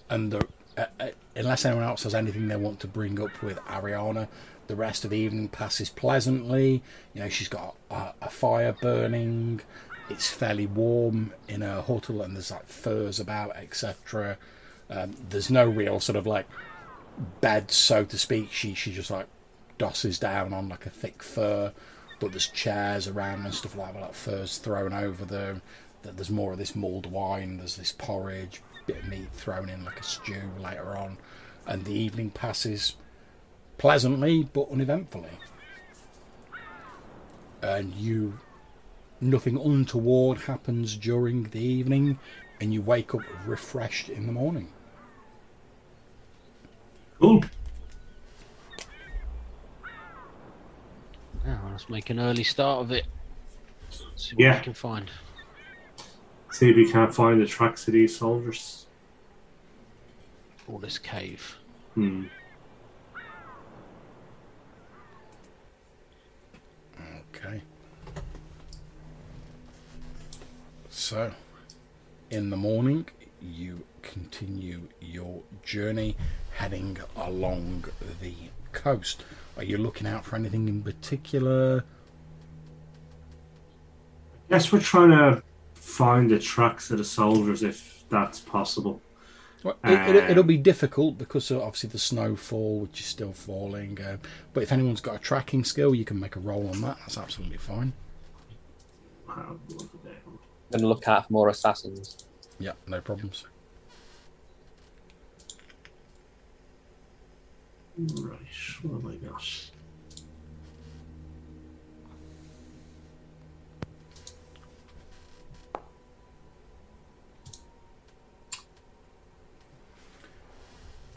and 0.09 0.31
the, 0.31 0.47
uh, 0.77 0.85
uh, 0.99 1.07
unless 1.35 1.65
anyone 1.65 1.85
else 1.85 2.03
has 2.03 2.15
anything 2.15 2.47
they 2.47 2.55
want 2.55 2.79
to 2.81 2.87
bring 2.87 3.21
up 3.21 3.41
with 3.41 3.57
Ariana, 3.65 4.27
the 4.67 4.75
rest 4.75 5.03
of 5.03 5.11
the 5.11 5.17
evening 5.17 5.47
passes 5.47 5.89
pleasantly. 5.89 6.81
You 7.13 7.21
know, 7.21 7.29
she's 7.29 7.47
got 7.47 7.75
a, 7.89 8.13
a 8.21 8.29
fire 8.29 8.75
burning. 8.81 9.61
It's 10.09 10.29
fairly 10.29 10.67
warm 10.67 11.33
in 11.47 11.61
her 11.61 11.81
huddle, 11.81 12.21
and 12.21 12.35
there's 12.35 12.51
like 12.51 12.67
furs 12.67 13.19
about, 13.19 13.55
etc. 13.55 14.37
Um, 14.89 15.15
there's 15.29 15.49
no 15.49 15.65
real 15.65 15.99
sort 15.99 16.15
of 16.15 16.27
like 16.27 16.47
bed, 17.41 17.71
so 17.71 18.05
to 18.05 18.17
speak. 18.17 18.51
She 18.51 18.73
she 18.73 18.91
just 18.91 19.11
like 19.11 19.27
dosses 19.77 20.19
down 20.19 20.53
on 20.53 20.69
like 20.69 20.85
a 20.85 20.89
thick 20.89 21.23
fur, 21.23 21.71
but 22.19 22.31
there's 22.31 22.47
chairs 22.47 23.07
around 23.07 23.45
and 23.45 23.53
stuff 23.53 23.75
like 23.75 23.93
that, 23.93 24.01
like 24.01 24.13
furs 24.13 24.57
thrown 24.57 24.93
over 24.93 25.25
them. 25.25 25.61
There's 26.03 26.29
more 26.29 26.51
of 26.51 26.59
this 26.59 26.75
mulled 26.75 27.07
wine. 27.07 27.57
There's 27.57 27.77
this 27.77 27.91
porridge, 27.91 28.61
bit 28.85 28.97
of 28.97 29.07
meat 29.07 29.27
thrown 29.33 29.69
in 29.69 29.83
like 29.85 29.99
a 29.99 30.03
stew 30.03 30.41
later 30.59 30.95
on, 30.97 31.17
and 31.67 31.83
the 31.85 31.93
evening 31.93 32.29
passes 32.29 32.95
pleasantly 33.77 34.43
but 34.43 34.69
uneventfully. 34.71 35.37
And 37.61 37.93
you, 37.95 38.37
nothing 39.19 39.57
untoward 39.57 40.39
happens 40.39 40.95
during 40.95 41.43
the 41.45 41.59
evening, 41.59 42.19
and 42.61 42.73
you 42.73 42.81
wake 42.81 43.15
up 43.15 43.21
refreshed 43.45 44.09
in 44.09 44.27
the 44.27 44.31
morning. 44.31 44.71
Cool. 47.19 47.43
Now 51.45 51.61
let's 51.71 51.89
make 51.89 52.09
an 52.09 52.19
early 52.19 52.43
start 52.43 52.81
of 52.81 52.91
it. 52.91 53.05
See 54.15 54.35
what 54.35 54.43
Yeah. 54.43 54.57
we 54.57 54.63
can 54.63 54.73
find. 54.73 55.09
See 56.55 56.69
if 56.69 56.77
we 56.77 56.89
can't 56.89 57.13
find 57.13 57.41
the 57.41 57.45
tracks 57.45 57.85
of 57.89 57.93
these 57.95 58.15
soldiers. 58.15 58.85
Or 60.69 60.79
this 60.79 60.97
cave. 60.97 61.57
Hmm. 61.95 62.27
Okay. 67.35 67.61
So, 70.89 71.33
in 72.29 72.49
the 72.51 72.55
morning, 72.55 73.05
you 73.41 73.83
continue 74.01 74.87
your 75.01 75.41
journey 75.61 76.15
heading 76.51 76.97
along 77.17 77.83
the 78.21 78.33
coast. 78.71 79.25
Are 79.57 79.63
you 79.65 79.77
looking 79.77 80.07
out 80.07 80.23
for 80.23 80.37
anything 80.37 80.69
in 80.69 80.83
particular? 80.83 81.83
Guess 84.49 84.71
we're 84.71 84.79
trying 84.79 85.09
to 85.09 85.43
find 85.85 86.31
the 86.31 86.39
tracks 86.39 86.89
of 86.89 86.97
the 86.97 87.03
soldiers 87.03 87.61
if 87.61 88.03
that's 88.09 88.39
possible. 88.39 89.01
Well, 89.63 89.77
it, 89.83 90.15
it, 90.15 90.23
Uh, 90.23 90.31
it'll 90.31 90.43
be 90.43 90.57
difficult 90.57 91.17
because 91.17 91.51
obviously 91.51 91.89
the 91.89 91.99
snowfall, 91.99 92.81
which 92.81 92.99
is 92.99 93.05
still 93.05 93.33
falling. 93.33 94.01
Uh, 94.01 94.17
but 94.53 94.63
if 94.63 94.71
anyone's 94.71 95.01
got 95.01 95.15
a 95.15 95.19
tracking 95.19 95.63
skill, 95.63 95.93
you 95.93 96.03
can 96.03 96.19
make 96.19 96.35
a 96.35 96.39
roll 96.39 96.67
on 96.69 96.81
that. 96.81 96.97
That's 96.99 97.17
absolutely 97.17 97.57
fine. 97.57 97.93
I'll 99.29 99.59
look 99.69 99.93
at 99.93 100.03
that. 100.03 100.21
I'm 100.25 100.39
gonna 100.71 100.87
look 100.87 101.07
out 101.07 101.27
for 101.27 101.33
more 101.33 101.49
assassins. 101.49 102.25
Yeah, 102.59 102.73
no 102.87 102.99
problems. 102.99 103.45
Right, 107.97 108.39
what 108.81 109.13
have 109.13 109.35
I 109.35 109.74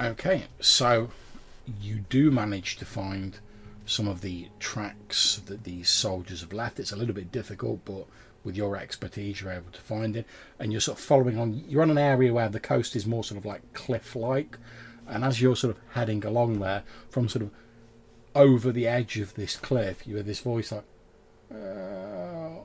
Okay, 0.01 0.45
so 0.61 1.11
you 1.81 2.01
do 2.09 2.31
manage 2.31 2.77
to 2.77 2.85
find 2.85 3.39
some 3.85 4.07
of 4.07 4.21
the 4.21 4.49
tracks 4.61 5.43
that 5.47 5.65
these 5.65 5.89
soldiers 5.89 6.41
have 6.41 6.53
left. 6.53 6.79
It's 6.79 6.93
a 6.93 6.97
little 6.97 7.15
bit 7.15 7.33
difficult, 7.33 7.85
but 7.85 8.07
with 8.45 8.57
your 8.57 8.77
expertise, 8.77 9.41
you're 9.41 9.51
able 9.51 9.73
to 9.73 9.81
find 9.81 10.17
it. 10.17 10.25
And 10.61 10.71
you're 10.71 10.81
sort 10.81 10.99
of 10.99 11.05
following 11.05 11.37
on. 11.37 11.65
You're 11.69 11.83
on 11.83 11.91
an 11.91 11.99
area 11.99 12.33
where 12.33 12.49
the 12.49 12.61
coast 12.61 12.95
is 12.95 13.07
more 13.07 13.25
sort 13.25 13.39
of 13.39 13.45
like 13.45 13.73
cliff-like, 13.73 14.57
and 15.09 15.25
as 15.25 15.43
you're 15.43 15.57
sort 15.57 15.77
of 15.77 15.83
heading 15.95 16.25
along 16.25 16.61
there, 16.61 16.85
from 17.11 17.29
sort 17.29 17.43
of 17.43 17.51
over 18.37 18.71
the 18.71 18.87
edge 18.87 19.19
of 19.19 19.35
this 19.35 19.57
cliff, 19.57 20.07
you 20.07 20.15
hear 20.15 20.23
this 20.23 20.41
voice 20.41 20.71
like. 20.71 20.85
"Uh, 21.51 22.61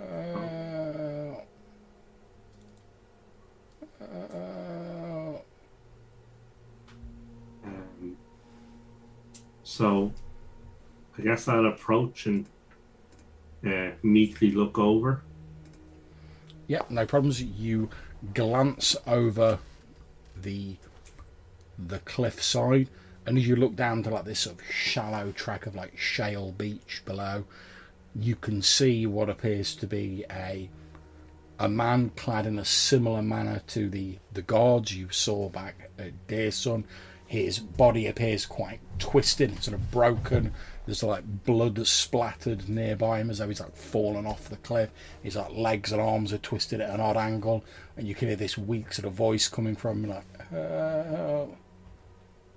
uh, 0.00 0.02
uh, 0.02 1.34
Um, 8.00 8.16
so, 9.68 10.10
I 11.18 11.20
guess 11.20 11.46
I'll 11.46 11.66
approach 11.66 12.24
and 12.24 12.46
uh, 13.66 13.90
meekly 14.02 14.50
look 14.50 14.78
over. 14.78 15.20
Yeah, 16.68 16.80
no 16.88 17.04
problems. 17.04 17.42
You 17.42 17.90
glance 18.32 18.96
over 19.06 19.58
the 20.34 20.76
the 21.78 21.98
cliff 21.98 22.42
side, 22.42 22.88
and 23.26 23.36
as 23.36 23.46
you 23.46 23.56
look 23.56 23.76
down 23.76 24.02
to 24.04 24.10
like 24.10 24.24
this 24.24 24.40
sort 24.40 24.58
of 24.58 24.64
shallow 24.72 25.32
track 25.32 25.66
of 25.66 25.74
like 25.74 25.98
shale 25.98 26.52
beach 26.52 27.02
below, 27.04 27.44
you 28.16 28.36
can 28.36 28.62
see 28.62 29.04
what 29.04 29.28
appears 29.28 29.76
to 29.76 29.86
be 29.86 30.24
a 30.30 30.70
a 31.58 31.68
man 31.68 32.10
clad 32.16 32.46
in 32.46 32.58
a 32.58 32.64
similar 32.64 33.20
manner 33.20 33.60
to 33.66 33.90
the 33.90 34.18
the 34.32 34.40
guards 34.40 34.96
you 34.96 35.10
saw 35.10 35.50
back 35.50 35.90
at 35.98 36.26
Deersun. 36.26 36.84
His 37.28 37.60
body 37.60 38.06
appears 38.08 38.46
quite 38.46 38.80
twisted, 38.98 39.62
sort 39.62 39.74
of 39.74 39.90
broken. 39.90 40.52
There's 40.86 41.02
like 41.02 41.44
blood 41.44 41.86
splattered 41.86 42.68
nearby 42.68 43.20
him 43.20 43.30
as 43.30 43.38
though 43.38 43.48
he's 43.48 43.60
like 43.60 43.76
fallen 43.76 44.26
off 44.26 44.48
the 44.48 44.56
cliff. 44.56 44.90
His 45.22 45.36
like 45.36 45.52
legs 45.52 45.92
and 45.92 46.00
arms 46.00 46.32
are 46.32 46.38
twisted 46.38 46.80
at 46.80 46.90
an 46.90 47.00
odd 47.00 47.16
angle, 47.16 47.64
and 47.96 48.08
you 48.08 48.14
can 48.14 48.28
hear 48.28 48.36
this 48.36 48.58
weak 48.58 48.92
sort 48.92 49.06
of 49.06 49.12
voice 49.12 49.46
coming 49.46 49.76
from 49.76 50.04
him, 50.04 50.10
like, 50.10 50.48
"Help, 50.50 51.56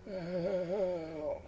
help." 0.10 1.44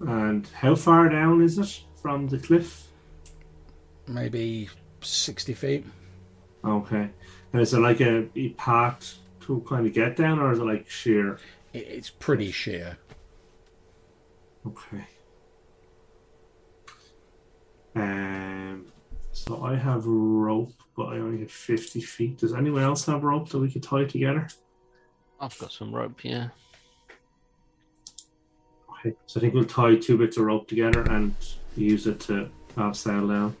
And 0.00 0.46
how 0.48 0.74
far 0.74 1.08
down 1.08 1.40
is 1.40 1.58
it 1.58 1.80
from 2.02 2.28
the 2.28 2.38
cliff? 2.38 2.86
maybe 4.08 4.68
sixty 5.00 5.54
feet. 5.54 5.84
Okay. 6.64 7.08
And 7.52 7.62
is 7.62 7.74
it 7.74 7.80
like 7.80 8.00
a, 8.00 8.28
a 8.36 8.50
path 8.50 9.14
to 9.42 9.64
kind 9.68 9.86
of 9.86 9.92
get 9.92 10.16
down, 10.16 10.38
or 10.38 10.52
is 10.52 10.58
it 10.58 10.64
like 10.64 10.88
sheer? 10.88 11.38
It, 11.76 11.86
it's 11.88 12.10
pretty 12.10 12.50
sheer. 12.50 12.98
Okay. 14.66 15.04
Um. 17.94 18.86
So 19.32 19.62
I 19.62 19.76
have 19.76 20.06
rope, 20.06 20.72
but 20.96 21.08
I 21.12 21.18
only 21.18 21.40
have 21.40 21.52
fifty 21.52 22.00
feet. 22.00 22.38
Does 22.38 22.54
anyone 22.54 22.82
else 22.82 23.04
have 23.06 23.22
rope 23.22 23.48
that 23.50 23.58
we 23.58 23.70
could 23.70 23.82
tie 23.82 24.04
together? 24.04 24.48
I've 25.38 25.56
got 25.58 25.70
some 25.70 25.94
rope, 25.94 26.24
yeah. 26.24 26.48
Okay. 28.90 29.14
So 29.26 29.38
I 29.38 29.40
think 29.42 29.52
we'll 29.52 29.64
tie 29.64 29.96
two 29.96 30.16
bits 30.16 30.38
of 30.38 30.44
rope 30.44 30.66
together 30.66 31.02
and 31.02 31.34
use 31.76 32.06
it 32.06 32.20
to 32.20 32.48
abseil 32.76 33.28
down. 33.28 33.54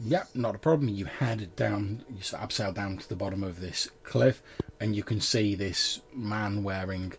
Yep, 0.00 0.28
not 0.34 0.54
a 0.54 0.58
problem. 0.58 0.88
You 0.88 1.06
head 1.06 1.56
down, 1.56 2.04
you 2.08 2.18
abseil 2.18 2.72
down 2.72 2.98
to 2.98 3.08
the 3.08 3.16
bottom 3.16 3.42
of 3.42 3.60
this 3.60 3.90
cliff, 4.04 4.42
and 4.80 4.94
you 4.94 5.02
can 5.02 5.20
see 5.20 5.56
this 5.56 6.00
man 6.14 6.62
wearing 6.62 7.12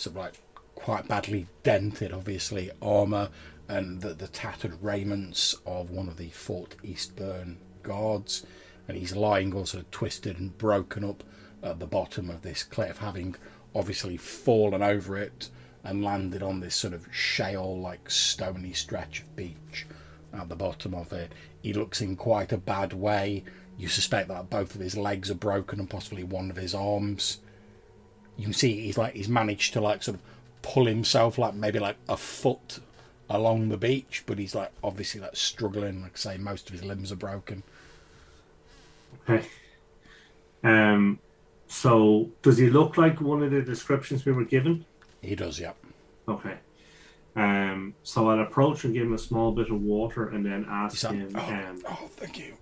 sort 0.00 0.16
of 0.16 0.22
like 0.22 0.40
quite 0.74 1.06
badly 1.08 1.46
dented, 1.62 2.12
obviously, 2.12 2.70
armour 2.80 3.28
and 3.68 4.00
the, 4.00 4.14
the 4.14 4.28
tattered 4.28 4.82
raiments 4.82 5.54
of 5.66 5.90
one 5.90 6.08
of 6.08 6.16
the 6.16 6.30
Fort 6.30 6.74
Eastburn 6.82 7.56
guards. 7.82 8.44
And 8.88 8.96
he's 8.96 9.14
lying 9.14 9.54
all 9.54 9.66
sort 9.66 9.84
of 9.84 9.90
twisted 9.90 10.38
and 10.40 10.56
broken 10.58 11.04
up 11.04 11.22
at 11.62 11.78
the 11.78 11.86
bottom 11.86 12.30
of 12.30 12.42
this 12.42 12.62
cliff, 12.62 12.98
having 12.98 13.36
obviously 13.74 14.16
fallen 14.16 14.82
over 14.82 15.16
it 15.16 15.50
and 15.84 16.04
landed 16.04 16.42
on 16.42 16.60
this 16.60 16.74
sort 16.74 16.92
of 16.92 17.06
shale 17.14 17.78
like 17.78 18.10
stony 18.10 18.72
stretch 18.72 19.20
of 19.20 19.36
beach 19.36 19.86
at 20.32 20.48
the 20.48 20.56
bottom 20.56 20.94
of 20.94 21.12
it. 21.12 21.32
He 21.62 21.72
looks 21.72 22.00
in 22.00 22.16
quite 22.16 22.52
a 22.52 22.58
bad 22.58 22.92
way. 22.92 23.44
You 23.78 23.88
suspect 23.88 24.28
that 24.28 24.50
both 24.50 24.74
of 24.74 24.80
his 24.80 24.96
legs 24.96 25.30
are 25.30 25.34
broken 25.34 25.78
and 25.78 25.88
possibly 25.88 26.24
one 26.24 26.50
of 26.50 26.56
his 26.56 26.74
arms. 26.74 27.38
You 28.40 28.46
can 28.46 28.54
see 28.54 28.80
he's 28.80 28.96
like 28.96 29.12
he's 29.14 29.28
managed 29.28 29.74
to 29.74 29.82
like 29.82 30.02
sort 30.02 30.14
of 30.16 30.22
pull 30.62 30.86
himself 30.86 31.36
like 31.36 31.52
maybe 31.52 31.78
like 31.78 31.96
a 32.08 32.16
foot 32.16 32.78
along 33.28 33.68
the 33.68 33.76
beach, 33.76 34.22
but 34.24 34.38
he's 34.38 34.54
like 34.54 34.72
obviously 34.82 35.20
like 35.20 35.36
struggling. 35.36 36.00
Like 36.00 36.12
I 36.14 36.16
say, 36.16 36.36
most 36.38 36.68
of 36.68 36.72
his 36.72 36.82
limbs 36.82 37.12
are 37.12 37.16
broken. 37.16 37.62
Okay. 39.28 39.46
Um. 40.64 41.18
So 41.68 42.30
does 42.40 42.56
he 42.56 42.70
look 42.70 42.96
like 42.96 43.20
one 43.20 43.42
of 43.42 43.50
the 43.50 43.60
descriptions 43.60 44.24
we 44.24 44.32
were 44.32 44.44
given? 44.46 44.86
He 45.20 45.34
does, 45.34 45.60
yeah. 45.60 45.72
Okay. 46.26 46.54
Um. 47.36 47.94
So 48.04 48.30
I'll 48.30 48.40
approach 48.40 48.84
and 48.84 48.94
give 48.94 49.02
him 49.02 49.12
a 49.12 49.18
small 49.18 49.52
bit 49.52 49.68
of 49.70 49.82
water, 49.82 50.28
and 50.30 50.46
then 50.46 50.64
ask 50.66 51.04
like, 51.04 51.12
him. 51.14 51.32
oh, 51.36 51.40
Um, 51.40 51.82
oh, 51.90 52.08
thank 52.16 52.38
you. 52.38 52.54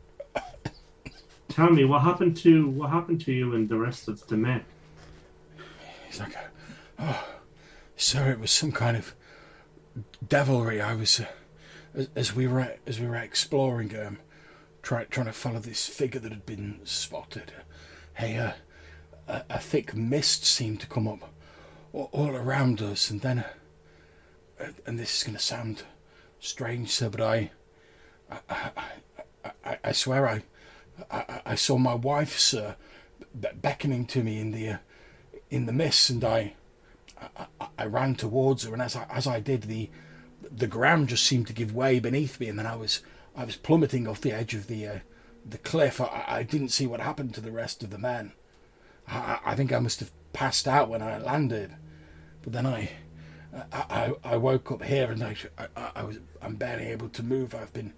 tell 1.48 1.70
me 1.70 1.84
what 1.84 2.02
happened 2.02 2.36
to 2.38 2.68
what 2.68 2.90
happened 2.90 3.20
to 3.26 3.32
you 3.32 3.54
and 3.54 3.68
the 3.68 3.78
rest 3.78 4.08
of 4.08 4.26
the 4.26 4.36
men. 4.36 4.64
He's 6.08 6.20
like, 6.20 6.36
oh, 6.98 7.28
sir, 7.96 8.30
it 8.30 8.40
was 8.40 8.50
some 8.50 8.72
kind 8.72 8.96
of 8.96 9.14
devilry. 10.26 10.80
I 10.80 10.94
was, 10.94 11.20
uh, 11.20 11.26
as, 11.94 12.08
as 12.16 12.34
we 12.34 12.46
were 12.46 12.76
as 12.86 12.98
we 12.98 13.06
were 13.06 13.16
exploring, 13.16 13.94
um, 13.98 14.18
try, 14.82 15.04
trying 15.04 15.26
to 15.26 15.32
follow 15.32 15.58
this 15.58 15.86
figure 15.86 16.18
that 16.20 16.32
had 16.32 16.46
been 16.46 16.80
spotted. 16.84 17.52
Hey, 18.14 18.38
uh, 18.38 18.52
a, 19.28 19.44
a 19.50 19.58
thick 19.58 19.94
mist 19.94 20.46
seemed 20.46 20.80
to 20.80 20.86
come 20.86 21.06
up 21.06 21.30
all, 21.92 22.08
all 22.12 22.34
around 22.34 22.80
us, 22.80 23.10
and 23.10 23.20
then, 23.20 23.44
uh, 24.58 24.68
and 24.86 24.98
this 24.98 25.18
is 25.18 25.24
going 25.24 25.36
to 25.36 25.42
sound 25.42 25.82
strange, 26.40 26.90
sir, 26.90 27.10
but 27.10 27.20
I, 27.20 27.50
I, 28.30 28.40
I, 28.48 29.52
I, 29.64 29.78
I 29.84 29.92
swear 29.92 30.26
I, 30.26 30.42
I, 31.10 31.42
I 31.44 31.54
saw 31.54 31.76
my 31.76 31.94
wife, 31.94 32.38
sir, 32.38 32.76
beckoning 33.34 34.06
to 34.06 34.22
me 34.22 34.40
in 34.40 34.52
the. 34.52 34.78
In 35.50 35.66
the 35.66 35.72
mist, 35.72 36.10
and 36.10 36.24
I, 36.24 36.54
I, 37.36 37.46
I- 37.78 37.86
ran 37.86 38.14
towards 38.14 38.64
her, 38.64 38.72
and 38.72 38.82
as 38.82 38.94
I, 38.96 39.06
as 39.10 39.26
I 39.26 39.40
did, 39.40 39.62
the 39.62 39.90
the 40.54 40.66
ground 40.66 41.08
just 41.08 41.24
seemed 41.24 41.46
to 41.48 41.52
give 41.52 41.74
way 41.74 41.98
beneath 42.00 42.38
me, 42.40 42.48
and 42.48 42.58
then 42.58 42.66
I 42.66 42.76
was 42.76 43.02
I 43.36 43.44
was 43.44 43.56
plummeting 43.56 44.06
off 44.06 44.20
the 44.20 44.32
edge 44.32 44.54
of 44.54 44.66
the 44.66 44.86
uh, 44.86 44.98
the 45.48 45.58
cliff. 45.58 46.00
I, 46.00 46.24
I 46.28 46.42
didn't 46.42 46.68
see 46.68 46.86
what 46.86 47.00
happened 47.00 47.34
to 47.34 47.40
the 47.40 47.50
rest 47.52 47.82
of 47.82 47.90
the 47.90 47.98
men. 47.98 48.32
I, 49.06 49.38
I- 49.44 49.54
think 49.56 49.72
I 49.72 49.78
must 49.78 50.00
have 50.00 50.10
passed 50.32 50.68
out 50.68 50.88
when 50.90 51.02
I 51.02 51.18
landed, 51.18 51.74
but 52.42 52.52
then 52.52 52.66
I. 52.66 52.90
I, 53.72 54.12
I, 54.22 54.32
I 54.34 54.36
woke 54.36 54.70
up 54.70 54.82
here 54.82 55.10
and 55.10 55.24
I, 55.24 55.34
I 55.96 56.02
was 56.02 56.18
I'm 56.42 56.56
barely 56.56 56.84
able 56.88 57.08
to 57.08 57.22
move. 57.22 57.54
I've 57.54 57.72
been 57.72 57.94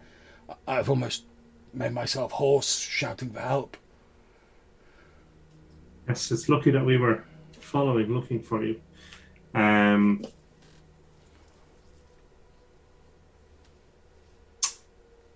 I've 0.66 0.88
almost 0.88 1.24
made 1.74 1.90
myself 1.92 2.30
hoarse 2.30 2.78
shouting 2.78 3.30
for 3.30 3.40
help. 3.40 3.76
Yes, 6.08 6.30
it's 6.30 6.48
lucky 6.48 6.70
that 6.70 6.84
we 6.84 6.96
were 6.96 7.24
following, 7.70 8.12
looking 8.12 8.42
for 8.42 8.64
you. 8.64 8.80
Um. 9.54 10.24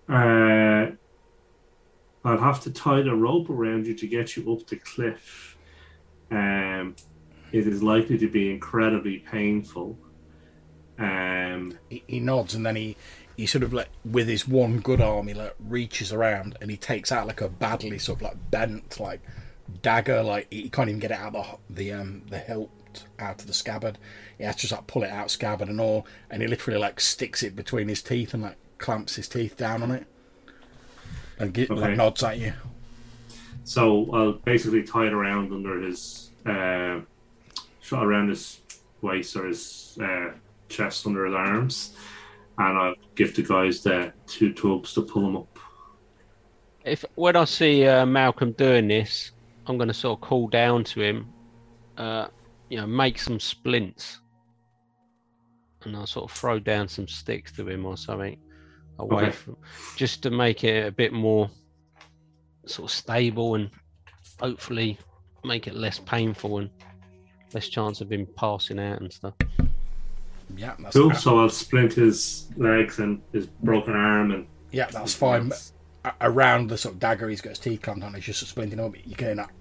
Uh, 0.07 0.91
I'll 2.23 2.37
have 2.37 2.61
to 2.61 2.71
tie 2.71 3.01
the 3.01 3.15
rope 3.15 3.49
around 3.49 3.87
you 3.87 3.95
to 3.95 4.07
get 4.07 4.35
you 4.35 4.51
up 4.53 4.67
the 4.67 4.75
cliff. 4.77 5.57
Um, 6.29 6.95
it 7.51 7.67
is 7.67 7.81
likely 7.81 8.17
to 8.17 8.27
be 8.27 8.51
incredibly 8.51 9.19
painful. 9.19 9.97
Um, 10.97 11.77
he, 11.89 12.03
he 12.07 12.19
nods 12.19 12.55
and 12.55 12.65
then 12.65 12.75
he 12.75 12.95
he 13.35 13.45
sort 13.45 13.63
of 13.63 13.73
like 13.73 13.89
with 14.05 14.29
his 14.29 14.47
one 14.47 14.79
good 14.79 15.01
arm 15.01 15.27
he 15.27 15.33
like 15.33 15.53
reaches 15.59 16.13
around 16.13 16.57
and 16.61 16.71
he 16.71 16.77
takes 16.77 17.11
out 17.11 17.27
like 17.27 17.41
a 17.41 17.49
badly 17.49 17.99
sort 17.99 18.19
of 18.19 18.21
like 18.21 18.49
bent 18.49 18.97
like 18.97 19.19
dagger 19.81 20.21
like 20.21 20.47
he 20.51 20.69
can't 20.69 20.89
even 20.89 20.99
get 20.99 21.11
it 21.11 21.17
out 21.17 21.35
of 21.35 21.59
the 21.69 21.75
the 21.75 21.93
um 21.93 22.21
the 22.29 22.37
hilt 22.37 22.69
out 23.19 23.41
of 23.41 23.47
the 23.47 23.53
scabbard. 23.53 23.97
He 24.37 24.43
has 24.43 24.55
to 24.55 24.61
just 24.61 24.73
like 24.73 24.87
pull 24.87 25.03
it 25.03 25.09
out 25.09 25.31
scabbard 25.31 25.69
and 25.69 25.81
all 25.81 26.07
and 26.29 26.41
he 26.41 26.47
literally 26.47 26.79
like 26.79 26.99
sticks 26.99 27.43
it 27.43 27.55
between 27.55 27.87
his 27.87 28.01
teeth 28.01 28.33
and 28.33 28.43
like 28.43 28.57
clamps 28.77 29.15
his 29.15 29.27
teeth 29.27 29.57
down 29.57 29.83
on 29.83 29.91
it. 29.91 30.05
And 31.39 31.53
gi- 31.53 31.67
like, 31.67 31.97
nods 31.97 32.23
at 32.23 32.39
you. 32.39 32.53
So 33.65 34.09
I'll 34.13 34.33
basically 34.33 34.83
tie 34.83 35.07
it 35.07 35.13
around 35.13 35.51
under 35.51 35.81
his, 35.81 36.29
uh, 36.45 36.99
shot 37.81 38.05
around 38.05 38.29
his 38.29 38.61
waist 39.01 39.35
or 39.35 39.47
his 39.47 39.97
uh, 40.01 40.31
chest 40.69 41.07
under 41.07 41.25
his 41.25 41.33
arms, 41.33 41.93
and 42.57 42.77
I'll 42.77 42.95
give 43.15 43.35
the 43.35 43.41
guys 43.41 43.81
the 43.81 44.13
two 44.27 44.53
tugs 44.53 44.93
to 44.93 45.01
pull 45.01 45.27
him 45.27 45.37
up. 45.37 45.59
If 46.83 47.03
when 47.15 47.35
I 47.35 47.45
see 47.45 47.87
uh, 47.87 48.05
Malcolm 48.05 48.51
doing 48.51 48.87
this, 48.87 49.31
I'm 49.67 49.77
going 49.77 49.87
to 49.87 49.93
sort 49.93 50.17
of 50.19 50.21
call 50.27 50.47
down 50.47 50.83
to 50.85 51.01
him, 51.01 51.27
uh, 51.97 52.27
you 52.69 52.77
know, 52.77 52.85
make 52.87 53.19
some 53.19 53.39
splints, 53.39 54.19
and 55.83 55.95
I'll 55.95 56.07
sort 56.07 56.29
of 56.29 56.37
throw 56.37 56.59
down 56.59 56.87
some 56.87 57.07
sticks 57.07 57.51
to 57.53 57.67
him 57.67 57.85
or 57.85 57.97
something 57.97 58.37
away 58.99 59.23
Okay. 59.23 59.31
from, 59.31 59.57
just 59.97 60.23
to 60.23 60.29
make 60.31 60.63
it 60.63 60.87
a 60.87 60.91
bit 60.91 61.13
more 61.13 61.49
sort 62.65 62.89
of 62.89 62.95
stable 62.95 63.55
and 63.55 63.69
hopefully 64.39 64.97
make 65.43 65.67
it 65.67 65.75
less 65.75 65.99
painful 65.99 66.57
and 66.59 66.69
less 67.53 67.67
chance 67.69 68.01
of 68.01 68.11
him 68.11 68.25
passing 68.35 68.79
out 68.79 69.01
and 69.01 69.11
stuff. 69.13 69.33
yeah 70.55 70.75
that's 70.79 70.95
Cool. 70.95 71.13
So 71.13 71.39
I'll 71.39 71.49
splint 71.49 71.93
his 71.93 72.47
legs 72.57 72.99
and 72.99 73.21
his 73.33 73.45
broken 73.47 73.93
arm 73.95 74.31
and. 74.31 74.47
yeah 74.71 74.87
that's 74.87 75.13
fine 75.13 75.51
A- 75.51 75.55
around 76.21 76.69
the 76.69 76.77
sort 76.77 76.93
of 76.93 76.99
dagger 76.99 77.29
he's 77.29 77.41
got 77.41 77.49
his 77.49 77.59
teeth 77.59 77.81
clamped 77.81 78.03
on 78.03 78.15
it's 78.15 78.25
just 78.25 78.55
splinting 78.55 78.79
up 78.79 78.95
you 79.05 79.15
can 79.15 79.27
hear 79.27 79.35
that 79.35 79.51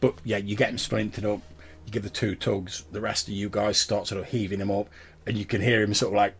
But 0.00 0.14
yeah, 0.24 0.36
you 0.36 0.56
get 0.56 0.70
him 0.70 0.78
splintered 0.78 1.24
up. 1.24 1.40
You 1.86 1.92
give 1.92 2.02
the 2.02 2.10
two 2.10 2.34
tugs. 2.34 2.84
The 2.92 3.00
rest 3.00 3.28
of 3.28 3.34
you 3.34 3.48
guys 3.48 3.78
start 3.78 4.06
sort 4.06 4.20
of 4.20 4.28
heaving 4.28 4.60
him 4.60 4.70
up, 4.70 4.88
and 5.26 5.36
you 5.36 5.44
can 5.44 5.60
hear 5.62 5.82
him 5.82 5.94
sort 5.94 6.12
of 6.12 6.16
like 6.16 6.34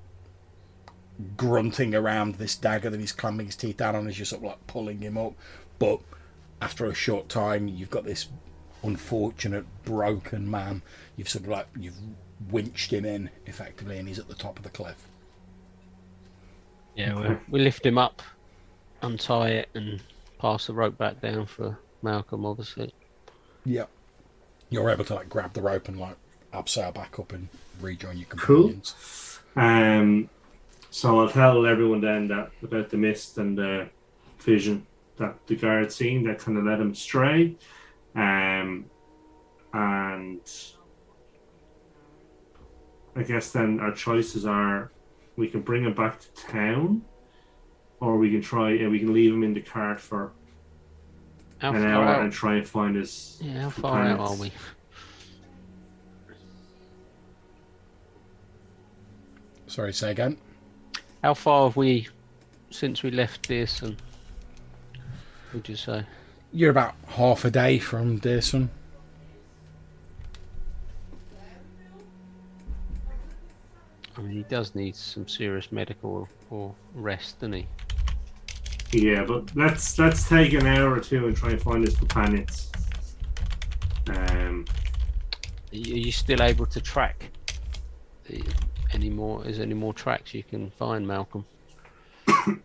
grunting 1.36 1.94
around 1.94 2.34
this 2.34 2.54
dagger 2.54 2.90
that 2.90 3.00
he's 3.00 3.12
clamping 3.12 3.46
his 3.46 3.56
teeth 3.56 3.78
down 3.78 3.96
on 3.96 4.06
as 4.06 4.18
you're 4.18 4.26
sort 4.26 4.42
of 4.42 4.48
like 4.48 4.66
pulling 4.66 5.00
him 5.00 5.16
up. 5.16 5.34
But 5.78 6.00
after 6.60 6.86
a 6.86 6.94
short 6.94 7.28
time, 7.28 7.68
you've 7.68 7.90
got 7.90 8.04
this 8.04 8.28
unfortunate 8.82 9.64
broken 9.84 10.50
man. 10.50 10.82
You've 11.16 11.28
sort 11.28 11.44
of 11.44 11.50
like 11.50 11.68
you've 11.78 11.96
winched 12.50 12.92
him 12.92 13.04
in 13.04 13.30
effectively, 13.46 13.98
and 13.98 14.08
he's 14.08 14.18
at 14.18 14.28
the 14.28 14.34
top 14.34 14.58
of 14.58 14.62
the 14.62 14.70
cliff. 14.70 15.08
Yeah, 16.94 17.18
we 17.20 17.36
we 17.48 17.60
lift 17.60 17.84
him 17.84 17.98
up, 17.98 18.22
untie 19.02 19.50
it, 19.50 19.68
and 19.74 20.00
pass 20.38 20.66
the 20.66 20.74
rope 20.74 20.96
back 20.96 21.20
down 21.20 21.46
for 21.46 21.78
Malcolm, 22.02 22.46
obviously. 22.46 22.92
Yeah, 23.64 23.84
you're 24.70 24.90
able 24.90 25.04
to 25.04 25.14
like 25.14 25.28
grab 25.28 25.52
the 25.52 25.62
rope 25.62 25.88
and 25.88 25.98
like 25.98 26.16
abseil 26.52 26.94
back 26.94 27.18
up 27.18 27.32
and 27.32 27.48
rejoin 27.80 28.16
your 28.16 28.26
Cool. 28.28 28.74
Um, 29.56 30.28
so 30.90 31.20
I'll 31.20 31.28
tell 31.28 31.66
everyone 31.66 32.00
then 32.00 32.28
that 32.28 32.50
about 32.62 32.90
the 32.90 32.96
mist 32.96 33.38
and 33.38 33.56
the 33.56 33.88
vision 34.38 34.86
that 35.18 35.34
the 35.46 35.56
guard 35.56 35.92
seen 35.92 36.24
that 36.24 36.38
kind 36.38 36.58
of 36.58 36.64
led 36.64 36.80
him 36.80 36.92
astray. 36.92 37.56
Um, 38.14 38.86
and 39.72 40.40
I 43.16 43.22
guess 43.22 43.50
then 43.50 43.80
our 43.80 43.92
choices 43.92 44.44
are 44.44 44.92
we 45.36 45.48
can 45.48 45.62
bring 45.62 45.84
him 45.84 45.94
back 45.94 46.20
to 46.20 46.28
town, 46.46 47.02
or 48.00 48.18
we 48.18 48.30
can 48.30 48.42
try 48.42 48.72
and 48.72 48.90
we 48.90 48.98
can 48.98 49.12
leave 49.12 49.32
him 49.32 49.42
in 49.42 49.54
the 49.54 49.60
cart 49.62 49.98
for 49.98 50.32
How 51.58 51.72
an 51.72 51.82
hour 51.84 52.04
out? 52.04 52.22
and 52.22 52.32
try 52.32 52.56
and 52.56 52.68
find 52.68 52.96
his. 52.96 53.38
Yeah, 53.42 53.62
how 53.62 53.70
far 53.70 54.02
out 54.02 54.20
are 54.20 54.36
we? 54.36 54.52
Sorry, 59.66 59.92
say 59.92 60.10
again. 60.10 60.36
How 61.22 61.34
far 61.34 61.68
have 61.68 61.76
we 61.76 62.08
since 62.70 63.02
we 63.02 63.10
left 63.10 63.48
this? 63.48 63.82
And 63.82 63.96
would 65.52 65.68
you 65.68 65.76
say? 65.76 66.04
You're 66.52 66.70
about 66.70 66.94
half 67.08 67.44
a 67.44 67.50
day 67.50 67.78
from 67.78 68.20
Deersun. 68.20 68.68
I 74.16 74.20
mean, 74.22 74.32
he 74.32 74.42
does 74.44 74.74
need 74.74 74.96
some 74.96 75.28
serious 75.28 75.70
medical 75.70 76.28
or 76.50 76.74
rest, 76.94 77.40
doesn't 77.40 77.52
he? 77.52 77.66
Yeah, 78.92 79.24
but 79.24 79.54
let's 79.54 79.98
let's 79.98 80.28
take 80.28 80.52
an 80.54 80.66
hour 80.66 80.92
or 80.94 81.00
two 81.00 81.26
and 81.26 81.36
try 81.36 81.50
and 81.50 81.60
find 81.60 81.84
his 81.84 81.96
companions. 81.96 82.70
Um, 84.08 84.64
Are 85.72 85.76
you 85.76 86.12
still 86.12 86.42
able 86.42 86.66
to 86.66 86.80
track 86.80 87.30
the, 88.24 88.42
any 88.92 89.10
more? 89.10 89.44
Is 89.46 89.56
there 89.56 89.66
any 89.66 89.74
more 89.74 89.92
tracks 89.92 90.32
you 90.32 90.44
can 90.44 90.70
find, 90.70 91.06
Malcolm? 91.06 91.44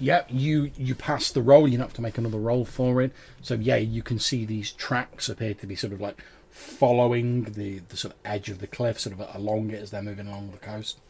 Yep, 0.00 0.26
you 0.30 0.72
you 0.76 0.94
pass 0.96 1.30
the 1.30 1.40
roll. 1.40 1.68
You 1.68 1.78
don't 1.78 1.86
have 1.86 1.94
to 1.94 2.02
make 2.02 2.18
another 2.18 2.38
roll 2.38 2.64
for 2.64 3.00
it. 3.00 3.12
So 3.40 3.54
yeah, 3.54 3.76
you 3.76 4.02
can 4.02 4.18
see 4.18 4.44
these 4.44 4.72
tracks 4.72 5.28
appear 5.28 5.54
to 5.54 5.66
be 5.68 5.76
sort 5.76 5.92
of 5.92 6.00
like 6.00 6.20
following 6.54 7.42
the, 7.42 7.80
the 7.88 7.96
sort 7.96 8.14
of 8.14 8.20
edge 8.24 8.48
of 8.48 8.60
the 8.60 8.66
cliff, 8.68 9.00
sort 9.00 9.18
of 9.18 9.34
along 9.34 9.70
it 9.70 9.82
as 9.82 9.90
they're 9.90 10.00
moving 10.02 10.28
along 10.28 10.52
the 10.52 10.56
coast. 10.58 11.00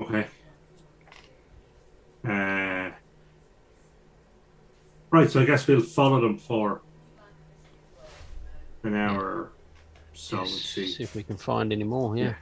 okay. 0.00 0.26
Uh, 2.26 2.90
right, 5.10 5.30
so 5.30 5.42
I 5.42 5.44
guess 5.44 5.66
we'll 5.66 5.82
follow 5.82 6.18
them 6.22 6.38
for 6.38 6.80
an 8.82 8.94
hour 8.94 9.20
or 9.22 9.52
so 10.14 10.38
and 10.38 10.48
Yes, 10.48 10.60
see. 10.60 10.86
see 10.86 11.02
if 11.02 11.14
we 11.14 11.22
can 11.22 11.36
find 11.36 11.74
any 11.74 11.84
more. 11.84 12.16
Yeah. 12.16 12.34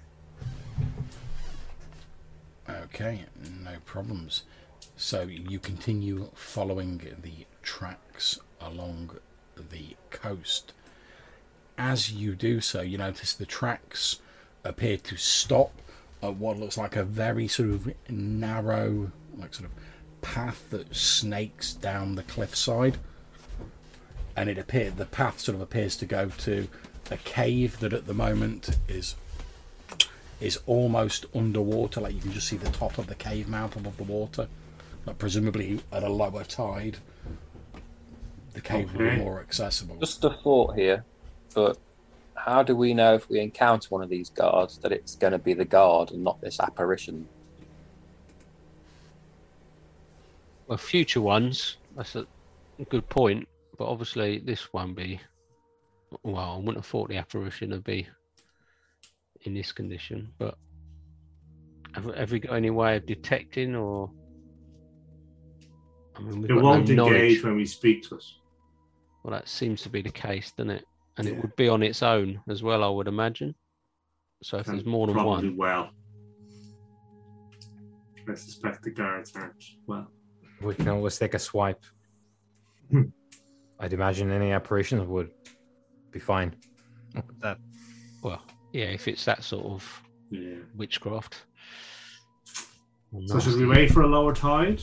Okay, 2.71 3.25
no 3.65 3.73
problems. 3.85 4.45
So 4.97 5.23
you 5.23 5.59
continue 5.59 6.31
following 6.35 6.99
the 7.21 7.47
tracks 7.63 8.39
along 8.61 9.17
the 9.71 9.97
coast. 10.11 10.73
As 11.79 12.13
you 12.13 12.35
do 12.35 12.61
so, 12.61 12.81
you 12.81 12.99
notice 12.99 13.33
the 13.33 13.47
tracks 13.47 14.21
appear 14.65 14.97
to 14.97 15.17
stop 15.17 15.73
at 16.23 16.37
what 16.37 16.59
looks 16.59 16.79
like 16.79 16.97
a 16.97 17.05
very 17.05 17.49
sort 17.49 17.71
of 17.71 17.93
narrow, 18.09 19.11
like 19.37 19.55
sort 19.55 19.69
of 19.69 19.73
path 20.21 20.71
that 20.71 20.95
snakes 20.95 21.73
down 21.73 22.15
the 22.15 22.23
cliffside. 22.23 22.99
And 24.37 24.49
it 24.49 24.59
appeared 24.59 24.97
the 24.97 25.07
path 25.07 25.41
sort 25.41 25.57
of 25.57 25.61
appears 25.61 25.97
to 25.97 26.07
go 26.07 26.29
to 26.29 26.69
a 27.11 27.17
cave 27.19 27.79
that 27.81 27.93
at 27.93 28.07
the 28.07 28.15
moment 28.15 28.79
is 28.89 29.17
is 30.41 30.59
almost 30.67 31.27
underwater. 31.35 32.01
Like 32.01 32.15
you 32.15 32.21
can 32.21 32.33
just 32.33 32.49
see 32.49 32.57
the 32.57 32.71
top 32.71 32.99
of 32.99 33.07
the 33.07 33.15
cave 33.15 33.49
mouth 33.49 33.77
above 33.77 33.97
the 33.97 34.05
water. 34.05 34.49
But 35.05 35.19
presumably 35.19 35.81
at 35.91 36.03
a 36.03 36.09
lower 36.09 36.45
tide, 36.45 36.99
the 38.55 38.61
cave 38.61 38.93
will 38.93 39.01
be 39.01 39.07
Okay. 39.07 39.17
more 39.19 39.41
accessible. 39.41 39.97
Just 39.97 40.25
a 40.25 40.31
thought 40.31 40.75
here, 40.77 41.05
but 41.55 41.79
how 42.35 42.63
do 42.63 42.75
we 42.77 42.93
know 42.95 43.15
if 43.15 43.29
we 43.29 43.41
encounter 43.41 43.89
one 43.91 44.03
of 44.03 44.09
these 44.09 44.31
guards 44.31 44.79
that 44.79 44.93
it's 44.93 45.15
going 45.17 45.33
to 45.33 45.39
be 45.39 45.55
the 45.55 45.65
guard 45.65 46.11
and 46.11 46.23
not 46.25 46.41
this 46.41 46.61
apparition? 46.61 47.29
Well, 50.67 50.79
future 50.79 51.21
ones. 51.21 51.77
That's 51.97 52.15
a 52.17 52.27
good 52.89 53.09
point. 53.09 53.49
But 53.79 53.87
obviously, 53.89 54.39
this 54.39 54.73
won't 54.73 54.97
be. 54.97 55.21
Well, 56.23 56.37
I 56.37 56.57
wouldn't 56.57 56.77
have 56.77 56.87
thought 56.87 57.09
the 57.09 57.17
apparition 57.17 57.71
would 57.71 57.85
be 57.85 58.07
in 59.43 59.55
this 59.55 59.73
condition. 59.73 60.33
But 60.39 60.57
have, 61.95 62.05
have 62.15 62.33
we 62.33 62.39
got 62.41 62.55
any 62.55 62.71
way 62.71 62.97
of 62.97 63.07
detecting 63.07 63.75
or? 63.75 64.11
I 66.15 66.21
mean, 66.21 66.43
we've 66.43 66.51
It 66.51 66.55
won't 66.55 66.89
no 66.89 66.95
knowledge. 66.95 67.15
engage 67.15 67.45
when 67.45 67.57
we 67.57 67.65
speak 67.67 68.07
to 68.09 68.17
it. 68.17 68.25
Well, 69.23 69.33
that 69.33 69.49
seems 69.49 69.83
to 69.83 69.89
be 69.89 70.03
the 70.03 70.11
case, 70.11 70.53
doesn't 70.57 70.71
it? 70.71 70.85
And 71.19 71.29
it 71.29 71.37
would 71.41 71.55
be 71.57 71.69
on 71.69 71.83
its 71.83 72.03
own 72.03 72.41
as 72.49 72.63
well, 72.63 72.83
I 72.83 72.89
would 72.89 73.07
imagine. 73.07 73.55
So 74.43 74.59
if 74.59 74.67
and 74.67 74.77
there's 74.79 74.87
more 74.87 75.07
than 75.07 75.15
probably 75.15 75.51
one, 75.51 75.57
well. 75.57 75.91
I 78.29 78.35
suspect 78.35 78.83
the 78.83 78.91
guards 78.91 79.33
aren't 79.37 79.63
well. 79.87 80.09
We 80.61 80.75
can 80.75 80.89
always 80.89 81.19
take 81.19 81.35
a 81.35 81.39
swipe. 81.39 81.83
Hmm. 82.91 83.03
I'd 83.79 83.93
imagine 83.93 84.31
any 84.31 84.53
apparitions 84.53 85.07
would 85.07 85.31
be 86.11 86.19
fine. 86.21 86.55
That 87.41 87.59
well, 88.23 88.41
yeah, 88.73 88.85
if 88.87 89.07
it's 89.09 89.25
that 89.25 89.43
sort 89.45 89.67
of 89.67 90.03
Yeah. 90.31 90.55
witchcraft. 90.77 91.45
or 93.13 93.23
So 93.27 93.41
should 93.41 93.57
we 93.57 93.67
wait 93.67 93.91
for 93.91 94.03
a 94.03 94.07
lower 94.07 94.35
tide? 94.35 94.81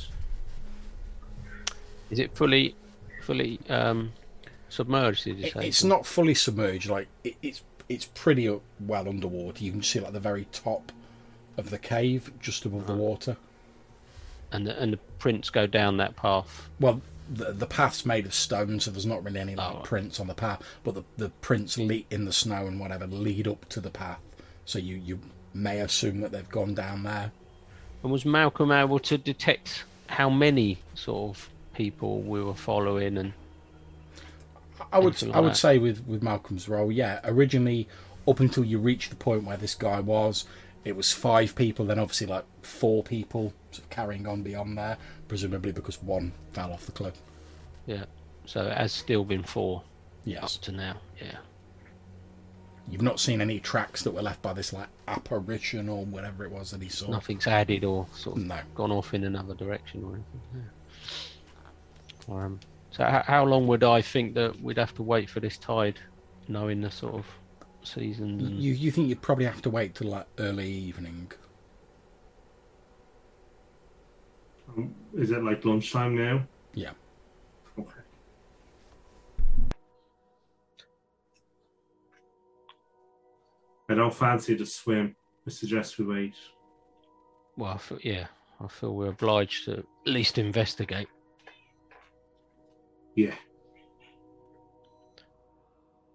Is 2.12 2.20
it 2.20 2.36
fully, 2.36 2.76
fully 3.24 3.60
um, 3.70 4.12
submerged? 4.70 5.24
Did 5.26 5.40
you 5.40 5.46
It- 5.48 5.54
say? 5.54 5.68
it's 5.68 5.84
not 5.84 6.06
fully 6.06 6.34
submerged. 6.36 6.90
Like 6.90 7.08
it, 7.24 7.36
it's 7.42 7.62
it's 7.88 8.06
pretty 8.06 8.48
well 8.80 9.10
underwater. 9.10 9.64
You 9.64 9.72
can 9.72 9.84
see 9.84 10.00
like 10.00 10.14
the 10.14 10.20
very 10.20 10.46
top 10.52 10.92
of 11.58 11.70
the 11.72 11.80
cave, 11.80 12.32
just 12.40 12.66
above 12.66 12.88
the 12.88 12.94
ah. 12.94 12.98
water. 12.98 13.38
And 14.52 14.66
the, 14.66 14.82
and 14.82 14.94
the 14.94 14.98
prints 15.20 15.50
go 15.50 15.68
down 15.68 15.98
that 15.98 16.16
path. 16.16 16.68
Well, 16.80 17.02
the 17.32 17.52
the 17.52 17.68
path's 17.68 18.06
made 18.06 18.26
of 18.26 18.34
stone, 18.34 18.80
so 18.80 18.90
there's 18.92 19.06
not 19.06 19.24
really 19.24 19.40
any 19.40 19.56
like 19.56 19.76
Oh. 19.76 19.82
prints 19.82 20.20
on 20.20 20.28
the 20.28 20.34
path. 20.34 20.62
But 20.84 20.96
the 20.96 21.04
the 21.18 21.30
prints 21.30 21.78
lead 21.78 22.06
in 22.10 22.26
the 22.26 22.34
snow 22.34 22.66
and 22.68 22.80
whatever 22.80 23.06
lead 23.08 23.48
up 23.48 23.68
to 23.70 23.80
the 23.80 23.92
path. 23.92 24.20
So 24.66 24.80
you 24.80 24.96
you 24.96 25.20
may 25.54 25.80
assume 25.80 26.22
that 26.22 26.32
they've 26.32 26.50
gone 26.50 26.74
down 26.74 27.04
there. 27.04 27.32
And 28.04 28.12
was 28.12 28.24
Malcolm 28.26 28.72
able 28.72 29.00
to 29.00 29.18
detect 29.18 29.84
how 30.08 30.30
many 30.30 30.78
sort 30.96 31.36
of 31.38 31.50
people 31.74 32.22
we 32.22 32.42
were 32.42 32.54
following? 32.56 33.18
And 33.18 33.34
I 34.92 35.00
would 35.00 35.14
Anything 35.14 35.34
I 35.36 35.40
would 35.40 35.52
that. 35.52 35.58
say 35.58 35.78
with 35.78 36.06
with 36.08 36.22
Malcolm's 36.24 36.68
role, 36.70 36.92
yeah. 36.92 37.20
Originally, 37.24 37.88
up 38.28 38.40
until 38.40 38.64
you 38.64 38.80
reach 38.80 39.10
the 39.10 39.16
point 39.16 39.44
where 39.44 39.58
this 39.58 39.76
guy 39.76 40.00
was, 40.00 40.46
it 40.86 40.96
was 40.96 41.12
five 41.14 41.56
people. 41.56 41.86
Then 41.86 42.00
obviously 42.00 42.28
like 42.28 42.46
four 42.62 43.04
people 43.04 43.54
sort 43.72 43.84
of 43.84 43.90
carrying 43.90 44.28
on 44.28 44.42
beyond 44.44 44.78
there, 44.78 44.98
presumably 45.28 45.72
because 45.72 46.02
one 46.02 46.32
fell 46.54 46.72
off 46.74 46.86
the 46.86 46.92
cliff. 46.92 47.22
yeah, 47.86 48.06
so 48.46 48.66
it 48.68 48.78
has 48.78 48.92
still 48.94 49.24
been 49.24 49.44
four 49.44 49.84
Yes, 50.26 50.56
up 50.58 50.62
to 50.64 50.72
now. 50.72 50.98
Yeah. 51.22 51.38
you've 52.90 53.02
not 53.02 53.20
seen 53.20 53.40
any 53.42 53.60
tracks 53.60 54.02
that 54.04 54.12
were 54.12 54.22
left 54.22 54.42
by 54.42 54.52
this 54.54 54.74
like 54.74 54.88
apparition 55.08 55.88
or 55.90 56.06
whatever 56.06 56.44
it 56.44 56.52
was 56.52 56.72
that 56.72 56.82
he 56.82 56.90
saw. 56.90 57.10
Nothing's 57.10 57.46
added 57.48 57.84
or 57.84 58.08
sort 58.16 58.38
of 58.38 58.44
No. 58.44 58.60
gone 58.76 58.92
off 58.92 59.14
in 59.14 59.24
another 59.24 59.54
direction 59.54 60.04
or 60.04 60.14
anything. 60.16 60.42
Yeah. 62.28 62.36
Um, 62.36 62.60
so 62.92 63.06
h- 63.06 63.26
how 63.26 63.46
long 63.46 63.68
would 63.68 63.84
I 63.84 64.02
think 64.02 64.36
that 64.36 64.60
we'd 64.62 64.78
have 64.78 64.94
to 64.96 65.04
wait 65.04 65.30
for 65.30 65.40
this 65.40 65.58
tide, 65.58 66.00
knowing 66.48 66.82
the 66.82 66.92
sort 66.92 67.16
of 67.16 67.26
seasons? 67.84 68.44
And... 68.44 68.62
You 68.62 68.74
you 68.74 68.92
think 68.92 69.10
you'd 69.10 69.22
probably 69.22 69.46
have 69.46 69.62
to 69.64 69.70
wait 69.70 69.96
till 69.96 70.10
like 70.10 70.28
early 70.38 70.70
evening? 70.70 71.32
Um, 74.78 74.94
Is 75.14 75.32
it 75.32 75.44
like 75.44 75.66
lunchtime 75.66 76.16
now? 76.16 76.48
Yeah. 76.74 76.92
Okay. 77.78 78.02
I 83.90 83.96
don't 83.96 84.14
fancy 84.14 84.54
the 84.56 84.66
swim. 84.66 85.16
I 85.48 85.50
suggest 85.50 85.98
we 85.98 86.06
wait. 86.06 86.36
Well, 87.58 87.74
I 87.74 87.78
feel, 87.78 88.00
yeah, 88.04 88.28
I 88.62 88.68
feel 88.68 88.94
we're 88.94 89.10
obliged 89.10 89.66
to 89.66 89.80
at 89.80 89.86
least 90.06 90.38
investigate. 90.38 91.08
Yeah. 93.20 93.36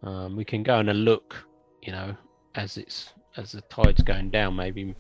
Um, 0.03 0.37
we 0.37 0.45
can 0.45 0.63
go 0.63 0.79
and 0.79 1.05
look, 1.05 1.37
you 1.83 1.93
know, 1.93 2.17
as 2.55 2.79
it's 2.79 3.13
as 3.37 3.53
the 3.53 3.61
tide's 3.63 4.01
going 4.03 4.31
down, 4.31 4.57
maybe 4.57 4.95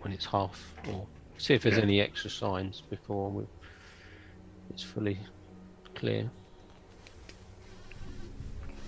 when 0.00 0.12
it's 0.12 0.26
half, 0.26 0.74
or 0.88 1.06
see 1.38 1.54
if 1.54 1.62
there's 1.62 1.78
Yeah. 1.78 1.84
any 1.84 2.00
extra 2.02 2.28
signs 2.28 2.82
before 2.82 3.30
we, 3.30 3.44
it's 4.68 4.82
fully 4.82 5.18
clear. 5.94 6.30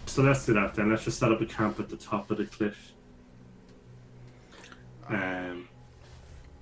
So 0.05 0.23
let's 0.23 0.45
do 0.45 0.53
that 0.53 0.75
then. 0.75 0.91
Let's 0.91 1.05
just 1.05 1.19
set 1.19 1.33
up 1.33 1.41
a 1.41 1.47
camp 1.47 1.81
at 1.81 1.89
the 1.89 1.97
top 1.97 2.31
of 2.31 2.37
the 2.37 2.45
cliff. 2.45 2.93
Um, 5.09 5.67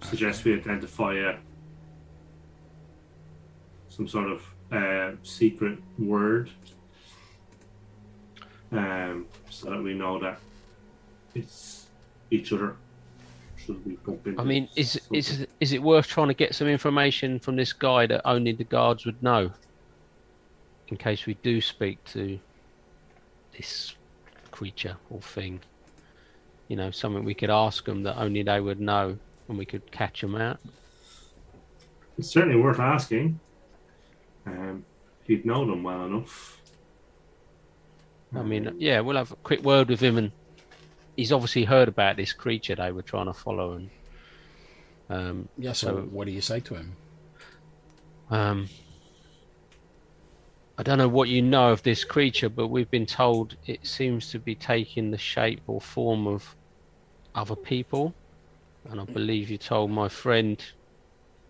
suggest 0.02 0.44
we 0.44 0.54
identify 0.54 1.14
a, 1.14 1.38
some 3.88 4.06
sort 4.06 4.30
of 4.30 4.51
uh, 4.72 5.12
secret 5.22 5.78
word, 5.98 6.50
um, 8.72 9.26
so 9.50 9.70
that 9.70 9.82
we 9.82 9.94
know 9.94 10.18
that 10.18 10.40
it's 11.34 11.86
each 12.30 12.52
other. 12.52 12.76
should 13.56 13.84
we 13.84 13.96
bump 13.96 14.26
I 14.38 14.44
mean, 14.44 14.68
is 14.76 14.92
something. 14.92 15.18
is 15.18 15.46
is 15.60 15.72
it 15.72 15.82
worth 15.82 16.06
trying 16.06 16.28
to 16.28 16.34
get 16.34 16.54
some 16.54 16.68
information 16.68 17.38
from 17.38 17.56
this 17.56 17.72
guy 17.72 18.06
that 18.06 18.22
only 18.24 18.52
the 18.52 18.64
guards 18.64 19.04
would 19.04 19.22
know, 19.22 19.50
in 20.88 20.96
case 20.96 21.26
we 21.26 21.34
do 21.34 21.60
speak 21.60 22.02
to 22.06 22.38
this 23.56 23.94
creature 24.50 24.96
or 25.10 25.20
thing? 25.20 25.60
You 26.68 26.76
know, 26.76 26.90
something 26.90 27.24
we 27.24 27.34
could 27.34 27.50
ask 27.50 27.84
them 27.84 28.02
that 28.04 28.16
only 28.16 28.42
they 28.42 28.60
would 28.60 28.80
know, 28.80 29.18
and 29.48 29.58
we 29.58 29.66
could 29.66 29.90
catch 29.92 30.22
them 30.22 30.34
out. 30.34 30.58
It's 32.16 32.28
certainly 32.28 32.56
worth 32.56 32.80
asking. 32.80 33.38
Um, 34.46 34.84
if 35.22 35.28
you'd 35.28 35.46
know 35.46 35.64
them 35.64 35.82
well 35.82 36.04
enough. 36.06 36.60
I 38.34 38.42
mean, 38.42 38.74
yeah, 38.78 39.00
we'll 39.00 39.16
have 39.16 39.30
a 39.32 39.36
quick 39.36 39.62
word 39.62 39.88
with 39.88 40.00
him, 40.00 40.16
and 40.16 40.32
he's 41.16 41.32
obviously 41.32 41.64
heard 41.64 41.88
about 41.88 42.16
this 42.16 42.32
creature 42.32 42.74
they 42.74 42.90
were 42.90 43.02
trying 43.02 43.26
to 43.26 43.34
follow, 43.34 43.72
and 43.72 43.90
um, 45.10 45.48
Yeah, 45.58 45.72
so, 45.72 45.88
So- 45.88 46.02
what 46.10 46.26
do 46.26 46.32
you 46.32 46.40
say 46.40 46.60
to 46.60 46.74
him? 46.74 46.96
Um, 48.30 48.68
I 50.78 50.82
don't 50.82 50.96
know 50.96 51.08
what 51.08 51.28
you 51.28 51.42
know 51.42 51.70
of 51.70 51.82
this 51.82 52.02
creature, 52.02 52.48
but 52.48 52.68
we've 52.68 52.90
been 52.90 53.04
told 53.06 53.56
it 53.66 53.86
seems 53.86 54.30
to 54.30 54.38
be 54.38 54.54
taking 54.54 55.10
the 55.10 55.18
shape 55.18 55.60
or 55.66 55.80
form 55.80 56.26
of 56.26 56.56
other 57.34 57.54
people. 57.54 58.14
And 58.88 58.98
I 59.00 59.04
believe 59.04 59.50
you 59.50 59.58
told 59.58 59.90
my 59.90 60.08
friend 60.08 60.60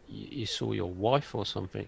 you, 0.09 0.41
you 0.41 0.47
saw 0.47 0.73
your 0.73 0.91
wife 0.91 1.35
or 1.37 1.47
something. 1.47 1.87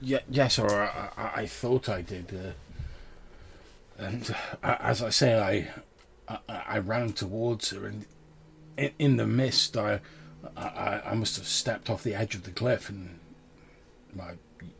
Yeah, 0.00 0.20
yes, 0.30 0.58
or 0.58 0.70
I, 0.70 1.10
I, 1.16 1.40
I 1.42 1.46
thought 1.46 1.88
I 1.88 2.02
did. 2.02 2.32
Uh, 2.32 4.02
and 4.02 4.34
uh, 4.62 4.76
as 4.80 5.02
I 5.02 5.10
say, 5.10 5.38
I, 6.28 6.38
I 6.48 6.62
I 6.68 6.78
ran 6.78 7.12
towards 7.12 7.70
her, 7.70 7.86
and 7.86 8.06
in, 8.76 8.92
in 8.98 9.16
the 9.16 9.26
mist, 9.26 9.76
I, 9.76 10.00
I 10.56 11.02
I 11.06 11.14
must 11.14 11.36
have 11.36 11.46
stepped 11.46 11.90
off 11.90 12.02
the 12.02 12.14
edge 12.14 12.34
of 12.34 12.44
the 12.44 12.52
cliff, 12.52 12.88
and 12.88 13.18
my, 14.14 14.32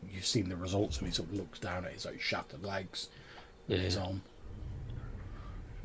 you've 0.08 0.26
seen 0.26 0.48
the 0.48 0.56
results. 0.56 0.98
And 0.98 1.08
he 1.08 1.12
sort 1.12 1.30
of 1.30 1.34
looks 1.34 1.58
down 1.58 1.84
at 1.84 1.92
his 1.92 2.04
like 2.04 2.20
shattered 2.20 2.64
legs 2.64 3.08
with 3.66 3.80
his 3.80 3.96
arm. 3.96 4.22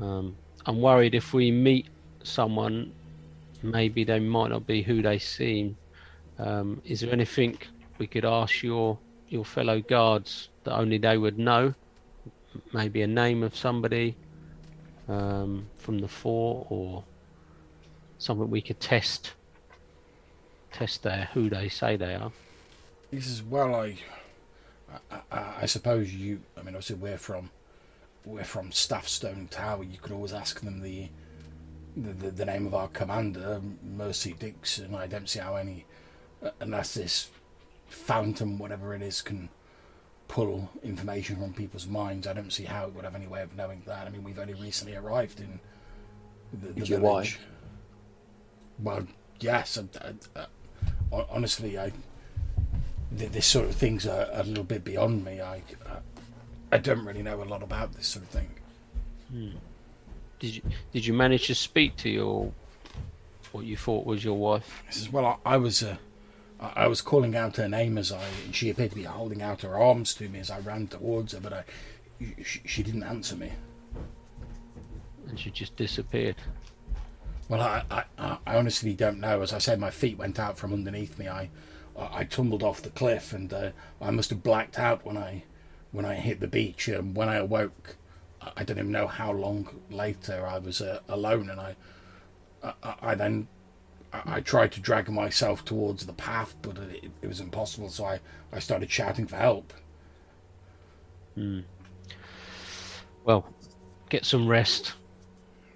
Um, 0.00 0.36
I'm 0.66 0.80
worried 0.80 1.14
if 1.14 1.32
we 1.32 1.50
meet 1.50 1.86
someone, 2.22 2.92
maybe 3.62 4.04
they 4.04 4.18
might 4.18 4.48
not 4.48 4.66
be 4.66 4.82
who 4.82 5.02
they 5.02 5.18
seem. 5.18 5.76
Um, 6.38 6.82
is 6.84 7.00
there 7.00 7.12
anything 7.12 7.58
we 7.98 8.06
could 8.06 8.24
ask 8.24 8.62
your 8.62 8.98
your 9.34 9.44
fellow 9.44 9.80
guards 9.80 10.48
that 10.62 10.74
only 10.74 10.96
they 10.98 11.18
would 11.18 11.38
know? 11.38 11.74
Maybe 12.72 13.02
a 13.02 13.06
name 13.06 13.42
of 13.42 13.54
somebody 13.56 14.16
um, 15.08 15.66
from 15.76 15.98
the 15.98 16.08
fort 16.08 16.68
or 16.70 17.04
something 18.18 18.48
we 18.48 18.62
could 18.62 18.80
test 18.80 19.34
test 20.72 21.02
their 21.02 21.28
who 21.34 21.50
they 21.50 21.68
say 21.68 21.96
they 21.96 22.14
are. 22.14 22.32
This 23.10 23.26
is 23.26 23.42
"Well, 23.42 23.74
I, 23.74 23.96
I, 25.10 25.16
I, 25.30 25.54
I 25.62 25.66
suppose 25.66 26.12
you. 26.12 26.40
I 26.56 26.60
mean, 26.62 26.74
obviously, 26.74 26.96
we're 26.96 27.18
from, 27.18 27.50
we're 28.24 28.44
from 28.44 28.70
Staffstone 28.70 29.48
Tower. 29.50 29.84
You 29.84 29.98
could 29.98 30.12
always 30.12 30.32
ask 30.32 30.60
them 30.60 30.80
the, 30.80 31.08
the, 31.96 32.12
the, 32.12 32.30
the 32.30 32.44
name 32.44 32.66
of 32.66 32.74
our 32.74 32.88
commander, 32.88 33.60
Mercy 33.84 34.34
Dixon. 34.38 34.94
I 34.94 35.06
don't 35.06 35.28
see 35.28 35.38
how 35.38 35.54
any, 35.56 35.84
uh, 36.42 36.50
unless 36.60 36.94
this 36.94 37.30
phantom, 37.94 38.58
whatever 38.58 38.94
it 38.94 39.02
is, 39.02 39.22
can 39.22 39.48
pull 40.28 40.70
information 40.82 41.36
from 41.36 41.52
people's 41.52 41.86
minds. 41.86 42.26
I 42.26 42.32
don't 42.32 42.52
see 42.52 42.64
how 42.64 42.86
it 42.86 42.94
would 42.94 43.04
have 43.04 43.14
any 43.14 43.26
way 43.26 43.42
of 43.42 43.56
knowing 43.56 43.82
that. 43.86 44.06
I 44.06 44.10
mean, 44.10 44.24
we've 44.24 44.38
only 44.38 44.54
recently 44.54 44.96
arrived 44.96 45.40
in 45.40 45.60
the, 46.52 46.68
the 46.68 46.84
village. 46.84 47.00
wife? 47.02 47.38
Well, 48.78 49.06
yes. 49.40 49.78
I, 49.78 50.14
I, 50.40 50.46
I, 51.12 51.26
honestly, 51.30 51.78
I 51.78 51.92
th- 53.16 53.30
this 53.30 53.46
sort 53.46 53.66
of 53.66 53.74
things 53.74 54.06
are 54.06 54.28
a 54.32 54.42
little 54.42 54.64
bit 54.64 54.84
beyond 54.84 55.24
me. 55.24 55.40
I, 55.40 55.56
I 55.86 55.98
I 56.72 56.78
don't 56.78 57.04
really 57.04 57.22
know 57.22 57.40
a 57.40 57.44
lot 57.44 57.62
about 57.62 57.92
this 57.94 58.08
sort 58.08 58.24
of 58.24 58.30
thing. 58.30 58.50
Did 60.40 60.56
you 60.56 60.62
did 60.92 61.06
you 61.06 61.14
manage 61.14 61.46
to 61.46 61.54
speak 61.54 61.96
to 61.98 62.10
your 62.10 62.52
what 63.52 63.64
you 63.64 63.76
thought 63.76 64.04
was 64.04 64.24
your 64.24 64.36
wife? 64.36 64.82
Says, 64.90 65.12
"Well, 65.12 65.40
I, 65.44 65.54
I 65.54 65.56
was 65.56 65.84
uh, 65.84 65.96
I, 66.74 66.86
was 66.86 67.00
calling 67.00 67.34
out 67.36 67.56
her 67.56 67.68
name 67.68 67.98
as 67.98 68.12
I, 68.12 68.22
and 68.44 68.54
she 68.54 68.70
appeared 68.70 68.90
to 68.90 68.96
be 68.96 69.02
holding 69.04 69.42
out 69.42 69.62
her 69.62 69.76
arms 69.78 70.14
to 70.14 70.28
me 70.28 70.38
as 70.38 70.50
I 70.50 70.58
ran 70.60 70.86
towards 70.86 71.32
her, 71.32 71.40
but 71.40 71.52
I, 71.52 71.64
she, 72.42 72.60
she 72.64 72.82
didn't 72.82 73.02
answer 73.02 73.36
me. 73.36 73.52
And 75.28 75.38
she 75.38 75.50
just 75.50 75.76
disappeared. 75.76 76.36
Well, 77.48 77.60
I, 77.60 77.82
I, 77.90 78.04
I- 78.46 78.56
honestly 78.56 78.94
don't 78.94 79.20
know. 79.20 79.42
As 79.42 79.52
I 79.52 79.58
said, 79.58 79.78
my 79.80 79.90
feet 79.90 80.18
went 80.18 80.38
out 80.38 80.58
from 80.58 80.72
underneath 80.72 81.18
me. 81.18 81.28
I, 81.28 81.50
I 81.96 82.24
tumbled 82.24 82.62
off 82.62 82.82
the 82.82 82.90
cliff, 82.90 83.32
and 83.32 83.52
uh, 83.52 83.70
I 84.00 84.10
must 84.10 84.30
have 84.30 84.42
blacked 84.42 84.78
out 84.78 85.04
when 85.04 85.16
I, 85.16 85.44
when 85.92 86.04
I 86.04 86.14
hit 86.14 86.40
the 86.40 86.46
beach. 86.46 86.88
And 86.88 87.14
when 87.16 87.28
I 87.28 87.36
awoke, 87.36 87.96
I- 88.56 88.64
don't 88.64 88.78
even 88.78 88.90
know 88.92 89.06
how 89.06 89.32
long 89.32 89.68
later 89.90 90.46
I 90.46 90.58
was 90.58 90.80
uh, 90.80 91.00
alone, 91.08 91.50
and 91.50 91.60
I, 91.60 91.76
I- 92.62 92.94
I 93.02 93.14
then, 93.14 93.48
I, 94.14 94.36
I 94.36 94.40
tried 94.40 94.72
to 94.72 94.80
drag 94.80 95.08
myself 95.08 95.64
towards 95.64 96.06
the 96.06 96.12
path, 96.12 96.54
but 96.62 96.78
it, 96.78 97.10
it 97.22 97.26
was 97.26 97.40
impossible. 97.40 97.88
So 97.88 98.04
I, 98.04 98.20
I 98.52 98.58
started 98.58 98.90
shouting 98.90 99.26
for 99.26 99.36
help. 99.36 99.72
Well, 103.24 103.46
get 104.08 104.24
some 104.24 104.46
rest. 104.46 104.94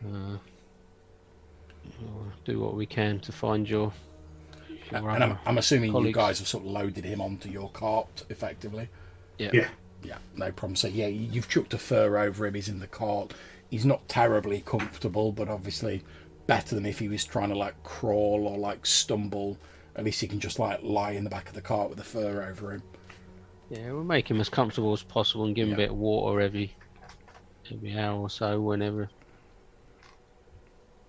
Uh, 0.04 0.38
we'll 2.00 2.32
do 2.44 2.60
what 2.60 2.74
we 2.74 2.86
can 2.86 3.18
to 3.20 3.32
find 3.32 3.68
your. 3.68 3.92
your 4.90 5.10
And 5.10 5.24
I'm, 5.24 5.38
I'm 5.44 5.58
assuming 5.58 5.94
you 5.96 6.12
guys 6.12 6.38
have 6.38 6.48
sort 6.48 6.64
of 6.64 6.70
loaded 6.70 7.04
him 7.04 7.20
onto 7.20 7.48
your 7.48 7.70
cart 7.70 8.24
effectively. 8.28 8.88
yeah. 9.38 9.50
Yeah. 9.52 9.68
Yeah, 10.04 10.18
no 10.36 10.52
problem. 10.52 10.76
So 10.76 10.86
yeah, 10.86 11.08
you've 11.08 11.48
chucked 11.48 11.74
a 11.74 11.78
fur 11.78 12.18
over 12.18 12.46
him. 12.46 12.54
He's 12.54 12.68
in 12.68 12.78
the 12.78 12.86
cart. 12.86 13.34
He's 13.68 13.84
not 13.84 14.08
terribly 14.08 14.62
comfortable, 14.64 15.32
but 15.32 15.48
obviously 15.48 16.04
better 16.48 16.74
than 16.74 16.84
if 16.86 16.98
he 16.98 17.06
was 17.08 17.24
trying 17.24 17.50
to 17.50 17.54
like 17.54 17.80
crawl 17.84 18.48
or 18.48 18.58
like 18.58 18.84
stumble. 18.84 19.56
At 19.94 20.04
least 20.04 20.20
he 20.20 20.26
can 20.26 20.40
just 20.40 20.58
like 20.58 20.80
lie 20.82 21.12
in 21.12 21.22
the 21.22 21.30
back 21.30 21.48
of 21.48 21.54
the 21.54 21.60
cart 21.60 21.88
with 21.90 21.98
the 21.98 22.04
fur 22.04 22.42
over 22.50 22.72
him. 22.72 22.82
Yeah, 23.70 23.92
we'll 23.92 24.02
make 24.02 24.28
him 24.28 24.40
as 24.40 24.48
comfortable 24.48 24.92
as 24.92 25.02
possible 25.02 25.44
and 25.44 25.54
give 25.54 25.68
him 25.68 25.70
Yeah. 25.70 25.84
a 25.84 25.86
bit 25.88 25.90
of 25.90 25.98
water 25.98 26.40
every 26.40 26.74
every 27.70 27.98
hour 27.98 28.18
or 28.18 28.30
so, 28.30 28.60
whenever 28.60 29.10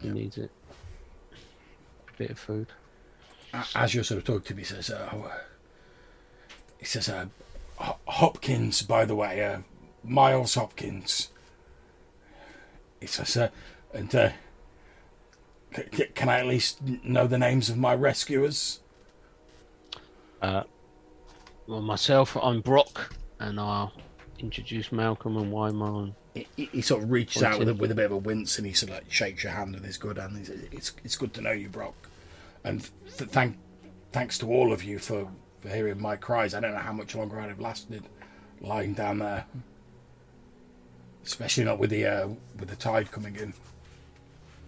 he 0.02 0.08
Yeah. 0.10 0.14
needs 0.14 0.38
it. 0.38 0.52
A 2.14 2.18
bit 2.18 2.32
of 2.32 2.38
food. 2.40 2.68
As 3.76 3.94
you're 3.96 4.04
sort 4.04 4.18
of 4.18 4.26
talking 4.26 4.44
to 4.44 4.56
me, 4.56 4.62
he 4.64 4.66
says, 4.66 4.90
uh, 4.90 5.40
"He 6.78 6.86
says, 6.86 7.08
uh, 7.08 7.28
Hopkins, 8.08 8.82
by 8.82 9.06
the 9.06 9.16
way, 9.16 9.44
uh, 9.44 9.60
Miles 10.04 10.56
Hopkins." 10.56 11.30
He 13.00 13.08
says, 13.08 13.38
uh, 13.38 13.50
"And 13.94 14.14
uh, 14.14 14.32
c- 15.76 16.06
can 16.16 16.30
I 16.30 16.40
at 16.40 16.46
least 16.48 16.82
know 17.04 17.28
the 17.28 17.38
names 17.38 17.70
of 17.70 17.78
my 17.78 17.94
rescuers?" 17.96 18.80
Uh, 20.42 20.64
well, 21.68 21.82
myself, 21.82 22.38
I'm 22.42 22.62
Brock, 22.62 23.14
and 23.40 23.60
I'll 23.60 23.92
introduce 24.40 24.92
Malcolm 24.92 25.36
and 25.38 25.52
Weimar. 25.52 26.04
And, 26.04 26.14
he, 26.34 26.48
he- 26.56 26.66
he 26.72 26.82
sort 26.82 27.04
of 27.04 27.12
reaches 27.12 27.44
out 27.44 27.60
with 27.60 27.70
a, 27.70 27.74
with 27.74 27.92
a 27.92 27.96
bit 27.96 28.06
of 28.06 28.12
a 28.12 28.18
wince 28.18 28.58
and 28.58 28.66
he 28.66 28.74
sort 28.74 28.92
of 28.92 28.98
like 28.98 29.12
shakes 29.12 29.44
your 29.44 29.52
hand 29.54 29.74
with 29.76 29.84
his 29.84 29.98
good 29.98 30.18
hand. 30.18 30.38
He 30.38 30.46
says, 30.46 30.62
"It's 30.72 30.94
it's 31.04 31.16
good 31.16 31.34
to 31.36 31.42
know 31.42 31.52
you, 31.52 31.70
Brock, 31.70 31.96
and 32.64 32.82
th- 33.18 33.30
thank 33.30 33.58
thanks 34.12 34.38
to 34.40 34.48
all 34.52 34.72
of 34.74 34.84
you 34.84 34.98
for, 35.00 35.28
for 35.62 35.70
hearing 35.70 36.02
my 36.02 36.16
cries. 36.16 36.54
I 36.54 36.60
don't 36.60 36.72
know 36.74 36.80
how 36.80 36.94
much 36.94 37.14
longer 37.16 37.40
I'd 37.40 37.50
have 37.50 37.60
lasted 37.60 38.04
lying 38.62 38.94
down 38.94 39.20
there, 39.20 39.46
especially 41.26 41.64
not 41.66 41.80
with 41.80 41.90
the 41.90 42.06
uh, 42.06 42.28
with 42.60 42.70
the 42.70 42.76
tide 42.76 43.12
coming 43.12 43.36
in. 43.36 43.54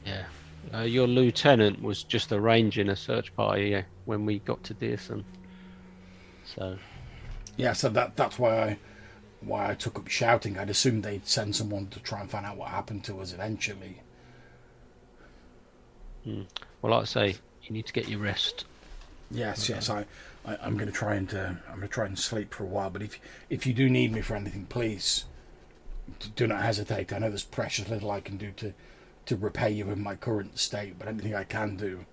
yeah. 0.05 0.25
Uh, 0.73 0.81
your 0.81 1.07
lieutenant 1.07 1.81
was 1.81 2.03
just 2.03 2.31
arranging 2.31 2.89
a 2.89 2.95
search 2.95 3.35
party 3.35 3.75
uh, 3.75 3.81
when 4.05 4.25
we 4.25 4.39
got 4.39 4.63
to 4.63 4.73
Deersun. 4.73 5.23
So, 6.55 6.77
Yeah, 7.57 7.73
so 7.73 7.89
that 7.89 8.15
that's 8.15 8.37
why 8.39 8.61
I 8.61 8.77
why 9.41 9.71
I 9.71 9.73
took 9.73 9.97
up 9.97 10.07
shouting. 10.07 10.57
I'd 10.57 10.69
assumed 10.69 11.03
they'd 11.03 11.27
send 11.27 11.55
someone 11.55 11.87
to 11.87 11.99
try 11.99 12.21
and 12.21 12.29
find 12.29 12.45
out 12.45 12.57
what 12.57 12.69
happened 12.69 13.03
to 13.05 13.19
us 13.19 13.33
eventually. 13.33 14.01
well, 16.25 16.45
like 16.91 17.01
I 17.01 17.05
say, 17.05 17.35
you 17.63 17.71
need 17.71 17.87
to 17.87 17.93
get 17.93 18.07
your 18.07 18.19
rest. 18.19 18.65
Yes, 19.31 19.69
yes, 19.69 19.89
I, 19.89 20.05
I 20.45 20.57
I'm 20.61 20.75
going 20.75 20.89
to 20.91 20.93
try 20.93 21.15
and 21.15 21.33
uh, 21.33 21.53
I'm 21.69 21.77
going 21.77 21.81
to 21.81 21.87
try 21.87 22.05
and 22.05 22.17
sleep 22.17 22.53
for 22.53 22.63
a 22.63 22.67
while. 22.67 22.89
But 22.89 23.01
if 23.01 23.19
if 23.49 23.65
you 23.65 23.73
do 23.73 23.89
need 23.89 24.11
me 24.11 24.21
for 24.21 24.35
anything, 24.35 24.65
please 24.67 25.25
do 26.35 26.47
not 26.47 26.61
hesitate. 26.61 27.11
I 27.13 27.19
know 27.19 27.29
there's 27.29 27.43
precious 27.43 27.89
little 27.89 28.11
I 28.11 28.19
can 28.19 28.37
do 28.37 28.51
to 28.57 28.73
to 29.31 29.37
repay 29.37 29.71
you 29.71 29.89
in 29.89 30.03
my 30.03 30.13
current 30.13 30.59
state, 30.59 30.99
but 30.99 31.07
anything 31.07 31.33
I 31.33 31.45
can 31.45 31.77
do, 31.77 32.05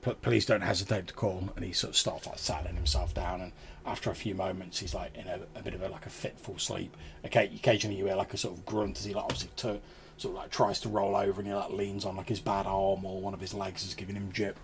"P- 0.00 0.14
Please 0.22 0.46
don't 0.46 0.60
hesitate 0.60 1.08
to 1.08 1.14
call. 1.14 1.50
And 1.56 1.64
he 1.64 1.72
sort 1.72 1.90
of 1.90 1.96
starts 1.96 2.28
like 2.28 2.38
settling 2.38 2.76
himself 2.76 3.12
down. 3.12 3.40
And 3.40 3.52
after 3.84 4.10
a 4.12 4.14
few 4.14 4.36
moments, 4.36 4.78
he's 4.78 4.94
like 4.94 5.12
in 5.16 5.26
a, 5.26 5.40
a 5.56 5.62
bit 5.62 5.74
of 5.74 5.82
a 5.82 5.88
like 5.88 6.06
a 6.06 6.10
fitful 6.10 6.56
sleep. 6.58 6.96
Okay, 7.24 7.50
occasionally 7.52 7.96
you 7.96 8.06
hear 8.06 8.14
like 8.14 8.32
a 8.32 8.36
sort 8.36 8.56
of 8.56 8.64
grunt 8.64 9.00
as 9.00 9.06
he 9.06 9.12
like 9.12 9.24
obviously 9.24 9.50
to, 9.56 9.80
sort 10.18 10.36
of 10.36 10.40
like 10.40 10.50
tries 10.50 10.78
to 10.82 10.88
roll 10.88 11.16
over 11.16 11.40
and 11.40 11.48
he 11.48 11.54
like 11.54 11.70
leans 11.70 12.04
on 12.04 12.14
like 12.14 12.28
his 12.28 12.38
bad 12.38 12.66
arm 12.66 13.04
or 13.04 13.20
one 13.20 13.34
of 13.34 13.40
his 13.40 13.52
legs 13.52 13.84
is 13.84 13.94
giving 13.94 14.14
him 14.14 14.30
jip. 14.32 14.56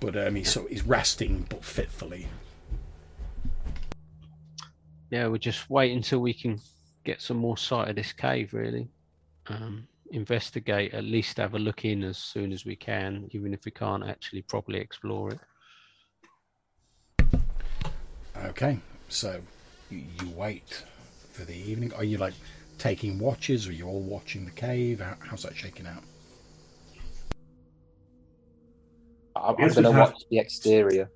But 0.00 0.16
um, 0.16 0.34
he's 0.34 0.50
sort 0.50 0.70
he's 0.70 0.82
resting 0.82 1.46
but 1.48 1.64
fitfully. 1.64 2.26
Yeah, 5.10 5.28
we'll 5.28 5.38
just 5.38 5.70
wait 5.70 5.92
until 5.94 6.18
we 6.18 6.34
can 6.34 6.60
get 7.04 7.22
some 7.22 7.36
more 7.36 7.56
sight 7.56 7.88
of 7.88 7.94
this 7.94 8.12
cave, 8.12 8.52
really. 8.52 8.88
Um, 9.48 9.88
investigate, 10.10 10.94
at 10.94 11.04
least 11.04 11.36
have 11.36 11.54
a 11.54 11.58
look 11.58 11.84
in 11.84 12.02
as 12.04 12.18
soon 12.18 12.52
as 12.52 12.64
we 12.64 12.76
can, 12.76 13.28
even 13.32 13.52
if 13.52 13.64
we 13.64 13.70
can't 13.70 14.06
actually 14.06 14.42
properly 14.42 14.78
explore 14.78 15.30
it. 15.30 15.40
Okay, 18.44 18.78
so 19.08 19.40
you, 19.90 20.04
you 20.20 20.28
wait 20.30 20.84
for 21.32 21.44
the 21.44 21.54
evening. 21.54 21.92
Are 21.94 22.04
you 22.04 22.18
like 22.18 22.34
taking 22.78 23.18
watches? 23.18 23.68
Are 23.68 23.72
you 23.72 23.86
all 23.86 24.00
watching 24.00 24.44
the 24.44 24.50
cave? 24.50 25.00
How, 25.00 25.14
how's 25.20 25.42
that 25.42 25.56
shaking 25.56 25.86
out? 25.86 26.02
I'm, 29.36 29.56
I'm 29.56 29.62
Yes, 29.62 29.74
going 29.74 29.84
to 29.84 29.90
watch 29.90 30.16
the 30.30 30.38
exterior. 30.38 31.10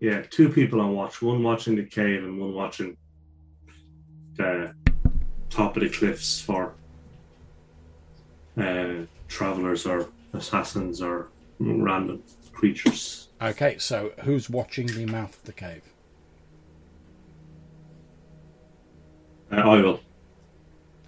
Yeah, 0.00 0.22
two 0.30 0.48
people 0.48 0.80
on 0.80 0.94
watch. 0.94 1.22
One 1.22 1.42
watching 1.42 1.76
the 1.76 1.84
cave 1.84 2.24
and 2.24 2.40
one 2.40 2.54
watching 2.54 2.96
the 4.34 4.74
top 5.50 5.76
of 5.76 5.82
the 5.82 5.88
cliffs 5.88 6.40
for 6.40 6.74
uh, 8.58 9.06
travelers 9.28 9.86
or 9.86 10.08
assassins 10.32 11.00
or 11.02 11.28
random 11.58 12.22
creatures. 12.52 13.28
Okay, 13.40 13.76
so 13.78 14.12
who's 14.24 14.48
watching 14.50 14.86
the 14.86 15.06
mouth 15.06 15.36
of 15.36 15.44
the 15.44 15.52
cave? 15.52 15.82
Uh, 19.50 19.56
I 19.56 19.76
will. 19.82 20.00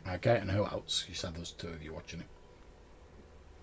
Okay, 0.08 0.36
and 0.36 0.50
who 0.50 0.64
else? 0.64 1.04
You 1.08 1.14
said 1.14 1.34
there's 1.34 1.52
two 1.52 1.68
of 1.68 1.82
you 1.82 1.92
watching 1.94 2.20
it. 2.20 2.26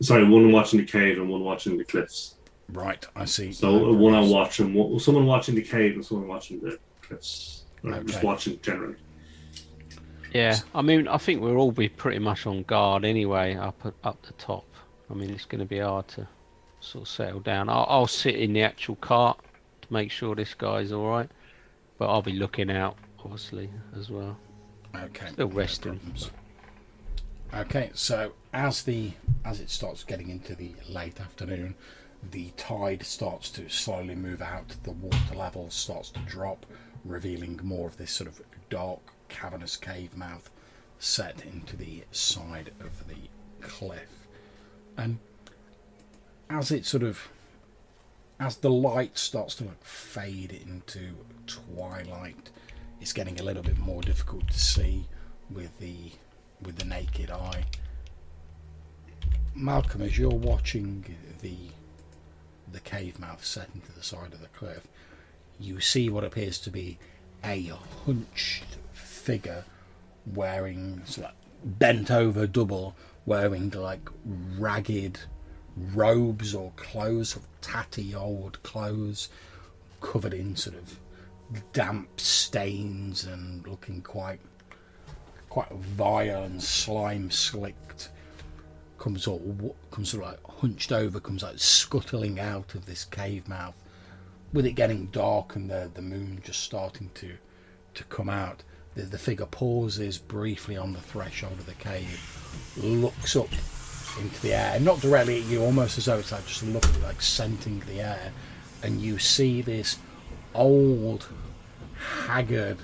Sorry, 0.03 0.23
one 0.27 0.51
watching 0.51 0.79
the 0.79 0.85
cave 0.85 1.17
and 1.19 1.29
one 1.29 1.43
watching 1.43 1.77
the 1.77 1.83
cliffs. 1.83 2.35
Right, 2.69 3.05
I 3.15 3.25
see. 3.25 3.51
So 3.51 3.71
No 3.71 3.93
one 3.93 4.13
on 4.15 4.21
worries. 4.21 4.31
watch 4.33 4.59
and 4.59 4.73
one, 4.73 4.99
someone 4.99 5.25
watching 5.27 5.53
the 5.55 5.61
cave 5.61 5.93
and 5.95 6.05
someone 6.05 6.27
watching 6.27 6.59
the 6.59 6.79
cliffs. 7.01 7.65
Or 7.83 8.01
just 8.03 8.23
watching 8.23 8.59
generally. 8.61 8.95
Yeah, 10.33 10.57
I 10.73 10.81
mean, 10.81 11.07
I 11.07 11.17
think 11.17 11.41
we'll 11.41 11.57
all 11.57 11.71
be 11.71 11.89
pretty 11.89 12.19
much 12.19 12.45
on 12.45 12.63
guard 12.63 13.03
anyway, 13.05 13.55
up 13.55 13.93
up 14.03 14.21
the 14.23 14.33
top. 14.33 14.65
I 15.09 15.13
mean, 15.13 15.29
it's 15.29 15.45
going 15.45 15.59
to 15.59 15.65
be 15.65 15.79
hard 15.79 16.07
to 16.09 16.27
sort 16.79 17.03
of 17.03 17.09
settle 17.09 17.39
down. 17.41 17.69
I'll, 17.69 17.85
I'll 17.89 18.07
sit 18.07 18.35
in 18.35 18.53
the 18.53 18.63
actual 18.63 18.95
cart 18.95 19.39
to 19.81 19.93
make 19.93 20.09
sure 20.09 20.35
this 20.35 20.53
guy's 20.53 20.91
all 20.91 21.09
right, 21.09 21.29
but 21.97 22.09
I'll 22.09 22.21
be 22.21 22.33
looking 22.33 22.71
out, 22.71 22.97
obviously, 23.19 23.69
as 23.97 24.09
well. 24.09 24.37
Okay. 24.95 25.27
Still 25.31 25.47
resting. 25.49 25.97
problems. 25.97 26.31
Okay, 27.53 27.91
so 27.93 28.31
as 28.53 28.83
the 28.83 29.11
as 29.43 29.59
it 29.59 29.69
starts 29.69 30.03
getting 30.03 30.29
into 30.29 30.55
the 30.55 30.71
late 30.89 31.19
afternoon, 31.19 31.75
the 32.31 32.51
tide 32.55 33.03
starts 33.03 33.49
to 33.51 33.67
slowly 33.67 34.15
move 34.15 34.41
out. 34.41 34.75
The 34.83 34.91
water 34.91 35.35
level 35.35 35.69
starts 35.69 36.09
to 36.11 36.19
drop, 36.21 36.65
revealing 37.03 37.59
more 37.63 37.87
of 37.87 37.97
this 37.97 38.11
sort 38.11 38.29
of 38.29 38.41
dark, 38.69 38.99
cavernous 39.31 39.77
cave 39.77 40.15
mouth 40.15 40.51
set 40.99 41.43
into 41.45 41.75
the 41.75 42.03
side 42.11 42.71
of 42.81 43.07
the 43.07 43.15
cliff. 43.61 44.27
And 44.97 45.17
as 46.49 46.69
it 46.71 46.85
sort 46.85 47.03
of 47.03 47.29
as 48.39 48.57
the 48.57 48.69
light 48.69 49.17
starts 49.17 49.55
to 49.55 49.63
like 49.63 49.83
fade 49.83 50.51
into 50.51 51.15
twilight, 51.47 52.49
it's 52.99 53.13
getting 53.13 53.39
a 53.39 53.43
little 53.43 53.63
bit 53.63 53.77
more 53.77 54.01
difficult 54.01 54.47
to 54.49 54.59
see 54.59 55.05
with 55.49 55.77
the 55.79 56.11
with 56.61 56.77
the 56.77 56.85
naked 56.85 57.31
eye. 57.31 57.63
Malcolm, 59.55 60.01
as 60.01 60.17
you're 60.17 60.29
watching 60.29 61.05
the 61.41 61.55
the 62.71 62.79
cave 62.81 63.19
mouth 63.19 63.43
set 63.43 63.69
into 63.73 63.91
the 63.91 64.03
side 64.03 64.33
of 64.33 64.41
the 64.41 64.47
cliff, 64.47 64.87
you 65.59 65.79
see 65.79 66.09
what 66.09 66.23
appears 66.23 66.57
to 66.59 66.69
be 66.69 66.97
a 67.43 67.71
hunched 68.05 68.77
figure 69.31 69.63
wearing 70.35 71.01
sort 71.05 71.27
of 71.27 71.79
bent 71.79 72.11
over 72.11 72.45
double, 72.45 72.93
wearing 73.25 73.69
like 73.69 74.09
ragged 74.57 75.17
robes 75.93 76.53
or 76.53 76.73
clothes, 76.75 77.29
sort 77.29 77.45
of 77.45 77.61
tatty 77.61 78.13
old 78.13 78.61
clothes, 78.63 79.29
covered 80.01 80.33
in 80.33 80.53
sort 80.53 80.75
of 80.75 80.99
damp 81.71 82.19
stains 82.19 83.23
and 83.23 83.65
looking 83.65 84.01
quite 84.01 84.41
quite 85.47 85.71
vile 85.71 86.43
and 86.43 86.61
slime 86.61 87.31
slicked 87.31 88.09
comes 88.97 89.25
of, 89.27 89.41
comes 89.91 90.09
sort 90.09 90.23
of 90.23 90.29
like 90.31 90.59
hunched 90.59 90.91
over 90.91 91.21
comes 91.21 91.41
like 91.41 91.57
scuttling 91.57 92.37
out 92.37 92.75
of 92.75 92.85
this 92.85 93.05
cave 93.05 93.47
mouth. 93.47 93.75
With 94.51 94.65
it 94.65 94.73
getting 94.73 95.05
dark 95.07 95.55
and 95.55 95.69
the 95.69 95.89
the 95.93 96.01
moon 96.01 96.41
just 96.43 96.63
starting 96.63 97.09
to 97.13 97.37
to 97.93 98.03
come 98.05 98.29
out 98.29 98.63
the, 98.95 99.03
the 99.03 99.17
figure 99.17 99.45
pauses 99.45 100.17
briefly 100.17 100.77
on 100.77 100.93
the 100.93 100.99
threshold 100.99 101.53
of 101.53 101.65
the 101.65 101.73
cave 101.73 102.19
looks 102.77 103.35
up 103.35 103.49
into 104.19 104.41
the 104.41 104.53
air 104.53 104.79
not 104.79 104.99
directly 104.99 105.37
at 105.39 105.45
you 105.45 105.63
almost 105.63 105.97
as 105.97 106.05
though 106.05 106.17
it's 106.17 106.31
like 106.31 106.45
just 106.45 106.63
looking 106.63 107.01
like 107.01 107.21
scenting 107.21 107.81
the 107.87 108.01
air 108.01 108.31
and 108.83 109.01
you 109.01 109.17
see 109.17 109.61
this 109.61 109.97
old 110.53 111.29
haggard 112.25 112.77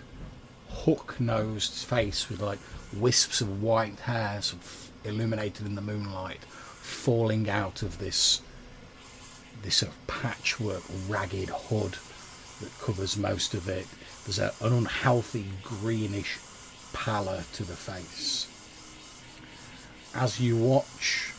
hook-nosed 0.69 1.73
face 1.73 2.29
with 2.29 2.41
like 2.41 2.59
wisps 2.95 3.41
of 3.41 3.61
white 3.61 3.99
hair 4.01 4.41
sort 4.41 4.61
of 4.61 4.91
illuminated 5.03 5.65
in 5.65 5.75
the 5.75 5.81
moonlight 5.81 6.43
falling 6.45 7.49
out 7.49 7.81
of 7.81 7.99
this 7.99 8.41
this 9.63 9.77
sort 9.77 9.91
of 9.91 10.07
patchwork 10.07 10.83
ragged 11.09 11.49
hood 11.49 11.97
that 12.61 12.79
covers 12.79 13.17
most 13.17 13.53
of 13.53 13.67
it 13.67 13.85
there's 14.27 14.39
a, 14.39 14.53
an 14.61 14.73
unhealthy 14.73 15.45
greenish 15.63 16.37
pallor 16.91 17.43
to 17.53 17.63
the 17.63 17.75
face. 17.75 18.47
As 20.13 20.41
you 20.41 20.57
watch 20.57 21.33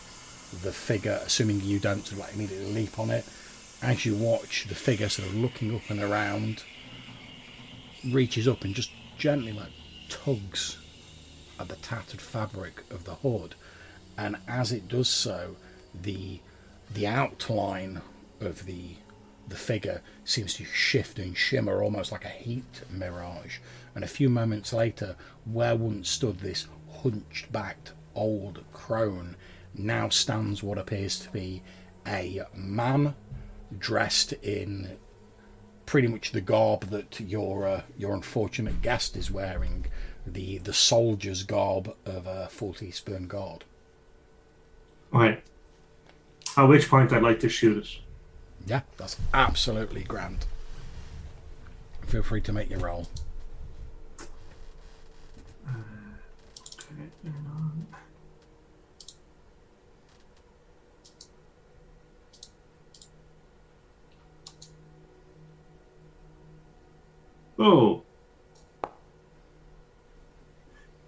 the 0.62 0.72
figure 0.72 1.20
assuming 1.24 1.60
you 1.60 1.78
don't 1.78 2.06
sort 2.06 2.12
of 2.12 2.18
like 2.20 2.34
immediately 2.34 2.72
leap 2.72 2.98
on 2.98 3.10
it 3.10 3.26
as 3.82 4.06
you 4.06 4.16
watch 4.16 4.64
the 4.68 4.74
figure 4.74 5.08
sort 5.10 5.28
of 5.28 5.34
looking 5.34 5.74
up 5.74 5.82
and 5.90 6.02
around 6.02 6.64
reaches 8.10 8.48
up 8.48 8.64
and 8.64 8.74
just 8.74 8.90
gently 9.18 9.52
like 9.52 9.70
tugs 10.08 10.78
at 11.60 11.68
the 11.68 11.76
tattered 11.76 12.22
fabric 12.22 12.82
of 12.90 13.04
the 13.04 13.16
hood. 13.16 13.54
And 14.16 14.36
as 14.48 14.72
it 14.72 14.88
does 14.88 15.08
so 15.08 15.56
the 15.94 16.40
the 16.94 17.06
outline 17.06 18.00
of 18.40 18.64
the 18.64 18.94
the 19.48 19.56
figure 19.56 20.02
seems 20.24 20.54
to 20.54 20.64
shift 20.64 21.18
and 21.18 21.36
shimmer 21.36 21.82
almost 21.82 22.12
like 22.12 22.24
a 22.24 22.28
heat 22.28 22.82
mirage 22.90 23.58
and 23.94 24.04
a 24.04 24.08
few 24.08 24.28
moments 24.28 24.72
later 24.72 25.16
where 25.44 25.74
once 25.74 26.08
stood 26.08 26.38
this 26.40 26.66
hunched 27.02 27.50
backed 27.50 27.92
old 28.14 28.64
crone 28.72 29.36
now 29.74 30.08
stands 30.08 30.62
what 30.62 30.78
appears 30.78 31.18
to 31.18 31.30
be 31.30 31.62
a 32.06 32.42
man 32.54 33.14
dressed 33.78 34.32
in 34.34 34.96
pretty 35.88 36.06
much 36.06 36.32
the 36.32 36.40
garb 36.42 36.82
that 36.90 37.18
your 37.18 37.66
uh, 37.66 37.82
your 37.96 38.14
unfortunate 38.14 38.82
guest 38.82 39.16
is 39.16 39.30
wearing, 39.30 39.86
the 40.26 40.58
the 40.58 40.72
soldier's 40.72 41.42
garb 41.42 41.94
of 42.04 42.26
a 42.26 42.48
Fort 42.50 42.78
Eastburn 42.78 43.26
guard. 43.26 43.64
Alright. 45.12 45.42
At 46.56 46.64
which 46.64 46.88
point 46.88 47.12
I'd 47.12 47.22
like 47.22 47.40
to 47.40 47.48
shoot 47.48 47.78
it. 47.78 48.07
Yeah, 48.66 48.82
that's 48.96 49.16
absolutely 49.32 50.04
grand. 50.04 50.46
Feel 52.06 52.22
free 52.22 52.40
to 52.42 52.52
make 52.52 52.70
your 52.70 52.80
roll. 52.80 53.06
Uh, 55.66 55.72
oh. 67.58 68.02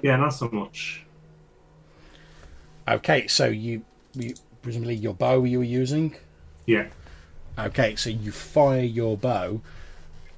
Yeah, 0.03 0.17
not 0.17 0.31
so 0.31 0.49
much. 0.51 1.05
Okay, 2.89 3.27
so 3.27 3.47
you, 3.47 3.83
you 4.15 4.35
presumably 4.63 4.95
your 4.95 5.15
bow 5.15 5.45
you 5.45 5.59
were 5.59 5.65
using. 5.65 6.17
Yeah. 6.67 6.89
Okay, 7.66 7.95
so 7.95 8.09
you 8.09 8.32
fire 8.32 8.81
your 8.81 9.19
bow. 9.19 9.61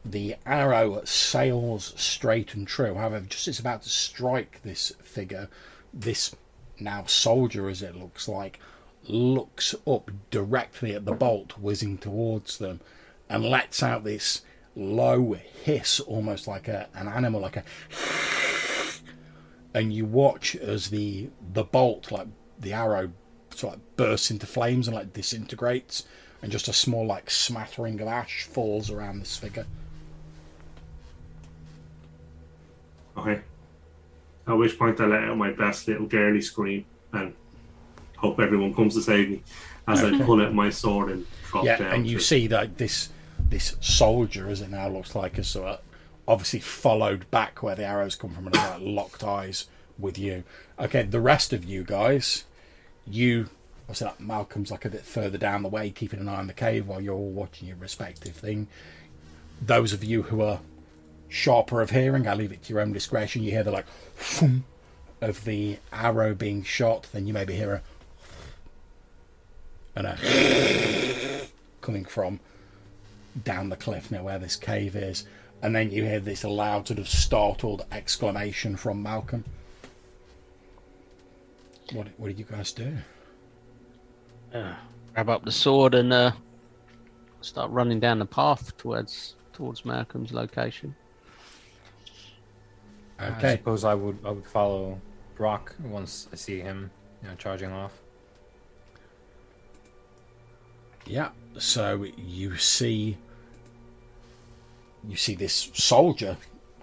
The 0.04 0.34
arrow 0.44 1.02
sails 1.04 1.94
straight 1.96 2.54
and 2.54 2.66
true. 2.66 2.94
However, 2.94 3.20
just 3.20 3.46
as 3.46 3.54
it's 3.54 3.60
about 3.60 3.82
to 3.82 3.88
strike 3.88 4.60
this 4.64 4.92
figure, 5.02 5.48
this 5.94 6.34
now 6.80 7.04
soldier, 7.06 7.68
as 7.68 7.80
it 7.80 7.94
looks 7.94 8.26
like, 8.26 8.58
looks 9.06 9.72
up 9.86 10.10
directly 10.30 10.94
at 10.94 11.04
the 11.04 11.12
bolt 11.12 11.58
whizzing 11.58 11.98
towards 11.98 12.58
them 12.58 12.80
and 13.28 13.44
lets 13.44 13.84
out 13.84 14.02
this 14.02 14.42
low 14.74 15.34
hiss, 15.62 16.00
almost 16.00 16.48
like 16.48 16.66
a, 16.66 16.88
an 16.94 17.06
animal, 17.06 17.40
like 17.40 17.56
a. 17.56 17.64
And 19.74 19.92
you 19.92 20.06
watch 20.06 20.56
as 20.56 20.90
the 20.90 21.30
the 21.52 21.62
bolt, 21.62 22.10
like 22.10 22.26
the 22.58 22.72
arrow, 22.72 23.12
sort 23.54 23.74
of 23.76 23.96
bursts 23.96 24.32
into 24.32 24.46
flames 24.46 24.88
and 24.88 24.96
like 24.96 25.12
disintegrates, 25.12 26.04
and 26.42 26.50
just 26.50 26.68
a 26.68 26.72
small 26.72 27.06
like 27.06 27.30
smattering 27.30 28.00
of 28.00 28.08
ash 28.08 28.44
falls 28.44 28.90
around 28.90 29.20
this 29.20 29.36
figure. 29.36 29.66
Okay. 33.16 33.40
At 34.46 34.54
which 34.54 34.78
point 34.78 35.00
I 35.00 35.06
let 35.06 35.22
out 35.22 35.36
my 35.36 35.52
best 35.52 35.86
little 35.86 36.06
girly 36.06 36.40
scream 36.40 36.84
and 37.12 37.32
hope 38.16 38.40
everyone 38.40 38.74
comes 38.74 38.94
to 38.94 39.02
save 39.02 39.30
me 39.30 39.42
as 39.86 40.02
I 40.02 40.18
pull 40.22 40.42
out 40.42 40.54
my 40.54 40.70
sword 40.70 41.10
and 41.10 41.26
drop 41.50 41.64
yeah, 41.64 41.76
down. 41.76 41.92
and 41.92 42.06
you 42.06 42.18
see 42.18 42.46
that 42.48 42.78
this 42.78 43.10
this 43.48 43.76
soldier, 43.80 44.48
as 44.48 44.62
it 44.62 44.70
now 44.70 44.88
looks 44.88 45.14
like, 45.14 45.38
is 45.38 45.48
sort 45.48 45.68
of 45.68 45.80
obviously 46.26 46.60
followed 46.60 47.30
back 47.30 47.62
where 47.62 47.74
the 47.74 47.84
arrows 47.84 48.16
come 48.16 48.32
from 48.32 48.46
and 48.46 48.56
like 48.56 48.80
locked 48.80 49.22
eyes 49.24 49.66
with 49.98 50.18
you. 50.18 50.44
Okay, 50.78 51.02
the 51.02 51.20
rest 51.20 51.52
of 51.52 51.64
you 51.64 51.84
guys, 51.84 52.44
you 53.06 53.50
obviously 53.82 54.06
like 54.06 54.20
Malcolm's 54.20 54.70
like 54.70 54.84
a 54.84 54.90
bit 54.90 55.02
further 55.02 55.38
down 55.38 55.62
the 55.62 55.68
way, 55.68 55.90
keeping 55.90 56.20
an 56.20 56.28
eye 56.28 56.36
on 56.36 56.46
the 56.46 56.52
cave 56.52 56.86
while 56.86 57.00
you're 57.00 57.14
all 57.14 57.30
watching 57.30 57.68
your 57.68 57.76
respective 57.76 58.34
thing. 58.34 58.68
Those 59.60 59.92
of 59.92 60.02
you 60.02 60.22
who 60.22 60.42
are 60.42 60.60
sharper 61.28 61.80
of 61.80 61.90
hearing, 61.90 62.26
I 62.26 62.34
leave 62.34 62.52
it 62.52 62.64
to 62.64 62.72
your 62.72 62.82
own 62.82 62.92
discretion. 62.92 63.42
You 63.42 63.50
hear 63.50 63.64
the 63.64 63.70
like 63.70 63.86
of 65.20 65.44
the 65.44 65.78
arrow 65.92 66.34
being 66.34 66.62
shot, 66.62 67.08
then 67.12 67.26
you 67.26 67.32
maybe 67.32 67.54
hear 67.54 67.74
a 67.74 67.82
and 69.94 70.06
a 70.06 71.46
coming 71.80 72.04
from 72.04 72.40
down 73.44 73.68
the 73.68 73.76
cliff 73.76 74.10
near 74.10 74.22
where 74.22 74.38
this 74.38 74.56
cave 74.56 74.96
is, 74.96 75.26
and 75.62 75.74
then 75.74 75.90
you 75.90 76.04
hear 76.04 76.20
this 76.20 76.44
loud 76.44 76.88
sort 76.88 76.98
of 76.98 77.08
startled 77.08 77.86
exclamation 77.92 78.76
from 78.76 79.02
Malcolm. 79.02 79.44
What 81.92 82.08
what 82.16 82.28
did 82.28 82.38
you 82.38 82.44
guys 82.44 82.72
do? 82.72 82.98
Grab 84.52 85.28
up 85.28 85.44
the 85.44 85.52
sword 85.52 85.94
and 85.94 86.12
uh, 86.12 86.32
start 87.40 87.70
running 87.70 88.00
down 88.00 88.18
the 88.18 88.26
path 88.26 88.76
towards 88.76 89.36
towards 89.52 89.84
Malcolm's 89.84 90.32
location. 90.32 90.94
I 93.18 93.56
suppose 93.56 93.84
I 93.84 93.94
would 93.94 94.18
I 94.24 94.30
would 94.30 94.46
follow 94.46 95.00
Brock 95.36 95.76
once 95.82 96.28
I 96.32 96.36
see 96.36 96.60
him, 96.60 96.90
you 97.22 97.28
know, 97.28 97.34
charging 97.36 97.70
off. 97.70 98.02
yeah. 101.06 101.30
So 101.58 102.06
you 102.16 102.56
see, 102.56 103.18
you 105.06 105.16
see 105.16 105.34
this 105.34 105.70
soldier 105.74 106.36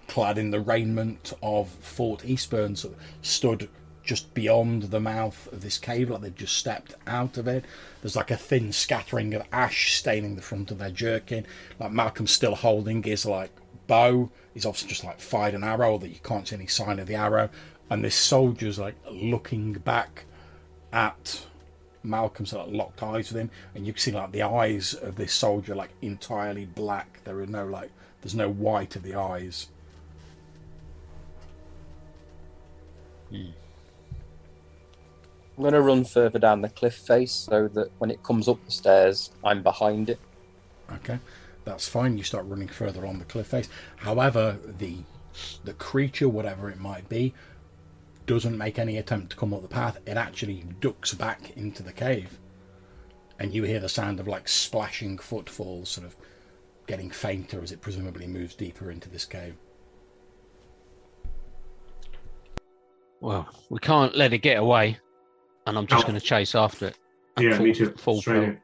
clad 0.08 0.38
in 0.38 0.50
the 0.50 0.60
raiment 0.60 1.32
of 1.42 1.68
Fort 1.68 2.20
Eastburn, 2.20 2.76
sort 2.76 2.94
of 2.94 3.00
stood 3.22 3.68
just 4.10 4.34
beyond 4.34 4.82
the 4.82 4.98
mouth 4.98 5.46
of 5.52 5.62
this 5.62 5.78
cave, 5.78 6.10
like 6.10 6.20
they've 6.20 6.34
just 6.34 6.56
stepped 6.56 6.96
out 7.06 7.38
of 7.38 7.46
it. 7.46 7.64
There's 8.02 8.16
like 8.16 8.32
a 8.32 8.36
thin 8.36 8.72
scattering 8.72 9.32
of 9.34 9.44
ash 9.52 9.94
staining 9.94 10.34
the 10.34 10.42
front 10.42 10.72
of 10.72 10.78
their 10.78 10.90
jerkin. 10.90 11.46
Like 11.78 11.92
Malcolm's 11.92 12.32
still 12.32 12.56
holding 12.56 13.04
his 13.04 13.24
like 13.24 13.52
bow. 13.86 14.28
He's 14.52 14.66
obviously 14.66 14.88
just 14.88 15.04
like 15.04 15.20
fired 15.20 15.54
an 15.54 15.62
arrow 15.62 15.96
that 15.98 16.08
you 16.08 16.18
can't 16.24 16.48
see 16.48 16.56
any 16.56 16.66
sign 16.66 16.98
of 16.98 17.06
the 17.06 17.14
arrow. 17.14 17.50
And 17.88 18.02
this 18.02 18.16
soldier's 18.16 18.80
like 18.80 18.96
looking 19.08 19.74
back 19.74 20.24
at 20.92 21.46
Malcolm, 22.02 22.46
sort 22.46 22.66
of 22.66 22.74
locked 22.74 23.04
eyes 23.04 23.30
with 23.30 23.40
him, 23.40 23.50
and 23.76 23.86
you 23.86 23.92
can 23.92 24.00
see 24.00 24.10
like 24.10 24.32
the 24.32 24.42
eyes 24.42 24.92
of 24.92 25.14
this 25.14 25.32
soldier 25.32 25.76
like 25.76 25.90
entirely 26.02 26.64
black. 26.64 27.20
There 27.22 27.38
are 27.38 27.46
no 27.46 27.64
like, 27.64 27.92
there's 28.22 28.34
no 28.34 28.50
white 28.50 28.96
of 28.96 29.04
the 29.04 29.14
eyes. 29.14 29.68
I'm 35.60 35.64
going 35.64 35.74
to 35.74 35.82
run 35.82 36.04
further 36.06 36.38
down 36.38 36.62
the 36.62 36.70
cliff 36.70 36.94
face 36.94 37.32
so 37.32 37.68
that 37.68 37.90
when 37.98 38.10
it 38.10 38.22
comes 38.22 38.48
up 38.48 38.64
the 38.64 38.70
stairs, 38.70 39.30
I'm 39.44 39.62
behind 39.62 40.08
it. 40.08 40.18
Okay, 40.90 41.18
that's 41.66 41.86
fine. 41.86 42.16
You 42.16 42.24
start 42.24 42.46
running 42.46 42.66
further 42.66 43.06
on 43.06 43.18
the 43.18 43.26
cliff 43.26 43.48
face. 43.48 43.68
However, 43.96 44.58
the 44.78 44.96
the 45.64 45.74
creature, 45.74 46.30
whatever 46.30 46.70
it 46.70 46.80
might 46.80 47.06
be, 47.10 47.34
doesn't 48.24 48.56
make 48.56 48.78
any 48.78 48.96
attempt 48.96 49.32
to 49.32 49.36
come 49.36 49.52
up 49.52 49.60
the 49.60 49.68
path. 49.68 49.98
It 50.06 50.16
actually 50.16 50.64
ducks 50.80 51.12
back 51.12 51.54
into 51.58 51.82
the 51.82 51.92
cave, 51.92 52.38
and 53.38 53.52
you 53.52 53.62
hear 53.62 53.80
the 53.80 53.88
sound 53.90 54.18
of 54.18 54.26
like 54.26 54.48
splashing 54.48 55.18
footfalls, 55.18 55.90
sort 55.90 56.06
of 56.06 56.16
getting 56.86 57.10
fainter 57.10 57.62
as 57.62 57.70
it 57.70 57.82
presumably 57.82 58.26
moves 58.26 58.54
deeper 58.54 58.90
into 58.90 59.10
this 59.10 59.26
cave. 59.26 59.56
Well, 63.20 63.46
we 63.68 63.78
can't 63.78 64.16
let 64.16 64.32
it 64.32 64.38
get 64.38 64.56
away, 64.56 64.96
and 65.70 65.78
I'm 65.78 65.86
just 65.86 66.02
No. 66.02 66.08
going 66.08 66.20
to 66.20 66.26
chase 66.26 66.54
after 66.56 66.88
it. 66.88 66.98
Yeah, 67.38 67.56
full- 67.56 67.64
me 67.64 67.72
too. 67.72 67.90
Full 67.96 68.20
Straight 68.20 68.42
in. 68.42 68.60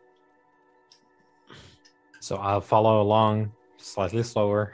So 2.21 2.37
I'll 2.37 2.61
follow 2.61 3.01
along 3.01 3.53
slightly 3.79 4.25
slower. 4.25 4.73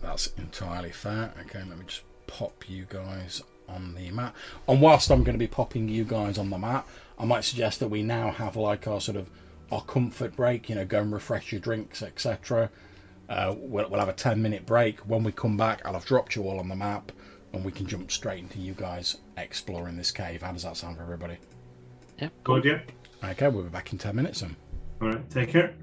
That's 0.00 0.26
entirely 0.38 0.90
fair. 0.90 1.32
Okay, 1.42 1.60
let 1.60 1.78
me 1.78 1.84
just 1.86 2.02
pop 2.26 2.68
you 2.68 2.86
guys 2.88 3.42
on 3.68 3.94
the 3.94 4.10
map. 4.10 4.34
And 4.68 4.80
whilst 4.82 5.10
I'm 5.10 5.22
going 5.22 5.34
to 5.34 5.38
be 5.38 5.46
popping 5.46 5.88
you 5.88 6.04
guys 6.04 6.38
on 6.38 6.50
the 6.50 6.58
map, 6.58 6.88
I 7.18 7.24
might 7.24 7.44
suggest 7.44 7.78
that 7.80 7.88
we 7.88 8.02
now 8.02 8.32
have 8.32 8.56
like 8.56 8.86
our 8.88 9.00
sort 9.00 9.16
of 9.16 9.30
our 9.70 9.82
comfort 9.82 10.34
break. 10.36 10.68
You 10.68 10.74
know, 10.74 10.84
go 10.84 11.00
and 11.00 11.12
refresh 11.12 11.52
your 11.52 11.60
drinks, 11.60 12.02
etc. 12.02 12.70
Uh, 13.28 13.54
we'll, 13.56 13.88
we'll 13.88 14.00
have 14.00 14.08
a 14.08 14.12
10 14.14 14.40
minute 14.40 14.66
break. 14.66 15.00
When 15.00 15.24
we 15.24 15.32
come 15.32 15.56
back, 15.56 15.82
I'll 15.84 15.94
have 15.94 16.04
dropped 16.04 16.36
you 16.36 16.42
all 16.44 16.58
on 16.58 16.68
the 16.68 16.76
map, 16.76 17.12
and 17.52 17.64
we 17.64 17.72
can 17.72 17.86
jump 17.86 18.10
straight 18.10 18.40
into 18.40 18.58
you 18.58 18.74
guys 18.74 19.18
exploring 19.36 19.96
this 19.96 20.10
cave. 20.10 20.42
How 20.42 20.52
does 20.52 20.64
that 20.64 20.76
sound 20.76 20.96
for 20.96 21.02
everybody? 21.02 21.38
Yep. 22.20 22.32
Good, 22.44 22.64
yeah. 22.64 22.80
Okay, 23.24 23.48
we'll 23.48 23.64
be 23.64 23.68
back 23.70 23.92
in 23.92 23.98
10 23.98 24.14
minutes. 24.16 24.40
Then. 24.40 24.56
All 25.00 25.08
right, 25.08 25.30
take 25.30 25.50
care. 25.50 25.74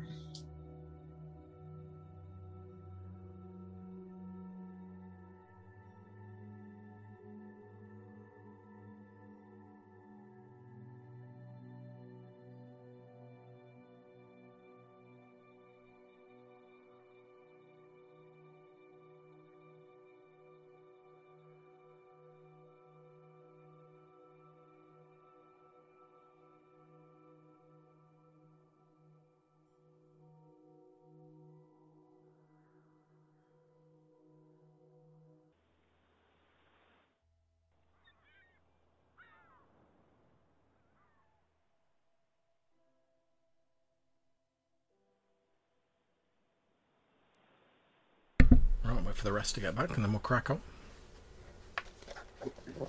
For 49.20 49.26
the 49.26 49.34
rest 49.34 49.54
to 49.56 49.62
get 49.62 49.76
back, 49.76 49.96
and 49.96 50.04
then 50.04 50.12
we'll 50.12 50.20
crack 50.20 50.50
on. 50.50 50.62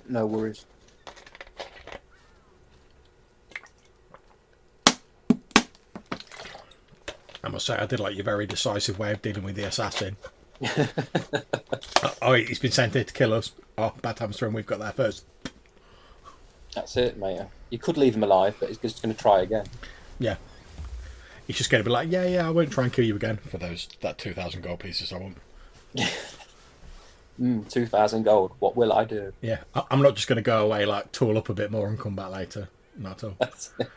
No 0.07 0.25
worries. 0.25 0.65
I 7.43 7.49
must 7.49 7.65
say, 7.65 7.75
I 7.75 7.85
did 7.85 7.99
like 7.99 8.15
your 8.15 8.23
very 8.23 8.45
decisive 8.45 8.97
way 8.97 9.11
of 9.11 9.21
dealing 9.21 9.43
with 9.43 9.55
the 9.55 9.63
assassin. 9.65 10.17
Oh, 12.03 12.13
oh, 12.21 12.33
he's 12.33 12.57
been 12.57 12.71
sent 12.71 12.93
here 12.93 13.03
to 13.03 13.13
kill 13.13 13.33
us. 13.33 13.51
Oh, 13.77 13.93
bad 14.01 14.17
times 14.17 14.39
for 14.39 14.47
him. 14.47 14.53
We've 14.53 14.65
got 14.65 14.79
there 14.79 14.91
first. 14.91 15.23
That's 16.73 16.97
it, 16.97 17.17
mate. 17.17 17.41
You 17.69 17.77
could 17.77 17.95
leave 17.97 18.15
him 18.15 18.23
alive, 18.23 18.55
but 18.59 18.69
he's 18.69 18.79
just 18.79 19.03
going 19.03 19.13
to 19.13 19.19
try 19.19 19.41
again. 19.41 19.65
Yeah. 20.17 20.37
He's 21.45 21.57
just 21.57 21.69
going 21.69 21.83
to 21.83 21.87
be 21.87 21.91
like, 21.91 22.11
yeah, 22.11 22.25
yeah, 22.25 22.47
I 22.47 22.49
won't 22.49 22.71
try 22.71 22.85
and 22.85 22.93
kill 22.93 23.05
you 23.05 23.15
again 23.15 23.37
for 23.37 23.57
those 23.59 23.87
that 24.01 24.17
two 24.17 24.33
thousand 24.33 24.61
gold 24.63 24.79
pieces. 24.79 25.13
I 25.13 25.17
won't. 25.17 25.37
Mm, 27.39 27.67
2,000 27.69 28.23
gold. 28.23 28.51
What 28.59 28.75
will 28.75 28.93
I 28.93 29.03
do? 29.05 29.33
Yeah, 29.41 29.59
I- 29.73 29.83
I'm 29.89 30.01
not 30.01 30.15
just 30.15 30.27
going 30.27 30.35
to 30.37 30.41
go 30.43 30.63
away 30.63 30.85
like 30.85 31.11
tool 31.11 31.37
up 31.37 31.49
a 31.49 31.53
bit 31.53 31.71
more 31.71 31.87
and 31.87 31.99
come 31.99 32.15
back 32.15 32.29
later. 32.31 32.69
Not 32.97 33.23
at 33.23 33.29
all. 33.29 33.35
That's 33.39 33.71
it. 33.79 33.89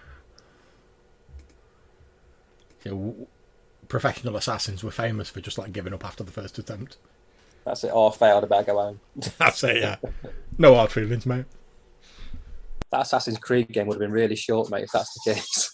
Yeah, 2.84 2.92
w- 2.92 3.26
professional 3.88 4.36
assassins 4.36 4.82
were 4.84 4.90
famous 4.90 5.28
for 5.30 5.40
just 5.40 5.58
like 5.58 5.72
giving 5.72 5.92
up 5.92 6.04
after 6.04 6.24
the 6.24 6.32
first 6.32 6.58
attempt. 6.58 6.96
That's 7.64 7.84
it. 7.84 7.92
I 7.92 8.10
failed. 8.10 8.44
I 8.44 8.46
better 8.46 8.64
go 8.72 8.76
home. 8.78 9.00
That's 9.38 9.64
it, 9.64 9.78
yeah. 9.78 9.96
No 10.58 10.74
hard 10.74 10.92
feelings, 10.92 11.24
mate. 11.26 11.46
That 12.90 13.02
Assassin's 13.02 13.38
Creed 13.38 13.68
game 13.68 13.86
would 13.88 13.94
have 13.94 14.00
been 14.00 14.12
really 14.12 14.36
short, 14.36 14.70
mate, 14.70 14.84
if 14.84 14.90
that's 14.92 15.12
the 15.24 15.34
case. 15.34 15.73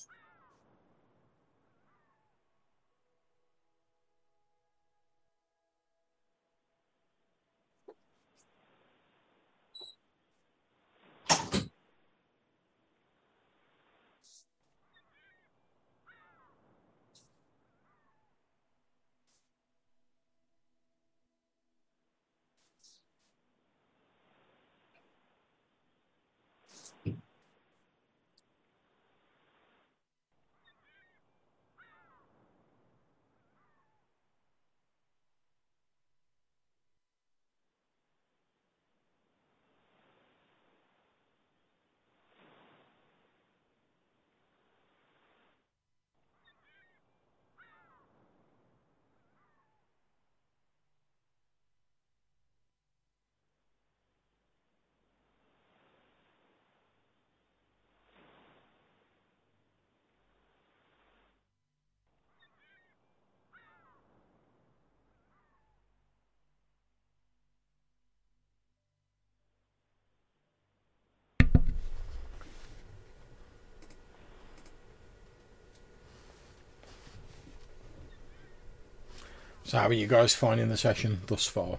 So, 79.71 79.79
how 79.79 79.87
are 79.87 79.93
you 79.93 80.09
guys 80.09 80.35
finding 80.35 80.69
the 80.69 80.77
session 80.77 81.21
thus 81.29 81.47
far? 81.47 81.79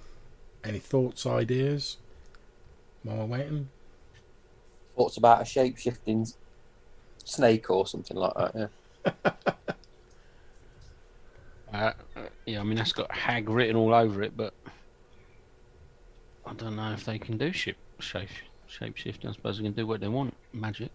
Any 0.63 0.79
thoughts, 0.79 1.25
ideas? 1.25 1.97
While 3.03 3.17
we're 3.17 3.25
waiting? 3.25 3.67
Thoughts 4.95 5.17
about 5.17 5.41
a 5.41 5.45
shape 5.45 5.77
shifting 5.77 6.25
snake 7.25 7.69
or 7.69 7.85
something 7.85 8.15
like 8.15 8.33
that, 8.35 8.69
yeah. 9.35 9.51
Uh, 11.73 11.91
yeah, 12.45 12.61
I 12.61 12.63
mean 12.63 12.75
that's 12.75 12.93
got 12.93 13.11
hag 13.11 13.49
written 13.49 13.75
all 13.75 13.93
over 13.93 14.23
it, 14.23 14.37
but 14.37 14.53
I 16.45 16.53
don't 16.53 16.77
know 16.77 16.91
if 16.93 17.03
they 17.03 17.19
can 17.19 17.37
do 17.37 17.51
ship 17.51 17.77
shape 17.99 18.29
shape 18.67 18.95
shifting. 18.95 19.29
I 19.29 19.33
suppose 19.33 19.57
they 19.57 19.63
can 19.63 19.73
do 19.73 19.87
what 19.87 19.99
they 19.99 20.09
want. 20.09 20.33
Magic. 20.53 20.91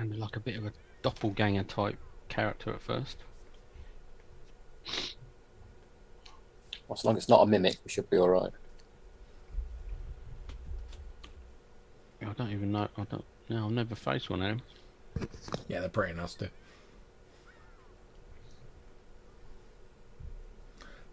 Sounded 0.00 0.18
like 0.18 0.36
a 0.36 0.40
bit 0.40 0.56
of 0.56 0.64
a 0.64 0.72
doppelganger 1.02 1.64
type 1.64 1.98
character 2.30 2.72
at 2.72 2.80
first. 2.80 3.18
Well, 6.88 6.96
as 6.96 7.04
long 7.04 7.18
as 7.18 7.24
it's 7.24 7.28
not 7.28 7.42
a 7.42 7.46
mimic, 7.46 7.76
we 7.84 7.90
should 7.90 8.08
be 8.08 8.16
alright. 8.16 8.50
I 12.22 12.32
don't 12.32 12.50
even 12.50 12.72
know. 12.72 12.88
I 12.96 13.02
don't. 13.10 13.24
No, 13.50 13.66
I've 13.66 13.72
never 13.72 13.94
faced 13.94 14.30
one 14.30 14.40
of 14.40 14.48
them. 14.48 15.28
Yeah, 15.68 15.80
they're 15.80 15.90
pretty 15.90 16.14
nasty. 16.14 16.48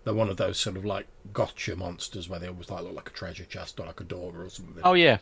They're 0.05 0.13
one 0.13 0.29
of 0.29 0.37
those 0.37 0.57
sort 0.57 0.77
of 0.77 0.85
like 0.85 1.07
gotcha 1.33 1.75
monsters 1.75 2.29
where 2.29 2.39
they 2.39 2.47
always 2.47 2.69
like 2.69 2.83
look 2.85 2.95
like 2.95 3.09
a 3.09 3.11
treasure 3.11 3.43
chest 3.43 3.81
or 3.81 3.85
like 3.85 3.99
a 3.99 4.05
door 4.05 4.31
or 4.37 4.49
something. 4.49 4.81
Oh 4.85 4.93
yeah, 4.93 5.17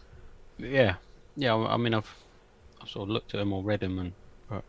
yeah, 0.60 0.98
yeah. 1.36 1.56
I 1.56 1.74
I 1.74 1.78
mean, 1.78 1.96
I've 1.96 2.04
I've 2.06 2.25
sort 2.88 3.04
of 3.04 3.14
looked 3.14 3.34
at 3.34 3.38
them 3.38 3.54
or 3.54 3.64
read 3.64 3.82
them, 3.82 4.00
and 4.00 4.14
but 4.50 4.64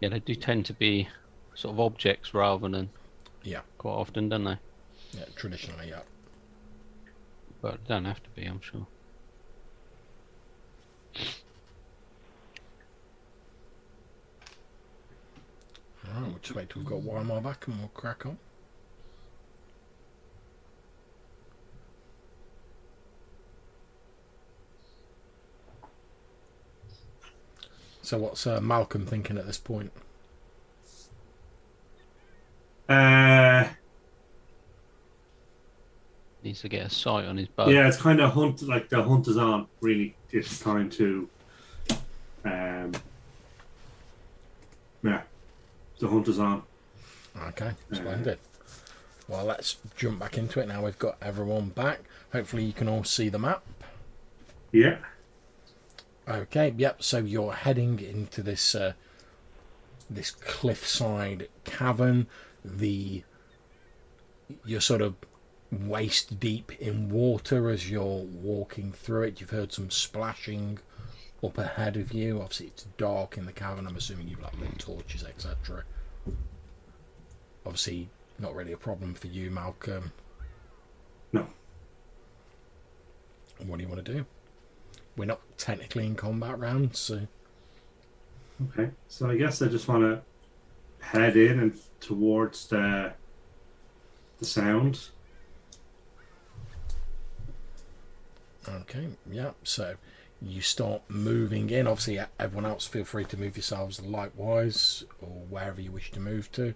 yeah, 0.00 0.08
they 0.08 0.20
do 0.20 0.34
tend 0.34 0.66
to 0.66 0.74
be 0.74 1.08
sort 1.54 1.74
of 1.74 1.80
objects 1.80 2.34
rather 2.34 2.68
than 2.68 2.90
Yeah, 3.44 3.62
quite 3.78 3.92
often, 3.92 4.28
don't 4.28 4.44
they? 4.44 4.58
yeah, 5.16 5.24
traditionally, 5.36 5.88
yeah. 5.88 6.00
But 7.62 7.78
they 7.84 7.94
don't 7.94 8.04
have 8.04 8.22
to 8.22 8.30
be, 8.30 8.44
I'm 8.44 8.60
sure. 8.60 8.86
Alright, 16.08 16.28
we'll 16.30 16.38
just 16.40 16.54
wait 16.54 16.68
till 16.70 16.82
we've 16.82 16.88
got 16.90 17.00
one 17.02 17.26
more 17.26 17.40
back 17.40 17.66
and 17.66 17.78
we'll 17.78 17.88
crack 17.88 18.26
on. 18.26 18.38
So, 28.12 28.18
what's 28.18 28.46
uh, 28.46 28.60
Malcolm 28.60 29.06
thinking 29.06 29.38
at 29.38 29.46
this 29.46 29.56
point? 29.56 29.90
Uh, 32.86 33.66
Needs 36.44 36.60
to 36.60 36.68
get 36.68 36.84
a 36.84 36.90
sight 36.90 37.24
on 37.24 37.38
his 37.38 37.48
bow. 37.48 37.70
yeah, 37.70 37.88
it's 37.88 37.96
kind 37.96 38.20
of 38.20 38.34
hunt 38.34 38.60
like 38.68 38.90
the 38.90 39.02
hunters 39.02 39.38
aren't 39.38 39.66
Really, 39.80 40.14
it's 40.30 40.58
time 40.60 40.90
to. 40.90 41.26
Um, 42.44 42.92
yeah, 45.02 45.22
the 45.98 46.06
hunt 46.06 46.28
is 46.28 46.38
on. 46.38 46.64
Okay, 47.48 47.70
splendid. 47.92 48.38
Well, 49.26 49.46
let's 49.46 49.78
jump 49.96 50.18
back 50.18 50.36
into 50.36 50.60
it 50.60 50.68
now. 50.68 50.84
We've 50.84 50.98
got 50.98 51.16
everyone 51.22 51.70
back. 51.70 52.00
Hopefully, 52.30 52.64
you 52.64 52.74
can 52.74 52.88
all 52.88 53.04
see 53.04 53.30
the 53.30 53.38
map. 53.38 53.62
Yeah. 54.70 54.98
Okay, 56.28 56.74
yep. 56.76 57.02
So 57.02 57.18
you're 57.18 57.52
heading 57.52 57.98
into 57.98 58.42
this 58.42 58.74
uh, 58.74 58.92
this 60.08 60.30
cliffside 60.30 61.48
cavern. 61.64 62.28
The 62.64 63.24
you're 64.64 64.80
sort 64.80 65.02
of 65.02 65.14
waist 65.72 66.38
deep 66.38 66.70
in 66.80 67.08
water 67.08 67.70
as 67.70 67.90
you're 67.90 68.24
walking 68.24 68.92
through 68.92 69.22
it. 69.22 69.40
You've 69.40 69.50
heard 69.50 69.72
some 69.72 69.90
splashing 69.90 70.78
up 71.42 71.58
ahead 71.58 71.96
of 71.96 72.12
you. 72.12 72.40
Obviously, 72.40 72.66
it's 72.68 72.84
dark 72.98 73.36
in 73.36 73.46
the 73.46 73.52
cavern. 73.52 73.86
I'm 73.86 73.96
assuming 73.96 74.28
you've 74.28 74.42
like 74.42 74.58
lit 74.60 74.78
torches, 74.78 75.24
etc. 75.24 75.82
Obviously, 77.66 78.08
not 78.38 78.54
really 78.54 78.72
a 78.72 78.76
problem 78.76 79.14
for 79.14 79.26
you, 79.26 79.50
Malcolm. 79.50 80.12
No. 81.32 81.46
What 83.66 83.78
do 83.78 83.82
you 83.82 83.88
want 83.88 84.04
to 84.04 84.12
do? 84.12 84.26
We're 85.16 85.26
not 85.26 85.40
technically 85.58 86.06
in 86.06 86.14
combat 86.14 86.58
rounds, 86.58 86.98
so 86.98 87.26
Okay. 88.70 88.90
So 89.08 89.28
I 89.28 89.36
guess 89.36 89.62
I 89.62 89.68
just 89.68 89.88
want 89.88 90.02
to 90.02 90.22
head 91.04 91.36
in 91.36 91.58
and 91.58 91.78
towards 92.00 92.68
the 92.68 93.12
the 94.38 94.44
sound. 94.44 95.08
Okay, 98.68 99.08
yeah. 99.30 99.50
So 99.64 99.94
you 100.40 100.60
start 100.60 101.02
moving 101.08 101.70
in. 101.70 101.86
Obviously, 101.86 102.20
everyone 102.38 102.66
else 102.66 102.86
feel 102.86 103.04
free 103.04 103.24
to 103.26 103.36
move 103.36 103.56
yourselves 103.56 104.00
likewise 104.00 105.04
or 105.20 105.28
wherever 105.28 105.80
you 105.80 105.90
wish 105.90 106.10
to 106.12 106.20
move 106.20 106.50
to. 106.52 106.74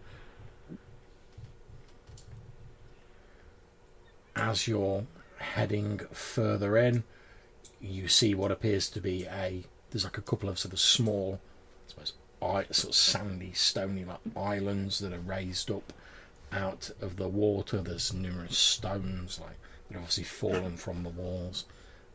As 4.35 4.69
you're 4.69 5.07
heading 5.39 6.01
further 6.13 6.77
in, 6.77 7.05
you 7.87 8.09
see 8.09 8.35
what 8.35 8.51
appears 8.51 8.89
to 8.91 9.01
be 9.01 9.25
a. 9.27 9.65
There's 9.91 10.05
like 10.05 10.19
a 10.19 10.23
couple 10.23 10.49
of 10.49 10.59
sort 10.59 10.73
of 10.73 10.81
small, 10.81 11.41
I 11.87 11.91
suppose, 11.91 12.13
sort 12.77 12.91
of 12.91 12.95
sandy, 12.95 13.53
stony 13.53 14.05
like 14.05 14.19
islands 14.37 14.99
that 14.99 15.13
are 15.13 15.21
raised 15.21 15.71
up 15.71 15.93
out 16.53 16.91
of 17.01 17.17
the 17.17 17.29
water. 17.29 17.81
There's 17.81 18.13
numerous 18.13 18.59
stones 18.59 19.41
like 19.41 19.59
that 19.89 19.95
have 19.95 20.03
obviously 20.03 20.25
fallen 20.25 20.77
from 20.77 21.03
the 21.03 21.11
walls 21.11 21.65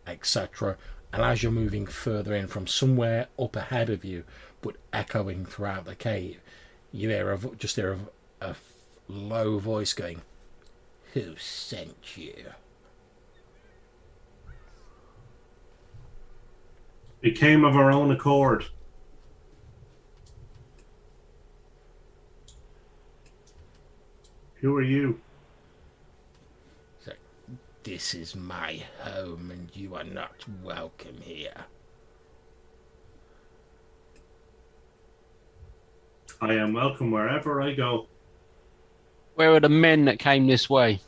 etc. 0.07 0.77
And 1.13 1.21
as 1.23 1.43
you're 1.43 1.51
moving 1.51 1.85
further 1.85 2.33
in 2.33 2.47
from 2.47 2.67
somewhere 2.67 3.27
up 3.37 3.55
ahead 3.55 3.89
of 3.89 4.05
you, 4.05 4.23
but 4.61 4.75
echoing 4.93 5.45
throughout 5.45 5.85
the 5.85 5.95
cave, 5.95 6.39
you 6.91 7.09
hear 7.09 7.31
a, 7.31 7.37
just 7.57 7.75
hear 7.75 7.97
a, 8.41 8.49
a 8.49 8.55
low 9.07 9.59
voice 9.59 9.93
going, 9.93 10.21
"Who 11.13 11.35
sent 11.37 12.17
you?" 12.17 12.53
It 17.21 17.35
came 17.35 17.63
of 17.63 17.75
our 17.75 17.91
own 17.91 18.11
accord. 18.11 18.65
Who 24.55 24.75
are 24.75 24.81
you? 24.81 25.19
This 27.83 28.13
is 28.13 28.35
my 28.35 28.83
home, 28.99 29.49
and 29.49 29.69
you 29.73 29.95
are 29.95 30.03
not 30.03 30.45
welcome 30.63 31.19
here. 31.21 31.65
I 36.39 36.53
am 36.53 36.73
welcome 36.73 37.09
wherever 37.09 37.59
I 37.61 37.73
go. 37.73 38.07
Where 39.33 39.53
are 39.53 39.59
the 39.59 39.69
men 39.69 40.05
that 40.05 40.19
came 40.19 40.45
this 40.45 40.69
way? 40.69 41.01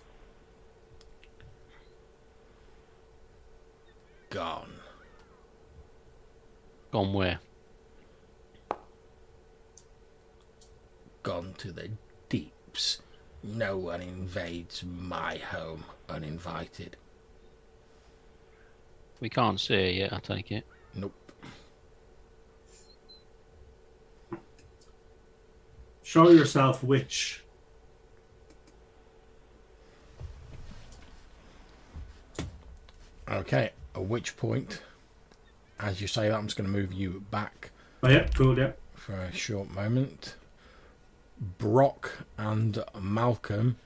Gone 6.94 7.12
where? 7.12 7.40
Gone 11.24 11.56
to 11.58 11.72
the 11.72 11.90
deeps. 12.30 13.02
No 13.42 13.80
one 13.80 14.04
invades 14.04 14.84
my 14.84 15.38
home 15.38 15.86
uninvited. 16.08 16.96
We 19.20 19.28
can't 19.28 19.60
see 19.60 19.74
it 19.74 19.96
yet, 19.96 20.14
I 20.14 20.20
take 20.20 20.52
it. 20.52 20.68
Nope. 20.94 21.16
Show 26.04 26.30
yourself, 26.30 26.84
witch. 26.84 27.44
Okay, 33.28 33.72
at 33.96 34.04
which 34.04 34.38
point, 34.38 34.84
as 35.84 36.02
you 36.02 36.08
say 36.08 36.30
that, 36.30 36.36
I'm 36.36 36.46
just 36.48 36.58
going 36.58 36.72
to 36.72 36.76
move 36.78 36.94
you 36.94 37.24
back 37.32 37.70
Oh, 38.02 38.10
yeah, 38.10 38.28
cool, 38.36 38.58
yeah. 38.58 38.72
for 38.96 39.14
a 39.14 39.32
short 39.32 39.70
moment. 39.72 40.36
Brock 41.58 42.26
and 42.38 42.84
Malcolm, 43.00 43.78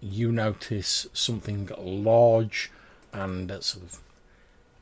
you 0.00 0.30
notice 0.32 1.06
something 1.12 1.68
large 1.78 2.70
and 3.12 3.50
sort 3.62 3.84
of 3.84 4.00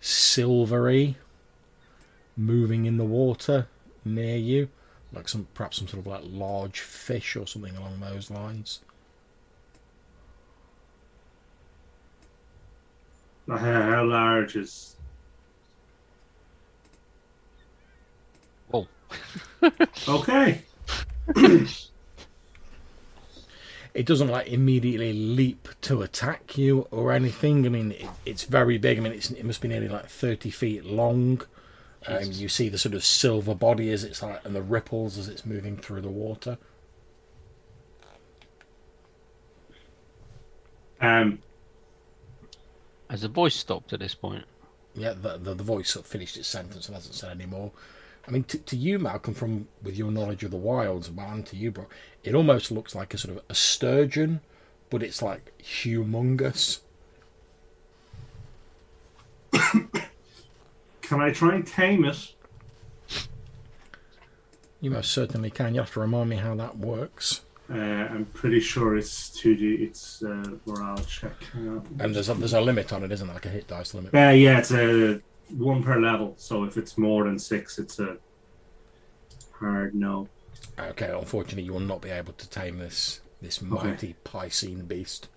silvery 0.00 1.16
moving 2.36 2.84
in 2.84 2.96
the 2.96 3.04
water 3.04 3.68
near 4.04 4.36
you, 4.36 4.68
like 5.12 5.28
some 5.28 5.46
perhaps 5.54 5.78
some 5.78 5.88
sort 5.88 6.00
of 6.00 6.06
like 6.06 6.22
large 6.24 6.80
fish 6.80 7.36
or 7.36 7.46
something 7.46 7.76
along 7.76 8.00
those 8.00 8.30
lines. 8.30 8.80
How 13.48 14.04
large 14.04 14.56
is. 14.56 14.96
Oh. 18.72 18.88
Okay. 20.08 20.62
it 23.94 24.04
doesn't 24.06 24.28
like 24.28 24.48
immediately 24.48 25.12
leap 25.12 25.68
to 25.82 26.02
attack 26.02 26.58
you 26.58 26.86
or 26.90 27.12
anything. 27.12 27.64
I 27.64 27.68
mean, 27.70 27.92
it, 27.92 28.06
it's 28.26 28.44
very 28.44 28.76
big. 28.76 28.98
I 28.98 29.00
mean, 29.00 29.12
it's, 29.12 29.30
it 29.30 29.44
must 29.44 29.60
be 29.62 29.68
nearly 29.68 29.88
like 29.88 30.08
thirty 30.08 30.50
feet 30.50 30.84
long. 30.84 31.40
Um, 32.06 32.24
you 32.32 32.48
see 32.50 32.68
the 32.68 32.76
sort 32.76 32.94
of 32.94 33.04
silver 33.04 33.54
body 33.54 33.90
as 33.90 34.04
it's 34.04 34.22
like, 34.22 34.44
and 34.44 34.54
the 34.54 34.62
ripples 34.62 35.16
as 35.16 35.28
it's 35.28 35.46
moving 35.46 35.76
through 35.78 36.02
the 36.02 36.10
water. 36.10 36.58
Um, 41.00 41.42
Has 43.10 43.22
the 43.22 43.28
voice 43.28 43.54
stopped 43.54 43.92
at 43.92 44.00
this 44.00 44.14
point? 44.14 44.44
Yeah, 44.94 45.12
the 45.14 45.38
the, 45.38 45.54
the 45.54 45.64
voice 45.64 45.90
sort 45.90 46.04
of 46.04 46.10
finished 46.10 46.36
its 46.36 46.48
sentence 46.48 46.86
and 46.86 46.94
hasn't 46.94 47.14
said 47.14 47.30
any 47.30 47.46
more. 47.46 47.72
I 48.26 48.30
mean, 48.30 48.44
to, 48.44 48.58
to 48.58 48.76
you, 48.76 48.98
Malcolm, 48.98 49.34
from 49.34 49.68
with 49.82 49.96
your 49.96 50.10
knowledge 50.10 50.44
of 50.44 50.50
the 50.50 50.56
wilds, 50.56 51.10
well, 51.10 51.30
and 51.30 51.44
to 51.46 51.56
you, 51.56 51.70
Brock, 51.70 51.92
it 52.22 52.34
almost 52.34 52.70
looks 52.70 52.94
like 52.94 53.12
a 53.12 53.18
sort 53.18 53.36
of 53.36 53.42
a 53.48 53.54
sturgeon, 53.54 54.40
but 54.90 55.02
it's 55.02 55.20
like 55.20 55.52
humongous. 55.58 56.80
can 59.52 61.20
I 61.20 61.32
try 61.32 61.56
and 61.56 61.66
tame 61.66 62.04
it? 62.04 62.34
You 64.80 64.90
most 64.90 65.10
certainly 65.12 65.50
can. 65.50 65.74
You 65.74 65.80
have 65.80 65.92
to 65.92 66.00
remind 66.00 66.30
me 66.30 66.36
how 66.36 66.54
that 66.56 66.78
works. 66.78 67.42
Uh, 67.72 67.76
I'm 67.76 68.26
pretty 68.26 68.60
sure 68.60 68.96
it's 68.96 69.30
2D. 69.30 69.80
It's 69.80 70.22
uh, 70.22 70.56
morale 70.66 70.98
check. 71.06 71.32
On. 71.54 71.82
And 71.98 72.14
there's 72.14 72.28
a, 72.28 72.34
there's 72.34 72.52
a 72.52 72.60
limit 72.60 72.92
on 72.92 73.02
it, 73.02 73.10
isn't 73.10 73.26
there? 73.26 73.34
Like 73.34 73.46
a 73.46 73.50
hit 73.50 73.66
dice 73.66 73.94
limit. 73.94 74.14
Uh, 74.14 74.30
yeah, 74.30 74.58
it's 74.58 74.70
a 74.72 75.20
one 75.50 75.82
per 75.82 75.98
level. 76.00 76.34
So 76.36 76.64
if 76.64 76.76
it's 76.76 76.96
more 76.98 77.24
than 77.24 77.38
six, 77.38 77.78
it's 77.78 77.98
a 77.98 78.16
hard 79.52 79.94
no. 79.94 80.28
Okay, 80.78 81.10
unfortunately, 81.10 81.62
you 81.64 81.72
will 81.72 81.80
not 81.80 82.02
be 82.02 82.10
able 82.10 82.32
to 82.34 82.48
tame 82.48 82.78
this 82.78 83.20
this 83.40 83.60
mighty 83.62 84.14
Piscine 84.24 84.86
beast. 84.88 85.28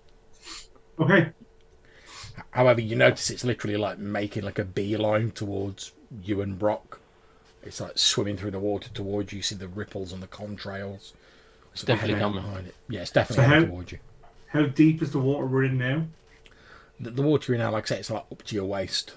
Okay. 0.98 1.30
However, 2.50 2.80
you 2.80 2.96
notice 2.96 3.30
it's 3.30 3.44
literally 3.44 3.76
like 3.76 3.98
making 3.98 4.44
like 4.44 4.58
a 4.58 4.64
beeline 4.64 5.30
towards 5.32 5.92
you 6.22 6.40
and 6.40 6.58
Brock. 6.58 7.00
It's 7.62 7.80
like 7.80 7.98
swimming 7.98 8.36
through 8.36 8.52
the 8.52 8.58
water 8.60 8.88
towards 8.90 9.32
you. 9.32 9.38
You 9.38 9.42
see 9.42 9.56
the 9.56 9.68
ripples 9.68 10.12
and 10.12 10.22
the 10.22 10.28
contrails. 10.28 11.12
It's 11.72 11.82
definitely 11.82 12.18
coming. 12.18 12.42
behind 12.42 12.66
it. 12.68 12.74
Yeah, 12.88 13.00
it's 13.02 13.10
definitely 13.10 13.44
So 13.44 13.50
how- 13.50 13.64
towards 13.64 13.92
you. 13.92 13.98
How 14.48 14.62
deep 14.64 15.02
is 15.02 15.10
the 15.10 15.18
water 15.18 15.44
we're 15.46 15.64
in 15.64 15.76
now? 15.76 16.06
The, 16.98 17.10
the 17.10 17.22
water 17.22 17.52
in 17.52 17.60
now, 17.60 17.70
like 17.72 17.84
I 17.84 17.86
say, 17.86 17.98
it's 17.98 18.10
like 18.10 18.24
up 18.32 18.42
to 18.44 18.54
your 18.54 18.64
waist. 18.64 19.12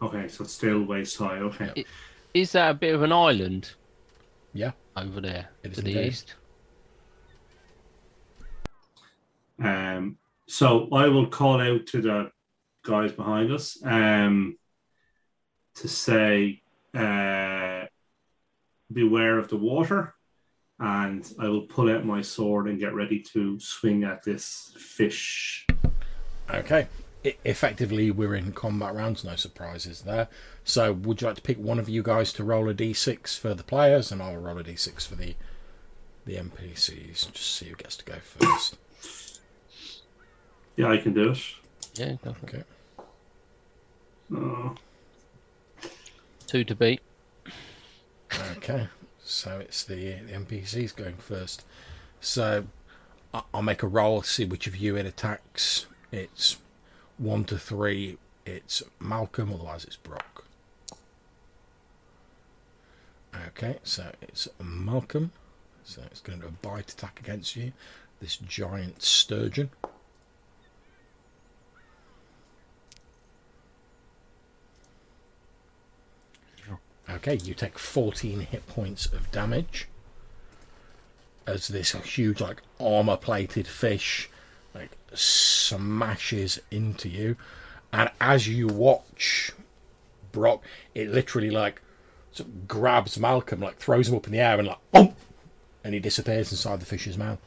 Okay, 0.00 0.28
so 0.28 0.44
it's 0.44 0.52
still 0.52 0.82
waist 0.84 1.16
high. 1.16 1.38
Okay. 1.38 1.72
Yeah. 1.76 1.82
Is 2.34 2.52
that 2.52 2.70
a 2.70 2.74
bit 2.74 2.94
of 2.94 3.02
an 3.02 3.12
island 3.12 3.72
Yeah, 4.52 4.72
over 4.96 5.20
there 5.20 5.48
It 5.62 5.70
is 5.72 5.76
to 5.78 5.82
the 5.82 5.90
indeed. 5.90 6.06
east? 6.08 6.34
Um, 9.62 10.18
so 10.46 10.88
I 10.92 11.08
will 11.08 11.26
call 11.26 11.60
out 11.60 11.86
to 11.88 12.00
the 12.00 12.30
guys 12.84 13.12
behind 13.12 13.50
us 13.50 13.76
um, 13.84 14.56
to 15.76 15.88
say, 15.88 16.62
uh, 16.94 17.86
beware 18.92 19.38
of 19.38 19.48
the 19.48 19.56
water. 19.56 20.14
And 20.80 21.28
I 21.40 21.48
will 21.48 21.62
pull 21.62 21.90
out 21.90 22.04
my 22.04 22.22
sword 22.22 22.68
and 22.68 22.78
get 22.78 22.94
ready 22.94 23.20
to 23.32 23.58
swing 23.58 24.04
at 24.04 24.22
this 24.22 24.72
fish. 24.78 25.66
Okay. 26.48 26.86
I, 27.24 27.36
effectively, 27.44 28.10
we're 28.10 28.34
in 28.34 28.52
combat 28.52 28.94
rounds. 28.94 29.24
No 29.24 29.36
surprises 29.36 30.02
there. 30.02 30.28
So, 30.64 30.92
would 30.92 31.20
you 31.20 31.26
like 31.26 31.36
to 31.36 31.42
pick 31.42 31.58
one 31.58 31.78
of 31.78 31.88
you 31.88 32.02
guys 32.02 32.32
to 32.34 32.44
roll 32.44 32.68
a 32.68 32.74
d6 32.74 33.38
for 33.38 33.54
the 33.54 33.64
players, 33.64 34.12
and 34.12 34.22
I'll 34.22 34.36
roll 34.36 34.58
a 34.58 34.64
d6 34.64 35.06
for 35.06 35.14
the 35.16 35.34
the 36.24 36.36
NPCs. 36.36 37.32
Just 37.32 37.56
see 37.56 37.66
who 37.66 37.74
gets 37.76 37.96
to 37.96 38.04
go 38.04 38.16
first. 38.22 38.76
Yeah, 40.76 40.90
I 40.90 40.98
can 40.98 41.14
do 41.14 41.30
it. 41.30 41.42
Yeah, 41.94 42.16
go 42.22 42.34
for 42.34 42.46
it. 42.46 42.54
Okay. 42.54 42.64
Oh, 44.34 44.74
Two 46.46 46.64
to 46.64 46.74
beat. 46.74 47.00
Okay. 48.58 48.88
So 49.20 49.58
it's 49.58 49.84
the 49.84 49.94
the 50.26 50.32
NPCs 50.32 50.94
going 50.94 51.16
first. 51.16 51.64
So 52.20 52.66
I- 53.32 53.42
I'll 53.54 53.62
make 53.62 53.82
a 53.82 53.86
roll. 53.86 54.20
To 54.22 54.28
see 54.28 54.44
which 54.44 54.66
of 54.66 54.76
you 54.76 54.96
it 54.96 55.06
attacks. 55.06 55.86
It's 56.12 56.58
one 57.18 57.44
to 57.44 57.58
three. 57.58 58.18
It's 58.46 58.82
Malcolm. 58.98 59.52
Otherwise, 59.52 59.84
it's 59.84 59.96
Brock. 59.96 60.44
Okay. 63.48 63.78
So 63.82 64.12
it's 64.22 64.48
Malcolm. 64.62 65.32
So 65.84 66.02
it's 66.06 66.20
going 66.20 66.40
to 66.40 66.48
bite 66.48 66.90
attack 66.90 67.20
against 67.20 67.56
you. 67.56 67.72
This 68.20 68.36
giant 68.36 69.02
sturgeon. 69.02 69.70
Okay, 77.10 77.36
you 77.36 77.54
take 77.54 77.78
14 77.78 78.40
hit 78.40 78.66
points 78.66 79.06
of 79.06 79.30
damage 79.30 79.88
as 81.46 81.68
this 81.68 81.92
huge, 81.92 82.40
like 82.40 82.60
armor 82.78 83.16
plated 83.16 83.66
fish, 83.66 84.28
smashes 85.14 86.60
into 86.70 87.08
you. 87.08 87.36
And 87.92 88.10
as 88.20 88.48
you 88.48 88.66
watch 88.66 89.52
Brock, 90.32 90.62
it 90.94 91.08
literally 91.10 91.50
like 91.50 91.80
sort 92.32 92.48
of 92.48 92.68
grabs 92.68 93.18
Malcolm, 93.18 93.60
like 93.60 93.76
throws 93.78 94.08
him 94.08 94.14
up 94.16 94.26
in 94.26 94.32
the 94.32 94.40
air, 94.40 94.58
and 94.58 94.68
like, 94.68 94.90
boom! 94.92 95.14
And 95.82 95.94
he 95.94 96.00
disappears 96.00 96.50
inside 96.52 96.80
the 96.80 96.86
fish's 96.86 97.16
mouth. 97.16 97.38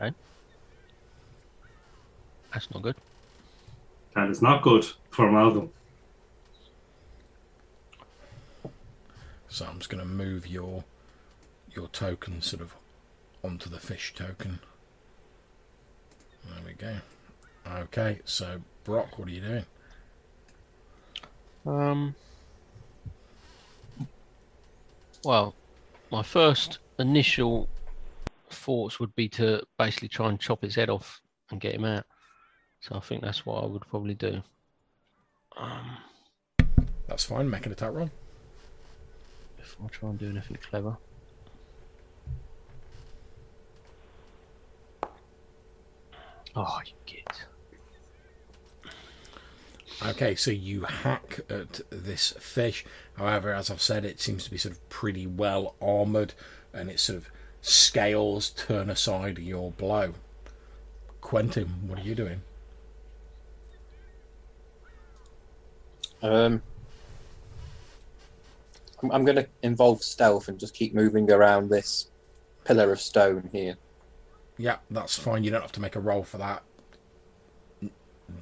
Okay. 0.00 0.14
That's 2.52 2.70
not 2.72 2.82
good. 2.82 2.96
that 4.14 4.30
is 4.30 4.40
not 4.40 4.62
good 4.62 4.86
for 5.10 5.30
Malcolm. 5.30 5.70
So 9.48 9.66
I'm 9.66 9.78
just 9.78 9.90
going 9.90 10.02
to 10.02 10.08
move 10.08 10.46
your 10.46 10.84
your 11.72 11.88
token 11.88 12.40
sort 12.40 12.62
of 12.62 12.74
onto 13.42 13.68
the 13.70 13.78
fish 13.78 14.14
token. 14.14 14.58
There 16.44 16.62
we 16.66 16.72
go. 16.72 16.96
Okay, 17.82 18.18
so 18.24 18.60
Brock, 18.84 19.18
what 19.18 19.28
are 19.28 19.32
you 19.32 19.40
doing? 19.40 19.64
Um. 21.66 22.14
Well, 25.24 25.54
my 26.10 26.22
first 26.22 26.78
initial 26.98 27.68
thoughts 28.48 28.98
would 28.98 29.14
be 29.14 29.28
to 29.28 29.62
basically 29.78 30.08
try 30.08 30.28
and 30.28 30.40
chop 30.40 30.62
his 30.62 30.74
head 30.74 30.88
off 30.88 31.20
and 31.50 31.60
get 31.60 31.74
him 31.74 31.84
out. 31.84 32.04
So 32.80 32.96
I 32.96 33.00
think 33.00 33.22
that's 33.22 33.44
what 33.44 33.62
I 33.62 33.66
would 33.66 33.86
probably 33.86 34.14
do. 34.14 34.42
Um, 35.56 35.98
That's 37.06 37.24
fine. 37.24 37.50
Make 37.50 37.66
an 37.66 37.72
attack 37.72 37.92
roll. 37.92 38.10
before 39.58 39.86
I 39.86 39.88
try 39.90 40.08
and 40.08 40.18
do 40.18 40.30
anything 40.30 40.56
clever. 40.62 40.96
Oh, 46.56 46.80
you 46.84 46.92
git. 47.06 47.44
Okay, 50.06 50.34
so 50.34 50.50
you 50.50 50.82
hack 50.82 51.40
at 51.50 51.80
this 51.90 52.32
fish. 52.40 52.84
However, 53.16 53.52
as 53.52 53.70
I've 53.70 53.82
said, 53.82 54.04
it 54.04 54.20
seems 54.20 54.44
to 54.44 54.50
be 54.50 54.56
sort 54.56 54.74
of 54.74 54.88
pretty 54.88 55.26
well 55.26 55.74
armored, 55.80 56.32
and 56.72 56.90
its 56.90 57.02
sort 57.02 57.18
of 57.18 57.30
scales 57.60 58.50
turn 58.50 58.88
aside 58.88 59.38
your 59.38 59.72
blow. 59.72 60.14
Quentin, 61.20 61.66
what 61.86 61.98
are 61.98 62.02
you 62.02 62.14
doing? 62.14 62.40
Um, 66.22 66.62
I'm, 69.02 69.10
I'm 69.12 69.24
going 69.24 69.36
to 69.36 69.46
involve 69.62 70.02
stealth 70.02 70.48
and 70.48 70.58
just 70.58 70.74
keep 70.74 70.94
moving 70.94 71.30
around 71.30 71.68
this 71.68 72.10
pillar 72.64 72.92
of 72.92 73.00
stone 73.00 73.48
here. 73.52 73.76
Yeah, 74.60 74.76
that's 74.90 75.18
fine. 75.18 75.42
You 75.42 75.50
don't 75.50 75.62
have 75.62 75.72
to 75.72 75.80
make 75.80 75.96
a 75.96 76.00
roll 76.00 76.22
for 76.22 76.36
that. 76.38 76.62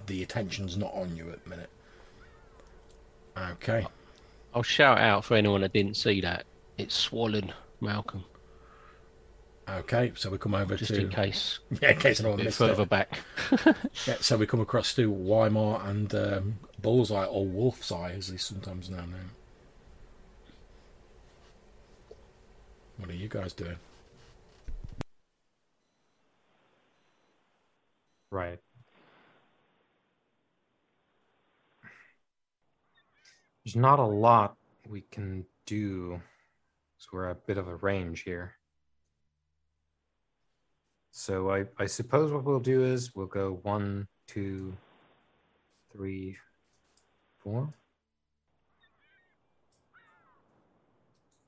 The 0.07 0.23
attention's 0.23 0.77
not 0.77 0.93
on 0.93 1.17
you 1.17 1.31
at 1.31 1.45
the 1.45 1.51
minute. 1.51 1.71
Okay. 3.37 3.87
I'll 4.53 4.65
shout 4.65 4.99
out 4.99 5.25
for 5.25 5.37
anyone 5.37 5.61
that 5.61 5.73
didn't 5.73 5.97
see 5.97 6.21
that. 6.23 6.45
It's 6.77 6.95
swallowed 6.95 7.55
Malcolm, 7.81 8.25
Okay, 9.69 10.13
so 10.17 10.31
we 10.31 10.39
come 10.39 10.55
over 10.55 10.77
just 10.77 10.95
to 10.95 11.03
in 11.03 11.11
case. 11.11 11.59
yeah, 11.83 11.91
in 11.91 11.99
case 11.99 12.21
anyone 12.21 12.43
missed 12.43 12.59
further 12.59 12.83
it. 12.85 12.89
back. 12.89 13.21
Yeah, 14.07 14.17
so 14.21 14.37
we 14.37 14.47
come 14.47 14.61
across 14.61 14.95
to 14.95 15.11
Weimar 15.11 15.83
and 15.87 16.13
um, 16.15 16.59
Bullseye, 16.81 17.27
or 17.27 17.45
Wolf's 17.47 17.93
Eye, 17.93 18.13
as 18.17 18.29
he's 18.29 18.43
sometimes 18.43 18.89
known 18.89 19.11
now. 19.11 19.29
What 22.97 23.11
are 23.11 23.15
you 23.15 23.29
guys 23.29 23.53
doing? 23.53 23.77
Right. 28.31 28.59
There's 33.65 33.77
not 33.77 33.99
a 33.99 34.05
lot 34.05 34.57
we 34.89 35.03
can 35.11 35.45
do. 35.67 36.21
So 36.99 37.09
we're 37.13 37.31
a 37.31 37.35
bit 37.35 37.59
of 37.59 37.69
a 37.69 37.77
range 37.77 38.23
here. 38.23 38.55
So 41.11 41.51
I, 41.51 41.65
I 41.79 41.87
suppose 41.87 42.33
what 42.33 42.45
we'll 42.45 42.61
do 42.61 42.85
is 42.85 43.15
we'll 43.15 43.27
go 43.27 43.61
one, 43.63 44.09
two, 44.27 44.77
three, 45.93 46.37
four. 47.39 47.73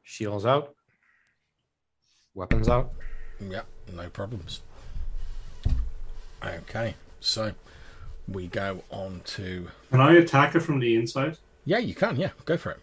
Shields 0.02 0.44
out. 0.44 0.74
Weapons 2.34 2.68
out. 2.68 2.92
Yeah, 3.40 3.62
no 3.94 4.08
problems. 4.10 4.62
Okay, 6.44 6.94
so 7.20 7.52
we 8.26 8.46
go 8.46 8.82
on 8.90 9.20
to. 9.24 9.68
Can 9.90 10.00
I 10.00 10.14
attack 10.14 10.54
it 10.54 10.60
from 10.60 10.78
the 10.78 10.96
inside? 10.96 11.36
Yeah, 11.64 11.78
you 11.78 11.94
can. 11.94 12.16
Yeah, 12.16 12.30
go 12.44 12.56
for 12.56 12.70
it. 12.72 12.78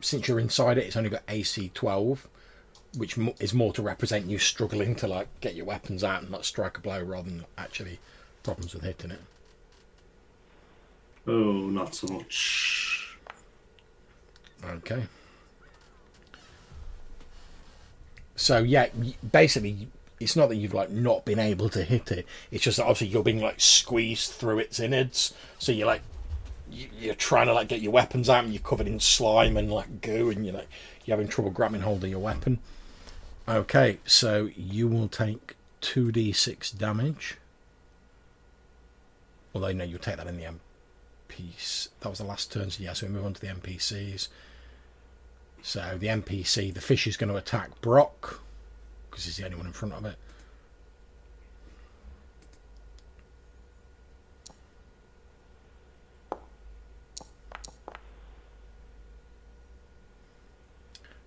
Since 0.00 0.28
you're 0.28 0.40
inside 0.40 0.78
it, 0.78 0.84
it's 0.84 0.96
only 0.96 1.10
got 1.10 1.22
AC 1.28 1.70
12, 1.74 2.28
which 2.98 3.16
is 3.38 3.54
more 3.54 3.72
to 3.72 3.82
represent 3.82 4.26
you 4.26 4.38
struggling 4.38 4.94
to 4.96 5.06
like 5.06 5.28
get 5.40 5.54
your 5.54 5.64
weapons 5.66 6.02
out 6.02 6.22
and 6.22 6.30
not 6.30 6.44
strike 6.44 6.78
a 6.78 6.80
blow, 6.80 7.02
rather 7.02 7.30
than 7.30 7.44
actually 7.56 7.98
problems 8.42 8.74
with 8.74 8.82
hitting 8.82 9.12
it. 9.12 9.20
Oh, 11.26 11.66
not 11.68 11.94
so 11.94 12.08
much. 12.08 13.16
Okay. 14.64 15.04
So 18.36 18.58
yeah, 18.58 18.88
basically, 19.32 19.88
it's 20.18 20.36
not 20.36 20.48
that 20.48 20.56
you've 20.56 20.74
like 20.74 20.90
not 20.90 21.24
been 21.24 21.38
able 21.38 21.68
to 21.70 21.82
hit 21.82 22.10
it. 22.10 22.26
It's 22.50 22.64
just 22.64 22.78
that 22.78 22.84
obviously 22.84 23.08
you're 23.08 23.22
being 23.22 23.40
like 23.40 23.60
squeezed 23.60 24.32
through 24.32 24.60
its 24.60 24.80
innards. 24.80 25.34
So 25.58 25.72
you're 25.72 25.86
like, 25.86 26.02
you're 26.70 27.14
trying 27.14 27.46
to 27.46 27.52
like 27.52 27.68
get 27.68 27.80
your 27.80 27.92
weapons 27.92 28.28
out, 28.28 28.44
and 28.44 28.52
you're 28.52 28.62
covered 28.62 28.86
in 28.86 28.98
slime 28.98 29.56
and 29.56 29.70
like 29.70 30.00
goo, 30.00 30.30
and 30.30 30.44
you're 30.44 30.54
like 30.54 30.68
you're 31.04 31.16
having 31.16 31.28
trouble 31.28 31.50
grabbing 31.50 31.82
hold 31.82 32.02
of 32.02 32.10
your 32.10 32.18
weapon. 32.18 32.58
Okay, 33.48 33.98
so 34.04 34.48
you 34.56 34.88
will 34.88 35.08
take 35.08 35.54
two 35.80 36.10
d 36.10 36.32
six 36.32 36.70
damage. 36.70 37.36
Although 39.54 39.72
no, 39.72 39.84
you'll 39.84 39.98
take 39.98 40.16
that 40.16 40.26
in 40.26 40.36
the 40.36 40.44
NPC. 40.44 41.88
That 42.00 42.08
was 42.08 42.18
the 42.18 42.24
last 42.24 42.52
turn. 42.52 42.70
So 42.70 42.82
yeah, 42.82 42.94
so 42.94 43.06
we 43.06 43.12
move 43.12 43.26
on 43.26 43.34
to 43.34 43.40
the 43.40 43.48
NPCs. 43.48 44.28
So 45.62 45.96
the 45.98 46.08
NPC, 46.08 46.72
the 46.72 46.80
fish 46.80 47.06
is 47.06 47.16
going 47.16 47.30
to 47.30 47.36
attack 47.36 47.80
Brock 47.80 48.40
because 49.16 49.24
he's 49.24 49.38
the 49.38 49.46
only 49.46 49.56
one 49.56 49.66
in 49.66 49.72
front 49.72 49.94
of 49.94 50.04
it. 50.04 50.14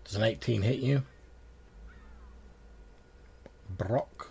Does 0.04 0.14
an 0.14 0.22
18 0.22 0.62
hit 0.62 0.78
you? 0.78 1.02
Brock? 3.76 4.30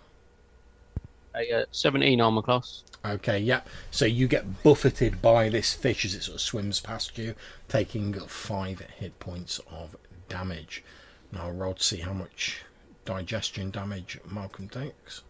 A 1.35 1.63
uh, 1.63 1.65
17 1.73 2.21
armor 2.21 2.43
class. 2.43 2.85
Okay, 3.05 3.41
yeah. 3.41 3.63
So 3.91 4.05
you 4.05 4.29
get 4.29 4.63
buffeted 4.63 5.21
by 5.21 5.49
this 5.49 5.75
fish 5.75 6.05
as 6.05 6.15
it 6.15 6.23
sort 6.23 6.37
of 6.37 6.41
swims 6.41 6.79
past 6.79 7.19
you, 7.19 7.35
taking 7.69 8.13
five 8.13 8.79
hit 8.99 9.19
points 9.19 9.61
of 9.69 9.97
damage. 10.29 10.85
Now 11.33 11.47
I'll 11.47 11.53
roll 11.53 11.75
to 11.75 11.83
see 11.83 11.99
how 11.99 12.13
much 12.13 12.63
digestion 13.09 13.71
damage 13.71 14.19
Malcolm 14.31 14.69
takes. 14.69 15.23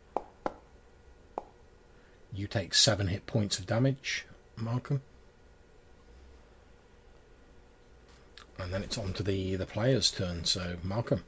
You 2.32 2.48
take 2.48 2.74
seven 2.74 3.06
hit 3.06 3.24
points 3.24 3.60
of 3.60 3.66
damage, 3.66 4.26
Malcolm. 4.56 5.00
And 8.58 8.74
then 8.74 8.82
it's 8.82 8.98
on 8.98 9.12
to 9.12 9.22
the, 9.22 9.54
the 9.54 9.64
player's 9.64 10.10
turn, 10.10 10.44
so 10.44 10.74
Malcolm. 10.82 11.22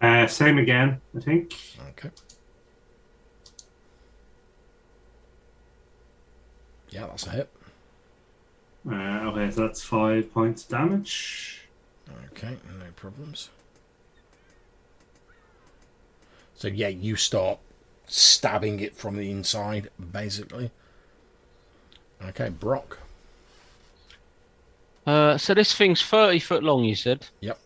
Uh, 0.00 0.28
same 0.28 0.58
again, 0.58 1.00
I 1.16 1.20
think. 1.20 1.56
Okay. 1.88 2.10
Yeah, 6.90 7.06
that's 7.08 7.26
a 7.26 7.30
hit. 7.30 7.50
Uh, 8.88 8.94
okay, 8.94 9.50
so 9.50 9.62
that's 9.62 9.82
five 9.82 10.32
points 10.32 10.62
of 10.62 10.68
damage. 10.68 11.61
Okay, 12.32 12.56
no 12.66 12.86
problems. 12.96 13.50
So 16.54 16.68
yeah, 16.68 16.88
you 16.88 17.16
start 17.16 17.58
stabbing 18.06 18.80
it 18.80 18.94
from 18.94 19.16
the 19.16 19.30
inside, 19.30 19.90
basically. 20.12 20.70
Okay, 22.24 22.50
Brock. 22.50 22.98
Uh, 25.06 25.36
so 25.36 25.54
this 25.54 25.74
thing's 25.74 26.00
30 26.00 26.38
foot 26.38 26.62
long, 26.62 26.84
you 26.84 26.94
said? 26.94 27.26
Yep. 27.40 27.58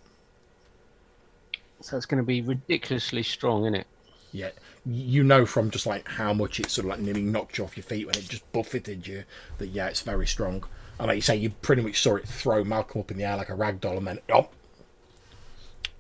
So 1.83 1.97
it's 1.97 2.07
going 2.07 2.23
to 2.23 2.27
be 2.27 2.41
ridiculously 2.41 3.23
strong, 3.23 3.65
isn't 3.65 3.75
it? 3.75 3.87
Yeah, 4.33 4.51
you 4.85 5.23
know 5.23 5.47
from 5.47 5.71
just 5.71 5.87
like 5.87 6.07
how 6.09 6.33
much 6.33 6.61
it 6.61 6.71
sort 6.71 6.85
of 6.85 6.91
like 6.91 7.01
nearly 7.01 7.23
knocked 7.23 7.59
you 7.59 7.65
off 7.65 7.77
your 7.77 7.85
feet 7.85 8.07
when 8.07 8.17
it 8.17 8.29
just 8.29 8.51
buffeted 8.53 9.07
you 9.07 9.25
that 9.59 9.69
yeah, 9.69 9.89
it's 9.89 10.03
very 10.03 10.27
strong. 10.27 10.65
And 10.99 11.09
like 11.09 11.17
you 11.17 11.23
say, 11.23 11.37
you 11.37 11.51
pretty 11.51 11.83
much 11.83 12.01
saw 12.01 12.17
it 12.17 12.27
throw 12.27 12.65
Malcolm 12.65 13.01
up 13.03 13.11
in 13.11 13.19
the 13.19 13.25
air 13.25 13.37
like 13.37 13.51
a 13.51 13.55
rag 13.55 13.81
doll, 13.81 13.99
and 13.99 14.07
then 14.07 14.19
oh, 14.33 14.49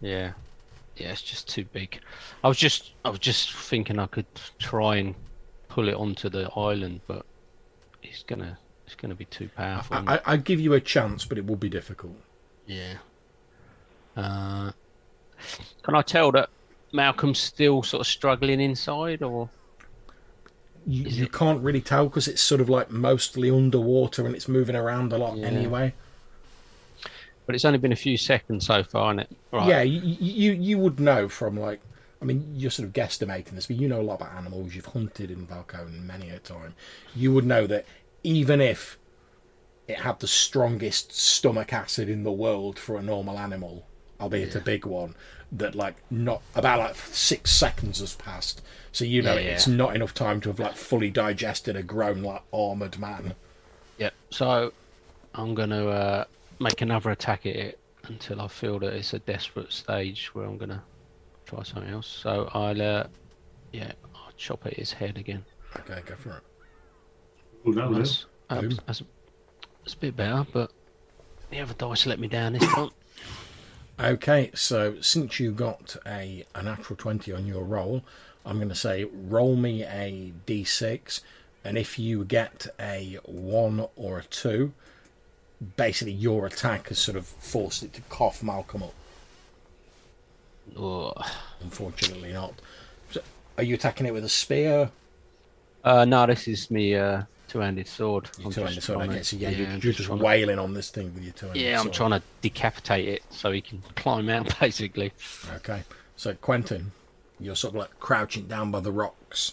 Yeah. 0.00 0.32
Yeah, 0.96 1.12
it's 1.12 1.22
just 1.22 1.48
too 1.48 1.64
big. 1.64 2.00
I 2.42 2.48
was 2.48 2.56
just 2.56 2.92
I 3.04 3.10
was 3.10 3.18
just 3.18 3.52
thinking 3.52 3.98
I 3.98 4.06
could 4.06 4.26
try 4.58 4.96
and 4.96 5.14
pull 5.68 5.88
it 5.88 5.94
onto 5.94 6.30
the 6.30 6.50
island, 6.56 7.00
but 7.06 7.26
it's 8.02 8.22
gonna 8.22 8.58
it's 8.86 8.94
gonna 8.94 9.14
be 9.14 9.26
too 9.26 9.50
powerful. 9.54 9.96
I. 10.06 10.16
I, 10.16 10.20
I'd 10.26 10.44
give 10.44 10.60
you 10.60 10.72
a 10.72 10.80
chance, 10.80 11.26
but 11.26 11.36
it 11.36 11.46
will 11.46 11.56
be 11.56 11.68
difficult. 11.68 12.16
Yeah. 12.66 12.94
Uh, 14.16 14.72
can 15.82 15.94
I 15.94 16.00
tell 16.00 16.32
that 16.32 16.48
Malcolm's 16.92 17.38
still 17.38 17.82
sort 17.82 18.00
of 18.00 18.06
struggling 18.06 18.60
inside, 18.60 19.22
or 19.22 19.50
You, 20.86 21.02
you 21.04 21.26
can't 21.26 21.60
really 21.62 21.80
tell 21.80 22.06
because 22.06 22.28
it's 22.28 22.40
sort 22.42 22.60
of 22.60 22.68
like 22.68 22.90
mostly 22.90 23.50
underwater 23.50 24.24
and 24.24 24.34
it's 24.36 24.46
moving 24.46 24.76
around 24.76 25.12
a 25.12 25.18
lot 25.18 25.36
Yeah. 25.36 25.46
anyway. 25.46 25.94
but 27.44 27.54
it's 27.54 27.64
only 27.64 27.78
been 27.78 27.92
a 27.92 27.96
few 27.96 28.16
seconds 28.16 28.66
so 28.66 28.82
far, 28.82 29.10
isn't 29.12 29.20
it? 29.20 29.36
Right. 29.52 29.68
Yeah, 29.68 29.82
you, 29.82 30.00
you 30.00 30.52
you 30.52 30.78
would 30.78 30.98
know 31.00 31.28
from 31.28 31.58
like, 31.58 31.80
I 32.20 32.24
mean, 32.24 32.52
you're 32.54 32.70
sort 32.70 32.86
of 32.88 32.92
guesstimating 32.92 33.50
this, 33.50 33.66
but 33.66 33.76
you 33.76 33.88
know 33.88 34.00
a 34.00 34.02
lot 34.02 34.14
about 34.20 34.32
animals. 34.34 34.74
You've 34.74 34.86
hunted 34.86 35.30
in 35.30 35.46
Valcone 35.46 36.02
many 36.02 36.30
a 36.30 36.38
time. 36.38 36.74
You 37.14 37.32
would 37.34 37.44
know 37.46 37.66
that 37.66 37.84
even 38.24 38.60
if 38.60 38.98
it 39.86 39.98
had 40.00 40.18
the 40.20 40.26
strongest 40.26 41.12
stomach 41.12 41.72
acid 41.72 42.08
in 42.08 42.24
the 42.24 42.32
world 42.32 42.78
for 42.78 42.96
a 42.96 43.02
normal 43.02 43.38
animal, 43.38 43.86
albeit 44.20 44.54
a 44.56 44.60
big 44.60 44.84
one. 44.84 45.14
That 45.52 45.76
like 45.76 45.94
not 46.10 46.42
about 46.56 46.80
like 46.80 46.96
six 46.96 47.52
seconds 47.52 48.00
has 48.00 48.14
passed, 48.16 48.62
so 48.96 49.04
you 49.04 49.20
know 49.20 49.34
Yeah, 49.34 49.40
yeah. 49.40 49.50
it's 49.50 49.66
not 49.66 49.94
enough 49.94 50.14
time 50.14 50.40
to 50.40 50.48
have 50.48 50.58
like 50.58 50.74
fully 50.74 51.10
digested 51.10 51.76
a 51.76 51.82
grown 51.82 52.22
like 52.22 52.40
armored 52.50 52.98
man. 52.98 53.34
Yep. 53.98 54.14
So 54.30 54.72
I'm 55.34 55.54
going 55.54 55.68
to 55.68 55.90
uh, 55.90 56.24
make 56.60 56.80
another 56.80 57.10
attack 57.10 57.44
at 57.44 57.56
it 57.56 57.78
until 58.04 58.40
I 58.40 58.48
feel 58.48 58.78
that 58.78 58.94
it's 58.94 59.12
a 59.12 59.18
desperate 59.18 59.70
stage 59.70 60.34
where 60.34 60.46
I'm 60.46 60.56
going 60.56 60.70
to 60.70 60.80
try 61.44 61.62
something 61.62 61.92
else. 61.92 62.06
So 62.06 62.48
I'll, 62.54 62.80
uh, 62.80 63.06
yeah, 63.70 63.92
I'll 64.14 64.32
chop 64.38 64.64
at 64.64 64.72
his 64.72 64.94
head 64.94 65.18
again. 65.18 65.44
Okay, 65.80 66.00
go 66.06 66.14
for 66.14 66.30
it. 66.38 67.68
Ooh, 67.68 67.74
that 67.74 67.90
was. 67.90 68.24
That's, 68.48 68.62
that's, 68.62 68.76
that's, 68.86 69.02
that's 69.82 69.92
a 69.92 69.98
bit 69.98 70.16
better, 70.16 70.46
but 70.54 70.72
the 71.50 71.60
other 71.60 71.74
dice 71.74 72.06
let 72.06 72.18
me 72.18 72.28
down 72.28 72.54
this 72.54 72.66
time. 72.72 72.88
Okay, 73.98 74.50
so 74.54 75.00
since 75.00 75.40
you 75.40 75.52
got 75.52 75.96
a, 76.06 76.44
a 76.54 76.62
natural 76.62 76.96
20 76.96 77.32
on 77.32 77.46
your 77.46 77.64
roll, 77.64 78.02
I'm 78.46 78.56
going 78.56 78.68
to 78.68 78.74
say 78.74 79.04
roll 79.04 79.56
me 79.56 79.82
a 79.82 80.32
d6, 80.46 81.20
and 81.64 81.76
if 81.76 81.98
you 81.98 82.24
get 82.24 82.68
a 82.80 83.18
1 83.24 83.86
or 83.96 84.20
a 84.20 84.24
2, 84.24 84.72
basically 85.76 86.12
your 86.12 86.46
attack 86.46 86.88
has 86.88 86.98
sort 86.98 87.16
of 87.16 87.26
forced 87.26 87.82
it 87.82 87.92
to 87.94 88.00
cough 88.02 88.42
Malcolm 88.42 88.84
up. 88.84 88.94
Ugh. 90.78 91.26
Unfortunately, 91.60 92.32
not. 92.32 92.54
So, 93.10 93.20
are 93.58 93.64
you 93.64 93.74
attacking 93.74 94.06
it 94.06 94.12
with 94.12 94.24
a 94.24 94.28
spear? 94.28 94.90
Uh, 95.84 96.04
no, 96.04 96.26
this 96.26 96.48
is 96.48 96.70
me 96.70 96.94
uh, 96.94 97.22
two-handed 97.48 97.86
sword. 97.86 98.28
You 98.38 98.46
I'm 98.46 98.52
two 98.52 98.60
just 98.66 98.82
sword, 98.86 99.08
okay, 99.08 99.18
to- 99.18 99.24
so 99.24 99.36
yeah, 99.36 99.50
you're, 99.50 99.68
you're 99.70 99.92
just 99.92 100.08
to- 100.08 100.14
wailing 100.16 100.58
on 100.58 100.74
this 100.74 100.90
thing 100.90 101.14
with 101.14 101.22
your 101.24 101.32
two-handed 101.32 101.60
sword. 101.60 101.70
Yeah, 101.72 101.80
I'm 101.80 101.90
trying 101.90 102.10
to 102.10 102.22
decapitate 102.42 103.08
it 103.08 103.22
so 103.30 103.50
he 103.52 103.60
can 103.60 103.82
climb 103.96 104.28
out, 104.28 104.58
basically. 104.60 105.12
Okay, 105.56 105.82
so 106.16 106.34
Quentin, 106.34 106.90
you're 107.38 107.56
sort 107.56 107.74
of 107.74 107.80
like 107.80 107.98
crouching 108.00 108.46
down 108.46 108.70
by 108.70 108.80
the 108.80 108.92
rocks. 108.92 109.52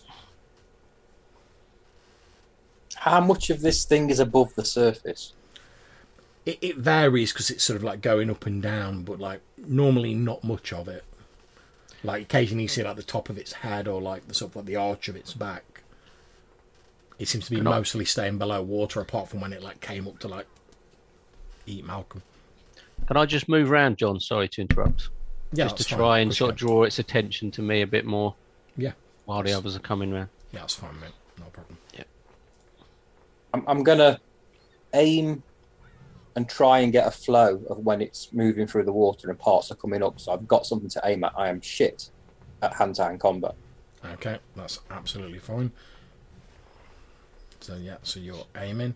How 2.95 3.19
much 3.19 3.49
of 3.49 3.61
this 3.61 3.83
thing 3.83 4.09
is 4.09 4.19
above 4.19 4.55
the 4.55 4.63
surface? 4.63 5.33
It, 6.45 6.57
it 6.61 6.77
varies 6.77 7.31
because 7.33 7.49
it's 7.49 7.63
sort 7.63 7.77
of 7.77 7.83
like 7.83 8.01
going 8.01 8.29
up 8.29 8.45
and 8.45 8.61
down, 8.61 9.03
but 9.03 9.19
like 9.19 9.41
normally 9.57 10.13
not 10.13 10.43
much 10.43 10.71
of 10.71 10.87
it. 10.87 11.03
Like 12.03 12.21
occasionally 12.23 12.63
you 12.63 12.67
see 12.69 12.83
like 12.83 12.95
the 12.95 13.03
top 13.03 13.29
of 13.29 13.37
its 13.37 13.53
head 13.53 13.87
or 13.87 14.01
like 14.01 14.27
the 14.27 14.33
sort 14.33 14.51
of 14.51 14.55
like 14.57 14.65
the 14.65 14.75
arch 14.75 15.07
of 15.07 15.15
its 15.15 15.33
back. 15.33 15.81
It 17.19 17.27
seems 17.27 17.45
to 17.45 17.51
be 17.51 17.57
Can 17.57 17.67
I- 17.67 17.77
mostly 17.77 18.05
staying 18.05 18.37
below 18.37 18.61
water, 18.61 18.99
apart 19.01 19.29
from 19.29 19.41
when 19.41 19.53
it 19.53 19.61
like 19.61 19.79
came 19.81 20.07
up 20.07 20.19
to 20.19 20.27
like 20.27 20.47
eat 21.65 21.85
Malcolm. 21.85 22.21
Can 23.07 23.17
I 23.17 23.25
just 23.25 23.49
move 23.49 23.71
around, 23.71 23.97
John? 23.97 24.19
Sorry 24.19 24.47
to 24.49 24.61
interrupt. 24.61 25.09
Yeah, 25.53 25.65
just 25.65 25.77
to 25.77 25.83
that's 25.83 25.89
fine. 25.91 25.99
try 25.99 26.19
and 26.19 26.31
Push 26.31 26.37
sort 26.39 26.51
of 26.51 26.57
draw 26.57 26.83
its 26.83 26.99
attention 26.99 27.51
to 27.51 27.61
me 27.61 27.81
a 27.81 27.87
bit 27.87 28.05
more 28.05 28.35
Yeah, 28.77 28.93
while 29.25 29.43
the 29.43 29.53
others 29.53 29.75
are 29.75 29.79
coming 29.79 30.11
round. 30.11 30.29
yeah, 30.51 30.61
that's 30.61 30.75
fine, 30.75 30.99
mate. 30.99 31.11
No 31.39 31.45
problem. 31.45 31.77
Yeah, 31.93 32.03
I'm, 33.53 33.63
I'm 33.67 33.83
gonna 33.83 34.19
aim 34.93 35.43
and 36.35 36.49
try 36.49 36.79
and 36.79 36.91
get 36.91 37.05
a 37.07 37.11
flow 37.11 37.61
of 37.69 37.77
when 37.79 38.01
it's 38.01 38.33
moving 38.33 38.65
through 38.65 38.83
the 38.85 38.91
water 38.91 39.29
and 39.29 39.37
parts 39.37 39.69
are 39.71 39.75
coming 39.75 40.01
up. 40.01 40.19
So 40.19 40.31
I've 40.33 40.47
got 40.47 40.65
something 40.65 40.89
to 40.89 41.01
aim 41.05 41.23
at. 41.23 41.33
I 41.37 41.49
am 41.49 41.61
shit 41.61 42.09
at 42.63 42.73
hand-to-hand 42.73 43.19
combat. 43.19 43.53
Okay, 44.13 44.39
that's 44.55 44.79
absolutely 44.89 45.37
fine. 45.39 45.71
So 47.59 47.75
yeah, 47.75 47.97
so 48.03 48.19
you're 48.19 48.45
aiming. 48.57 48.95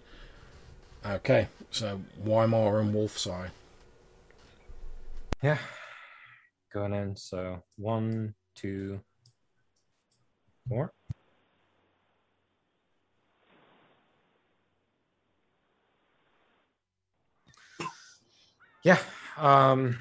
Okay, 1.06 1.48
so 1.70 2.02
Weimar 2.26 2.80
and 2.82 2.94
Wolf's 2.94 3.28
Eye. 3.28 3.50
Yeah. 5.44 5.60
Going 6.78 6.94
in. 6.94 7.16
So 7.16 7.64
one, 7.78 8.36
two, 8.54 9.02
four. 10.70 10.94
Yeah. 18.84 18.99
Um. 19.38 19.98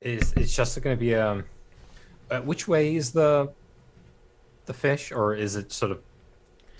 Is 0.00 0.32
it's 0.38 0.56
just 0.56 0.80
going 0.80 0.96
to 0.96 1.00
be 1.00 1.14
um. 1.14 1.44
Uh, 2.30 2.40
which 2.40 2.66
way 2.66 2.96
is 2.96 3.12
the 3.12 3.52
the 4.64 4.72
fish, 4.72 5.12
or 5.12 5.34
is 5.34 5.56
it 5.56 5.70
sort 5.70 5.92
of 5.92 6.00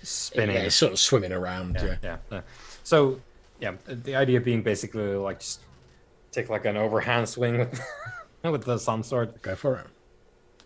spinning? 0.01 0.55
Yeah, 0.55 0.63
it's 0.63 0.75
sort 0.75 0.93
of 0.93 0.99
swimming 0.99 1.31
around. 1.31 1.75
Yeah. 1.75 1.85
yeah, 1.85 1.97
yeah, 2.01 2.17
yeah. 2.31 2.41
So, 2.83 3.21
yeah, 3.59 3.73
the 3.85 4.15
idea 4.15 4.41
being 4.41 4.63
basically 4.63 5.13
like 5.13 5.41
just 5.41 5.61
take 6.37 6.49
like 6.49 6.65
an 6.65 6.77
overhand 6.77 7.27
swing 7.27 7.57
with 7.57 7.81
with 8.43 8.63
the 8.63 8.77
sun 8.77 9.03
sword. 9.03 9.41
Go 9.41 9.55
for 9.55 9.77
it. 9.77 9.87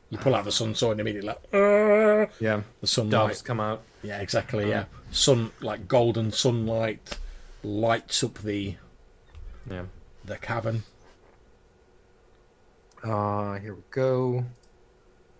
You 0.10 0.18
pull 0.18 0.35
out 0.35 0.43
the 0.43 0.52
sun 0.52 0.76
sword 0.76 0.99
and 0.99 1.02
immediately 1.02 1.30
like 1.30 2.30
Yeah, 2.39 2.61
the 2.81 2.88
sunlight. 2.88 3.11
doves 3.11 3.41
come 3.41 3.60
out. 3.61 3.81
Yeah, 4.03 4.19
exactly. 4.19 4.68
Yeah, 4.69 4.85
sun 5.11 5.52
like 5.61 5.88
golden 5.88 6.31
sunlight 6.31 7.18
lights 7.64 8.23
up 8.23 8.39
the 8.39 8.76
Yeah. 9.69 9.84
the 10.26 10.38
cavern. 10.38 10.84
Uh, 13.03 13.56
here 13.60 13.73
we 13.73 13.81
go. 13.89 14.45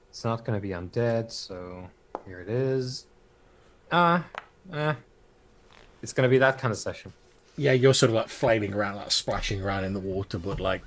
It's 0.10 0.24
not 0.24 0.44
going 0.46 0.58
to 0.58 0.62
be 0.62 0.70
undead, 0.74 1.32
so 1.32 1.90
here 2.26 2.40
it 2.40 2.50
is. 2.50 3.06
Ah, 3.92 4.26
uh, 4.74 4.96
it's 6.02 6.14
going 6.14 6.28
to 6.28 6.30
be 6.30 6.38
that 6.40 6.58
kind 6.58 6.72
of 6.72 6.78
session. 6.78 7.14
Yeah, 7.62 7.74
you're 7.74 7.94
sort 7.94 8.10
of 8.10 8.16
like 8.16 8.30
flailing 8.30 8.74
around, 8.74 8.96
like 8.96 9.12
splashing 9.12 9.62
around 9.62 9.84
in 9.84 9.94
the 9.94 10.00
water, 10.00 10.40
but 10.40 10.60
like 10.60 10.82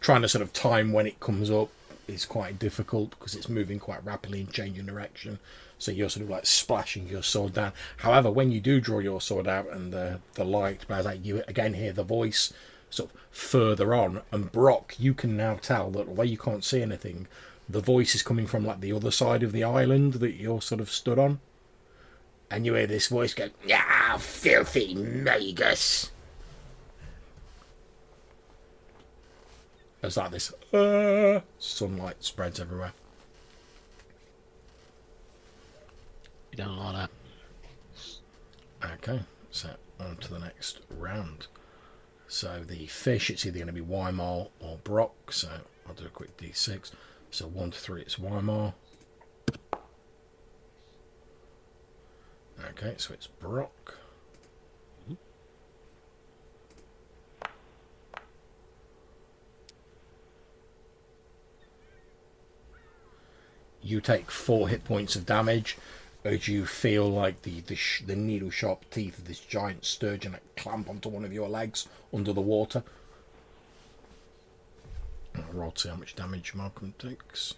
trying 0.00 0.22
to 0.22 0.28
sort 0.28 0.42
of 0.42 0.52
time 0.52 0.92
when 0.92 1.06
it 1.06 1.20
comes 1.20 1.52
up 1.52 1.68
is 2.08 2.24
quite 2.26 2.58
difficult 2.58 3.10
because 3.10 3.36
it's 3.36 3.48
moving 3.48 3.78
quite 3.78 4.04
rapidly 4.04 4.40
and 4.40 4.52
changing 4.52 4.86
direction. 4.86 5.38
So 5.78 5.92
you're 5.92 6.08
sort 6.08 6.24
of 6.24 6.30
like 6.30 6.44
splashing 6.44 7.06
your 7.06 7.22
sword 7.22 7.52
down. 7.54 7.74
However, 7.98 8.28
when 8.28 8.50
you 8.50 8.60
do 8.60 8.80
draw 8.80 8.98
your 8.98 9.20
sword 9.20 9.46
out 9.46 9.70
and 9.70 9.92
the 9.92 10.18
the 10.34 10.44
light 10.44 10.84
blares 10.88 11.06
out, 11.06 11.24
you 11.24 11.44
again 11.46 11.74
hear 11.74 11.92
the 11.92 12.02
voice 12.02 12.52
sort 12.90 13.14
of 13.14 13.20
further 13.30 13.94
on. 13.94 14.22
And 14.32 14.50
Brock, 14.50 14.96
you 14.98 15.14
can 15.14 15.36
now 15.36 15.54
tell 15.62 15.92
that 15.92 16.08
although 16.08 16.24
you 16.24 16.38
can't 16.38 16.64
see 16.64 16.82
anything, 16.82 17.28
the 17.68 17.78
voice 17.78 18.16
is 18.16 18.24
coming 18.24 18.48
from 18.48 18.66
like 18.66 18.80
the 18.80 18.92
other 18.92 19.12
side 19.12 19.44
of 19.44 19.52
the 19.52 19.62
island 19.62 20.14
that 20.14 20.34
you're 20.34 20.60
sort 20.60 20.80
of 20.80 20.90
stood 20.90 21.20
on. 21.20 21.38
And 22.50 22.66
you 22.66 22.74
hear 22.74 22.88
this 22.88 23.06
voice 23.06 23.32
go, 23.32 23.50
"Ah, 23.72 24.16
filthy 24.18 24.92
Magus." 24.96 26.10
There's 30.06 30.16
like 30.16 30.30
this 30.30 30.52
uh, 30.72 31.40
sunlight 31.58 32.22
spreads 32.22 32.60
everywhere. 32.60 32.92
You 36.52 36.58
don't 36.58 36.78
like 36.78 37.10
that. 38.84 38.88
Okay, 38.92 39.20
so 39.50 39.70
on 39.98 40.16
to 40.18 40.32
the 40.32 40.38
next 40.38 40.78
round. 40.96 41.48
So 42.28 42.62
the 42.64 42.86
fish, 42.86 43.30
it's 43.30 43.44
either 43.44 43.58
going 43.58 43.66
to 43.66 43.72
be 43.72 43.80
Weimar 43.80 44.46
or 44.60 44.76
Brock. 44.84 45.32
So 45.32 45.48
I'll 45.88 45.94
do 45.94 46.04
a 46.04 46.08
quick 46.08 46.36
d6. 46.36 46.92
So 47.32 47.48
one 47.48 47.72
to 47.72 47.78
three, 47.80 48.02
it's 48.02 48.16
Weimar. 48.16 48.74
Okay, 52.70 52.94
so 52.96 53.12
it's 53.12 53.26
Brock. 53.26 53.96
You 63.86 64.00
take 64.00 64.32
four 64.32 64.68
hit 64.68 64.82
points 64.82 65.14
of 65.14 65.26
damage 65.26 65.78
as 66.24 66.48
you 66.48 66.66
feel 66.66 67.08
like 67.08 67.42
the 67.42 67.60
the, 67.60 67.76
sh- 67.76 68.02
the 68.04 68.16
needle 68.16 68.50
sharp 68.50 68.84
teeth 68.90 69.16
of 69.16 69.28
this 69.28 69.38
giant 69.38 69.84
sturgeon 69.84 70.36
clamp 70.56 70.90
onto 70.90 71.08
one 71.08 71.24
of 71.24 71.32
your 71.32 71.48
legs 71.48 71.86
under 72.12 72.32
the 72.32 72.40
water. 72.40 72.82
I'll 75.36 75.44
roll 75.52 75.70
to 75.70 75.82
see 75.82 75.88
how 75.88 75.94
much 75.94 76.16
damage 76.16 76.52
Malcolm 76.52 76.94
takes. 76.98 77.54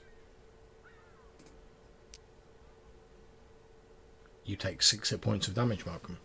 You 4.45 4.57
take 4.57 4.83
six 4.83 5.09
hit 5.09 5.23
points 5.23 5.49
of 5.49 5.55
damage, 5.55 5.87
Malcolm. 5.87 6.19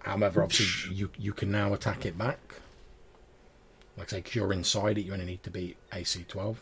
However, 0.00 0.42
obviously, 0.42 0.94
you, 0.94 1.10
you 1.18 1.32
can 1.32 1.50
now 1.50 1.72
attack 1.72 2.04
it 2.04 2.18
back. 2.18 2.38
Like 3.96 4.12
I 4.12 4.16
say, 4.16 4.22
'cause 4.22 4.34
you're 4.34 4.52
inside 4.52 4.98
it, 4.98 5.02
you 5.02 5.12
only 5.12 5.24
need 5.24 5.42
to 5.44 5.50
be 5.50 5.76
AC 5.92 6.24
12. 6.28 6.60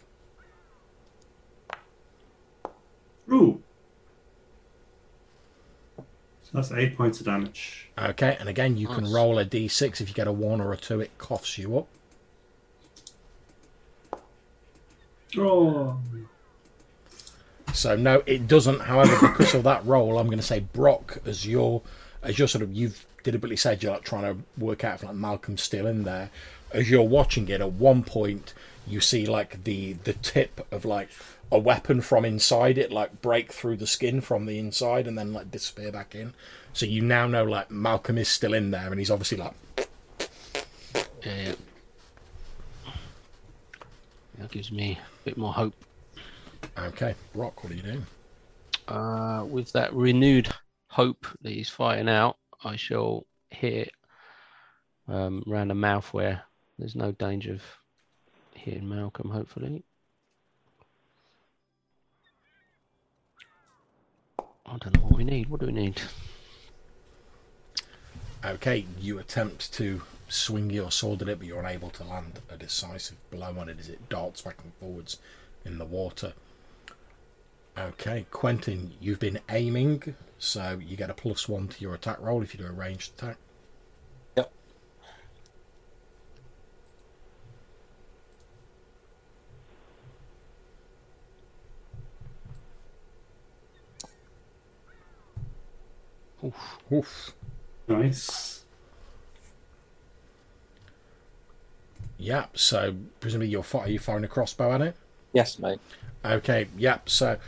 Ooh. 3.33 3.63
So 5.97 6.51
that's 6.53 6.73
eight 6.73 6.97
points 6.97 7.21
of 7.21 7.27
damage. 7.27 7.89
Okay, 7.99 8.37
and 8.39 8.49
again, 8.49 8.77
you 8.77 8.87
can 8.87 9.11
roll 9.11 9.39
a 9.39 9.45
d6. 9.45 10.01
If 10.01 10.09
you 10.09 10.15
get 10.15 10.27
a 10.27 10.33
1 10.33 10.61
or 10.61 10.73
a 10.73 10.77
2, 10.77 11.01
it 11.01 11.17
coughs 11.19 11.59
you 11.59 11.79
up. 11.79 11.89
Oh. 15.37 15.99
So 17.73 17.97
no, 17.97 18.23
it 18.27 18.47
doesn't. 18.47 18.83
However, 18.83 19.17
because 19.21 19.55
of 19.55 19.65
that 19.65 19.85
roll, 19.85 20.19
I'm 20.19 20.27
going 20.27 20.39
to 20.39 20.45
say 20.45 20.61
Brock 20.61 21.19
as 21.27 21.45
your 21.45 21.83
as 22.23 22.39
your 22.39 22.47
sort 22.47 22.63
of 22.63 22.73
you've 22.73 23.05
deliberately 23.25 23.57
said 23.57 23.83
you're 23.83 23.93
like 23.93 24.05
trying 24.05 24.23
to 24.23 24.63
work 24.63 24.85
out 24.85 24.97
if 24.97 25.03
like 25.03 25.15
Malcolm's 25.15 25.63
still 25.63 25.87
in 25.87 26.05
there. 26.05 26.31
As 26.75 26.91
you're 26.91 27.03
watching 27.03 27.49
it, 27.49 27.61
at 27.61 27.73
one 27.73 28.03
point 28.03 28.53
you 28.87 29.01
see 29.01 29.25
like 29.25 29.65
the 29.65 29.95
the 30.05 30.13
tip 30.13 30.67
of 30.71 30.85
like 30.85 31.09
a 31.51 31.59
weapon 31.59 32.01
from 32.01 32.25
inside 32.25 32.77
it 32.77 32.91
like 32.91 33.23
break 33.23 33.53
through 33.53 33.77
the 33.77 33.87
skin 33.87 34.21
from 34.21 34.45
the 34.45 34.59
inside 34.59 35.07
and 35.07 35.17
then 35.17 35.33
like 35.33 35.51
disappear 35.51 35.93
back 35.93 36.15
in. 36.15 36.35
So 36.73 36.85
you 36.85 37.01
now 37.01 37.27
know 37.27 37.45
like 37.45 37.71
Malcolm 37.71 38.19
is 38.19 38.29
still 38.29 38.53
in 38.53 38.73
there 38.73 38.91
and 38.91 38.99
he's 38.99 39.11
obviously 39.11 39.39
like 39.39 39.55
Yeah. 41.25 41.55
That 44.39 44.51
gives 44.51 44.73
me 44.73 44.99
a 45.01 45.25
bit 45.25 45.39
more 45.39 45.53
hope. 45.53 45.75
okay, 46.77 47.15
Brock, 47.35 47.63
what 47.63 47.73
are 47.73 47.77
you 47.77 47.83
doing? 47.83 48.07
Uh, 48.89 49.45
with 49.49 49.73
that 49.73 49.95
renewed 49.95 50.49
hope 50.89 51.27
that 51.43 51.53
he's 51.53 51.71
fighting 51.71 52.09
out, 52.09 52.37
I 52.65 52.77
shall 52.77 53.27
hit 53.51 53.93
um, 55.07 55.45
round 55.47 55.71
the 55.71 55.75
mouth 55.75 56.13
where 56.13 56.43
there's 56.79 56.97
no 56.97 57.13
danger 57.13 57.53
of 57.53 57.63
hitting 58.55 58.89
Malcolm, 58.89 59.31
hopefully. 59.31 59.85
I 64.67 64.79
don't 64.79 64.95
know 64.95 65.03
what 65.03 65.17
we 65.17 65.25
need. 65.25 65.49
What 65.49 65.61
do 65.61 65.67
we 65.67 65.73
need? 65.73 66.01
Okay, 68.45 68.87
you 69.01 69.19
attempt 69.19 69.73
to 69.75 70.03
swing 70.29 70.71
your 70.71 70.91
sword 70.91 71.23
at 71.23 71.29
it, 71.29 71.39
but 71.39 71.47
you're 71.47 71.61
unable 71.61 71.91
to 71.91 72.05
land 72.05 72.41
a 72.51 72.57
decisive 72.57 73.17
blow 73.31 73.55
on 73.59 73.69
it 73.69 73.79
as 73.79 73.89
it 73.89 74.09
darts 74.09 74.41
back 74.41 74.57
and 74.63 74.73
forwards 74.75 75.19
in 75.65 75.79
the 75.79 75.85
water. 75.85 76.33
Okay, 77.77 78.27
Quentin, 78.31 78.93
you've 79.01 79.19
been 79.19 79.41
aiming, 79.49 80.15
so 80.39 80.81
you 80.85 80.97
get 80.97 81.11
a 81.11 81.15
plus 81.15 81.49
one 81.49 81.69
to 81.69 81.81
your 81.81 81.95
attack 81.95 82.21
roll 82.21 82.43
if 82.43 82.55
you 82.55 82.61
do 82.61 82.67
a 82.67 82.73
ranged 82.73 83.13
attack. 83.19 83.37
Oof. 96.45 96.79
Oof. 96.93 97.33
Nice. 97.89 98.65
Yep, 102.19 102.57
so 102.57 102.95
presumably 103.21 103.49
you're, 103.49 103.63
fi- 103.63 103.81
are 103.81 103.89
you 103.89 103.99
firing 103.99 104.25
a 104.25 104.29
crossbow 104.29 104.73
at 104.73 104.81
it? 104.81 104.97
Yes, 105.33 105.59
mate. 105.59 105.81
Okay, 106.25 106.69
yep, 106.77 107.09
so 107.09 107.39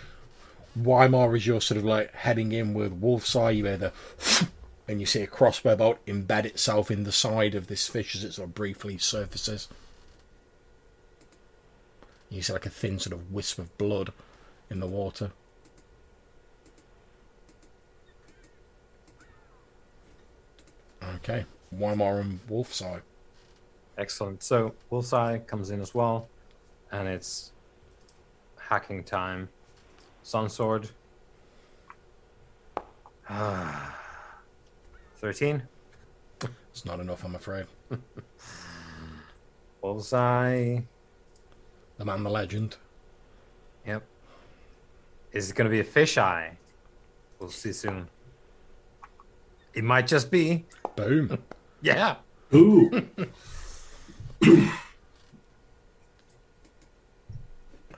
Weimar 0.76 1.34
is 1.36 1.46
you're 1.46 1.60
sort 1.60 1.78
of 1.78 1.84
like 1.84 2.12
heading 2.12 2.52
in 2.52 2.74
with 2.74 2.92
Wolf's 2.92 3.34
Eye, 3.36 3.50
you 3.52 3.64
hear 3.64 3.76
the 3.76 3.92
and 4.88 5.00
you 5.00 5.06
see 5.06 5.22
a 5.22 5.26
crossbow 5.26 5.76
bolt 5.76 6.04
embed 6.06 6.44
itself 6.44 6.90
in 6.90 7.04
the 7.04 7.12
side 7.12 7.54
of 7.54 7.66
this 7.66 7.88
fish 7.88 8.14
as 8.14 8.24
it 8.24 8.32
sort 8.34 8.48
of 8.48 8.54
briefly 8.54 8.98
surfaces. 8.98 9.68
You 12.30 12.42
see 12.42 12.52
like 12.52 12.66
a 12.66 12.70
thin 12.70 12.98
sort 12.98 13.14
of 13.14 13.32
wisp 13.32 13.58
of 13.58 13.76
blood 13.78 14.12
in 14.70 14.80
the 14.80 14.86
water. 14.86 15.30
Okay, 21.16 21.44
Weimar 21.72 22.20
and 22.20 22.38
Wolf's 22.48 22.82
Eye. 22.82 23.00
Excellent. 23.98 24.42
So 24.42 24.74
Wolf's 24.90 25.12
Eye 25.12 25.38
comes 25.46 25.70
in 25.70 25.80
as 25.80 25.94
well, 25.94 26.28
and 26.92 27.08
it's 27.08 27.52
hacking 28.58 29.02
time. 29.02 29.48
Sun 30.22 30.48
Sword. 30.50 30.90
Thirteen. 35.16 35.62
It's 36.70 36.84
not 36.84 37.00
enough, 37.00 37.24
I'm 37.24 37.34
afraid. 37.34 37.66
Wolf's 39.80 40.12
Eye. 40.12 40.82
The 41.96 42.04
man, 42.04 42.22
the 42.22 42.30
legend. 42.30 42.76
Yep. 43.86 44.02
Is 45.32 45.50
it 45.50 45.56
going 45.56 45.64
to 45.64 45.70
be 45.70 45.80
a 45.80 45.84
fish 45.84 46.18
eye? 46.18 46.58
We'll 47.38 47.48
see 47.48 47.72
soon. 47.72 48.08
It 49.72 49.84
might 49.84 50.06
just 50.06 50.30
be. 50.30 50.66
Boom. 50.96 51.38
Yeah. 51.82 52.16
Ooh. 52.54 52.90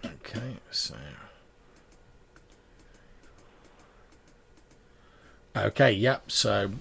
Okay, 0.05 0.57
so. 0.71 0.95
Okay, 5.57 5.93
yep, 5.93 6.31
so 6.31 6.73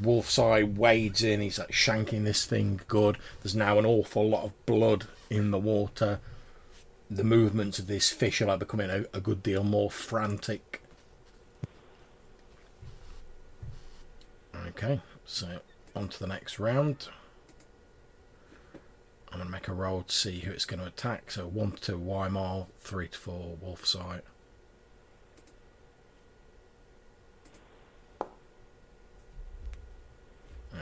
Wolf's 0.00 0.38
Eye 0.38 0.62
wades 0.64 1.22
in, 1.22 1.40
he's 1.40 1.58
like 1.58 1.70
shanking 1.70 2.24
this 2.24 2.44
thing 2.44 2.80
good. 2.88 3.18
There's 3.42 3.54
now 3.54 3.78
an 3.78 3.86
awful 3.86 4.28
lot 4.28 4.44
of 4.44 4.66
blood 4.66 5.06
in 5.30 5.50
the 5.50 5.58
water. 5.58 6.20
The 7.10 7.24
movements 7.24 7.78
of 7.78 7.86
this 7.86 8.10
fish 8.10 8.40
are 8.42 8.46
like 8.46 8.58
becoming 8.58 8.90
a, 8.90 9.04
a 9.14 9.20
good 9.20 9.42
deal 9.42 9.64
more 9.64 9.90
frantic. 9.90 10.82
Okay, 14.68 15.00
so 15.32 15.60
on 15.96 16.08
to 16.08 16.18
the 16.18 16.26
next 16.26 16.58
round. 16.58 17.08
I'm 19.30 19.38
going 19.38 19.46
to 19.46 19.52
make 19.52 19.68
a 19.68 19.72
roll 19.72 20.02
to 20.02 20.14
see 20.14 20.40
who 20.40 20.52
it's 20.52 20.66
going 20.66 20.80
to 20.80 20.86
attack. 20.86 21.30
So 21.30 21.46
1 21.46 21.72
to 21.82 21.96
Weimar, 21.96 22.66
3 22.80 23.08
to 23.08 23.18
4 23.18 23.56
Wolf's 23.62 23.96
Eye. 23.96 24.20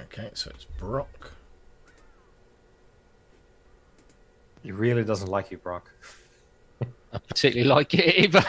Okay, 0.02 0.31
so 0.35 0.51
it's 0.52 0.64
Brock. 0.64 1.32
He 4.64 4.72
really 4.72 5.05
doesn't 5.05 5.28
like 5.28 5.52
you, 5.52 5.59
Brock. 5.59 5.93
I 7.12 7.19
particularly 7.19 7.69
like 7.69 7.93
it 7.95 8.15
either. 8.37 8.45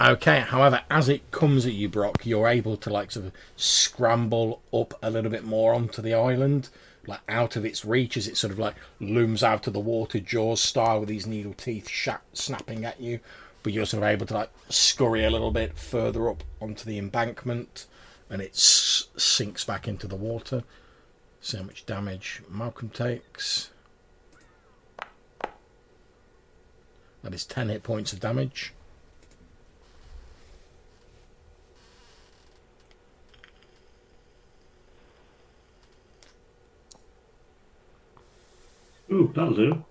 Okay, 0.00 0.40
however, 0.40 0.82
as 0.90 1.08
it 1.08 1.30
comes 1.32 1.66
at 1.66 1.72
you, 1.72 1.88
Brock, 1.88 2.24
you're 2.24 2.46
able 2.48 2.76
to 2.76 2.90
like 2.90 3.10
sort 3.10 3.26
of 3.26 3.32
scramble 3.56 4.62
up 4.72 4.94
a 5.02 5.10
little 5.10 5.30
bit 5.30 5.44
more 5.44 5.74
onto 5.74 6.00
the 6.00 6.14
island, 6.14 6.68
like 7.06 7.20
out 7.28 7.56
of 7.56 7.64
its 7.64 7.84
reach 7.84 8.16
as 8.16 8.28
it 8.28 8.36
sort 8.36 8.52
of 8.52 8.58
like 8.58 8.76
looms 9.00 9.42
out 9.42 9.66
of 9.66 9.72
the 9.72 9.80
water, 9.80 10.20
jaws 10.20 10.60
style 10.60 11.00
with 11.00 11.08
these 11.08 11.26
needle 11.26 11.54
teeth 11.54 11.88
sha- 11.88 12.18
snapping 12.32 12.84
at 12.84 13.00
you. 13.00 13.18
But 13.64 13.72
you're 13.72 13.86
sort 13.86 14.02
of 14.04 14.08
able 14.10 14.26
to 14.26 14.34
like 14.34 14.50
scurry 14.68 15.24
a 15.24 15.30
little 15.30 15.50
bit 15.50 15.76
further 15.76 16.28
up 16.28 16.44
onto 16.60 16.84
the 16.84 16.98
embankment, 16.98 17.86
and 18.30 18.40
it 18.40 18.52
s- 18.52 19.08
sinks 19.16 19.64
back 19.64 19.88
into 19.88 20.06
the 20.06 20.16
water. 20.16 20.62
See 21.40 21.56
how 21.56 21.64
much 21.64 21.84
damage 21.84 22.42
Malcolm 22.48 22.90
takes. 22.90 23.70
That 27.24 27.34
is 27.34 27.44
10 27.44 27.70
hit 27.70 27.82
points 27.82 28.12
of 28.12 28.20
damage. 28.20 28.72
Ooh, 39.10 39.30
that'll 39.34 39.54
do. 39.54 39.84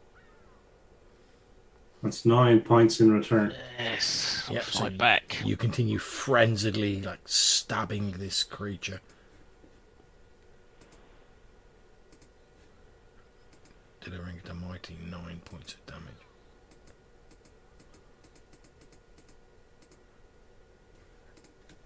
That's 2.02 2.26
nine 2.26 2.62
points 2.62 3.00
in 3.00 3.12
return. 3.14 3.54
yes. 3.80 4.44
Yep, 4.50 4.56
Yep, 4.56 4.64
so 4.66 4.80
fight 4.80 4.92
you- 4.94 4.98
back. 4.98 5.42
You 5.46 5.56
continue 5.56 6.00
frenziedly, 6.00 7.02
like 7.06 7.22
stabbing 7.26 8.12
this 8.14 8.44
creature. 8.44 9.00
Delivering 14.02 14.38
it 14.38 14.50
a 14.50 14.54
mighty 14.54 14.98
nine 15.10 15.42
points 15.46 15.76
of 15.76 15.86
damage. 15.86 16.10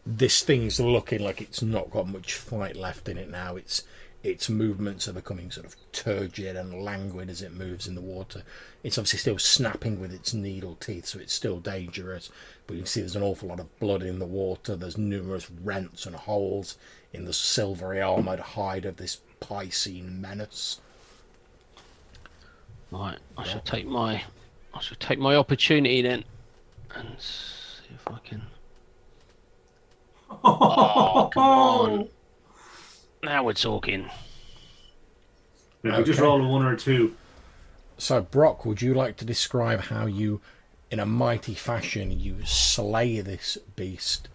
This 0.10 0.42
thing's 0.42 0.80
looking 0.80 1.22
like 1.22 1.42
it's 1.42 1.62
not 1.62 1.92
got 1.92 2.08
much 2.08 2.34
fight 2.36 2.78
left 2.78 3.10
in 3.10 3.18
it 3.18 3.30
now. 3.30 3.58
Its 3.58 3.84
its 4.24 4.50
movements 4.50 5.06
are 5.08 5.14
becoming 5.14 5.52
sort 5.52 5.66
of 5.66 5.76
turgid 5.92 6.56
and 6.56 6.82
languid 6.82 7.30
as 7.30 7.42
it 7.42 7.54
moves 7.54 7.88
in 7.88 7.96
the 7.96 8.02
water. 8.02 8.44
It's 8.84 8.98
obviously 8.98 9.20
still 9.20 9.38
snapping 9.38 10.00
with 10.00 10.14
its 10.14 10.34
needle 10.34 10.76
teeth, 10.76 11.08
so 11.08 11.20
it's 11.20 11.34
still 11.34 11.60
dangerous. 11.60 12.30
But 12.66 12.76
you 12.76 12.84
can 12.84 12.88
see 12.88 13.02
there's 13.02 13.18
an 13.18 13.22
awful 13.22 13.50
lot 13.50 13.60
of 13.60 13.80
blood 13.80 14.02
in 14.02 14.20
the 14.20 14.26
water. 14.26 14.78
There's 14.78 14.98
numerous 14.98 15.52
rents 15.52 16.06
and 16.06 16.16
holes 16.16 16.78
in 17.12 17.26
the 17.26 17.34
silvery 17.34 18.02
armoured 18.02 18.40
hide 18.40 18.86
of 18.86 18.96
this 18.96 19.20
Piscine 19.42 20.22
menace. 20.22 20.80
Right, 22.92 23.20
I 23.38 23.44
shall 23.44 23.60
take 23.60 23.86
my, 23.86 24.24
I 24.74 24.80
shall 24.80 24.98
take 25.00 25.20
my 25.20 25.36
opportunity 25.36 26.02
then, 26.02 26.24
and 26.96 27.20
see 27.20 27.94
if 27.94 28.08
I 28.08 28.20
can. 28.24 28.44
Oh, 30.30 31.30
come 31.34 31.44
on! 31.44 32.10
Now 33.24 33.44
we're 33.44 33.54
talking. 33.54 34.10
If 35.84 35.98
we 35.98 36.04
just 36.04 36.20
Okay. 36.20 36.22
roll 36.22 36.46
a 36.46 36.48
one 36.48 36.64
or 36.64 36.74
a 36.74 36.78
two. 36.78 37.16
So, 37.98 38.22
Brock, 38.22 38.64
would 38.64 38.82
you 38.82 38.94
like 38.94 39.18
to 39.18 39.26
describe 39.26 39.82
how 39.82 40.06
you 40.06 40.40
in 40.92 41.00
a 41.00 41.06
mighty 41.06 41.54
fashion, 41.54 42.18
you 42.20 42.38
slay 42.46 43.20
this 43.22 43.58
beast. 43.76 44.30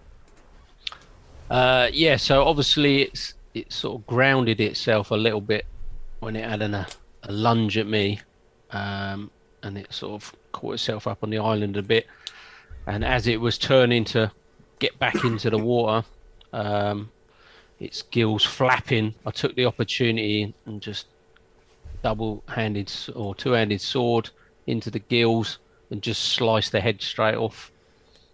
Uh, 1.51 1.89
yeah, 1.93 2.16
so 2.16 2.44
obviously 2.44 3.02
it's 3.02 3.35
it 3.55 3.73
sort 3.73 4.01
of 4.01 4.06
grounded 4.06 4.60
itself 4.60 5.10
a 5.10 5.14
little 5.14 5.40
bit 5.40 5.66
when 6.20 6.36
it 6.36 6.48
had 6.48 6.62
an, 6.62 6.74
a, 6.74 6.86
a 7.24 7.32
lunge 7.32 7.77
at 7.78 7.86
me, 7.86 8.20
um, 8.70 9.31
and 9.62 9.77
it 9.77 9.93
sort 9.93 10.14
of 10.23 10.35
caught 10.52 10.74
itself 10.74 11.06
up 11.06 11.23
on 11.23 11.31
the 11.31 11.39
island 11.39 11.77
a 11.77 11.82
bit. 11.82 12.06
And 12.86 13.05
as 13.05 13.27
it 13.27 13.40
was 13.40 13.59
turning 13.59 14.05
to 14.06 14.31
get 14.83 14.99
back 14.99 15.25
into 15.25 15.49
the 15.49 15.59
water, 15.59 16.05
um, 16.53 17.09
its 17.79 18.03
gills 18.03 18.45
flapping, 18.45 19.15
I 19.25 19.31
took 19.31 19.55
the 19.55 19.65
opportunity 19.65 20.53
and 20.67 20.83
just 20.83 21.07
double-handed 22.03 22.93
or 23.15 23.33
two-handed 23.37 23.81
sword 23.81 24.31
into 24.67 24.91
the 24.91 24.99
gills 24.99 25.59
and 25.91 26.03
just 26.03 26.23
sliced 26.23 26.73
the 26.73 26.81
head 26.81 27.01
straight 27.01 27.37
off. 27.37 27.71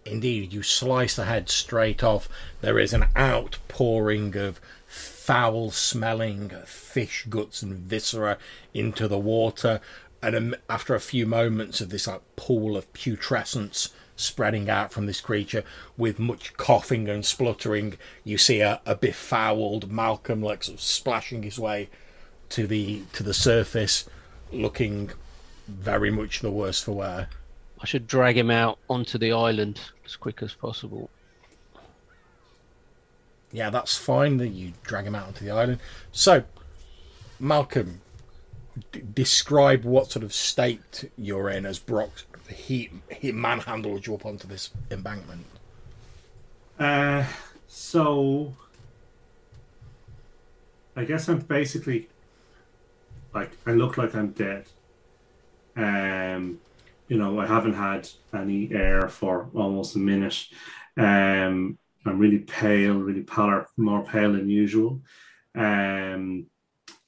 Indeed, 0.05 0.51
you 0.51 0.63
slice 0.63 1.15
the 1.15 1.25
head 1.25 1.49
straight 1.49 2.03
off. 2.03 2.27
There 2.61 2.79
is 2.79 2.93
an 2.93 3.05
outpouring 3.15 4.35
of 4.35 4.59
foul 4.87 5.69
smelling 5.69 6.49
fish 6.65 7.27
guts 7.29 7.61
and 7.61 7.75
viscera 7.75 8.39
into 8.73 9.07
the 9.07 9.19
water. 9.19 9.81
And 10.23 10.35
um, 10.35 10.55
after 10.67 10.95
a 10.95 10.99
few 10.99 11.27
moments 11.27 11.79
of 11.79 11.89
this 11.89 12.07
like 12.07 12.21
pool 12.35 12.75
of 12.75 12.91
putrescence 12.93 13.93
spreading 14.19 14.69
out 14.69 14.91
from 14.91 15.05
this 15.05 15.21
creature, 15.21 15.63
with 15.97 16.19
much 16.19 16.55
coughing 16.57 17.07
and 17.07 17.25
spluttering, 17.25 17.97
you 18.23 18.37
see 18.37 18.59
a, 18.59 18.81
a 18.85 18.95
befouled 18.95 19.91
Malcolm 19.91 20.41
like 20.41 20.63
sort 20.63 20.77
of 20.77 20.81
splashing 20.81 21.43
his 21.43 21.57
way 21.57 21.89
to 22.49 22.67
the 22.67 23.03
to 23.13 23.23
the 23.23 23.33
surface, 23.33 24.05
looking 24.51 25.11
very 25.67 26.11
much 26.11 26.41
the 26.41 26.51
worse 26.51 26.81
for 26.81 26.91
wear. 26.91 27.29
I 27.81 27.85
should 27.85 28.07
drag 28.07 28.37
him 28.37 28.51
out 28.51 28.77
onto 28.89 29.17
the 29.17 29.31
island 29.31 29.79
as 30.05 30.15
quick 30.15 30.41
as 30.41 30.53
possible. 30.53 31.09
Yeah, 33.51 33.69
that's 33.69 33.95
fine. 33.97 34.37
That 34.37 34.49
you 34.49 34.73
drag 34.83 35.05
him 35.05 35.15
out 35.15 35.27
onto 35.27 35.45
the 35.45 35.51
island. 35.51 35.79
So, 36.11 36.43
Malcolm, 37.39 38.01
d- 38.91 39.03
describe 39.13 39.85
what 39.85 40.11
sort 40.11 40.23
of 40.23 40.33
state 40.33 41.09
you're 41.17 41.49
in 41.49 41.65
as 41.65 41.79
Brock 41.79 42.11
he 42.49 42.89
he 43.11 43.31
manhandled 43.31 44.05
you 44.05 44.15
up 44.15 44.25
onto 44.25 44.47
this 44.47 44.71
embankment. 44.91 45.45
Uh, 46.79 47.25
so 47.67 48.53
I 50.95 51.03
guess 51.05 51.27
I'm 51.27 51.39
basically 51.39 52.09
like 53.33 53.51
I 53.65 53.71
look 53.71 53.97
like 53.97 54.15
I'm 54.15 54.31
dead. 54.31 54.65
Um, 55.75 56.59
you 57.07 57.17
know, 57.17 57.39
I 57.39 57.47
haven't 57.47 57.73
had 57.73 58.07
any 58.33 58.71
air 58.71 59.07
for 59.09 59.49
almost 59.53 59.95
a 59.95 59.99
minute. 59.99 60.45
Um, 60.97 61.77
I'm 62.05 62.19
really 62.19 62.39
pale, 62.39 62.95
really 62.95 63.21
pallor, 63.23 63.67
more 63.77 64.03
pale 64.03 64.33
than 64.33 64.49
usual. 64.49 65.01
Um, 65.55 66.45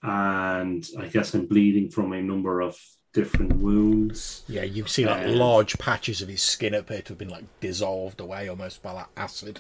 and 0.03 0.87
I 0.97 1.07
guess 1.07 1.33
I'm 1.33 1.45
bleeding 1.45 1.89
from 1.89 2.13
a 2.13 2.21
number 2.21 2.61
of 2.61 2.77
different 3.15 3.57
wounds. 3.57 4.43
Yeah, 4.47 4.63
you 4.63 4.85
see 4.87 5.05
like 5.05 5.25
Um, 5.27 5.35
large 5.35 5.77
patches 5.77 6.21
of 6.21 6.29
his 6.29 6.41
skin 6.41 6.73
appear 6.73 7.01
to 7.01 7.09
have 7.09 7.17
been 7.17 7.29
like 7.29 7.45
dissolved 7.59 8.19
away 8.21 8.47
almost 8.47 8.81
by 8.81 8.93
that 8.93 9.09
acid. 9.17 9.59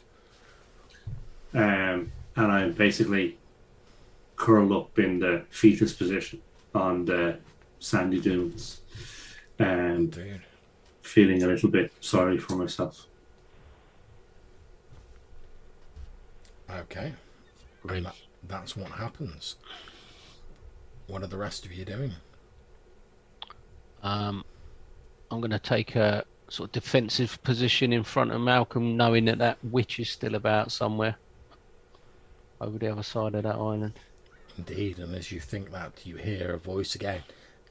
um, 1.53 2.11
and 2.37 2.49
I'm 2.49 2.71
basically 2.71 3.37
curled 4.37 4.71
up 4.71 4.97
in 4.97 5.19
the 5.19 5.45
fetus 5.49 5.91
position 5.93 6.41
on 6.73 7.03
the 7.05 7.37
sandy 7.79 8.21
dunes, 8.21 8.79
and 9.59 10.11
Dude. 10.11 10.41
feeling 11.01 11.43
a 11.43 11.47
little 11.47 11.69
bit 11.69 11.91
sorry 11.99 12.37
for 12.37 12.55
myself. 12.55 13.05
Okay. 16.69 17.13
That, 17.83 18.15
that's 18.47 18.77
what 18.77 18.91
happens. 18.91 19.57
What 21.07 21.21
are 21.21 21.27
the 21.27 21.37
rest 21.37 21.65
of 21.65 21.73
you 21.73 21.83
doing? 21.83 22.13
Um, 24.03 24.43
I'm 25.29 25.39
going 25.39 25.51
to 25.51 25.59
take 25.59 25.95
a 25.95 26.25
sort 26.49 26.69
of 26.69 26.73
defensive 26.73 27.41
position 27.43 27.93
in 27.93 28.03
front 28.03 28.31
of 28.31 28.41
Malcolm, 28.41 28.97
knowing 28.97 29.25
that 29.25 29.37
that 29.37 29.57
witch 29.63 29.99
is 29.99 30.09
still 30.09 30.35
about 30.35 30.71
somewhere 30.71 31.15
over 32.59 32.77
the 32.77 32.91
other 32.91 33.03
side 33.03 33.35
of 33.35 33.43
that 33.43 33.55
island. 33.55 33.93
Indeed, 34.57 34.99
and 34.99 35.15
as 35.15 35.31
you 35.31 35.39
think 35.39 35.71
that, 35.71 36.05
you 36.05 36.17
hear 36.17 36.53
a 36.53 36.57
voice 36.57 36.95
again. 36.95 37.23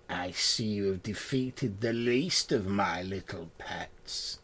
I 0.08 0.30
see 0.32 0.64
you 0.64 0.86
have 0.86 1.02
defeated 1.02 1.80
the 1.80 1.92
least 1.92 2.50
of 2.52 2.66
my 2.66 3.02
little 3.02 3.50
pets. 3.58 4.38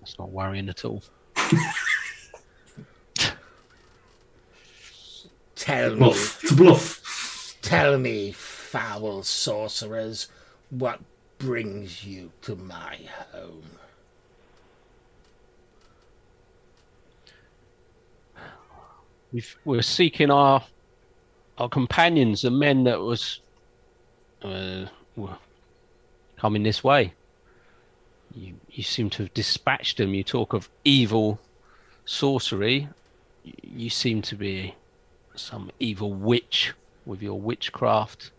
That's 0.00 0.18
not 0.18 0.30
worrying 0.30 0.68
at 0.68 0.84
all. 0.84 1.02
Tell 5.56 5.90
me, 5.90 5.96
Bluff. 5.96 6.42
It's 6.42 6.52
a 6.52 6.56
bluff. 6.56 7.01
Tell 7.72 7.96
me, 7.96 8.30
foul 8.32 9.22
sorcerers, 9.22 10.28
what 10.68 11.00
brings 11.38 12.04
you 12.04 12.30
to 12.42 12.54
my 12.54 12.98
home? 13.32 13.62
We've, 19.32 19.56
we're 19.64 19.80
seeking 19.80 20.30
our 20.30 20.62
our 21.56 21.70
companions, 21.70 22.42
the 22.42 22.50
men 22.50 22.84
that 22.84 23.00
was 23.00 23.40
uh, 24.42 24.84
were 25.16 25.38
coming 26.36 26.64
this 26.64 26.84
way. 26.84 27.14
You 28.34 28.52
you 28.70 28.82
seem 28.82 29.08
to 29.10 29.22
have 29.22 29.32
dispatched 29.32 29.96
them. 29.96 30.12
You 30.12 30.24
talk 30.24 30.52
of 30.52 30.68
evil 30.84 31.40
sorcery. 32.04 32.90
You 33.62 33.88
seem 33.88 34.20
to 34.22 34.36
be 34.36 34.74
some 35.34 35.70
evil 35.80 36.12
witch 36.12 36.74
with 37.06 37.22
your 37.22 37.40
witchcraft, 37.40 38.30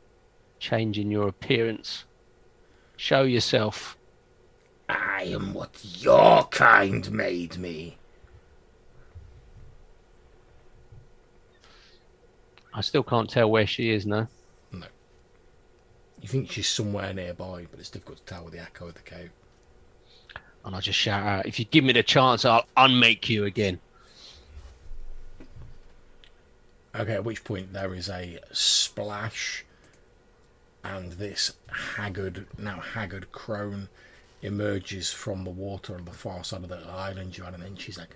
changing 0.59 1.11
your 1.11 1.27
appearance. 1.27 2.05
Show 2.97 3.23
yourself. 3.23 3.97
I 4.89 5.23
am 5.23 5.53
what 5.53 5.79
your 5.83 6.43
kind 6.45 7.11
made 7.11 7.57
me. 7.57 7.97
I 12.73 12.81
still 12.81 13.03
can't 13.03 13.29
tell 13.29 13.51
where 13.51 13.67
she 13.67 13.91
is 13.91 14.05
now. 14.05 14.27
No. 14.71 14.87
You 16.21 16.27
think 16.27 16.51
she's 16.51 16.67
somewhere 16.67 17.13
nearby, 17.13 17.67
but 17.69 17.79
it's 17.79 17.89
difficult 17.89 18.19
to 18.19 18.25
tell 18.25 18.45
with 18.45 18.53
the 18.53 18.61
echo 18.61 18.87
of 18.87 18.95
the 18.95 19.01
cave. 19.01 19.29
And 20.65 20.75
I 20.75 20.79
just 20.79 20.97
shout 20.97 21.25
out, 21.25 21.45
if 21.45 21.59
you 21.59 21.65
give 21.65 21.83
me 21.83 21.93
the 21.93 22.03
chance, 22.03 22.45
I'll 22.45 22.65
unmake 22.77 23.29
you 23.29 23.45
again. 23.45 23.79
Okay, 26.95 27.13
at 27.13 27.23
which 27.23 27.43
point 27.43 27.73
there 27.73 27.95
is 27.95 28.07
a 28.07 28.39
splash, 28.51 29.65
and 30.83 31.13
this 31.13 31.53
haggard, 31.95 32.45
now 32.57 32.79
haggard 32.79 33.31
crone 33.31 33.89
emerges 34.43 35.11
from 35.11 35.43
the 35.43 35.49
water 35.49 35.95
on 35.95 36.05
the 36.05 36.11
far 36.11 36.43
side 36.43 36.63
of 36.63 36.69
the 36.69 36.85
island 36.87 37.39
on, 37.43 37.53
and 37.55 37.63
then 37.63 37.75
she's 37.75 37.97
like, 37.97 38.15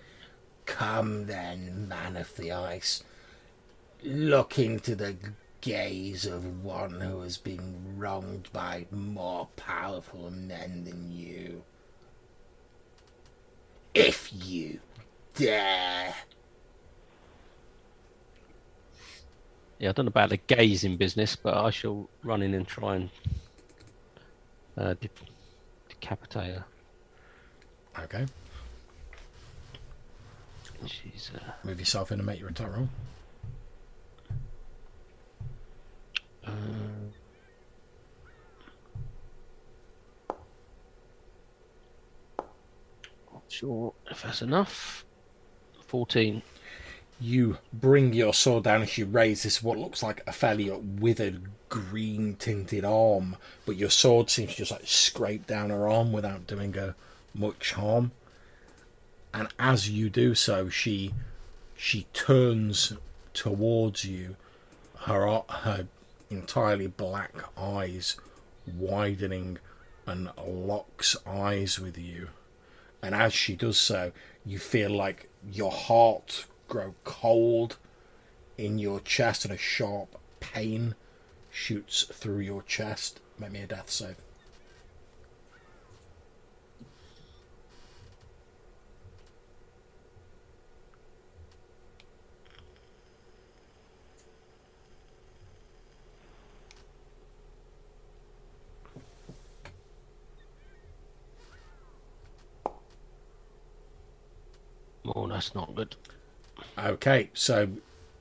Come 0.68 1.26
then, 1.26 1.88
man 1.88 2.18
of 2.18 2.36
the 2.36 2.52
ice, 2.52 3.04
look 4.04 4.60
into 4.60 4.96
the 4.96 5.16
gaze 5.62 6.26
of 6.26 6.64
one 6.64 7.02
who 7.02 7.22
has 7.22 7.38
been 7.38 7.98
wronged 7.98 8.50
by 8.54 8.86
more 8.92 9.48
powerful 9.56 10.30
men 10.30 10.84
than 10.84 11.12
you. 11.12 11.64
If 13.96 14.30
you 14.32 14.82
dare. 15.34 16.14
Yeah, 19.80 19.90
I 19.90 19.92
don't 19.92 20.06
know 20.06 20.10
about 20.10 20.30
the 20.30 20.38
gazing 20.38 20.98
business, 20.98 21.36
but 21.36 21.54
I 21.56 21.70
shall 21.70 22.10
run 22.24 22.42
in 22.42 22.54
and 22.54 22.68
try 22.68 22.96
and 22.96 23.10
uh, 24.78 24.96
de- 24.96 25.10
decapitate 25.90 26.56
her. 26.56 26.66
Okay, 28.00 28.26
She's 30.86 31.32
uh, 31.36 31.52
move 31.64 31.80
yourself 31.80 32.12
in 32.12 32.20
and 32.20 32.26
make 32.26 32.40
your 32.40 32.50
attack 32.50 32.76
roll. 32.76 32.90
uh, 36.46 36.52
not 43.34 43.44
sure 43.50 43.94
if 44.10 44.22
that's 44.24 44.42
enough. 44.42 45.06
Fourteen. 45.88 46.44
You 47.20 47.58
bring 47.74 48.14
your 48.14 48.34
sword 48.34 48.64
down 48.66 48.84
as 48.84 48.98
you 48.98 49.06
raise 49.06 49.44
this 49.44 49.64
what 49.64 49.78
looks 49.80 50.04
like 50.04 50.22
a 50.28 50.32
fairly 50.32 50.70
withered 50.70 51.44
green 51.70 52.36
tinted 52.36 52.86
arm, 52.86 53.38
but 53.66 53.76
your 53.76 53.90
sword 53.90 54.30
seems 54.30 54.52
to 54.52 54.58
just 54.58 54.72
like 54.72 54.86
scrape 54.86 55.48
down 55.48 55.72
her 55.72 55.88
arm 55.88 56.12
without 56.12 56.46
doing 56.46 56.74
her 56.74 56.96
much 57.34 57.74
harm. 57.74 58.12
And 59.34 59.48
as 59.60 59.90
you 59.90 60.10
do 60.10 60.36
so, 60.36 60.70
she 60.70 61.14
she 61.76 62.08
turns 62.14 62.94
towards 63.34 64.06
you, 64.06 64.36
her 65.02 65.42
her 65.50 65.88
entirely 66.30 66.88
black 66.88 67.34
eyes 67.58 68.18
widening 68.66 69.58
and 70.06 70.30
locks 70.46 71.16
eyes 71.26 71.80
with 71.80 71.98
you. 71.98 72.30
And 73.02 73.14
as 73.14 73.34
she 73.34 73.56
does 73.56 73.78
so, 73.78 74.12
you 74.46 74.60
feel 74.60 74.90
like 74.90 75.30
your 75.52 75.72
heart 75.72 76.46
grow 76.68 76.96
cold 77.04 77.78
in 78.58 78.80
your 78.80 79.00
chest 79.00 79.46
and 79.46 79.54
a 79.54 79.58
sharp 79.58 80.20
pain 80.40 80.96
shoots 81.52 82.04
through 82.12 82.40
your 82.40 82.64
chest. 82.64 83.20
Make 83.40 83.52
me 83.52 83.62
a 83.62 83.68
death 83.68 83.90
save. 83.90 84.16
Oh, 105.16 105.28
that's 105.28 105.56
not 105.56 105.74
good. 105.74 105.96
Okay, 106.78 107.30
so 107.34 107.70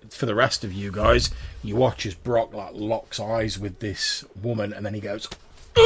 for 0.08 0.26
the 0.26 0.34
rest 0.34 0.64
of 0.64 0.72
you 0.72 0.90
guys, 0.90 1.30
you 1.62 1.76
watch 1.76 2.06
as 2.06 2.14
Brock 2.14 2.54
like 2.54 2.72
locks 2.74 3.20
eyes 3.20 3.58
with 3.58 3.80
this 3.80 4.24
woman, 4.40 4.72
and 4.72 4.84
then 4.86 4.94
he 4.94 5.00
goes 5.00 5.28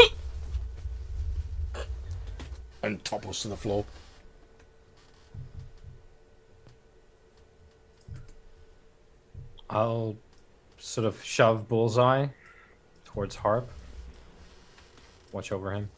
and 2.82 3.04
topples 3.04 3.42
to 3.42 3.48
the 3.48 3.56
floor. 3.56 3.84
I'll 9.68 10.16
sort 10.78 11.06
of 11.06 11.22
shove 11.22 11.68
Bullseye 11.68 12.28
towards 13.04 13.36
Harp. 13.36 13.68
Watch 15.32 15.52
over 15.52 15.72
him. 15.72 15.90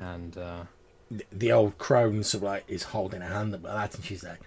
And 0.00 0.36
uh, 0.36 0.62
The, 1.10 1.24
the 1.30 1.52
old 1.52 1.78
crone 1.78 2.22
sort 2.24 2.42
of 2.42 2.48
like 2.48 2.64
is 2.68 2.82
holding 2.82 3.22
a 3.22 3.26
hand 3.26 3.54
up 3.54 3.62
like 3.62 3.72
that, 3.74 3.94
and 3.94 4.04
she's 4.04 4.24
like, 4.24 4.40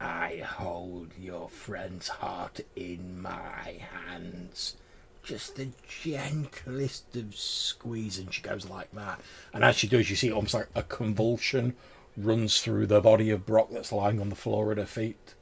"I 0.00 0.38
hold 0.46 1.12
your 1.18 1.48
friend's 1.48 2.08
heart 2.08 2.60
in 2.76 3.20
my 3.20 3.80
hands." 3.92 4.76
Just 5.22 5.56
the 5.56 5.68
gentlest 5.86 7.14
of 7.16 7.36
squeeze, 7.36 8.18
and 8.18 8.32
she 8.32 8.40
goes 8.40 8.66
like 8.68 8.90
that. 8.92 9.20
And 9.52 9.62
as 9.64 9.76
she 9.76 9.86
does, 9.86 10.08
you 10.08 10.16
see 10.16 10.32
almost 10.32 10.54
like 10.54 10.68
a 10.74 10.82
convulsion 10.82 11.76
runs 12.16 12.60
through 12.60 12.86
the 12.86 13.00
body 13.00 13.30
of 13.30 13.44
Brock 13.46 13.68
that's 13.70 13.92
lying 13.92 14.20
on 14.20 14.28
the 14.30 14.34
floor 14.36 14.72
at 14.72 14.78
her 14.78 14.86
feet. 14.86 15.34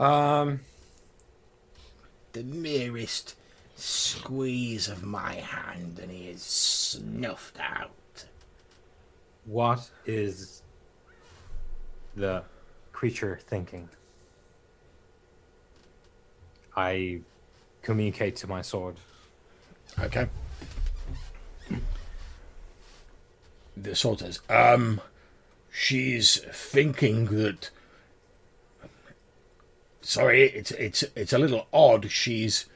um, 0.00 0.60
the 2.32 2.42
merest 2.42 3.36
squeeze 3.76 4.88
of 4.88 5.02
my 5.02 5.34
hand 5.34 5.98
and 6.00 6.10
he 6.10 6.28
is 6.28 6.42
snuffed 6.42 7.58
out. 7.60 8.24
what 9.44 9.90
is 10.06 10.61
the 12.14 12.42
creature 12.92 13.40
thinking? 13.46 13.88
I 16.76 17.20
communicate 17.82 18.36
to 18.36 18.46
my 18.46 18.62
sword. 18.62 18.96
Okay. 19.98 20.28
The 23.76 23.94
sword 23.94 24.20
says, 24.20 24.40
um, 24.48 25.00
she's 25.70 26.38
thinking 26.52 27.26
that. 27.26 27.70
Sorry, 30.02 30.42
it's 30.42 30.72
it's 30.72 31.04
it's 31.14 31.32
a 31.32 31.38
little 31.38 31.66
odd. 31.72 32.10
She's 32.10 32.66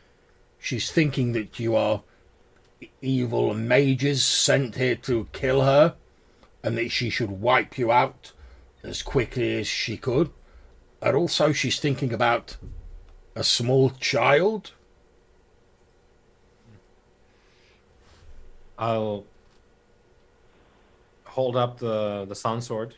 she's 0.59 0.91
thinking 0.91 1.33
that 1.33 1.59
you 1.59 1.75
are 1.75 2.03
evil 3.03 3.53
mages 3.55 4.25
sent 4.25 4.77
here 4.77 4.97
to 4.97 5.27
kill 5.33 5.63
her, 5.63 5.97
and 6.63 6.79
that 6.79 6.91
she 6.91 7.11
should 7.11 7.31
wipe 7.31 7.79
you 7.79 7.91
out 7.91 8.33
as 8.87 9.03
quickly 9.03 9.59
as 9.59 9.67
she 9.67 9.97
could. 9.97 10.31
And 11.03 11.17
also, 11.17 11.53
she's 11.53 11.79
thinking 11.79 12.13
about 12.13 12.57
a 13.35 13.45
small 13.45 13.91
child. 13.91 14.73
I'll 18.79 19.25
hold 21.25 21.57
up 21.57 21.79
the 21.79 22.25
the 22.27 22.35
sound 22.35 22.65
sword. 22.65 22.95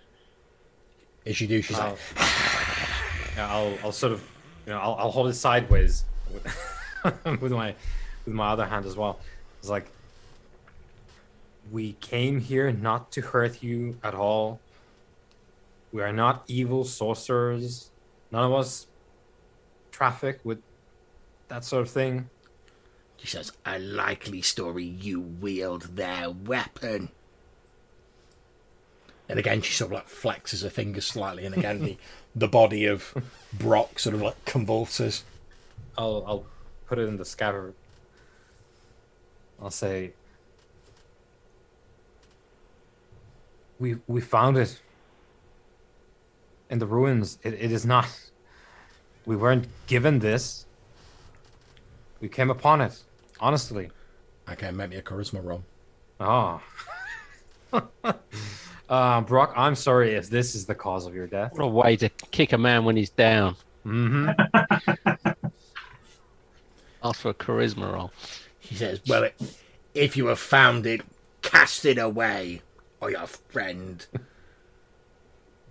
As 1.27 1.40
you 1.40 1.47
do, 1.48 1.60
she's 1.60 1.78
I'll, 1.78 1.90
like, 1.90 1.98
yeah, 3.36 3.52
I'll 3.52 3.78
I'll 3.82 3.93
sort 3.93 4.12
of 4.12 4.23
you 4.66 4.73
know 4.73 4.78
I'll, 4.78 4.94
I'll 4.94 5.10
hold 5.10 5.28
it 5.28 5.35
sideways 5.35 6.05
with, 6.32 7.16
with 7.40 7.52
my 7.52 7.74
with 8.24 8.35
my 8.35 8.48
other 8.48 8.66
hand 8.66 8.86
as 8.86 8.97
well. 8.97 9.19
It's 9.59 9.69
like 9.69 9.90
we 11.70 11.94
came 11.94 12.40
here 12.40 12.73
not 12.73 13.10
to 13.12 13.20
hurt 13.20 13.62
you 13.62 13.97
at 14.02 14.15
all. 14.15 14.60
We 15.93 16.02
are 16.02 16.12
not 16.12 16.44
evil 16.47 16.85
sorcerers. 16.85 17.90
None 18.31 18.44
of 18.44 18.52
us 18.52 18.86
traffic 19.90 20.40
with 20.44 20.62
that 21.48 21.65
sort 21.65 21.82
of 21.82 21.90
thing. 21.90 22.28
She 23.16 23.27
says, 23.27 23.52
A 23.66 23.78
likely 23.78 24.43
story 24.43 24.85
you 24.85 25.20
wield 25.20 25.97
their 25.97 26.31
weapon. 26.31 27.10
And 29.28 29.39
again, 29.39 29.60
she 29.60 29.73
sort 29.73 29.93
of 29.93 29.94
like 29.94 30.09
flexes 30.09 30.62
her 30.62 30.70
fingers 30.70 31.06
slightly, 31.06 31.44
and 31.44 31.55
again, 31.55 31.81
the, 31.82 31.98
the 32.35 32.48
body 32.48 32.86
of 32.86 33.15
Brock 33.52 33.98
sort 33.98 34.15
of 34.15 34.23
like 34.23 34.43
convulses. 34.44 35.24
I'll 35.98 36.24
I'll 36.27 36.47
put 36.86 36.98
it 36.98 37.09
in 37.09 37.16
the 37.16 37.24
scabbard. 37.24 37.74
I'll 39.60 39.70
say 39.70 40.12
we 43.78 43.97
we 44.06 44.20
found 44.20 44.56
it 44.56 44.81
in 46.70 46.78
the 46.78 46.86
ruins. 46.86 47.38
It, 47.42 47.54
it 47.54 47.72
is 47.72 47.84
not. 47.86 48.08
We 49.26 49.36
weren't 49.36 49.66
given 49.86 50.18
this. 50.18 50.66
We 52.20 52.28
came 52.28 52.50
upon 52.50 52.80
it. 52.80 53.02
Honestly. 53.40 53.90
Okay, 54.50 54.70
make 54.70 54.90
me 54.90 54.96
a 54.96 55.02
charisma 55.02 55.44
roll. 55.44 55.62
Oh. 56.20 56.60
uh, 58.88 59.20
Brock, 59.20 59.52
I'm 59.56 59.74
sorry 59.74 60.14
if 60.14 60.30
this 60.30 60.54
is 60.54 60.64
the 60.66 60.74
cause 60.74 61.06
of 61.06 61.14
your 61.14 61.26
death. 61.26 61.52
What 61.52 61.64
a 61.64 61.68
way 61.68 61.96
to 61.96 62.08
kick 62.08 62.52
a 62.52 62.58
man 62.58 62.84
when 62.84 62.96
he's 62.96 63.10
down. 63.10 63.56
hmm 63.82 64.30
Ask 67.02 67.20
for 67.20 67.30
a 67.30 67.34
charisma 67.34 67.92
roll. 67.92 68.10
He 68.58 68.74
says, 68.74 69.00
Well, 69.06 69.24
it, 69.24 69.34
if 69.94 70.16
you 70.16 70.26
have 70.26 70.38
found 70.40 70.86
it, 70.86 71.02
cast 71.42 71.84
it 71.84 71.98
away, 71.98 72.62
or 73.00 73.10
your 73.10 73.26
friend 73.26 74.04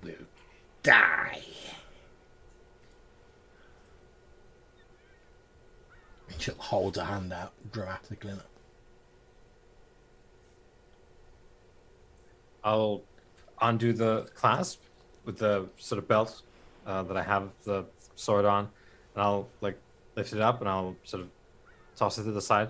will 0.02 0.14
die. 0.88 1.42
And 6.30 6.42
she'll 6.42 6.56
hold 6.56 6.96
her 6.96 7.04
hand 7.04 7.34
out 7.34 7.52
dramatically. 7.72 8.34
I'll 12.64 13.02
undo 13.62 13.92
the 13.92 14.30
clasp 14.34 14.82
with 15.26 15.38
the 15.38 15.68
sort 15.78 16.00
of 16.00 16.08
belt 16.08 16.42
uh, 16.86 17.04
that 17.04 17.18
I 17.18 17.24
have 17.24 17.50
the 17.64 17.86
sword 18.16 18.46
on, 18.46 18.70
and 19.14 19.24
I'll 19.24 19.48
like 19.60 19.78
lift 20.16 20.32
it 20.32 20.42
up 20.42 20.62
and 20.62 20.70
I'll 20.70 20.96
sort 21.04 21.24
of 21.24 21.30
toss 21.98 22.18
it 22.18 22.24
to 22.24 22.32
the 22.32 22.42
side. 22.42 22.70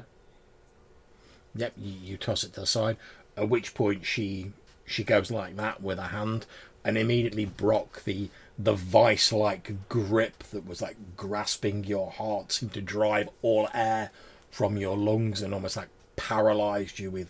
Yep, 1.55 1.73
you, 1.77 1.93
you 2.03 2.17
toss 2.17 2.43
it 2.43 2.53
to 2.53 2.61
the 2.61 2.65
side. 2.65 2.97
At 3.35 3.49
which 3.49 3.75
point 3.75 4.05
she 4.05 4.53
she 4.85 5.03
goes 5.03 5.29
like 5.29 5.55
that 5.57 5.83
with 5.83 5.99
her 5.99 6.07
hand, 6.07 6.47
and 6.83 6.97
immediately 6.97 7.45
Brock 7.45 8.03
the 8.03 8.29
the 8.57 8.73
vice 8.73 9.31
like 9.31 9.87
grip 9.87 10.43
that 10.45 10.65
was 10.65 10.81
like 10.81 10.97
grasping 11.15 11.83
your 11.83 12.09
heart 12.11 12.51
seemed 12.51 12.73
to 12.73 12.81
drive 12.81 13.29
all 13.43 13.69
air 13.73 14.09
from 14.49 14.77
your 14.77 14.97
lungs 14.97 15.41
and 15.41 15.53
almost 15.53 15.77
like 15.77 15.89
paralyzed 16.15 16.97
you 16.97 17.11
with 17.11 17.29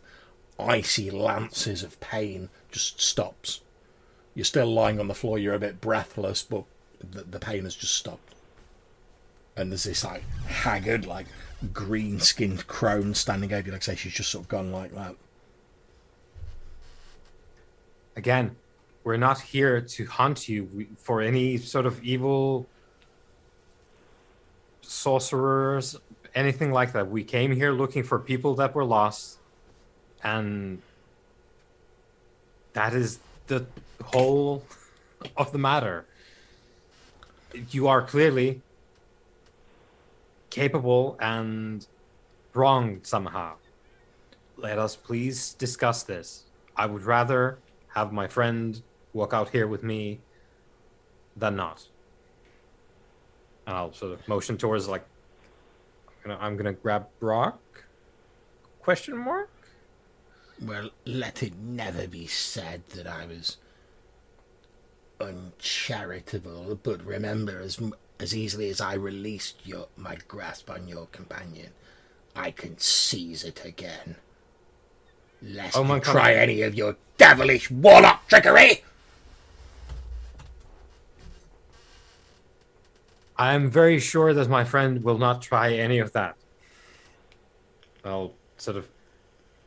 icy 0.60 1.12
lances 1.12 1.84
of 1.84 2.00
pain. 2.00 2.50
Just 2.72 3.02
stops. 3.02 3.62
You're 4.34 4.46
still 4.46 4.74
lying 4.74 5.00
on 5.00 5.08
the 5.08 5.14
floor. 5.14 5.38
You're 5.38 5.56
a 5.56 5.60
bit 5.60 5.82
breathless, 5.82 6.44
but 6.44 6.64
the, 7.00 7.24
the 7.24 7.40
pain 7.40 7.64
has 7.64 7.76
just 7.76 7.96
stopped. 7.96 8.36
And 9.56 9.72
there's 9.72 9.84
this 9.84 10.06
like 10.06 10.24
haggard, 10.46 11.06
like 11.06 11.26
green 11.74 12.20
skinned 12.20 12.68
crone 12.68 13.16
standing 13.16 13.52
over 13.52 13.66
you. 13.66 13.74
Like 13.74 13.84
say, 13.84 13.96
she's 13.96 14.14
just 14.14 14.32
sort 14.32 14.46
of 14.46 14.50
gone 14.50 14.72
like 14.72 14.94
that. 14.94 15.16
Again, 18.16 18.56
we're 19.08 19.16
not 19.16 19.40
here 19.40 19.80
to 19.80 20.06
hunt 20.06 20.50
you 20.50 20.86
for 20.98 21.22
any 21.22 21.58
sort 21.58 21.86
of 21.86 22.04
evil 22.04 22.68
sorcerers, 24.82 25.96
anything 26.36 26.74
like 26.74 26.92
that. 26.92 27.10
We 27.10 27.24
came 27.24 27.54
here 27.54 27.72
looking 27.72 28.04
for 28.04 28.20
people 28.20 28.56
that 28.56 28.76
were 28.76 28.84
lost, 28.84 29.38
and 30.26 30.82
that 32.74 32.94
is 32.94 33.20
the 33.48 33.66
whole 34.04 34.66
of 35.38 35.54
the 35.54 35.58
matter. 35.58 36.04
You 37.72 37.88
are 37.88 38.02
clearly 38.02 38.62
capable 40.50 41.16
and 41.22 41.88
wronged 42.54 43.08
somehow. 43.08 43.54
Let 44.58 44.78
us 44.78 44.98
please 44.98 45.54
discuss 45.54 46.04
this. 46.04 46.44
I 46.76 46.88
would 46.88 47.04
rather 47.04 47.60
have 47.96 48.12
my 48.12 48.28
friend 48.28 48.82
walk 49.18 49.34
out 49.34 49.50
here 49.50 49.68
with 49.68 49.84
me 49.84 50.20
than 51.36 51.56
not. 51.56 51.88
And 53.66 53.76
I'll 53.76 53.94
sort 53.94 54.14
of 54.14 54.26
motion 54.28 54.58
towards 54.58 54.88
like 54.88 55.06
I'm 56.08 56.32
gonna, 56.32 56.44
I'm 56.44 56.58
gonna 56.58 56.74
grab 56.74 57.08
Brock. 57.20 57.60
Question 58.82 59.18
mark? 59.18 59.50
Well, 60.62 60.90
let 61.06 61.44
it 61.44 61.56
never 61.58 62.08
be 62.08 62.26
said 62.28 62.84
that 62.96 63.06
I 63.06 63.26
was 63.26 63.58
uncharitable, 65.20 66.80
but 66.82 67.04
remember, 67.06 67.60
as 67.60 67.80
as 68.20 68.36
easily 68.36 68.70
as 68.70 68.82
I 68.82 68.94
released 68.94 69.66
your 69.66 69.88
my 69.98 70.18
grasp 70.28 70.70
on 70.70 70.88
your 70.88 71.08
companion, 71.08 71.72
I 72.36 72.52
can 72.52 72.78
seize 72.78 73.44
it 73.44 73.66
again. 73.66 74.16
Lest 75.42 75.78
Oh 75.78 75.84
you 75.84 75.88
God. 75.88 76.04
try 76.04 76.34
any 76.34 76.62
of 76.64 76.74
your 76.74 76.96
devilish 77.18 77.70
warlock 77.70 78.28
trickery. 78.28 78.84
I 83.38 83.54
am 83.54 83.70
very 83.70 84.00
sure 84.00 84.34
that 84.34 84.50
my 84.50 84.64
friend 84.64 85.04
will 85.04 85.18
not 85.18 85.42
try 85.42 85.74
any 85.74 86.00
of 86.00 86.12
that. 86.14 86.36
I'll 88.04 88.34
sort 88.58 88.78
of 88.78 88.88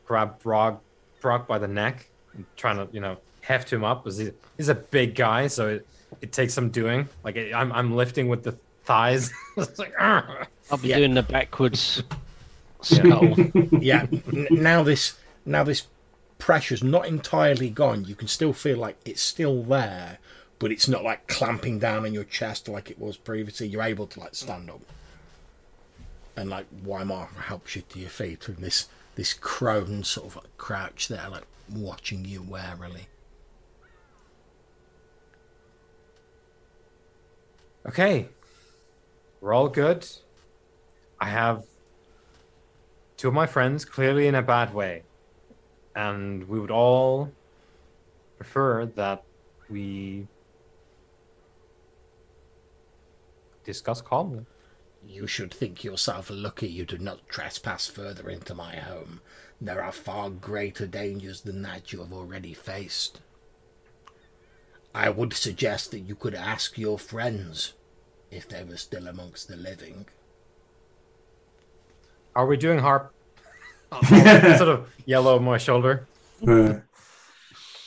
grab 0.05 0.39
Brock, 0.39 0.81
Brock 1.21 1.47
by 1.47 1.57
the 1.57 1.67
neck 1.67 2.09
and 2.33 2.45
trying 2.57 2.77
to, 2.77 2.93
you 2.93 2.99
know, 2.99 3.17
heft 3.41 3.71
him 3.71 3.83
up. 3.83 4.03
'cause 4.03 4.17
He's, 4.17 4.31
he's 4.57 4.69
a 4.69 4.75
big 4.75 5.15
guy, 5.15 5.47
so 5.47 5.67
it, 5.69 5.87
it 6.21 6.31
takes 6.31 6.53
some 6.53 6.69
doing. 6.69 7.07
Like 7.23 7.37
I'm, 7.37 7.71
I'm 7.71 7.95
lifting 7.95 8.27
with 8.27 8.43
the 8.43 8.57
thighs. 8.83 9.31
it's 9.57 9.79
like, 9.79 9.93
I'll 9.99 10.47
be 10.81 10.89
Yeah. 10.89 10.97
doing 10.97 11.13
the 11.13 11.23
backwards 11.23 12.03
skull. 12.81 13.35
yeah. 13.79 14.07
N- 14.33 14.47
now 14.51 14.83
this 14.83 15.17
now 15.45 15.63
this 15.63 15.87
pressure's 16.39 16.83
not 16.83 17.07
entirely 17.07 17.69
gone. 17.69 18.03
You 18.05 18.15
can 18.15 18.27
still 18.27 18.53
feel 18.53 18.77
like 18.77 18.97
it's 19.05 19.21
still 19.21 19.63
there, 19.63 20.17
but 20.61 20.71
it's 20.71 20.87
not 20.87 21.03
like 21.03 21.25
clamping 21.25 21.79
down 21.79 22.05
on 22.05 22.13
your 22.13 22.23
chest 22.23 22.69
like 22.69 22.91
it 22.91 22.99
was 22.99 23.17
previously. 23.17 23.67
You're 23.67 23.81
able 23.81 24.05
to 24.05 24.19
like 24.19 24.35
stand 24.35 24.69
up. 24.69 24.81
And 26.37 26.51
like 26.51 26.67
Weimar 26.85 27.29
helps 27.47 27.75
you 27.75 27.81
to 27.81 27.99
your 27.99 28.11
feet 28.11 28.47
and 28.47 28.57
this 28.57 28.87
this 29.15 29.33
crone 29.33 30.03
sort 30.03 30.27
of 30.27 30.35
like 30.35 30.57
crouch 30.59 31.07
there, 31.07 31.27
like 31.29 31.45
watching 31.67 32.25
you 32.25 32.43
warily. 32.43 33.07
okay, 37.87 38.29
we're 39.41 39.53
all 39.53 39.67
good. 39.67 40.07
I 41.19 41.25
have 41.29 41.63
two 43.17 43.29
of 43.29 43.33
my 43.33 43.47
friends 43.47 43.83
clearly 43.83 44.27
in 44.27 44.35
a 44.35 44.43
bad 44.43 44.75
way, 44.75 45.01
and 45.95 46.47
we 46.47 46.59
would 46.59 46.69
all 46.69 47.31
prefer 48.37 48.85
that 48.85 49.23
we 49.67 50.27
discuss 53.63 54.01
calmly. 54.01 54.45
You 55.05 55.27
should 55.27 55.53
think 55.53 55.83
yourself 55.83 56.29
lucky 56.31 56.67
you 56.67 56.85
did 56.85 57.01
not 57.01 57.27
trespass 57.27 57.87
further 57.87 58.29
into 58.29 58.53
my 58.53 58.75
home. 58.75 59.21
There 59.59 59.83
are 59.83 59.91
far 59.91 60.29
greater 60.29 60.87
dangers 60.87 61.41
than 61.41 61.61
that 61.63 61.91
you 61.91 61.99
have 61.99 62.13
already 62.13 62.53
faced. 62.53 63.21
I 64.93 65.09
would 65.09 65.33
suggest 65.33 65.91
that 65.91 65.99
you 65.99 66.15
could 66.15 66.35
ask 66.35 66.77
your 66.77 66.99
friends 66.99 67.73
if 68.29 68.47
they 68.47 68.63
were 68.63 68.77
still 68.77 69.07
amongst 69.07 69.47
the 69.47 69.55
living. 69.55 70.05
Are 72.35 72.45
we 72.45 72.57
doing 72.57 72.79
harp? 72.79 73.13
sort 74.07 74.69
of 74.69 74.89
yellow 75.05 75.35
on 75.35 75.43
my 75.43 75.57
shoulder. 75.57 76.07
Uh, 76.47 76.75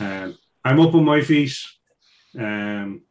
um, 0.01 0.38
I'm 0.64 0.80
up 0.80 0.94
on 0.94 1.05
my 1.05 1.20
feet. 1.20 1.57
Um, 2.39 3.02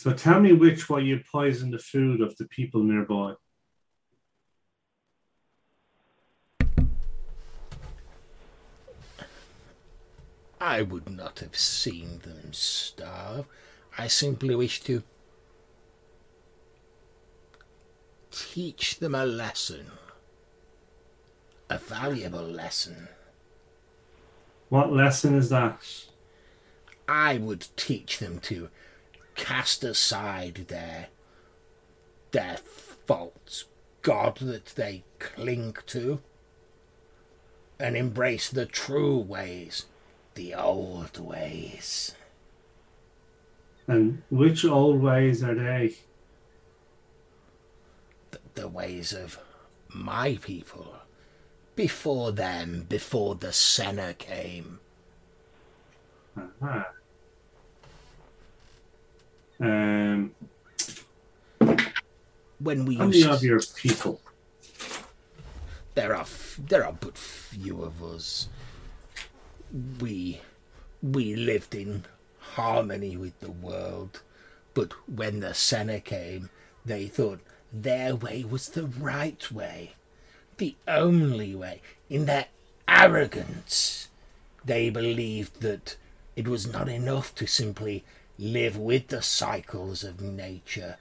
so 0.00 0.14
tell 0.14 0.40
me 0.40 0.54
which 0.54 0.88
way 0.88 1.02
you 1.02 1.20
poison 1.30 1.70
the 1.70 1.78
food 1.78 2.22
of 2.22 2.34
the 2.38 2.46
people 2.46 2.82
nearby. 2.82 3.34
I 10.58 10.80
would 10.80 11.10
not 11.10 11.40
have 11.40 11.54
seen 11.54 12.20
them 12.20 12.54
starve. 12.54 13.44
I 13.98 14.06
simply 14.06 14.54
wish 14.54 14.80
to 14.84 15.02
teach 18.30 19.00
them 19.00 19.14
a 19.14 19.26
lesson. 19.26 19.84
A 21.68 21.76
valuable 21.76 22.40
lesson. 22.40 23.08
What 24.70 24.94
lesson 24.94 25.34
is 25.34 25.50
that? 25.50 25.82
I 27.06 27.36
would 27.36 27.66
teach 27.76 28.18
them 28.18 28.38
to 28.44 28.70
cast 29.34 29.84
aside 29.84 30.66
their 30.68 31.08
their 32.32 32.58
false 33.06 33.64
god 34.02 34.36
that 34.36 34.66
they 34.76 35.02
cling 35.18 35.74
to 35.86 36.20
and 37.78 37.96
embrace 37.96 38.50
the 38.50 38.66
true 38.66 39.18
ways, 39.18 39.86
the 40.34 40.54
old 40.54 41.18
ways. 41.18 42.14
And 43.86 44.22
which 44.30 44.64
old 44.64 45.02
ways 45.02 45.42
are 45.42 45.54
they? 45.54 45.96
the, 48.30 48.38
the 48.54 48.68
ways 48.68 49.12
of 49.12 49.38
my 49.88 50.38
people. 50.42 50.94
Before 51.76 52.32
them, 52.32 52.86
before 52.88 53.34
the 53.34 53.52
Senna 53.52 54.14
came. 54.14 54.80
Aha. 56.36 56.88
Um, 59.60 60.32
When 62.58 62.84
we 62.86 62.96
how 62.96 63.06
many 63.06 63.24
of 63.24 63.42
your 63.42 63.60
people? 63.76 64.20
there 65.94 66.14
are 66.14 66.22
f- 66.22 66.58
there 66.58 66.84
are 66.86 66.92
but 66.92 67.16
few 67.18 67.82
of 67.82 68.02
us. 68.02 68.48
We 70.00 70.40
we 71.02 71.34
lived 71.36 71.74
in 71.74 72.04
harmony 72.38 73.16
with 73.16 73.38
the 73.40 73.50
world, 73.50 74.22
but 74.74 74.92
when 75.08 75.40
the 75.40 75.54
Senna 75.54 76.00
came, 76.00 76.50
they 76.84 77.06
thought 77.08 77.40
their 77.72 78.14
way 78.16 78.44
was 78.44 78.68
the 78.70 78.86
right 78.86 79.50
way, 79.52 79.94
the 80.58 80.76
only 80.88 81.54
way. 81.54 81.82
In 82.10 82.26
their 82.26 82.46
arrogance, 82.88 84.08
they 84.64 84.90
believed 84.90 85.60
that 85.62 85.96
it 86.36 86.48
was 86.48 86.66
not 86.66 86.88
enough 86.88 87.34
to 87.36 87.46
simply 87.46 88.04
live 88.40 88.76
with 88.76 89.08
the 89.08 89.22
cycles 89.22 90.02
of 90.02 90.20
nature. 90.20 90.96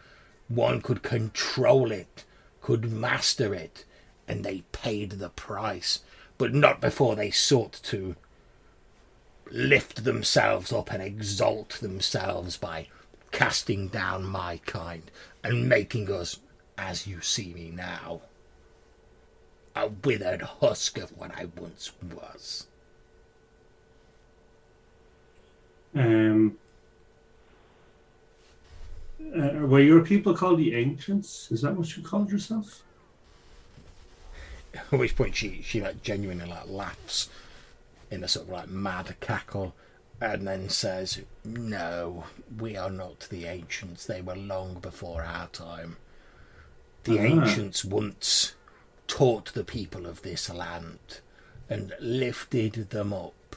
One 0.50 0.82
could 0.82 1.02
control 1.02 1.92
it, 1.92 2.26
could 2.62 2.92
master 2.92 3.54
it, 3.54 3.86
and 4.28 4.44
they 4.44 4.64
paid 4.72 5.12
the 5.12 5.30
price, 5.30 6.02
but 6.38 6.54
not 6.54 6.82
before 6.82 7.16
they 7.16 7.32
sought 7.32 7.80
to 7.84 8.16
lift 9.52 10.04
themselves 10.04 10.72
up 10.72 10.92
and 10.92 11.02
exalt 11.02 11.80
themselves 11.80 12.58
by 12.58 12.88
casting 13.32 13.88
down 13.88 14.24
my 14.26 14.60
kind 14.66 15.10
and 15.44 15.70
making 15.70 16.12
us, 16.12 16.40
as 16.78 17.08
you 17.08 17.22
see 17.22 17.54
me 17.54 17.70
now, 17.70 18.22
a 19.76 19.88
withered 19.88 20.42
husk 20.42 20.98
of 20.98 21.18
what 21.18 21.32
I 21.38 21.48
once 21.58 21.92
was. 22.04 22.68
Um, 25.96 26.58
uh, 29.22 29.66
were 29.66 29.80
your 29.82 30.04
people 30.04 30.34
called 30.36 30.60
the 30.60 30.74
ancients? 30.76 31.52
Is 31.52 31.62
that 31.62 31.76
what 31.76 31.96
you 31.96 32.04
called 32.04 32.32
yourself? 32.32 32.84
At 34.74 34.92
which 35.00 35.16
point 35.16 35.36
she 35.36 35.62
she 35.64 35.82
like 35.82 36.02
genuinely 36.04 36.46
like 36.48 36.68
laughs 36.68 37.30
in 38.12 38.24
a 38.24 38.28
sort 38.28 38.48
of 38.48 38.52
like 38.54 38.70
mad 38.70 39.16
cackle 39.20 39.76
and 40.22 40.48
then 40.48 40.70
says, 40.70 41.22
No, 41.46 42.26
we 42.58 42.76
are 42.76 42.90
not 42.90 43.28
the 43.30 43.46
ancients. 43.46 44.06
They 44.06 44.22
were 44.22 44.36
long 44.36 44.76
before 44.80 45.24
our 45.24 45.48
time. 45.48 45.98
The 47.06 47.20
Ah. 47.20 47.24
ancients 47.24 47.86
once 47.86 48.54
taught 49.08 49.54
the 49.54 49.64
people 49.64 50.06
of 50.06 50.22
this 50.22 50.50
land 50.50 51.20
and 51.70 51.94
lifted 52.00 52.90
them 52.90 53.14
up. 53.14 53.56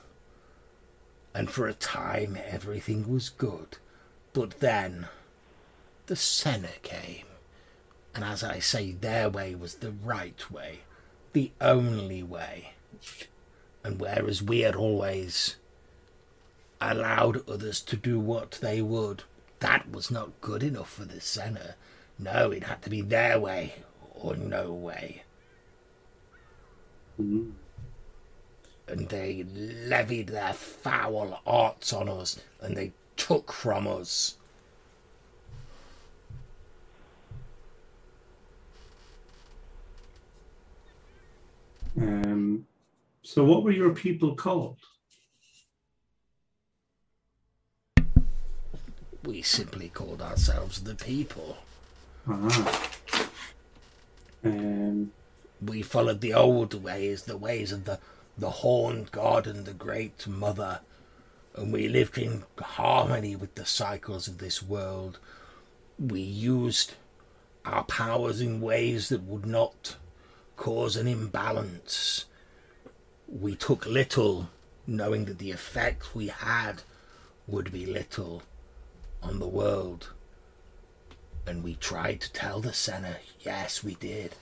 And 1.34 1.50
for 1.50 1.66
a 1.66 1.74
time 1.74 2.38
everything 2.46 3.10
was 3.10 3.28
good. 3.30 3.78
But 4.32 4.60
then 4.60 5.08
the 6.12 6.16
Senna 6.16 6.68
came. 6.82 7.24
And 8.14 8.22
as 8.22 8.44
I 8.44 8.58
say, 8.58 8.92
their 8.92 9.30
way 9.30 9.54
was 9.54 9.76
the 9.76 9.92
right 9.92 10.50
way, 10.50 10.80
the 11.32 11.52
only 11.58 12.22
way. 12.22 12.74
And 13.82 13.98
whereas 13.98 14.42
we 14.42 14.60
had 14.60 14.76
always 14.76 15.56
allowed 16.82 17.48
others 17.48 17.80
to 17.80 17.96
do 17.96 18.20
what 18.20 18.58
they 18.60 18.82
would, 18.82 19.22
that 19.60 19.90
was 19.90 20.10
not 20.10 20.38
good 20.42 20.62
enough 20.62 20.92
for 20.92 21.06
the 21.06 21.18
Senna. 21.18 21.76
No, 22.18 22.50
it 22.50 22.64
had 22.64 22.82
to 22.82 22.90
be 22.90 23.00
their 23.00 23.40
way 23.40 23.76
or 24.14 24.36
no 24.36 24.70
way. 24.70 25.22
Mm. 27.18 27.52
And 28.86 29.08
they 29.08 29.46
levied 29.54 30.26
their 30.26 30.52
foul 30.52 31.40
arts 31.46 31.90
on 31.90 32.10
us, 32.10 32.38
and 32.60 32.76
they 32.76 32.92
took 33.16 33.50
from 33.50 33.88
us. 33.88 34.36
Um, 42.00 42.66
so, 43.22 43.44
what 43.44 43.62
were 43.62 43.70
your 43.70 43.94
people 43.94 44.34
called? 44.34 44.78
We 49.24 49.42
simply 49.42 49.88
called 49.88 50.20
ourselves 50.20 50.82
the 50.82 50.94
people. 50.94 51.58
Ah. 52.28 52.88
Um, 54.44 55.12
We 55.64 55.82
followed 55.82 56.20
the 56.20 56.34
old 56.34 56.82
ways, 56.82 57.22
the 57.22 57.36
ways 57.36 57.70
of 57.70 57.84
the, 57.84 58.00
the 58.36 58.50
horned 58.50 59.12
god 59.12 59.46
and 59.46 59.64
the 59.64 59.72
great 59.72 60.26
mother, 60.26 60.80
and 61.54 61.72
we 61.72 61.86
lived 61.88 62.18
in 62.18 62.42
harmony 62.58 63.36
with 63.36 63.54
the 63.54 63.66
cycles 63.66 64.26
of 64.26 64.38
this 64.38 64.60
world. 64.60 65.20
We 65.98 66.20
used 66.20 66.94
our 67.64 67.84
powers 67.84 68.40
in 68.40 68.60
ways 68.60 69.08
that 69.10 69.22
would 69.22 69.46
not 69.46 69.96
cause 70.62 70.94
an 70.94 71.08
imbalance. 71.08 72.26
We 73.26 73.56
took 73.56 73.84
little, 73.84 74.48
knowing 74.86 75.24
that 75.24 75.38
the 75.38 75.50
effect 75.50 76.14
we 76.14 76.28
had 76.28 76.82
would 77.48 77.72
be 77.72 77.84
little 77.84 78.44
on 79.24 79.40
the 79.40 79.48
world. 79.48 80.12
And 81.48 81.64
we 81.64 81.74
tried 81.74 82.20
to 82.20 82.32
tell 82.32 82.60
the 82.60 82.72
Senna, 82.72 83.16
yes, 83.40 83.82
we 83.82 83.96
did. 83.96 84.36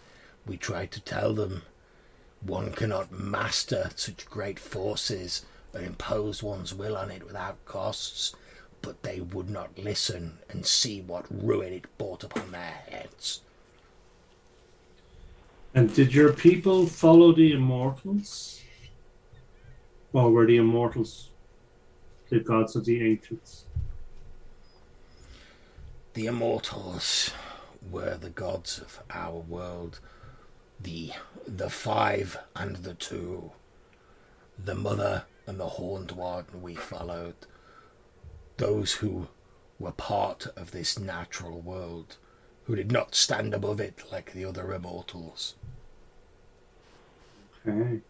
We 0.47 0.59
tried 0.59 0.91
to 0.91 1.01
tell 1.01 1.33
them 1.33 1.63
one 2.43 2.73
cannot 2.73 3.11
master 3.11 3.89
such 3.97 4.27
great 4.27 4.59
forces 4.59 5.47
and 5.73 5.87
impose 5.87 6.43
one's 6.43 6.75
will 6.75 6.99
on 6.99 7.11
it 7.11 7.25
without 7.25 7.65
costs, 7.65 8.37
but 8.83 9.03
they 9.05 9.23
would 9.23 9.49
not 9.49 9.79
listen 9.79 10.41
and 10.51 10.67
see 10.67 11.01
what 11.01 11.25
ruin 11.31 11.73
it 11.73 11.97
brought 11.97 12.25
upon 12.25 12.51
their 12.51 12.83
heads. 12.91 13.41
And 15.75 15.95
did 15.95 16.13
your 16.13 16.33
people 16.33 16.87
follow 16.87 17.33
the 17.33 17.53
immortals? 17.53 18.61
Or 20.13 20.31
were 20.31 20.47
the 20.47 20.57
immortals 20.57 21.31
the 22.29 22.41
gods 22.41 22.77
of 22.77 22.85
the 22.85 23.05
ancients? 23.05 23.65
The 26.15 26.27
immortals 26.27 27.31
were 27.91 28.17
the 28.17 28.31
gods 28.31 28.79
of 28.79 29.01
our 29.11 29.39
world, 29.39 30.01
the 30.81 31.13
the 31.47 31.71
five 31.71 32.39
and 32.57 32.77
the 32.77 32.95
two, 32.95 33.53
the 34.59 34.75
mother 34.75 35.25
and 35.47 35.59
the 35.59 35.69
horned 35.69 36.13
one 36.13 36.47
we 36.55 36.75
followed, 36.75 37.35
those 38.57 38.93
who 38.95 39.29
were 39.79 39.93
part 39.93 40.47
of 40.57 40.71
this 40.71 40.99
natural 40.99 41.61
world, 41.61 42.17
who 42.65 42.77
did 42.77 42.93
not 42.93 43.15
stand 43.15 43.55
above 43.55 43.81
it 43.81 44.03
like 44.13 44.33
the 44.33 44.45
other 44.45 44.73
immortals. 44.73 45.55
Okay. 47.67 48.01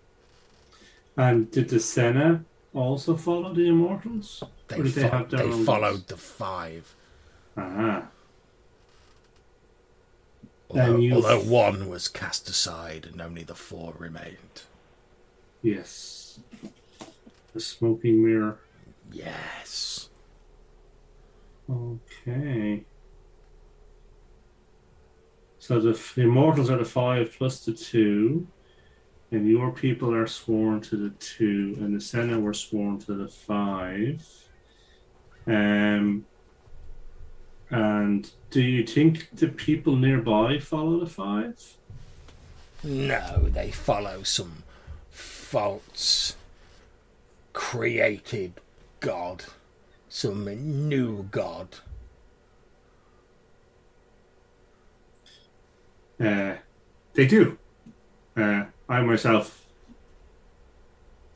And 1.17 1.51
did 1.51 1.69
the 1.69 1.81
Senna 1.81 2.45
also 2.73 3.17
follow 3.17 3.53
the 3.53 3.69
immortals? 3.69 4.43
They, 4.69 4.79
Or 4.79 4.83
did 4.85 4.93
they 4.95 5.09
have 5.09 5.31
their 5.31 5.41
they 5.47 5.53
own 5.53 5.65
followed 5.65 6.07
the 6.07 6.17
five, 6.17 6.95
Ah. 7.57 8.07
although, 10.70 10.95
And 10.95 11.03
you- 11.03 11.15
although 11.15 11.41
one 11.41 11.89
was 11.89 12.09
cast 12.09 12.49
aside 12.49 13.07
and 13.07 13.20
only 13.20 13.43
the 13.43 13.55
four 13.57 13.95
remained. 13.99 14.62
Yes. 15.62 16.39
The 17.53 17.61
smoking 17.61 18.25
mirror. 18.25 18.59
Yes. 19.12 20.09
Okay. 21.69 22.85
So 25.59 25.81
the 25.81 25.91
f- 25.91 26.17
immortals 26.19 26.70
are 26.70 26.79
the 26.79 26.85
five 26.85 27.33
plus 27.37 27.65
the 27.65 27.73
two, 27.75 28.47
and 29.31 29.49
your 29.49 29.70
people 29.70 30.15
are 30.15 30.26
sworn 30.26 30.81
to 30.83 30.97
the 30.97 31.10
two, 31.10 31.76
and 31.81 31.94
the 31.94 32.00
Senate 32.00 32.41
were 32.41 32.55
sworn 32.55 32.99
to 33.00 33.15
the 33.15 33.28
five. 33.28 34.26
Um. 35.47 36.26
And 37.73 38.28
do 38.50 38.60
you 38.60 38.84
think 38.84 39.28
the 39.33 39.47
people 39.47 39.94
nearby 39.94 40.59
follow 40.59 40.99
the 40.99 41.07
five? 41.07 41.76
No, 42.83 43.49
they 43.49 43.70
follow 43.70 44.25
some 44.25 44.65
false 45.10 46.36
created 47.52 48.55
god, 48.99 49.44
some 50.09 50.44
new 50.89 51.28
god. 51.31 51.68
Uh, 56.18 56.57
they 57.15 57.26
do. 57.26 57.57
Uh, 58.36 58.65
I 58.91 59.01
myself 59.02 59.69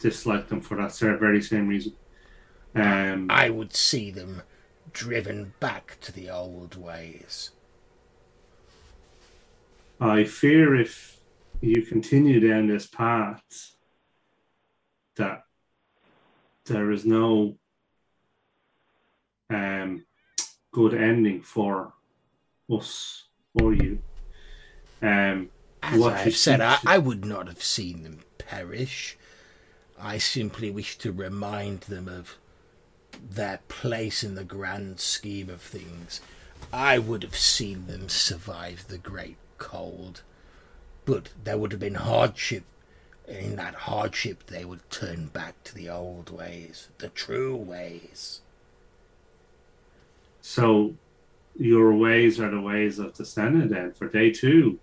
dislike 0.00 0.48
them 0.48 0.60
for 0.60 0.76
that 0.76 0.98
very 0.98 1.40
same 1.40 1.68
reason. 1.68 1.92
Um, 2.74 3.28
I 3.30 3.48
would 3.48 3.76
see 3.76 4.10
them 4.10 4.42
driven 4.92 5.54
back 5.60 5.98
to 6.00 6.10
the 6.10 6.28
old 6.28 6.74
ways. 6.74 7.52
I 10.00 10.24
fear 10.24 10.74
if 10.74 11.20
you 11.60 11.82
continue 11.82 12.40
down 12.40 12.66
this 12.66 12.88
path 12.88 13.76
that 15.14 15.44
there 16.64 16.90
is 16.90 17.06
no 17.06 17.56
um, 19.48 20.04
good 20.72 20.92
ending 20.92 21.40
for 21.40 21.92
us 22.68 23.28
or 23.62 23.72
you. 23.72 24.00
Um, 25.00 25.50
As 25.86 26.00
What 26.00 26.14
I've 26.14 26.36
said, 26.36 26.60
I, 26.62 26.78
I 26.86 26.98
would 26.98 27.24
not 27.26 27.46
have 27.46 27.62
seen 27.62 28.04
them 28.04 28.20
perish. 28.38 29.18
I 30.00 30.16
simply 30.16 30.70
wish 30.70 30.96
to 30.98 31.12
remind 31.12 31.82
them 31.82 32.08
of 32.08 32.36
their 33.30 33.60
place 33.68 34.24
in 34.24 34.34
the 34.34 34.44
grand 34.44 34.98
scheme 34.98 35.50
of 35.50 35.60
things. 35.60 36.20
I 36.72 36.98
would 36.98 37.22
have 37.22 37.36
seen 37.36 37.86
them 37.86 38.08
survive 38.08 38.86
the 38.88 38.96
great 38.98 39.36
cold, 39.58 40.22
but 41.04 41.28
there 41.44 41.58
would 41.58 41.72
have 41.72 41.80
been 41.80 41.96
hardship. 41.96 42.64
and 43.28 43.36
In 43.36 43.56
that 43.56 43.74
hardship, 43.74 44.46
they 44.46 44.64
would 44.64 44.88
turn 44.90 45.26
back 45.26 45.62
to 45.64 45.74
the 45.74 45.90
old 45.90 46.30
ways, 46.30 46.88
the 46.98 47.08
true 47.10 47.54
ways. 47.56 48.40
so 50.40 50.94
your 51.56 51.94
ways 51.94 52.40
are 52.40 52.50
the 52.50 52.60
ways 52.60 52.98
of 52.98 53.16
the 53.16 53.24
Senate 53.24 53.68
then, 53.70 53.92
for 53.92 54.08
they 54.08 54.30
too 54.30 54.78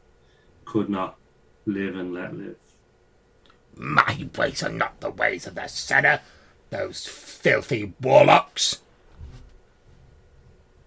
could 0.71 0.89
not 0.89 1.17
live 1.65 1.97
and 1.97 2.13
let 2.13 2.33
live. 2.33 2.55
My 3.75 4.27
ways 4.37 4.63
are 4.63 4.69
not 4.69 5.01
the 5.01 5.09
ways 5.09 5.45
of 5.45 5.55
the 5.55 5.67
Senna, 5.67 6.21
those 6.69 7.05
filthy 7.05 7.93
warlocks. 7.99 8.79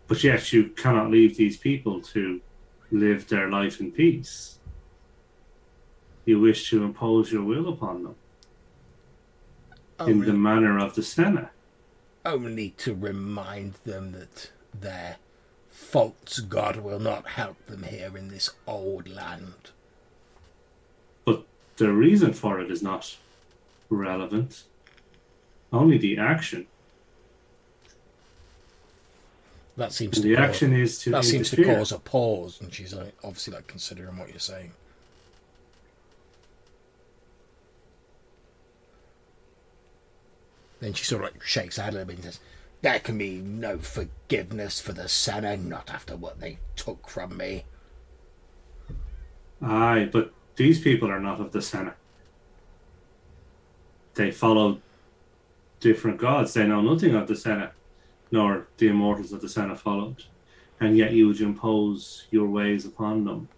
But 0.09 0.25
yet 0.25 0.55
you 0.55 0.71
cannot 0.71 1.11
leave 1.11 1.37
these 1.37 1.59
people 1.59 2.01
to 2.15 2.41
live 2.91 3.29
their 3.29 3.51
life 3.51 3.79
in 3.79 3.93
peace. 3.93 4.59
You 6.25 6.41
wish 6.41 6.71
to 6.71 6.83
impose 6.83 7.31
your 7.31 7.43
will 7.43 7.69
upon 7.69 8.05
them 8.05 8.15
in 10.09 10.21
the 10.21 10.33
manner 10.33 10.79
of 10.79 10.95
the 10.95 11.03
Senate. 11.03 11.49
only 12.25 12.71
to 12.71 12.95
remind 12.95 13.75
them 13.85 14.13
that 14.13 14.51
their 14.73 15.17
false 15.71 16.39
god 16.41 16.77
will 16.77 16.99
not 16.99 17.27
help 17.27 17.67
them 17.67 17.83
here 17.83 18.17
in 18.17 18.29
this 18.29 18.49
old 18.67 19.07
land. 19.07 19.73
The 21.77 21.93
reason 21.93 22.33
for 22.33 22.61
it 22.61 22.71
is 22.71 22.83
not 22.83 23.17
relevant. 23.91 24.65
Only 25.73 25.99
the 25.99 26.19
action. 26.19 26.67
That 29.77 29.93
seems 29.93 30.19
And 30.19 30.23
to 30.23 30.29
the 30.29 30.37
cause, 30.37 30.45
action 30.45 30.73
is 30.73 30.99
to 31.01 31.11
that 31.11 31.25
seems 31.25 31.51
to 31.51 31.65
cause 31.65 31.91
a 31.91 31.99
pause, 31.99 32.61
and 32.61 32.73
she's 32.73 32.95
like, 32.95 33.13
obviously 33.25 33.55
like 33.55 33.67
considering 33.67 34.17
what 34.17 34.29
you're 34.29 34.39
saying. 34.39 34.73
Then 40.79 40.93
she 40.93 41.05
sort 41.05 41.25
of 41.25 41.33
like 41.33 41.43
shakes 41.43 41.77
her 41.79 41.83
head 41.83 41.95
a 41.95 41.97
little 41.97 42.07
bit 42.07 42.17
and 42.17 42.25
says, 42.25 42.41
"There 42.83 43.01
can 43.01 43.19
be 43.19 43.39
no 43.39 43.79
forgiveness 43.79 44.81
for 44.81 44.93
the 44.93 45.09
Senna, 45.09 45.57
not 45.57 45.91
after 45.91 46.15
what 46.15 46.39
they 46.39 46.59
took 46.77 47.09
from 47.09 47.37
me." 47.37 47.65
Aye, 49.61 50.09
but 50.13 50.33
these 50.57 50.81
people 50.81 51.11
are 51.11 51.21
not 51.21 51.41
of 51.41 51.53
the 51.53 51.63
Senate. 51.63 51.95
They 54.15 54.31
follow 54.31 54.81
different 55.81 56.19
gods. 56.19 56.55
They 56.55 56.67
know 56.67 56.81
nothing 56.81 57.15
of 57.15 57.27
the 57.27 57.37
Senate, 57.37 57.73
nor 58.31 58.67
the 58.79 58.89
immortals 58.89 59.31
that 59.31 59.41
the 59.41 59.49
Senate 59.49 59.79
followed. 59.81 60.25
And 60.81 60.97
yet 60.97 61.13
you 61.13 61.27
would 61.29 61.41
impose 61.41 62.27
your 62.31 62.47
ways 62.49 62.85
upon 62.85 63.25
them. 63.25 63.49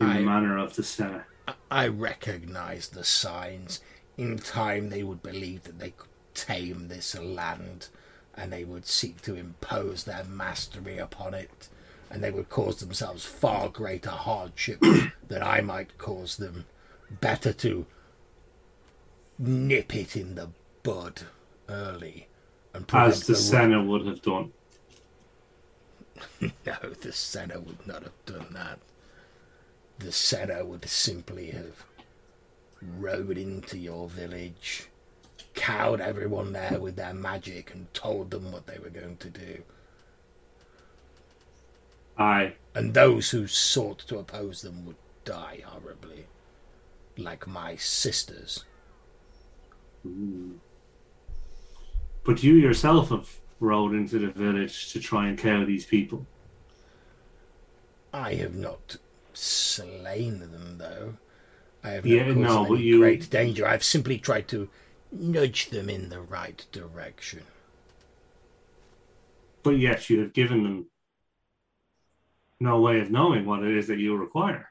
in 0.00 0.06
I- 0.08 0.16
the 0.18 0.24
manner 0.24 0.58
of 0.58 0.74
the 0.74 0.82
Senate. 0.82 1.22
I 1.70 1.86
recognize 1.86 2.88
the 2.88 3.04
signs. 3.04 3.80
In 4.16 4.36
time, 4.36 4.90
they 4.90 5.04
would 5.04 5.22
believe 5.22 5.62
that 5.64 5.78
they 5.78 5.90
could 5.92 6.08
tame 6.34 6.88
this 6.88 7.16
land 7.16 7.86
and 8.34 8.52
they 8.52 8.64
would 8.64 8.84
seek 8.86 9.20
to 9.22 9.36
impose 9.36 10.02
their 10.04 10.24
mastery 10.24 10.98
upon 10.98 11.34
it, 11.34 11.68
and 12.12 12.22
they 12.22 12.30
would 12.30 12.50
cause 12.50 12.78
themselves 12.78 13.24
far 13.24 13.70
greater 13.70 14.10
hardship 14.10 14.80
than 15.28 15.42
I 15.42 15.62
might 15.62 15.96
cause 15.96 16.36
them. 16.36 16.66
Better 17.20 17.52
to 17.54 17.86
nip 19.38 19.96
it 19.96 20.14
in 20.14 20.34
the 20.34 20.50
bud 20.82 21.22
early 21.68 22.28
and 22.74 22.84
As 22.92 23.26
the 23.26 23.32
ro- 23.32 23.38
Senate 23.38 23.86
would 23.86 24.06
have 24.06 24.22
done. 24.22 24.52
No, 26.66 26.76
the 27.00 27.12
Senate 27.12 27.66
would 27.66 27.86
not 27.86 28.02
have 28.02 28.26
done 28.26 28.48
that. 28.52 28.78
The 29.98 30.12
Senate 30.12 30.66
would 30.66 30.88
simply 30.88 31.50
have 31.50 31.84
rode 32.80 33.38
into 33.38 33.78
your 33.78 34.08
village, 34.08 34.88
cowed 35.54 36.00
everyone 36.00 36.52
there 36.52 36.78
with 36.78 36.96
their 36.96 37.14
magic, 37.14 37.74
and 37.74 37.92
told 37.94 38.30
them 38.30 38.52
what 38.52 38.66
they 38.66 38.78
were 38.78 38.90
going 38.90 39.16
to 39.18 39.30
do. 39.30 39.62
Aye. 42.22 42.54
And 42.74 42.94
those 42.94 43.30
who 43.30 43.46
sought 43.46 43.98
to 44.08 44.18
oppose 44.18 44.62
them 44.62 44.86
would 44.86 44.96
die 45.24 45.60
horribly, 45.64 46.26
like 47.16 47.46
my 47.46 47.76
sisters. 47.76 48.64
But 52.24 52.42
you 52.42 52.54
yourself 52.54 53.10
have 53.10 53.28
rode 53.60 53.92
into 53.94 54.18
the 54.18 54.30
village 54.30 54.92
to 54.92 55.00
try 55.00 55.28
and 55.28 55.38
kill 55.38 55.66
these 55.66 55.84
people. 55.84 56.26
I 58.12 58.34
have 58.34 58.54
not 58.54 58.96
slain 59.32 60.38
them, 60.40 60.78
though. 60.78 61.14
I 61.84 61.90
have 61.90 62.06
Yeah, 62.06 62.26
not 62.32 62.46
caused 62.46 62.70
no, 62.70 62.74
any 62.76 62.84
you- 62.84 62.98
great 62.98 63.28
danger. 63.30 63.66
I've 63.66 63.84
simply 63.84 64.18
tried 64.18 64.46
to 64.48 64.68
nudge 65.10 65.70
them 65.70 65.90
in 65.90 66.08
the 66.08 66.20
right 66.20 66.64
direction. 66.72 67.44
But 69.62 69.78
yes, 69.78 70.08
you 70.10 70.20
have 70.20 70.32
given 70.32 70.62
them 70.64 70.86
no 72.62 72.80
way 72.80 73.00
of 73.00 73.10
knowing 73.10 73.44
what 73.44 73.62
it 73.62 73.76
is 73.76 73.88
that 73.88 73.98
you 73.98 74.16
require. 74.16 74.70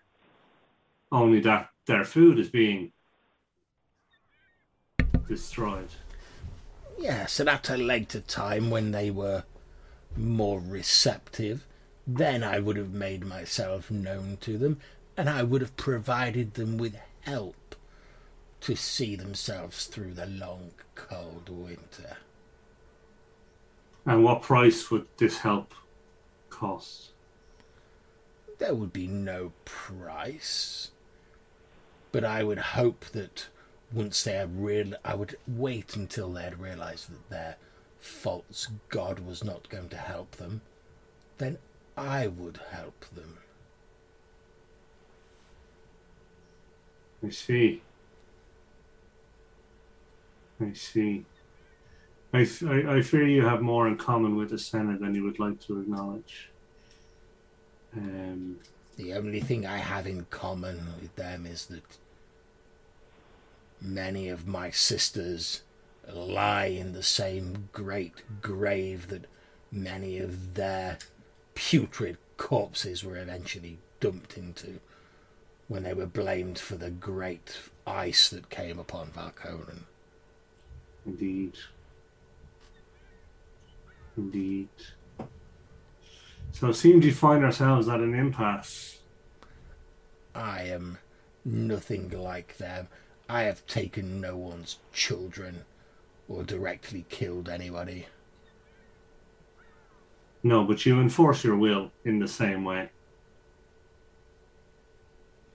Only 1.11 1.41
that 1.41 1.69
their 1.85 2.05
food 2.05 2.39
is 2.39 2.49
being 2.49 2.93
destroyed. 5.27 5.89
Yes, 6.97 7.39
and 7.39 7.49
at 7.49 7.69
a 7.69 7.77
later 7.77 8.21
time 8.21 8.69
when 8.69 8.91
they 8.91 9.11
were 9.11 9.43
more 10.15 10.61
receptive, 10.61 11.65
then 12.07 12.43
I 12.43 12.59
would 12.59 12.77
have 12.77 12.93
made 12.93 13.25
myself 13.25 13.91
known 13.91 14.37
to 14.41 14.57
them, 14.57 14.79
and 15.17 15.29
I 15.29 15.43
would 15.43 15.61
have 15.61 15.75
provided 15.75 16.53
them 16.53 16.77
with 16.77 16.95
help 17.21 17.75
to 18.61 18.75
see 18.75 19.15
themselves 19.15 19.85
through 19.85 20.13
the 20.13 20.27
long, 20.27 20.71
cold 20.95 21.49
winter. 21.49 22.17
And 24.05 24.23
what 24.23 24.41
price 24.41 24.89
would 24.91 25.07
this 25.17 25.39
help 25.39 25.73
cost? 26.49 27.10
There 28.61 28.75
would 28.75 28.93
be 28.93 29.07
no 29.07 29.53
price, 29.65 30.91
but 32.11 32.23
I 32.23 32.43
would 32.43 32.59
hope 32.59 33.05
that 33.05 33.47
once 33.91 34.21
they 34.21 34.33
had 34.33 34.63
real, 34.63 34.93
I 35.03 35.15
would 35.15 35.35
wait 35.47 35.95
until 35.95 36.31
they 36.31 36.43
had 36.43 36.61
realised 36.61 37.09
that 37.09 37.29
their 37.31 37.55
false 37.99 38.67
god 38.89 39.17
was 39.17 39.43
not 39.43 39.67
going 39.69 39.89
to 39.89 39.97
help 39.97 40.35
them. 40.35 40.61
Then 41.39 41.57
I 41.97 42.27
would 42.27 42.59
help 42.69 43.03
them. 43.15 43.39
I 47.25 47.31
see. 47.31 47.81
I 50.59 50.73
see. 50.73 51.25
I, 52.31 52.47
I, 52.67 52.97
I 52.97 53.01
fear 53.01 53.27
you 53.27 53.43
have 53.43 53.63
more 53.63 53.87
in 53.87 53.97
common 53.97 54.35
with 54.35 54.51
the 54.51 54.59
Senate 54.59 55.01
than 55.01 55.15
you 55.15 55.23
would 55.23 55.39
like 55.39 55.59
to 55.61 55.79
acknowledge. 55.79 56.50
Um, 57.95 58.59
The 58.97 59.13
only 59.13 59.39
thing 59.39 59.65
I 59.65 59.77
have 59.77 60.05
in 60.05 60.25
common 60.25 60.87
with 61.01 61.15
them 61.15 61.45
is 61.45 61.65
that 61.67 61.97
many 63.79 64.29
of 64.29 64.47
my 64.47 64.69
sisters 64.69 65.61
lie 66.07 66.65
in 66.65 66.93
the 66.93 67.03
same 67.03 67.69
great 67.71 68.41
grave 68.41 69.07
that 69.07 69.25
many 69.71 70.19
of 70.19 70.53
their 70.53 70.99
putrid 71.55 72.17
corpses 72.37 73.03
were 73.03 73.17
eventually 73.17 73.77
dumped 73.99 74.37
into 74.37 74.79
when 75.67 75.83
they 75.83 75.93
were 75.93 76.05
blamed 76.05 76.59
for 76.59 76.75
the 76.75 76.89
great 76.89 77.57
ice 77.87 78.29
that 78.29 78.49
came 78.49 78.77
upon 78.77 79.11
Valkonen. 79.11 79.83
indeed. 81.05 81.53
Indeed. 84.17 84.69
So 86.53 86.69
it 86.69 86.75
seems 86.75 87.05
we 87.05 87.11
find 87.11 87.43
ourselves 87.43 87.87
at 87.87 87.99
an 88.01 88.13
impasse. 88.13 88.99
I 90.35 90.63
am 90.63 90.99
nothing 91.43 92.09
like 92.09 92.57
them. 92.57 92.87
I 93.27 93.43
have 93.43 93.65
taken 93.65 94.21
no 94.21 94.37
one's 94.37 94.77
children 94.93 95.65
or 96.27 96.43
directly 96.43 97.05
killed 97.09 97.49
anybody. 97.49 98.07
No, 100.43 100.63
but 100.63 100.85
you 100.85 100.99
enforce 100.99 101.43
your 101.43 101.55
will 101.55 101.91
in 102.03 102.19
the 102.19 102.27
same 102.27 102.63
way. 102.63 102.89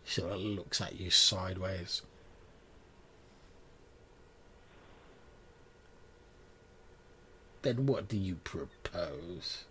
Sort 0.05 0.33
of 0.33 0.41
looks 0.41 0.81
at 0.81 0.99
you 1.00 1.10
sideways. 1.10 2.02
Then 7.62 7.86
what 7.86 8.07
do 8.07 8.16
you 8.16 8.36
propose? 8.36 9.65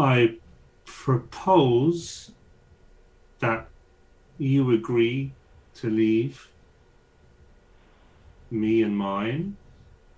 I 0.00 0.36
propose 0.86 2.30
that 3.40 3.68
you 4.38 4.72
agree 4.72 5.32
to 5.74 5.90
leave 5.90 6.48
me 8.50 8.82
and 8.82 8.96
mine 8.96 9.58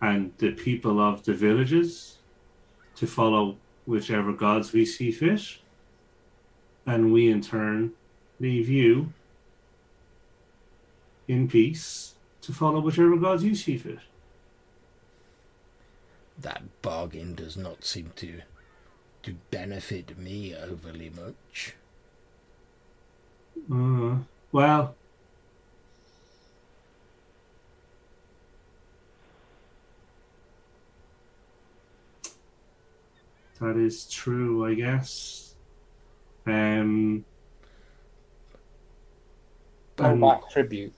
and 0.00 0.32
the 0.38 0.52
people 0.52 1.00
of 1.00 1.24
the 1.24 1.34
villages 1.34 2.18
to 2.94 3.08
follow 3.08 3.56
whichever 3.84 4.32
gods 4.32 4.72
we 4.72 4.86
see 4.86 5.10
fit. 5.10 5.58
And 6.86 7.12
we 7.12 7.28
in 7.28 7.40
turn 7.40 7.92
leave 8.38 8.68
you 8.68 9.12
in 11.26 11.48
peace 11.48 12.14
to 12.42 12.52
follow 12.52 12.78
whichever 12.78 13.16
gods 13.16 13.42
you 13.42 13.56
see 13.56 13.78
fit. 13.78 13.98
That 16.38 16.62
bargain 16.82 17.34
does 17.34 17.56
not 17.56 17.84
seem 17.84 18.12
to 18.16 18.42
to 19.22 19.34
benefit 19.50 20.18
me 20.18 20.54
overly 20.54 21.10
much. 21.10 21.74
Uh, 23.70 24.18
well, 24.52 24.94
that 33.60 33.76
is 33.76 34.08
true, 34.08 34.66
I 34.66 34.74
guess. 34.74 35.54
Um, 36.46 37.24
Go 39.96 40.04
Um, 40.06 40.40
tribute. 40.50 40.92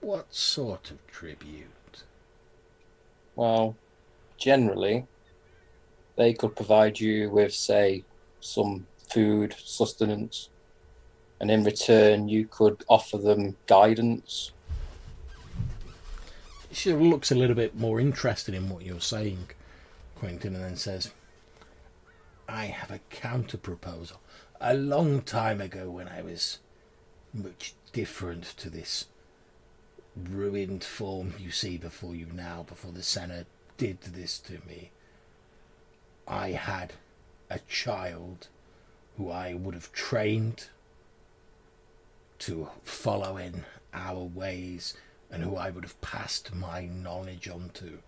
What 0.00 0.32
sort 0.32 0.90
of 0.90 1.06
tribute? 1.06 2.04
Well, 3.36 3.76
generally, 4.38 5.06
they 6.16 6.32
could 6.32 6.56
provide 6.56 6.98
you 6.98 7.30
with, 7.30 7.52
say, 7.52 8.04
some 8.40 8.86
food, 9.12 9.54
sustenance, 9.58 10.48
and 11.40 11.50
in 11.50 11.64
return, 11.64 12.28
you 12.28 12.46
could 12.46 12.84
offer 12.88 13.18
them 13.18 13.56
guidance. 13.66 14.52
She 16.72 16.92
looks 16.92 17.30
a 17.30 17.34
little 17.34 17.54
bit 17.54 17.76
more 17.76 18.00
interested 18.00 18.54
in 18.54 18.68
what 18.68 18.84
you're 18.84 19.00
saying, 19.00 19.50
Quentin, 20.16 20.54
and 20.54 20.64
then 20.64 20.76
says, 20.76 21.12
I 22.48 22.66
have 22.66 22.90
a 22.90 23.00
counter 23.10 23.58
proposal. 23.58 24.20
A 24.60 24.74
long 24.74 25.22
time 25.22 25.60
ago, 25.60 25.90
when 25.90 26.08
I 26.08 26.22
was 26.22 26.58
much 27.34 27.74
different 27.92 28.44
to 28.56 28.70
this 28.70 29.06
ruined 30.16 30.82
form 30.82 31.34
you 31.38 31.50
see 31.50 31.76
before 31.76 32.14
you 32.14 32.26
now, 32.32 32.64
before 32.66 32.92
the 32.92 33.02
Senate 33.02 33.46
did 33.76 34.00
this 34.00 34.38
to 34.38 34.54
me, 34.66 34.90
I 36.28 36.50
had 36.50 36.94
a 37.48 37.60
child 37.60 38.48
who 39.16 39.30
I 39.30 39.54
would 39.54 39.74
have 39.74 39.92
trained 39.92 40.68
to 42.40 42.68
follow 42.82 43.36
in 43.36 43.64
our 43.94 44.20
ways 44.22 44.94
and 45.30 45.42
who 45.42 45.56
I 45.56 45.70
would 45.70 45.84
have 45.84 46.00
passed 46.00 46.54
my 46.54 46.86
knowledge 46.86 47.48
on 47.48 47.70
to. 47.74 47.98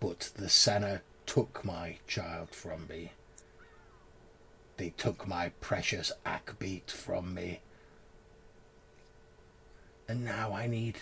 But 0.00 0.30
the 0.36 0.48
Senna 0.48 1.02
took 1.26 1.64
my 1.64 1.98
child 2.06 2.50
from 2.50 2.86
me, 2.88 3.12
They 4.76 4.90
took 4.90 5.26
my 5.26 5.48
precious 5.60 6.12
Akbeat 6.24 6.90
from 6.90 7.34
me. 7.34 7.60
And 10.08 10.24
now 10.24 10.52
I 10.52 10.66
need 10.66 10.98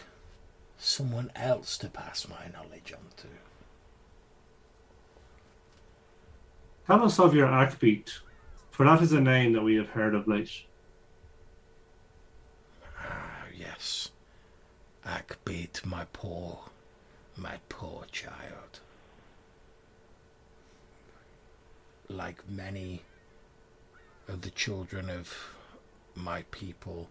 someone 0.78 1.30
else 1.34 1.76
to 1.78 1.88
pass 1.88 2.26
my 2.28 2.48
knowledge 2.52 2.92
on 2.92 3.04
to. 3.18 3.43
Tell 6.86 7.02
us 7.02 7.18
of 7.18 7.34
your 7.34 7.48
Akbeat, 7.48 8.18
for 8.70 8.84
that 8.84 9.00
is 9.00 9.12
a 9.12 9.20
name 9.20 9.54
that 9.54 9.62
we 9.62 9.76
have 9.76 9.88
heard 9.90 10.14
of 10.14 10.28
late. 10.28 10.64
Ah, 12.98 13.44
yes. 13.56 14.10
Akbeat, 15.06 15.86
my 15.86 16.04
poor, 16.12 16.60
my 17.38 17.58
poor 17.70 18.04
child. 18.12 18.80
Like 22.10 22.46
many 22.46 23.02
of 24.28 24.42
the 24.42 24.50
children 24.50 25.08
of 25.08 25.34
my 26.14 26.42
people, 26.50 27.08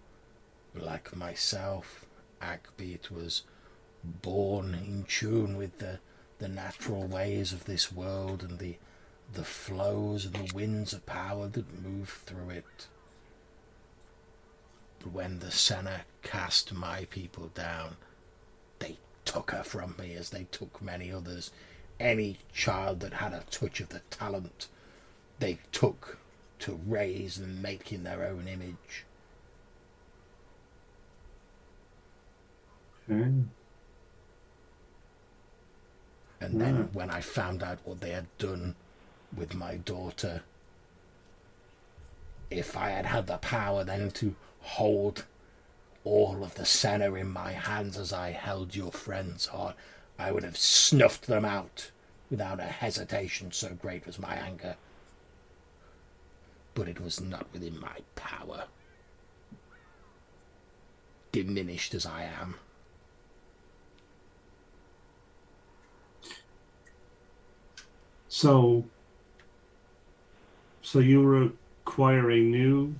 like 0.75 1.15
myself, 1.15 2.05
Akbeat 2.43 3.09
was 3.09 3.41
born 4.03 4.75
in 4.75 5.05
tune 5.07 5.57
with 5.57 5.79
the, 5.79 5.97
the 6.37 6.47
natural 6.47 7.07
ways 7.07 7.51
of 7.53 7.65
this 7.65 7.91
world 7.91 8.43
and 8.43 8.59
the 8.59 8.75
the 9.33 9.43
flows 9.43 10.25
and 10.25 10.35
the 10.35 10.53
winds 10.53 10.93
of 10.93 11.05
power 11.05 11.47
that 11.47 11.83
move 11.83 12.21
through 12.25 12.49
it. 12.49 12.87
But 14.99 15.11
when 15.11 15.39
the 15.39 15.51
Senna 15.51 16.01
cast 16.21 16.73
my 16.73 17.05
people 17.05 17.49
down, 17.53 17.97
they 18.79 18.97
took 19.25 19.51
her 19.51 19.63
from 19.63 19.95
me 19.99 20.13
as 20.13 20.29
they 20.29 20.45
took 20.45 20.81
many 20.81 21.11
others. 21.11 21.51
Any 21.99 22.37
child 22.53 22.99
that 23.01 23.13
had 23.13 23.33
a 23.33 23.43
touch 23.49 23.79
of 23.79 23.89
the 23.89 24.01
talent, 24.09 24.67
they 25.39 25.59
took 25.71 26.17
to 26.59 26.79
raise 26.85 27.37
and 27.37 27.61
make 27.61 27.91
in 27.91 28.03
their 28.03 28.23
own 28.25 28.47
image. 28.47 29.05
Okay. 33.09 33.29
And 36.39 36.59
then 36.59 36.75
hmm. 36.75 36.97
when 36.97 37.09
I 37.09 37.21
found 37.21 37.63
out 37.63 37.79
what 37.83 38.01
they 38.01 38.11
had 38.11 38.27
done 38.37 38.75
with 39.35 39.53
my 39.53 39.77
daughter, 39.77 40.41
if 42.49 42.77
I 42.77 42.89
had 42.89 43.05
had 43.05 43.27
the 43.27 43.37
power 43.37 43.83
then 43.83 44.11
to 44.11 44.35
hold 44.59 45.25
all 46.03 46.43
of 46.43 46.55
the 46.55 46.65
Senna 46.65 47.13
in 47.13 47.29
my 47.29 47.53
hands 47.53 47.97
as 47.97 48.13
I 48.13 48.31
held 48.31 48.75
your 48.75 48.91
friend's 48.91 49.47
heart, 49.47 49.75
I 50.19 50.31
would 50.31 50.43
have 50.43 50.57
snuffed 50.57 51.27
them 51.27 51.45
out 51.45 51.91
without 52.29 52.59
a 52.59 52.63
hesitation, 52.63 53.51
so 53.51 53.69
great 53.69 54.05
was 54.05 54.19
my 54.19 54.35
anger. 54.35 54.75
But 56.73 56.87
it 56.87 56.99
was 56.99 57.21
not 57.21 57.47
within 57.53 57.79
my 57.79 57.97
power. 58.15 58.65
Diminished 61.31 61.93
as 61.93 62.05
I 62.05 62.23
am. 62.23 62.55
So, 68.27 68.85
so 70.83 70.99
you 70.99 71.21
were 71.21 71.49
acquiring 71.85 72.51
new 72.51 72.93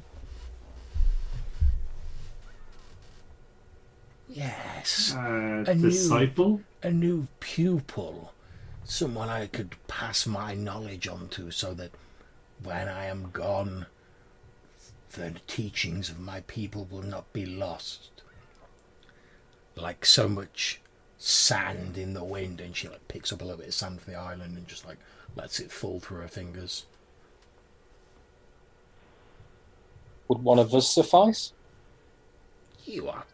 Yes. 4.30 5.14
uh, 5.16 5.64
A 5.68 5.76
new- 5.76 5.90
disciple. 5.92 6.62
a 6.82 6.90
new 6.92 7.28
pupil, 7.40 8.34
someone 8.84 9.30
I 9.30 9.46
could 9.48 9.76
pass 9.88 10.26
my 10.26 10.56
knowledge 10.56 11.08
on 11.08 11.28
to 11.30 11.52
so 11.52 11.74
that 11.76 11.92
when 12.64 12.88
I 12.90 13.06
am 13.06 13.30
gone, 13.32 13.86
the 15.12 15.36
teachings 15.46 16.10
of 16.10 16.20
my 16.20 16.42
people 16.48 16.86
will 16.86 17.04
not 17.04 17.32
be 17.32 17.46
lost. 17.46 18.10
Like 19.76 20.06
so 20.06 20.28
much 20.28 20.80
sand 21.20 21.98
in 21.98 22.14
the 22.14 22.24
wind, 22.24 22.60
and 22.60 22.76
she 22.76 22.88
like 22.90 23.08
picks 23.08 23.32
up 23.32 23.42
a 23.42 23.46
little 23.46 23.60
bit 23.60 23.68
of 23.68 23.74
sand 23.74 24.02
from 24.02 24.14
the 24.14 24.20
island 24.20 24.58
and 24.58 24.68
just 24.68 24.86
like 24.86 24.98
lets 25.36 25.60
it 25.60 25.72
fall 25.72 26.00
through 26.00 26.22
her 26.22 26.28
fingers. 26.28 26.86
Would 30.28 30.44
one 30.44 30.60
of 30.60 30.74
us 30.74 30.90
suffice? 30.90 31.54
You 32.86 33.10
are. 33.10 33.26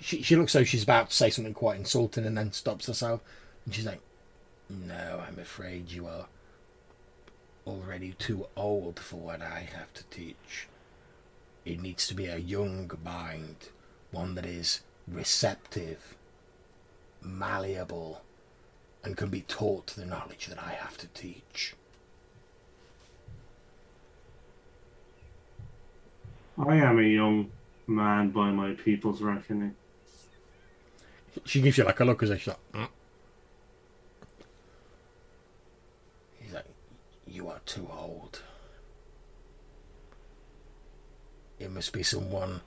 She, 0.00 0.22
she 0.22 0.36
looks 0.36 0.54
like 0.54 0.66
she's 0.66 0.82
about 0.82 1.10
to 1.10 1.16
say 1.16 1.30
something 1.30 1.54
quite 1.54 1.78
insulting 1.78 2.26
and 2.26 2.36
then 2.36 2.52
stops 2.52 2.86
herself. 2.86 3.20
And 3.64 3.74
she's 3.74 3.86
like, 3.86 4.00
No, 4.68 5.22
I'm 5.26 5.38
afraid 5.38 5.90
you 5.90 6.06
are 6.06 6.26
already 7.66 8.12
too 8.12 8.46
old 8.56 9.00
for 9.00 9.16
what 9.16 9.42
I 9.42 9.68
have 9.72 9.92
to 9.94 10.04
teach. 10.04 10.68
It 11.64 11.80
needs 11.80 12.06
to 12.06 12.14
be 12.14 12.26
a 12.26 12.36
young 12.36 12.90
mind, 13.04 13.70
one 14.12 14.36
that 14.36 14.46
is 14.46 14.82
receptive, 15.08 16.16
malleable, 17.20 18.22
and 19.02 19.16
can 19.16 19.28
be 19.28 19.40
taught 19.42 19.88
the 19.88 20.06
knowledge 20.06 20.46
that 20.46 20.62
I 20.62 20.72
have 20.72 20.96
to 20.98 21.08
teach. 21.08 21.74
I 26.58 26.76
am 26.76 26.98
a 26.98 27.02
young 27.02 27.50
man 27.86 28.30
by 28.30 28.50
my 28.50 28.72
people's 28.72 29.20
reckoning. 29.20 29.74
She 31.44 31.60
gives 31.60 31.76
you 31.76 31.84
like 31.84 32.00
a 32.00 32.04
look 32.04 32.22
as 32.22 32.30
if 32.30 32.40
she's 32.40 32.48
like, 32.48 32.72
"Mm." 32.72 32.88
He's 36.40 36.52
like, 36.52 36.64
You 37.26 37.48
are 37.48 37.60
too 37.66 37.88
old. 37.92 38.42
It 41.58 41.70
must 41.70 41.92
be 41.92 42.02
someone 42.02 42.62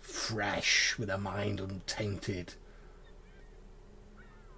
fresh 0.00 0.98
with 0.98 1.08
a 1.08 1.18
mind 1.18 1.60
untainted 1.60 2.54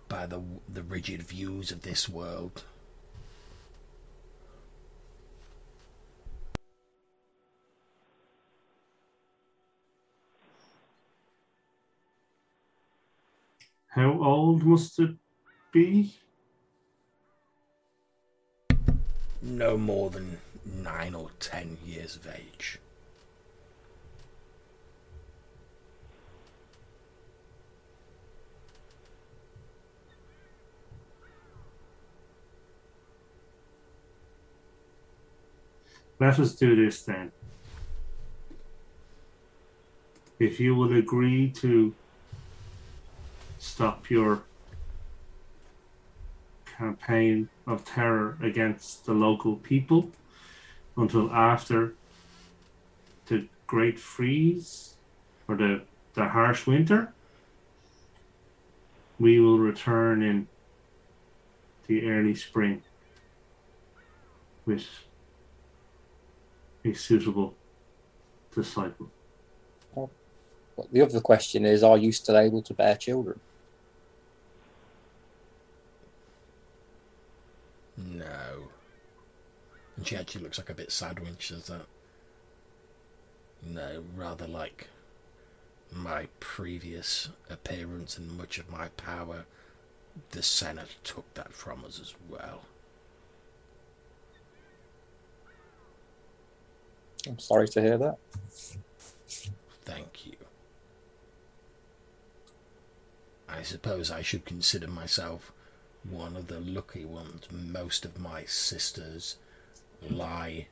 by 0.09 0.27
the 0.27 0.43
the 0.69 0.83
rigid 0.83 1.23
views 1.23 1.71
of 1.71 1.83
this 1.83 2.09
world. 2.09 2.65
How 13.95 14.11
old 14.21 14.65
must 14.65 14.99
it 14.99 15.15
be? 15.73 16.17
No 19.41 19.79
more 19.79 20.11
than 20.11 20.39
nine 20.83 21.15
or 21.15 21.31
ten 21.39 21.79
years 21.87 22.17
of 22.17 22.27
age. 22.27 22.81
Let 36.19 36.41
us 36.41 36.57
do 36.57 36.75
this 36.75 37.05
then. 37.05 37.31
If 40.41 40.59
you 40.59 40.75
will 40.75 40.97
agree 40.97 41.51
to 41.51 41.95
stop 43.65 44.11
your 44.11 44.43
campaign 46.67 47.49
of 47.67 47.85
terror 47.85 48.37
against 48.43 49.07
the 49.07 49.13
local 49.13 49.57
people 49.57 50.11
until 50.97 51.33
after 51.33 51.95
the 53.27 53.49
Great 53.67 53.99
Freeze 53.99 54.97
or 55.49 55.57
the, 55.57 55.83
the 56.13 56.29
harsh 56.29 56.67
winter, 56.67 57.13
we 59.19 59.41
will 59.41 59.59
return 59.59 60.23
in 60.23 60.47
the 61.87 62.07
early 62.09 62.35
spring 62.35 62.83
with 64.67 64.87
a 66.85 66.93
suitable 66.93 67.55
disciple. 68.55 69.11
The 70.93 71.03
other 71.03 71.21
question 71.21 71.65
is, 71.65 71.83
are 71.83 71.97
you 71.97 72.13
still 72.13 72.37
able 72.37 72.61
to 72.63 72.75
bear 72.75 72.97
children? 72.97 73.41
No. 78.05 78.71
And 79.97 80.07
she 80.07 80.17
actually 80.17 80.43
looks 80.43 80.59
like 80.59 80.71
a 80.71 80.75
bit 80.75 80.93
sad 80.93 81.21
when 81.21 81.37
she 81.39 81.55
says 81.55 81.67
that. 81.69 81.87
No, 83.63 84.05
rather 84.17 84.47
like 84.47 84.89
my 85.91 86.29
previous 86.41 87.31
appearance 87.49 88.19
and 88.19 88.37
much 88.37 88.59
of 88.59 88.71
my 88.71 88.89
power. 88.89 89.47
The 90.31 90.43
Senna 90.43 90.85
took 91.03 91.33
that 91.35 91.53
from 91.53 91.85
us 91.85 92.01
as 92.01 92.15
well. 92.29 92.63
I'm 97.27 97.39
sorry 97.39 97.69
to 97.69 97.81
hear 97.81 97.97
that. 97.99 98.19
Thank 99.85 100.27
you. 100.27 100.37
I 103.49 103.63
suppose 103.63 104.11
I 104.11 104.23
should 104.23 104.45
consider 104.45 104.89
myself 104.89 105.53
one 106.09 106.37
of 106.37 106.49
the 106.49 106.61
lucky 106.61 107.05
ones. 107.05 107.49
Most 107.51 108.05
of 108.05 108.19
my 108.19 108.45
sisters 108.45 109.37
lie 110.03 110.69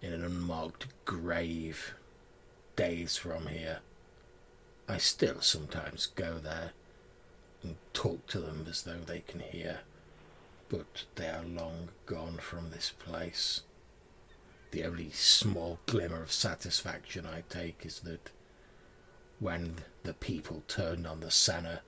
in 0.00 0.12
an 0.12 0.24
unmarked 0.24 0.86
grave 1.04 1.94
days 2.76 3.16
from 3.16 3.46
here. 3.46 3.80
I 4.88 4.98
still 4.98 5.40
sometimes 5.40 6.06
go 6.06 6.38
there 6.38 6.72
and 7.62 7.76
talk 7.94 8.26
to 8.28 8.40
them 8.40 8.66
as 8.68 8.82
though 8.82 8.98
they 8.98 9.20
can 9.20 9.40
hear, 9.40 9.80
but 10.68 11.04
they 11.14 11.28
are 11.28 11.44
long 11.44 11.90
gone 12.06 12.38
from 12.38 12.70
this 12.70 12.90
place. 12.90 13.62
The 14.72 14.84
only 14.84 15.10
small 15.10 15.78
glimmer 15.86 16.22
of 16.22 16.32
satisfaction 16.32 17.26
I 17.26 17.44
take 17.48 17.86
is 17.86 18.00
that 18.00 18.30
when 19.38 19.76
the 20.02 20.14
people 20.14 20.62
turned 20.66 21.06
on 21.06 21.20
the 21.20 21.30
Senna, 21.30 21.82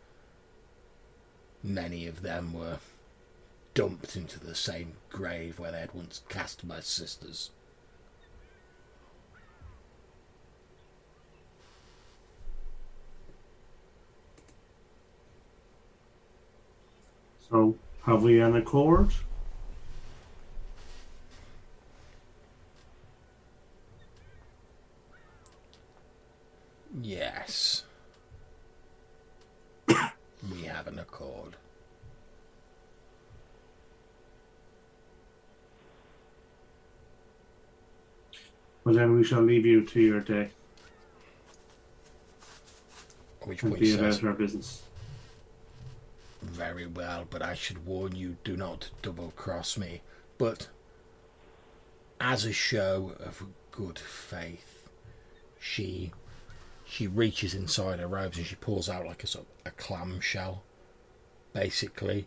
many 1.64 2.06
of 2.06 2.20
them 2.22 2.52
were 2.52 2.78
dumped 3.72 4.14
into 4.14 4.38
the 4.38 4.54
same 4.54 4.92
grave 5.10 5.58
where 5.58 5.72
they 5.72 5.80
had 5.80 5.94
once 5.94 6.20
cast 6.28 6.62
my 6.64 6.78
sisters. 6.80 7.50
So, 17.50 17.76
have 18.04 18.22
we 18.22 18.40
an 18.40 18.56
accord? 18.56 19.10
Yes. 27.02 27.83
An 30.86 30.98
accord. 30.98 31.56
Well, 38.84 38.94
then 38.94 39.16
we 39.16 39.24
shall 39.24 39.40
leave 39.40 39.64
you 39.64 39.82
to 39.82 40.00
your 40.00 40.20
day 40.20 40.50
Which 43.44 43.62
and 43.62 43.78
be 43.78 43.94
about 43.94 44.22
our 44.24 44.32
business. 44.32 44.82
Very 46.42 46.86
well, 46.86 47.26
but 47.28 47.42
I 47.42 47.54
should 47.54 47.86
warn 47.86 48.14
you 48.14 48.36
do 48.44 48.56
not 48.56 48.90
double 49.02 49.32
cross 49.36 49.76
me. 49.78 50.02
But 50.38 50.68
as 52.20 52.44
a 52.44 52.52
show 52.52 53.14
of 53.20 53.44
good 53.70 53.98
faith, 53.98 54.88
she 55.58 56.12
she 56.84 57.06
reaches 57.06 57.54
inside 57.54 57.98
her 57.98 58.06
robes 58.06 58.36
and 58.36 58.46
she 58.46 58.56
pulls 58.56 58.88
out 58.88 59.06
like 59.06 59.24
a 59.24 59.26
sort 59.26 59.46
of 59.46 59.72
a 59.72 59.74
clamshell, 59.74 60.62
basically, 61.54 62.26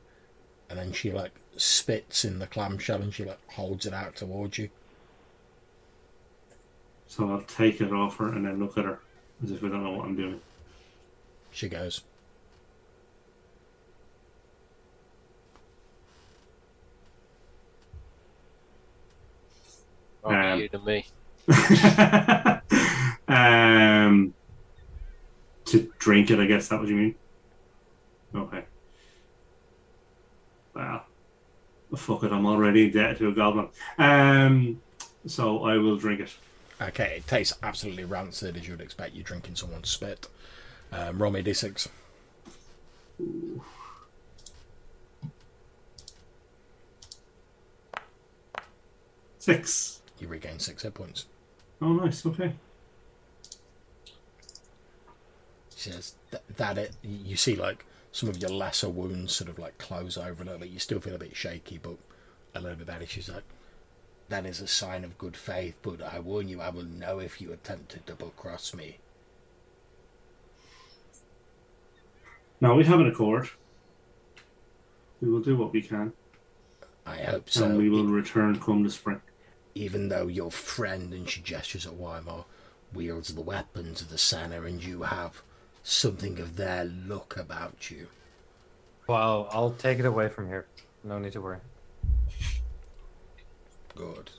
and 0.69 0.79
then 0.79 0.91
she 0.91 1.11
like 1.11 1.33
spits 1.55 2.25
in 2.25 2.39
the 2.39 2.47
clamshell 2.47 3.01
and 3.01 3.13
she 3.13 3.25
like 3.25 3.39
holds 3.51 3.85
it 3.85 3.93
out 3.93 4.15
towards 4.15 4.57
you. 4.57 4.69
So 7.07 7.29
I'll 7.29 7.41
take 7.41 7.79
it 7.81 7.91
off 7.91 8.17
her 8.17 8.29
and 8.29 8.45
then 8.45 8.59
look 8.59 8.77
at 8.77 8.85
her 8.85 8.99
as 9.43 9.51
if 9.51 9.63
I 9.63 9.67
don't 9.67 9.83
know 9.83 9.91
what 9.91 10.05
I'm 10.05 10.15
doing. 10.15 10.41
She 11.51 11.69
goes, 11.69 12.01
Rather 20.23 20.49
Um, 20.53 20.59
you 20.59 20.69
than 20.69 20.83
me. 20.85 21.05
um, 23.27 24.33
to 25.65 25.91
drink 25.99 26.29
it, 26.31 26.39
I 26.39 26.45
guess 26.45 26.67
that 26.67 26.79
what 26.79 26.89
you 26.89 26.95
mean. 26.95 27.15
Okay. 28.35 28.65
Well, 30.77 31.03
fuck 31.95 32.23
it, 32.23 32.31
I'm 32.31 32.45
already 32.45 32.85
indebted 32.85 33.17
to 33.19 33.29
a 33.29 33.31
goblin. 33.33 33.69
Um, 33.97 34.81
so 35.25 35.63
I 35.63 35.77
will 35.77 35.97
drink 35.97 36.21
it. 36.21 36.35
Okay, 36.81 37.15
it 37.17 37.27
tastes 37.27 37.57
absolutely 37.63 38.03
rancid 38.03 38.55
as 38.55 38.67
you 38.67 38.73
would 38.73 38.81
expect. 38.81 39.15
You're 39.15 39.23
drinking 39.23 39.55
someone's 39.55 39.89
spit. 39.89 40.27
Um, 40.91 41.21
roll 41.21 41.31
me 41.31 41.39
a 41.39 41.43
d6. 41.43 41.87
Six. 49.39 50.01
You 50.19 50.27
regain 50.27 50.59
six 50.59 50.83
hit 50.83 50.93
points. 50.93 51.25
Oh, 51.81 51.93
nice. 51.93 52.25
Okay. 52.25 52.53
She 55.75 55.91
says 55.91 56.15
"Th- 56.31 56.43
that 56.57 56.77
it. 56.77 56.91
You 57.03 57.37
see, 57.37 57.55
like 57.55 57.85
some 58.17 58.29
of 58.29 58.37
your 58.41 58.49
lesser 58.49 58.89
wounds 58.89 59.31
sort 59.35 59.47
of 59.47 59.59
like 59.59 59.77
close 59.77 60.17
over 60.17 60.41
a 60.41 60.45
little 60.45 60.59
bit. 60.59 60.69
You 60.69 60.79
still 60.79 60.99
feel 60.99 61.13
a 61.13 61.19
bit 61.19 61.35
shaky, 61.35 61.77
but 61.77 61.97
a 62.55 62.59
little 62.59 62.75
bit 62.75 62.87
better. 62.87 63.05
She's 63.05 63.29
like, 63.29 63.43
that 64.29 64.43
is 64.43 64.59
a 64.59 64.65
sign 64.65 65.03
of 65.03 65.19
good 65.19 65.37
faith. 65.37 65.75
But 65.83 66.01
I 66.01 66.17
warn 66.19 66.47
you, 66.49 66.59
I 66.59 66.69
will 66.69 66.83
know 66.83 67.19
if 67.19 67.39
you 67.39 67.53
attempt 67.53 67.89
to 67.89 67.99
double 67.99 68.31
cross 68.31 68.73
me. 68.73 68.97
Now 72.59 72.73
we 72.73 72.85
have 72.85 72.99
an 72.99 73.07
accord. 73.07 73.51
We 75.21 75.29
will 75.29 75.41
do 75.41 75.55
what 75.55 75.71
we 75.71 75.83
can, 75.83 76.11
I 77.05 77.17
hope 77.17 77.51
so. 77.51 77.65
and 77.65 77.77
we 77.77 77.87
will 77.87 78.05
return 78.07 78.59
come 78.59 78.81
the 78.83 78.89
spring. 78.89 79.21
even 79.75 80.09
though 80.09 80.25
your 80.25 80.49
friend, 80.49 81.13
and 81.13 81.29
she 81.29 81.41
gestures 81.41 81.85
at 81.85 81.93
Weimar, 81.93 82.45
wields 82.91 83.35
the 83.35 83.41
weapons 83.41 84.01
of 84.01 84.09
the 84.09 84.17
Senna, 84.17 84.63
and 84.63 84.83
you 84.83 85.03
have 85.03 85.43
something 85.87 86.37
of 86.39 86.57
their 86.57 86.83
look 86.83 87.37
about 87.37 87.89
you. 87.89 88.07
Well, 89.07 89.47
I'll 89.51 89.71
take 89.71 89.99
it 89.99 90.05
away 90.05 90.27
from 90.27 90.49
here. 90.49 90.65
No 91.03 91.17
need 91.17 91.31
to 91.33 91.41
worry. 91.41 91.59
Good. 93.95 94.29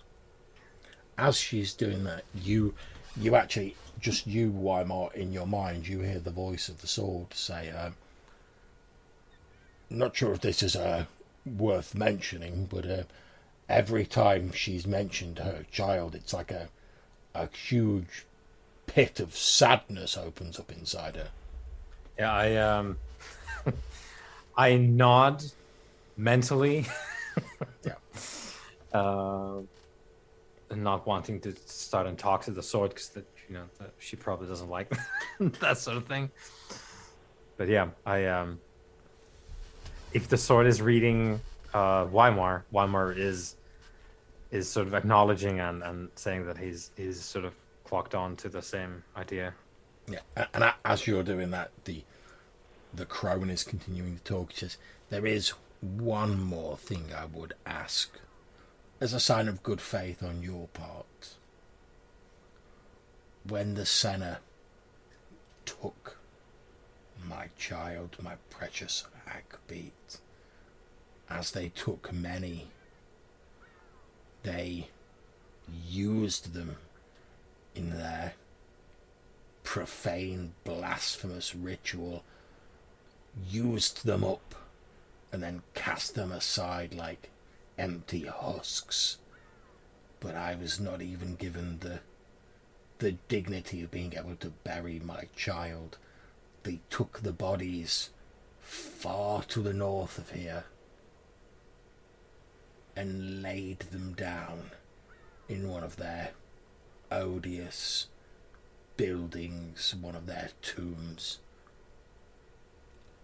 As 1.16 1.36
she's 1.36 1.72
doing 1.72 2.04
that, 2.04 2.24
you, 2.34 2.74
you 3.16 3.34
actually 3.34 3.76
just 3.98 4.26
you, 4.26 4.50
Weimar, 4.50 5.10
in 5.14 5.32
your 5.32 5.46
mind, 5.46 5.88
you 5.88 6.00
hear 6.00 6.18
the 6.20 6.30
voice 6.30 6.68
of 6.68 6.82
the 6.82 6.86
sword 6.86 7.32
say, 7.32 7.70
um, 7.70 7.94
"Not 9.88 10.14
sure 10.14 10.32
if 10.34 10.42
this 10.42 10.62
is 10.62 10.76
uh, 10.76 11.06
worth 11.46 11.94
mentioning, 11.94 12.66
but 12.70 12.86
uh, 12.86 13.02
every 13.68 14.04
time 14.04 14.52
she's 14.52 14.86
mentioned 14.86 15.38
her 15.38 15.64
child, 15.72 16.14
it's 16.14 16.34
like 16.34 16.50
a, 16.50 16.68
a 17.34 17.48
huge 17.48 18.26
pit 18.88 19.20
of 19.20 19.36
sadness 19.36 20.16
opens 20.16 20.58
up 20.58 20.72
inside 20.72 21.14
her." 21.14 21.28
Yeah, 22.18 22.32
I 22.32 22.56
um, 22.56 22.98
I 24.56 24.76
nod 24.76 25.44
mentally. 26.16 26.86
Yeah. 27.84 27.94
Uh, 28.92 29.60
and 30.70 30.82
not 30.82 31.06
wanting 31.06 31.40
to 31.40 31.54
start 31.66 32.06
and 32.06 32.18
talk 32.18 32.42
to 32.44 32.50
the 32.50 32.62
sword 32.62 32.90
because 32.90 33.08
that 33.10 33.24
you 33.48 33.54
know 33.54 33.64
that 33.78 33.92
she 33.98 34.16
probably 34.16 34.48
doesn't 34.48 34.68
like 34.68 34.92
that 35.40 35.78
sort 35.78 35.96
of 35.96 36.06
thing. 36.06 36.30
But 37.56 37.68
yeah, 37.68 37.88
I 38.04 38.26
um, 38.26 38.60
if 40.12 40.28
the 40.28 40.36
sword 40.36 40.66
is 40.66 40.82
reading 40.82 41.40
uh, 41.74 42.06
Weimar, 42.06 42.64
Weimar 42.70 43.12
is 43.12 43.56
is 44.50 44.68
sort 44.68 44.86
of 44.86 44.94
acknowledging 44.94 45.60
and, 45.60 45.82
and 45.82 46.08
saying 46.14 46.46
that 46.46 46.58
he's 46.58 46.90
he's 46.96 47.20
sort 47.20 47.44
of 47.44 47.54
clocked 47.88 48.14
on 48.14 48.36
to 48.36 48.50
the 48.50 48.60
same 48.60 49.02
idea. 49.16 49.54
Yeah, 50.06 50.20
and 50.52 50.72
as 50.84 51.06
you're 51.06 51.22
doing 51.22 51.50
that, 51.52 51.70
the 51.84 52.04
the 52.92 53.06
crone 53.06 53.50
is 53.50 53.64
continuing 53.64 54.16
to 54.18 54.24
talk. 54.24 54.52
She 54.52 54.60
says, 54.60 54.76
"There 55.08 55.26
is 55.26 55.54
one 55.80 56.38
more 56.40 56.76
thing 56.76 57.12
I 57.14 57.24
would 57.24 57.54
ask, 57.64 58.10
as 59.00 59.14
a 59.14 59.20
sign 59.20 59.48
of 59.48 59.62
good 59.62 59.80
faith 59.80 60.22
on 60.22 60.42
your 60.42 60.68
part. 60.68 61.36
When 63.44 63.74
the 63.74 63.86
Senna 63.86 64.40
took 65.64 66.18
my 67.24 67.48
child, 67.58 68.16
my 68.20 68.36
precious 68.50 69.06
Hackbeat, 69.26 70.18
as 71.30 71.52
they 71.52 71.70
took 71.70 72.12
many, 72.12 72.68
they 74.42 74.88
used 75.86 76.52
them 76.52 76.76
in 77.78 77.90
their 77.90 78.34
profane, 79.62 80.52
blasphemous 80.64 81.54
ritual, 81.54 82.24
used 83.48 84.04
them 84.04 84.24
up, 84.24 84.54
and 85.32 85.42
then 85.42 85.62
cast 85.74 86.14
them 86.14 86.32
aside 86.32 86.92
like 86.92 87.30
empty 87.78 88.26
husks. 88.26 89.18
But 90.18 90.34
I 90.34 90.56
was 90.56 90.80
not 90.80 91.00
even 91.00 91.36
given 91.36 91.78
the 91.78 92.00
the 92.98 93.12
dignity 93.28 93.84
of 93.84 93.92
being 93.92 94.14
able 94.14 94.34
to 94.34 94.48
bury 94.64 94.98
my 94.98 95.28
child. 95.36 95.98
They 96.64 96.80
took 96.90 97.20
the 97.22 97.32
bodies 97.32 98.10
far 98.60 99.44
to 99.44 99.60
the 99.60 99.72
north 99.72 100.18
of 100.18 100.32
here 100.32 100.64
and 102.96 103.40
laid 103.40 103.78
them 103.78 104.14
down 104.14 104.72
in 105.48 105.68
one 105.68 105.84
of 105.84 105.94
their 105.94 106.32
odious 107.10 108.06
buildings, 108.96 109.94
one 110.00 110.14
of 110.14 110.26
their 110.26 110.50
tombs. 110.62 111.38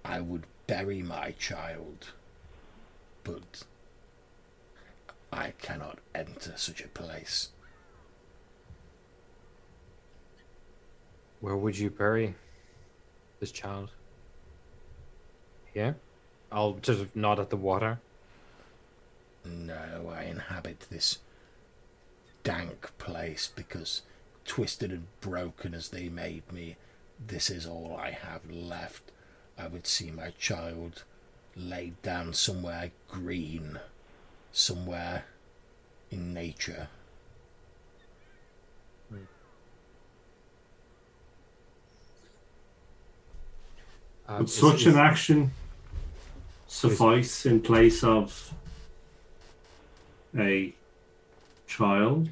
I 0.04 0.20
would 0.20 0.44
bury 0.66 1.02
my 1.02 1.32
child, 1.32 2.12
but 3.22 3.64
I 5.32 5.52
cannot 5.60 5.98
enter 6.14 6.52
such 6.56 6.82
a 6.82 6.88
place. 6.88 7.50
Where 11.40 11.56
would 11.56 11.76
you 11.76 11.90
bury 11.90 12.34
this 13.40 13.50
child? 13.50 13.90
Here? 15.72 15.96
I'll 16.52 16.74
just 16.74 17.16
nod 17.16 17.40
at 17.40 17.50
the 17.50 17.56
water. 17.56 17.98
No, 19.44 20.12
I 20.14 20.22
inhabit 20.22 20.86
this 20.88 21.18
dank 22.44 22.96
place 22.98 23.50
because, 23.54 24.02
twisted 24.44 24.92
and 24.92 25.06
broken 25.20 25.74
as 25.74 25.88
they 25.88 26.08
made 26.08 26.52
me, 26.52 26.76
this 27.26 27.50
is 27.50 27.66
all 27.66 27.96
I 27.98 28.10
have 28.10 28.48
left. 28.50 29.10
I 29.58 29.66
would 29.66 29.86
see 29.86 30.10
my 30.10 30.30
child 30.38 31.02
laid 31.56 32.00
down 32.02 32.34
somewhere 32.34 32.92
green, 33.08 33.80
somewhere 34.52 35.24
in 36.10 36.32
nature. 36.32 36.88
Um, 44.26 44.38
Would 44.38 44.50
such 44.50 44.80
is- 44.82 44.86
an 44.86 44.96
action 44.96 45.52
suffice 46.66 47.46
in 47.46 47.60
place 47.60 48.02
of 48.02 48.52
a 50.36 50.74
child? 51.66 52.28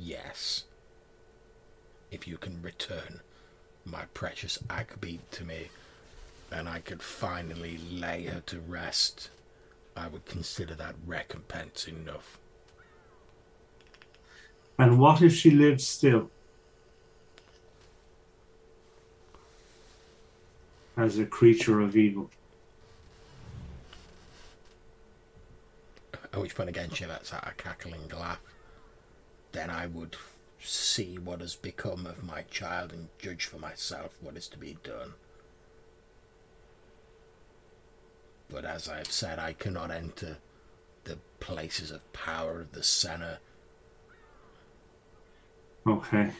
Yes. 0.00 0.64
If 2.10 2.26
you 2.26 2.38
can 2.38 2.62
return 2.62 3.20
my 3.84 4.04
precious 4.14 4.58
Akbeat 4.68 5.20
to 5.32 5.44
me, 5.44 5.68
and 6.50 6.68
I 6.68 6.80
could 6.80 7.02
finally 7.02 7.78
lay 7.90 8.24
her 8.24 8.40
to 8.46 8.60
rest, 8.60 9.30
I 9.96 10.08
would 10.08 10.24
consider 10.24 10.74
that 10.74 10.94
recompense 11.06 11.86
enough. 11.86 12.38
And 14.78 14.98
what 14.98 15.22
if 15.22 15.34
she 15.34 15.50
lives 15.50 15.86
still? 15.86 16.30
As 20.96 21.18
a 21.18 21.26
creature 21.26 21.80
of 21.80 21.96
evil. 21.96 22.30
At 26.32 26.40
which 26.40 26.54
point 26.54 26.68
again 26.68 26.90
she 26.90 27.06
lets 27.06 27.32
out 27.32 27.46
a 27.46 27.52
cackling 27.54 28.08
laugh. 28.08 28.40
Then 29.52 29.70
I 29.70 29.86
would 29.86 30.16
see 30.62 31.18
what 31.18 31.40
has 31.40 31.56
become 31.56 32.06
of 32.06 32.22
my 32.22 32.42
child 32.42 32.92
and 32.92 33.08
judge 33.18 33.46
for 33.46 33.58
myself 33.58 34.16
what 34.20 34.36
is 34.36 34.46
to 34.48 34.58
be 34.58 34.76
done. 34.84 35.14
But 38.48 38.64
as 38.64 38.88
I 38.88 38.98
have 38.98 39.10
said, 39.10 39.38
I 39.38 39.52
cannot 39.52 39.90
enter 39.90 40.38
the 41.04 41.18
places 41.38 41.90
of 41.90 42.12
power 42.12 42.60
of 42.60 42.72
the 42.72 42.82
Senna. 42.82 43.38
Okay. 45.86 46.32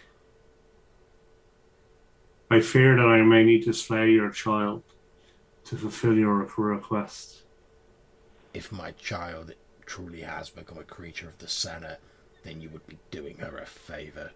I 2.50 2.60
fear 2.60 2.96
that 2.96 3.06
I 3.06 3.22
may 3.22 3.44
need 3.44 3.64
to 3.64 3.72
slay 3.72 4.10
your 4.10 4.30
child 4.30 4.82
to 5.66 5.76
fulfill 5.76 6.16
your 6.16 6.48
request. 6.56 7.42
If 8.52 8.72
my 8.72 8.90
child 8.92 9.54
truly 9.90 10.20
has 10.20 10.50
become 10.50 10.78
a 10.78 10.84
creature 10.84 11.28
of 11.28 11.36
the 11.38 11.48
Senna, 11.48 11.98
then 12.44 12.60
you 12.60 12.70
would 12.70 12.86
be 12.86 12.96
doing 13.10 13.38
her 13.38 13.58
a 13.58 13.66
favour. 13.66 14.30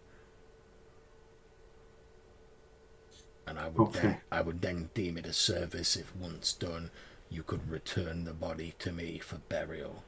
And 3.47 3.57
I 3.57 3.69
would 3.69 3.93
then 3.93 4.21
I 4.33 4.41
would 4.41 4.61
then 4.61 4.91
deem 4.95 5.17
it 5.17 5.27
a 5.27 5.33
service 5.33 5.95
if 5.95 6.15
once 6.17 6.53
done 6.53 6.91
you 7.31 7.45
could 7.45 7.71
return 7.71 8.25
the 8.25 8.33
body 8.33 8.75
to 8.81 8.91
me 8.91 9.21
for 9.21 9.37
burial. 9.49 10.03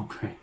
Okay. 0.00 0.36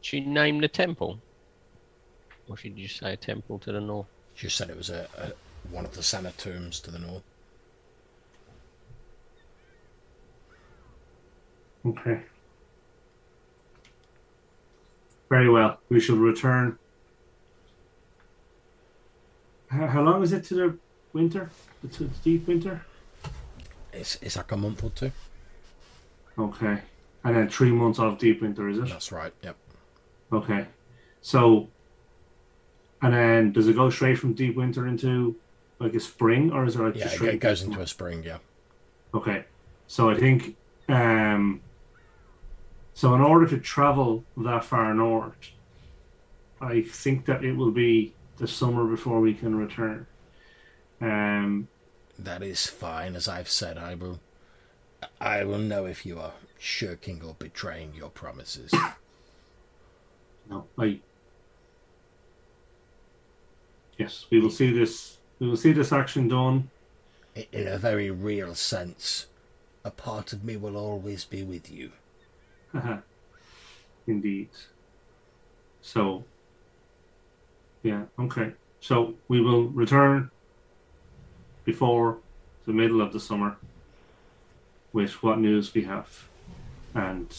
She 0.00 0.20
named 0.20 0.62
the 0.62 0.68
temple, 0.68 1.18
or 2.48 2.56
should 2.56 2.78
you 2.78 2.88
say 2.88 3.12
a 3.12 3.16
temple 3.18 3.58
to 3.58 3.72
the 3.72 3.80
north? 3.80 4.11
She 4.34 4.48
said 4.48 4.70
it 4.70 4.76
was 4.76 4.90
a, 4.90 5.08
a 5.16 5.32
one 5.70 5.84
of 5.84 5.94
the 5.94 6.32
tombs 6.36 6.80
to 6.80 6.90
the 6.90 6.98
north. 6.98 7.22
Okay. 11.84 12.20
Very 15.28 15.48
well. 15.48 15.78
We 15.88 16.00
shall 16.00 16.16
return. 16.16 16.78
How, 19.68 19.86
how 19.86 20.02
long 20.02 20.22
is 20.22 20.32
it 20.32 20.44
to 20.44 20.54
the 20.54 20.78
winter? 21.12 21.50
To 21.90 22.04
the 22.04 22.14
deep 22.22 22.46
winter? 22.46 22.84
It's 23.92 24.18
it's 24.22 24.36
like 24.36 24.52
a 24.52 24.56
month 24.56 24.84
or 24.84 24.90
two. 24.90 25.12
Okay. 26.38 26.78
And 27.24 27.36
then 27.36 27.48
three 27.48 27.70
months 27.70 27.98
of 27.98 28.18
deep 28.18 28.42
winter, 28.42 28.68
is 28.68 28.78
it? 28.78 28.88
That's 28.88 29.12
right. 29.12 29.32
Yep. 29.42 29.56
Okay. 30.32 30.66
So, 31.20 31.68
and 33.02 33.12
then 33.14 33.52
does 33.52 33.68
it 33.68 33.74
go 33.76 33.90
straight 33.90 34.18
from 34.18 34.34
deep 34.34 34.56
winter 34.56 34.86
into 34.86 35.36
like 35.78 35.94
a 35.94 36.00
spring, 36.00 36.52
or 36.52 36.64
is 36.64 36.74
there 36.74 36.86
like 36.86 36.96
Yeah, 36.96 37.04
just 37.04 37.14
it, 37.14 37.16
straight 37.18 37.34
it 37.34 37.40
goes 37.40 37.62
into 37.62 37.80
a 37.80 37.86
spring. 37.86 38.22
Yeah. 38.22 38.38
Okay. 39.14 39.44
So 39.86 40.10
I 40.10 40.16
think 40.18 40.56
um 40.88 41.60
so 42.94 43.14
in 43.14 43.20
order 43.20 43.46
to 43.48 43.58
travel 43.58 44.24
that 44.36 44.64
far 44.64 44.94
north, 44.94 45.36
I 46.60 46.82
think 46.82 47.26
that 47.26 47.44
it 47.44 47.52
will 47.56 47.72
be 47.72 48.14
the 48.36 48.46
summer 48.48 48.84
before 48.86 49.20
we 49.20 49.34
can 49.34 49.54
return. 49.56 50.06
Um 51.00 51.68
That 52.18 52.42
is 52.42 52.66
fine. 52.66 53.16
As 53.16 53.28
I've 53.28 53.48
said, 53.50 53.76
I 53.78 53.94
will. 53.94 54.20
I 55.20 55.44
will 55.44 55.58
know 55.58 55.86
if 55.86 56.06
you 56.06 56.18
are 56.20 56.34
shirking 56.58 57.22
or 57.24 57.34
betraying 57.34 57.94
your 57.94 58.10
promises. 58.10 58.72
no, 60.46 60.68
I 60.78 61.00
Yes, 64.02 64.26
we 64.30 64.40
will 64.40 64.50
see 64.50 64.72
this 64.72 65.18
we 65.38 65.46
will 65.48 65.56
see 65.56 65.70
this 65.70 65.92
action 65.92 66.26
done. 66.26 66.70
In 67.52 67.68
a 67.68 67.78
very 67.78 68.10
real 68.10 68.56
sense, 68.56 69.26
a 69.84 69.92
part 69.92 70.32
of 70.32 70.42
me 70.42 70.56
will 70.56 70.76
always 70.76 71.24
be 71.24 71.44
with 71.44 71.70
you. 71.70 71.92
Indeed. 74.08 74.48
So 75.82 76.24
yeah, 77.84 78.02
okay. 78.18 78.54
So 78.80 79.14
we 79.28 79.40
will 79.40 79.68
return 79.68 80.32
before 81.64 82.18
the 82.66 82.72
middle 82.72 83.00
of 83.00 83.12
the 83.12 83.20
summer 83.20 83.56
with 84.92 85.22
what 85.22 85.38
news 85.38 85.72
we 85.72 85.84
have 85.84 86.28
and 86.92 87.32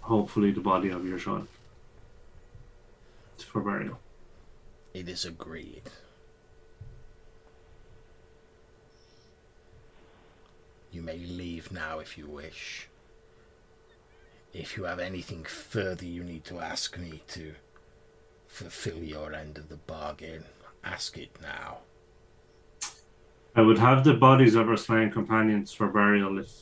hopefully 0.00 0.50
the 0.50 0.60
body 0.60 0.88
of 0.88 1.06
your 1.06 1.20
son 1.20 1.46
for 3.38 3.60
burial. 3.60 4.00
It 4.94 5.08
is 5.08 5.24
agreed. 5.24 5.82
You 10.92 11.02
may 11.02 11.18
leave 11.18 11.72
now 11.72 11.98
if 11.98 12.16
you 12.16 12.28
wish. 12.28 12.88
If 14.52 14.76
you 14.76 14.84
have 14.84 15.00
anything 15.00 15.42
further 15.42 16.04
you 16.04 16.22
need 16.22 16.44
to 16.44 16.60
ask 16.60 16.96
me 16.96 17.22
to 17.28 17.54
fulfill 18.46 18.98
your 18.98 19.34
end 19.34 19.58
of 19.58 19.68
the 19.68 19.78
bargain, 19.78 20.44
ask 20.84 21.18
it 21.18 21.36
now. 21.42 21.78
I 23.56 23.62
would 23.62 23.78
have 23.78 24.04
the 24.04 24.14
bodies 24.14 24.54
of 24.54 24.68
our 24.68 24.76
slain 24.76 25.10
companions 25.10 25.72
for 25.72 25.88
burial 25.88 26.38
if 26.38 26.52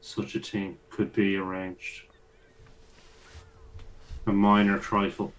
such 0.00 0.34
a 0.34 0.40
thing 0.40 0.76
could 0.90 1.12
be 1.12 1.36
arranged. 1.36 2.02
A 4.26 4.32
minor 4.32 4.80
trifle. 4.80 5.32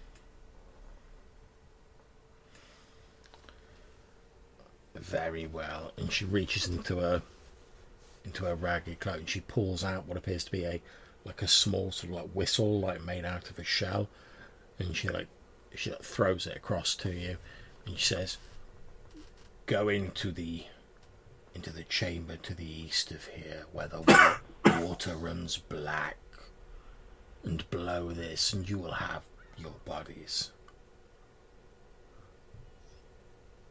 Very 5.00 5.46
well. 5.46 5.92
And 5.96 6.12
she 6.12 6.24
reaches 6.24 6.68
into 6.68 6.98
her 6.98 7.22
into 8.24 8.44
her 8.44 8.54
ragged 8.54 9.00
cloak 9.00 9.16
and 9.16 9.28
she 9.28 9.40
pulls 9.40 9.82
out 9.82 10.06
what 10.06 10.18
appears 10.18 10.44
to 10.44 10.50
be 10.50 10.64
a 10.64 10.82
like 11.24 11.40
a 11.40 11.48
small 11.48 11.90
sort 11.90 12.12
of 12.12 12.16
like 12.16 12.30
whistle 12.34 12.78
like 12.78 13.02
made 13.02 13.24
out 13.24 13.48
of 13.48 13.58
a 13.58 13.64
shell 13.64 14.08
and 14.78 14.94
she 14.94 15.08
like 15.08 15.26
she 15.74 15.90
like, 15.90 16.02
throws 16.02 16.46
it 16.46 16.54
across 16.54 16.94
to 16.94 17.10
you 17.10 17.38
and 17.86 17.98
she 17.98 18.14
says 18.14 18.36
go 19.64 19.88
into 19.88 20.30
the 20.30 20.64
into 21.54 21.70
the 21.70 21.84
chamber 21.84 22.36
to 22.36 22.52
the 22.52 22.70
east 22.70 23.10
of 23.10 23.24
here 23.28 23.64
where 23.72 23.88
the 23.88 24.38
water 24.82 25.16
runs 25.16 25.56
black 25.56 26.18
and 27.42 27.68
blow 27.70 28.10
this 28.12 28.52
and 28.52 28.68
you 28.68 28.76
will 28.76 28.92
have 28.92 29.22
your 29.56 29.72
bodies 29.86 30.50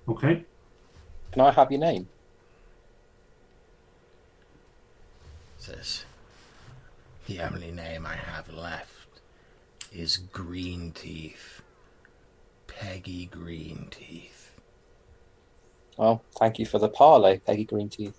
Okay? 0.09 0.43
Can 1.32 1.41
I 1.41 1.51
have 1.51 1.72
your 1.72 1.80
name? 1.80 2.08
says 5.58 6.06
the 7.27 7.41
only 7.41 7.72
name 7.72 8.06
I 8.06 8.16
have 8.16 8.51
left 8.51 9.22
is 9.91 10.17
Greenteeth. 10.33 11.61
Peggy 12.67 13.30
Greenteeth. 13.32 14.51
Well, 15.98 16.24
thank 16.40 16.59
you 16.59 16.66
for 16.66 16.80
the 16.80 16.88
parley, 16.88 17.41
Peggy 17.45 17.66
Greenteeth. 17.66 18.14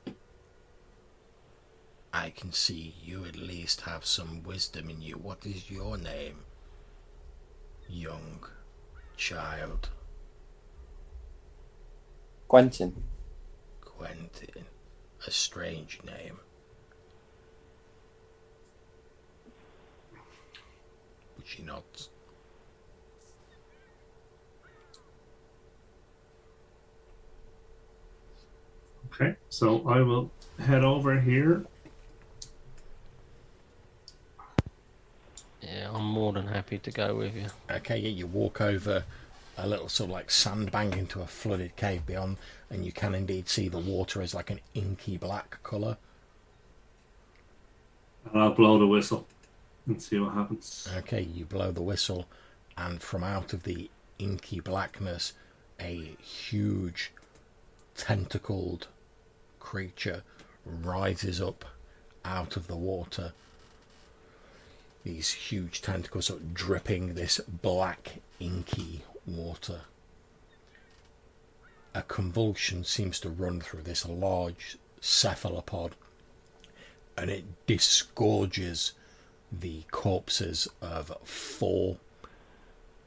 I 2.13 2.31
can 2.31 2.53
see 2.53 2.95
you 3.03 3.25
at 3.25 3.37
least 3.37 3.83
have 3.83 4.05
some 4.05 4.43
wisdom 4.43 4.91
in 4.91 5.01
you. 5.01 5.15
What 5.15 5.47
is 5.47 5.71
your 5.71 5.97
name? 5.97 6.41
Young 7.89 8.45
child. 9.17 9.89
Quentin. 12.51 13.05
Quentin. 13.81 14.65
A 15.25 15.31
strange 15.31 16.01
name. 16.05 16.41
But 21.37 21.47
she 21.47 21.63
nods. 21.63 22.09
Okay, 29.15 29.37
so 29.49 29.89
I 29.89 30.01
will 30.01 30.33
head 30.59 30.83
over 30.83 31.21
here. 31.21 31.65
Yeah, 35.63 35.93
I'm 35.95 36.05
more 36.05 36.33
than 36.33 36.49
happy 36.49 36.79
to 36.79 36.91
go 36.91 37.15
with 37.15 37.37
you. 37.37 37.47
Okay, 37.71 37.99
yeah, 37.99 38.09
you 38.09 38.27
walk 38.27 38.61
over 38.61 39.05
a 39.63 39.67
little 39.67 39.89
sort 39.89 40.09
of 40.09 40.13
like 40.13 40.31
sandbank 40.31 40.97
into 40.97 41.21
a 41.21 41.27
flooded 41.27 41.77
cave 41.77 42.07
beyond, 42.07 42.39
and 42.71 42.85
you 42.85 42.93
can 42.93 43.15
indeed 43.15 43.49
see 43.49 43.69
the 43.69 43.79
water 43.79 44.23
is 44.23 44.35
like 44.35 44.51
an 44.51 44.61
inky 44.75 45.17
black 45.17 45.63
colour. 45.63 45.99
And 48.33 48.43
I'll 48.43 48.55
blow 48.55 48.79
the 48.79 48.87
whistle 48.87 49.27
and 49.87 50.01
see 50.01 50.19
what 50.19 50.35
happens. 50.35 50.89
Okay, 50.99 51.23
you 51.23 51.45
blow 51.45 51.73
the 51.73 51.83
whistle, 51.83 52.27
and 52.77 53.03
from 53.03 53.23
out 53.23 53.53
of 53.53 53.65
the 53.65 53.91
inky 54.19 54.61
blackness, 54.61 55.35
a 55.79 56.17
huge 56.23 57.13
tentacled 57.97 58.89
creature 59.59 60.23
rises 60.65 61.41
up 61.41 61.65
out 62.25 62.57
of 62.57 62.67
the 62.67 62.77
water. 62.77 63.33
These 65.05 65.33
huge 65.33 65.81
tentacles 65.83 66.31
are 66.31 66.39
dripping 66.53 67.15
this 67.15 67.41
black, 67.41 68.21
inky 68.39 69.03
water. 69.27 69.83
A 71.95 72.03
convulsion 72.03 72.85
seems 72.85 73.19
to 73.21 73.31
run 73.31 73.61
through 73.61 73.83
this 73.83 74.07
large 74.07 74.79
cephalopod 75.01 75.97
and 77.17 77.31
it 77.31 77.45
disgorges 77.67 78.93
the 79.53 79.83
corpses 79.91 80.69
of 80.81 81.13
four 81.25 81.99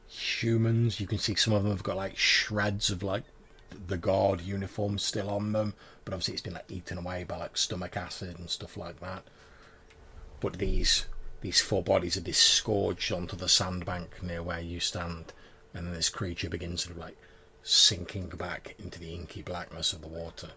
humans. 0.08 1.00
You 1.00 1.08
can 1.08 1.18
see 1.18 1.36
some 1.36 1.54
of 1.54 1.64
them 1.64 1.72
have 1.72 1.84
got 1.84 1.98
like 1.98 2.18
shreds 2.18 2.92
of 2.92 3.02
like 3.02 3.24
the 3.88 3.98
guard 3.98 4.42
uniform 4.42 5.00
still 5.00 5.30
on 5.30 5.52
them, 5.52 5.74
but 6.06 6.14
obviously 6.14 6.34
it's 6.34 6.44
been 6.44 6.54
like 6.54 6.70
eaten 6.70 6.98
away 6.98 7.24
by 7.24 7.38
like 7.38 7.58
stomach 7.58 7.98
acid 7.98 8.38
and 8.38 8.50
stuff 8.50 8.78
like 8.78 9.00
that. 9.00 9.24
But 10.40 10.60
these 10.60 11.06
these 11.42 11.62
four 11.62 11.84
bodies 11.84 12.16
are 12.16 12.22
disgorged 12.22 13.12
onto 13.12 13.36
the 13.36 13.50
sandbank 13.50 14.22
near 14.24 14.44
where 14.44 14.62
you 14.62 14.80
stand, 14.80 15.34
and 15.74 15.88
then 15.88 15.94
this 15.94 16.10
creature 16.10 16.50
begins 16.50 16.84
sort 16.84 16.96
of 16.96 17.02
like 17.02 17.18
sinking 17.64 18.28
back 18.30 18.76
into 18.80 19.00
the 19.00 19.14
inky 19.14 19.42
blackness 19.42 19.94
of 19.94 20.02
the 20.02 20.08
water. 20.08 20.50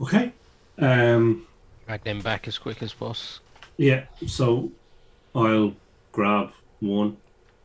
Okay. 0.00 0.32
Um, 0.78 1.46
Drag 1.86 2.04
them 2.04 2.20
back 2.20 2.46
as 2.48 2.58
quick 2.58 2.82
as 2.82 2.92
possible. 2.92 3.44
yeah, 3.76 4.04
so 4.26 4.70
I'll 5.34 5.74
grab 6.12 6.52
one 6.80 7.16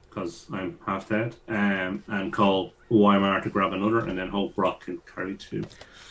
because 0.10 0.46
I'm 0.52 0.78
half 0.86 1.10
dead 1.10 1.36
um, 1.48 2.04
and 2.08 2.32
call 2.32 2.74
Weimar 2.90 3.42
to 3.42 3.50
grab 3.50 3.74
another 3.74 4.00
and 4.00 4.18
then 4.18 4.30
hope 4.30 4.54
Rock 4.58 4.86
can 4.86 5.00
carry 5.14 5.36
two. 5.36 5.64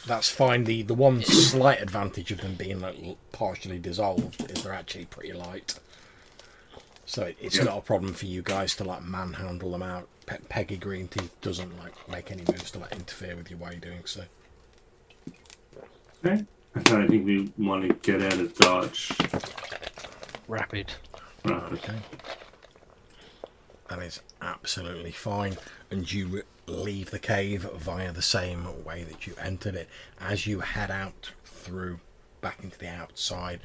That's 0.06 0.28
fine. 0.30 0.64
The 0.64 0.82
the 0.82 0.94
one 0.94 1.22
slight 1.22 1.80
advantage 1.82 2.32
of 2.32 2.40
them 2.40 2.54
being 2.54 2.80
like 2.80 2.96
partially 3.32 3.78
dissolved 3.78 4.50
is 4.50 4.62
they're 4.62 4.72
actually 4.72 5.04
pretty 5.06 5.32
light. 5.34 5.78
So 7.10 7.24
it, 7.24 7.36
it's 7.40 7.56
Yeah. 7.56 7.64
not 7.64 7.78
a 7.78 7.80
problem 7.80 8.14
for 8.14 8.26
you 8.26 8.40
guys 8.40 8.76
to 8.76 8.84
like 8.84 9.02
manhandle 9.02 9.72
them 9.72 9.82
out. 9.82 10.06
Pe- 10.26 10.38
Peggy 10.48 10.78
Greenteeth 10.78 11.30
doesn't 11.40 11.76
like 11.76 11.92
make 12.08 12.30
any 12.30 12.44
moves 12.48 12.70
to 12.70 12.78
like 12.78 12.92
interfere 12.92 13.34
with 13.34 13.50
you 13.50 13.56
while 13.56 13.72
you're 13.72 13.80
doing 13.80 14.02
so. 14.04 14.22
Okay. 16.24 16.44
I 16.76 16.80
thought 16.82 17.00
I 17.00 17.08
think 17.08 17.26
we 17.26 17.52
want 17.58 17.88
to 17.88 17.94
get 17.94 18.22
out 18.22 18.38
of 18.38 18.54
Dodge. 18.54 19.10
Rapid. 20.46 20.92
Rapid. 21.44 21.78
Okay. 21.80 21.98
That 23.88 23.98
is 24.04 24.20
absolutely 24.40 25.10
fine. 25.10 25.56
And 25.90 26.12
you 26.12 26.44
leave 26.66 27.10
the 27.10 27.18
cave 27.18 27.62
via 27.74 28.12
the 28.12 28.22
same 28.22 28.84
way 28.84 29.02
that 29.02 29.26
you 29.26 29.34
entered 29.42 29.74
it. 29.74 29.88
As 30.20 30.46
you 30.46 30.60
head 30.60 30.92
out 30.92 31.32
through 31.44 31.98
back 32.40 32.62
into 32.62 32.78
the 32.78 32.88
outside, 32.88 33.58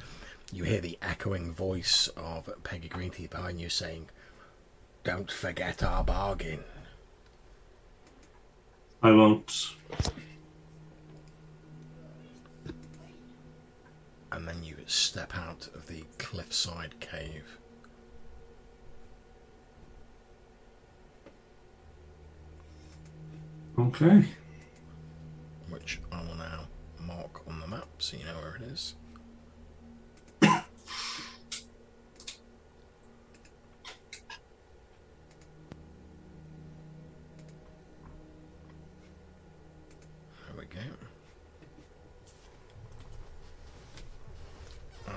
you 0.52 0.64
hear 0.64 0.80
the 0.80 0.98
echoing 1.02 1.52
voice 1.52 2.08
of 2.16 2.48
Peggy 2.62 2.88
Greenteeth 2.88 3.30
behind 3.30 3.60
you 3.60 3.68
saying, 3.68 4.08
Don't 5.04 5.30
forget 5.30 5.82
our 5.82 6.04
bargain. 6.04 6.60
I 9.02 9.10
won't. 9.12 9.74
And 14.32 14.46
then 14.46 14.62
you 14.62 14.76
step 14.86 15.36
out 15.36 15.68
of 15.74 15.86
the 15.86 16.04
cliffside 16.18 16.98
cave. 17.00 17.58
Okay. 23.78 24.24
which 25.68 26.00
I 26.10 26.22
will 26.22 26.34
now 26.36 26.66
mark 27.00 27.46
on 27.48 27.60
the 27.60 27.66
map 27.66 27.88
so 27.98 28.16
you 28.16 28.24
know 28.24 28.34
where 28.40 28.56
it 28.56 28.62
is. 28.62 28.94
There 30.40 30.62
we 40.58 40.64
go. 40.66 40.80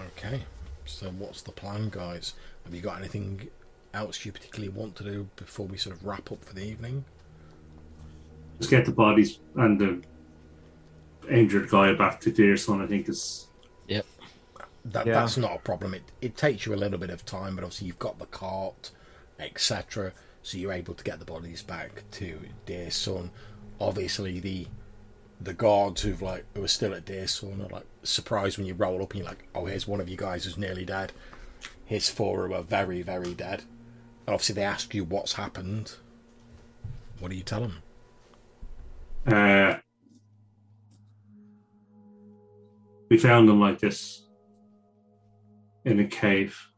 Okay, 0.07 0.41
so 0.85 1.07
what's 1.17 1.41
the 1.41 1.51
plan, 1.51 1.89
guys? 1.89 2.33
Have 2.65 2.73
you 2.73 2.81
got 2.81 2.99
anything 2.99 3.49
else 3.93 4.25
you 4.25 4.31
particularly 4.31 4.69
want 4.69 4.95
to 4.95 5.03
do 5.03 5.27
before 5.35 5.65
we 5.65 5.77
sort 5.77 5.95
of 5.95 6.05
wrap 6.05 6.31
up 6.31 6.43
for 6.43 6.53
the 6.53 6.63
evening? 6.63 7.03
Let's 8.59 8.69
get 8.69 8.85
the 8.85 8.91
bodies 8.91 9.39
and 9.55 9.79
the 9.79 10.01
injured 11.29 11.69
guy 11.69 11.93
back 11.93 12.19
to 12.21 12.31
Deersun, 12.31 12.83
I 12.83 12.87
think 12.87 13.09
is. 13.09 13.47
That, 14.85 15.05
Yeah. 15.05 15.13
That's 15.13 15.37
not 15.37 15.55
a 15.55 15.59
problem. 15.59 15.93
It, 15.93 16.03
it 16.21 16.37
takes 16.37 16.65
you 16.65 16.73
a 16.73 16.77
little 16.77 16.97
bit 16.97 17.09
of 17.09 17.25
time, 17.25 17.55
but 17.55 17.63
obviously 17.63 17.87
you've 17.87 17.99
got 17.99 18.19
the 18.19 18.25
cart, 18.27 18.91
etc. 19.39 20.13
So 20.41 20.57
you're 20.57 20.71
able 20.71 20.93
to 20.93 21.03
get 21.03 21.19
the 21.19 21.25
bodies 21.25 21.61
back 21.61 22.03
to 22.11 22.39
Deersun. 22.65 23.29
Obviously, 23.79 24.39
the 24.39 24.67
the 25.41 25.53
guards 25.53 26.01
who've 26.01 26.21
like 26.21 26.45
who 26.53 26.63
are 26.63 26.67
still 26.67 26.93
at 26.93 27.05
Deersun 27.05 27.65
are 27.65 27.73
like 27.73 27.85
surprised 28.03 28.57
when 28.57 28.67
you 28.67 28.73
roll 28.73 29.01
up 29.01 29.11
and 29.11 29.19
you're 29.19 29.29
like, 29.29 29.47
oh, 29.53 29.65
here's 29.65 29.87
one 29.87 30.01
of 30.01 30.09
you 30.09 30.17
guys 30.17 30.45
who's 30.45 30.57
nearly 30.57 30.85
dead. 30.85 31.11
Here's 31.85 32.09
four 32.09 32.47
who 32.47 32.53
are 32.53 32.63
very, 32.63 33.01
very 33.01 33.33
dead. 33.33 33.63
And 34.25 34.33
obviously 34.33 34.55
they 34.55 34.63
ask 34.63 34.93
you 34.93 35.03
what's 35.03 35.33
happened. 35.33 35.93
What 37.19 37.31
do 37.31 37.37
you 37.37 37.43
tell 37.43 37.61
them? 37.61 37.81
Uh, 39.25 39.77
we 43.09 43.17
found 43.17 43.49
them 43.49 43.59
like 43.59 43.79
this 43.79 44.23
in 45.85 45.99
a 45.99 46.07
cave. 46.07 46.69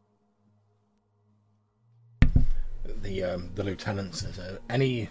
the 3.02 3.24
um, 3.24 3.50
the 3.56 3.64
lieutenant 3.64 4.16
says, 4.16 4.40
uh, 4.40 4.58
"Any 4.70 5.10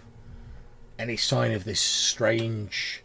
any 0.97 1.17
sign 1.17 1.51
of 1.51 1.63
this 1.63 1.79
strange 1.79 3.00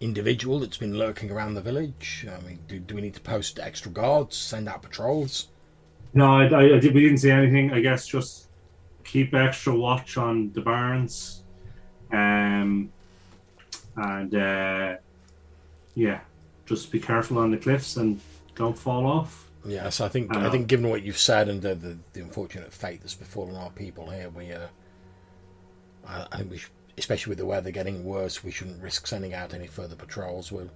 individual 0.00 0.60
that's 0.60 0.78
been 0.78 0.98
lurking 0.98 1.30
around 1.30 1.54
the 1.54 1.60
village? 1.62 2.26
I 2.28 2.40
mean, 2.46 2.58
do, 2.68 2.78
do 2.80 2.94
we 2.94 3.02
need 3.02 3.14
to 3.14 3.20
post 3.20 3.58
extra 3.58 3.90
guards, 3.92 4.36
send 4.36 4.68
out 4.68 4.82
patrols?" 4.82 5.48
No, 6.14 6.26
I, 6.26 6.44
I, 6.46 6.76
I 6.76 6.78
did, 6.80 6.94
we 6.94 7.02
didn't 7.02 7.18
see 7.18 7.30
anything. 7.30 7.72
I 7.72 7.80
guess 7.80 8.06
just 8.06 8.48
keep 9.04 9.34
extra 9.34 9.74
watch 9.74 10.16
on 10.16 10.52
the 10.52 10.60
barns, 10.60 11.44
um, 12.12 12.92
and 13.96 14.34
uh, 14.34 14.96
yeah, 15.94 16.20
just 16.66 16.90
be 16.92 17.00
careful 17.00 17.38
on 17.38 17.50
the 17.50 17.56
cliffs 17.58 17.96
and 17.96 18.20
don't 18.54 18.78
fall 18.78 19.06
off. 19.06 19.50
Yes, 19.64 20.00
I 20.00 20.08
think 20.08 20.34
I 20.36 20.46
Uh, 20.46 20.50
think 20.50 20.68
given 20.68 20.88
what 20.88 21.02
you've 21.02 21.18
said 21.18 21.48
and 21.48 21.60
the, 21.62 21.74
the, 21.74 21.98
the 22.12 22.20
unfortunate 22.20 22.72
fate 22.72 23.00
that's 23.02 23.14
befallen 23.14 23.56
our 23.56 23.70
people 23.70 24.10
here, 24.10 24.30
we 24.30 24.52
uh, 24.52 24.68
I, 26.06 26.26
I 26.32 26.36
think 26.38 26.50
we, 26.50 26.58
sh- 26.58 26.70
especially 27.00 27.30
with 27.30 27.38
the 27.38 27.46
weather 27.46 27.70
getting 27.70 28.04
worse, 28.04 28.44
we 28.44 28.50
shouldn't 28.50 28.82
risk 28.82 29.06
sending 29.06 29.32
out 29.32 29.54
any 29.54 29.66
further 29.66 29.96
patrols. 29.96 30.52
We'll 30.52 30.70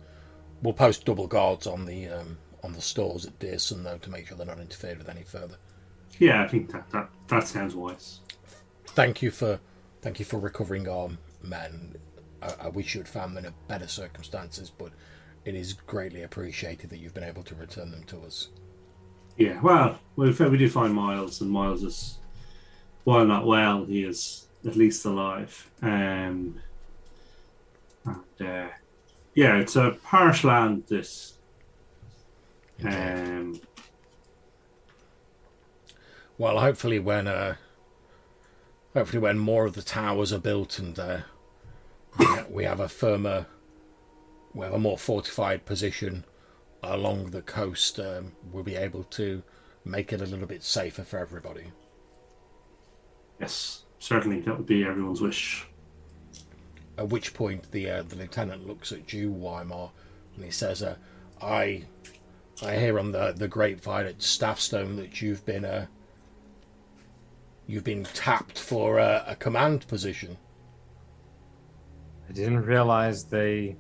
we'll 0.63 0.73
post 0.73 1.05
double 1.05 1.27
guards 1.27 1.67
on 1.67 1.85
the 1.85 2.09
um, 2.09 2.39
on 2.65 2.73
the 2.73 2.81
stores 2.81 3.27
at 3.27 3.39
Deersun 3.39 3.85
though 3.85 3.99
to 3.99 4.11
make 4.11 4.27
sure 4.27 4.37
they're 4.37 4.47
not 4.47 4.59
interfered 4.59 4.99
with 4.99 5.11
any 5.11 5.23
further. 5.23 5.57
Yeah, 6.19 6.43
I 6.43 6.49
think 6.49 6.73
that 6.73 6.91
that, 6.91 7.11
that 7.29 7.47
sounds 7.47 7.75
wise. 7.75 8.21
thank 8.87 9.21
you 9.21 9.31
for 9.31 9.61
thank 10.01 10.19
you 10.19 10.25
for 10.25 10.39
recovering 10.39 10.89
our 10.89 11.11
men. 11.43 11.95
I, 12.43 12.55
I 12.63 12.69
wish 12.69 12.95
you 12.95 13.01
had 13.01 13.09
found 13.09 13.37
them 13.37 13.45
in 13.45 13.53
better 13.69 13.89
circumstances, 13.89 14.71
but 14.71 14.93
it 15.45 15.55
is 15.55 15.75
greatly 15.75 16.23
appreciated 16.23 16.89
that 16.89 16.99
you've 16.99 17.15
been 17.15 17.25
able 17.25 17.43
to 17.43 17.55
return 17.55 17.91
them 17.91 18.05
to 18.05 18.21
us. 18.23 18.49
Yeah, 19.37 19.61
well, 19.61 19.99
we 20.17 20.31
we 20.31 20.57
did 20.57 20.73
find 20.73 20.95
Miles, 20.95 21.43
and 21.43 21.51
Miles 21.51 21.83
is, 21.83 22.19
while 23.03 23.27
not 23.27 23.47
well, 23.47 23.85
he 23.85 24.05
is 24.05 24.44
at 24.67 24.77
least 24.77 25.05
alive. 25.05 25.71
Um, 25.83 26.61
and 28.05 28.41
uh, 28.41 28.69
yeah, 29.35 29.57
it's 29.59 29.77
a 29.77 29.97
harsh 30.05 30.45
land. 30.45 30.85
This, 30.89 31.39
um, 32.85 33.61
Well, 36.39 36.59
hopefully 36.59 36.99
when 36.99 37.29
uh, 37.29 37.57
hopefully 38.93 39.21
when 39.21 39.39
more 39.39 39.67
of 39.67 39.75
the 39.75 39.83
towers 39.83 40.33
are 40.33 40.39
built 40.41 40.79
and 40.79 40.99
uh, 40.99 41.19
we 42.19 42.27
we 42.51 42.65
have 42.65 42.81
a 42.81 42.89
firmer, 42.89 43.47
we 44.53 44.65
have 44.65 44.75
a 44.75 44.79
more 44.79 44.99
fortified 44.99 45.65
position 45.65 46.25
along 46.83 47.31
the 47.31 47.43
coast, 47.43 47.99
um, 48.01 48.33
we'll 48.53 48.65
be 48.65 48.77
able 48.77 49.05
to 49.05 49.43
make 49.85 50.13
it 50.13 50.21
a 50.21 50.27
little 50.27 50.47
bit 50.47 50.63
safer 50.63 51.05
for 51.05 51.19
everybody. 51.19 51.73
yes, 53.41 53.84
certainly 54.05 54.41
that 54.41 54.57
would 54.57 54.67
be 54.67 54.85
everyone's 54.85 55.23
wish. 55.23 55.67
At 56.99 57.09
which 57.09 57.33
point 57.33 57.71
the 57.73 57.91
uh, 57.91 58.03
the 58.03 58.17
lieutenant 58.17 58.67
looks 58.67 58.93
at 58.93 59.13
you, 59.13 59.33
Weimar, 59.33 59.91
and 60.37 60.45
he 60.45 60.51
says, 60.51 60.83
uh, 60.83 60.97
"I, 61.41 61.85
I 62.63 62.77
hear 62.77 62.99
on 62.99 63.13
the 63.13 63.33
the 63.33 63.49
grapevine 63.49 64.07
at 64.07 64.19
Staffstone 64.19 64.97
that 64.97 65.23
you've 65.23 65.45
been 65.47 65.65
uh, 65.65 65.87
you've 67.67 67.85
been 67.85 68.05
tapped 68.05 68.59
for 68.59 69.01
uh, 69.01 69.25
a 69.27 69.35
command 69.37 69.89
position." 69.89 70.37
I 72.29 72.33
didn't 72.33 72.65
realize 72.65 73.25
they. 73.25 73.77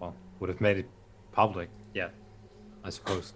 Well, 0.00 0.16
would 0.40 0.48
have 0.48 0.60
made 0.60 0.78
it 0.78 0.88
public. 1.32 1.68
Yeah, 1.94 2.08
I 2.82 2.90
suppose. 2.90 3.34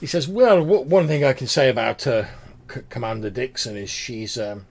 He 0.00 0.06
says, 0.06 0.28
"Well, 0.28 0.58
w- 0.58 0.82
one 0.82 1.06
thing 1.06 1.24
I 1.24 1.32
can 1.32 1.46
say 1.46 1.68
about 1.68 2.06
uh, 2.06 2.26
C- 2.72 2.80
Commander 2.90 3.30
Dixon 3.30 3.76
is 3.76 3.90
she's 3.90 4.38
um, 4.38 4.66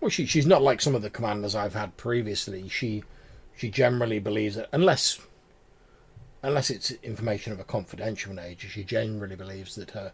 well, 0.00 0.10
she 0.10 0.26
she's 0.26 0.46
not 0.46 0.62
like 0.62 0.80
some 0.80 0.94
of 0.94 1.02
the 1.02 1.10
commanders 1.10 1.54
I've 1.54 1.74
had 1.74 1.96
previously. 1.96 2.68
She 2.68 3.04
she 3.56 3.70
generally 3.70 4.18
believes 4.18 4.56
that 4.56 4.68
unless 4.72 5.20
unless 6.42 6.70
it's 6.70 6.90
information 7.02 7.52
of 7.52 7.60
a 7.60 7.64
confidential 7.64 8.32
nature, 8.32 8.68
she 8.68 8.82
generally 8.82 9.36
believes 9.36 9.74
that 9.76 9.90
her 9.90 10.12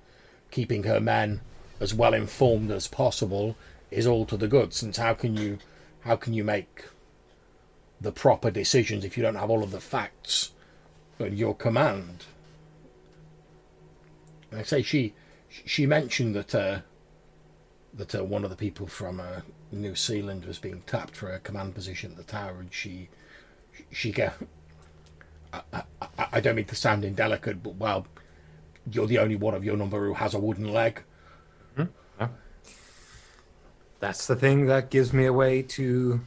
keeping 0.51 0.83
her 0.83 1.01
men 1.01 1.41
as 1.81 1.95
well 1.95 2.15
informed 2.15 2.71
as 2.71 2.89
possible 2.89 3.57
is 3.91 4.07
all 4.07 4.27
to 4.27 4.37
the 4.37 4.49
good. 4.49 4.75
Since 4.75 4.97
how 4.97 5.15
can 5.15 5.37
you 5.37 5.59
how 6.01 6.17
can 6.17 6.35
you 6.35 6.45
make 6.45 6.85
the 8.01 8.13
proper 8.13 8.51
decisions 8.51 9.05
if 9.05 9.17
you 9.17 9.23
don't 9.23 9.37
have 9.37 9.51
all 9.51 9.63
of 9.63 9.71
the 9.71 9.81
facts 9.81 10.53
at 11.21 11.33
your 11.33 11.55
command?" 11.55 12.25
I 14.59 14.63
say 14.63 14.83
she 14.83 15.15
she 15.49 15.87
mentioned 15.87 16.35
that 16.35 16.55
uh, 16.55 16.79
that 17.95 18.15
uh, 18.15 18.25
one 18.25 18.45
of 18.45 18.51
the 18.51 18.57
people 18.57 18.87
from 18.87 19.21
uh, 19.21 19.41
New 19.73 19.95
Zealand 19.95 20.45
was 20.45 20.59
being 20.59 20.83
tapped 20.87 21.17
for 21.17 21.33
a 21.33 21.39
command 21.41 21.75
position 21.75 22.11
at 22.13 22.17
the 22.17 22.25
tower, 22.25 22.57
and 22.61 22.73
she 22.73 23.09
she 23.91 24.13
get. 24.13 24.35
I, 25.53 25.63
I, 25.73 26.09
I- 26.33 26.41
don't 26.41 26.57
mean 26.57 26.67
to 26.67 26.75
sound 26.75 27.05
indelicate, 27.05 27.63
but 27.63 27.77
well, 27.77 28.07
you're 28.91 29.07
the 29.07 29.19
only 29.19 29.37
one 29.37 29.55
of 29.55 29.65
your 29.65 29.77
number 29.77 30.07
who 30.07 30.15
has 30.15 30.35
a 30.35 30.39
wooden 30.39 30.73
leg. 30.73 31.03
That's 33.99 34.27
the 34.27 34.37
thing 34.37 34.67
that 34.67 34.91
gives 34.91 35.13
me 35.15 35.25
away 35.25 35.63
to 35.63 36.21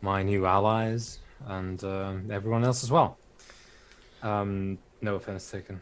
my 0.00 0.22
new 0.22 0.46
allies 0.46 1.18
and 1.46 1.82
um 1.84 2.30
everyone 2.30 2.64
else 2.64 2.82
as 2.82 2.90
well. 2.90 3.18
Um, 4.22 4.78
no 5.02 5.16
offense 5.16 5.50
taken. 5.50 5.80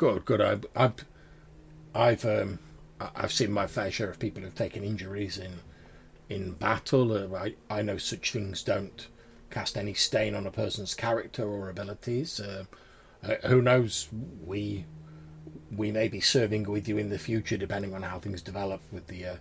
Good, 0.00 0.24
good. 0.24 0.40
I, 0.40 0.56
I've 0.74 1.04
I've 1.94 2.24
um, 2.24 2.58
I've 2.98 3.30
seen 3.30 3.52
my 3.52 3.66
fair 3.66 3.90
share 3.90 4.08
of 4.08 4.18
people 4.18 4.42
who've 4.42 4.54
taken 4.54 4.82
injuries 4.82 5.36
in 5.36 5.60
in 6.30 6.52
battle. 6.52 7.12
Uh, 7.12 7.36
I 7.36 7.54
I 7.68 7.82
know 7.82 7.98
such 7.98 8.32
things 8.32 8.62
don't 8.62 9.08
cast 9.50 9.76
any 9.76 9.92
stain 9.92 10.34
on 10.34 10.46
a 10.46 10.50
person's 10.50 10.94
character 10.94 11.46
or 11.46 11.68
abilities. 11.68 12.40
Uh, 12.40 12.64
uh, 13.22 13.46
who 13.46 13.60
knows? 13.60 14.08
We 14.42 14.86
we 15.70 15.92
may 15.92 16.08
be 16.08 16.20
serving 16.22 16.62
with 16.62 16.88
you 16.88 16.96
in 16.96 17.10
the 17.10 17.18
future, 17.18 17.58
depending 17.58 17.94
on 17.94 18.00
how 18.00 18.20
things 18.20 18.40
develop 18.40 18.80
with 18.90 19.06
the 19.06 19.26
uh, 19.26 19.36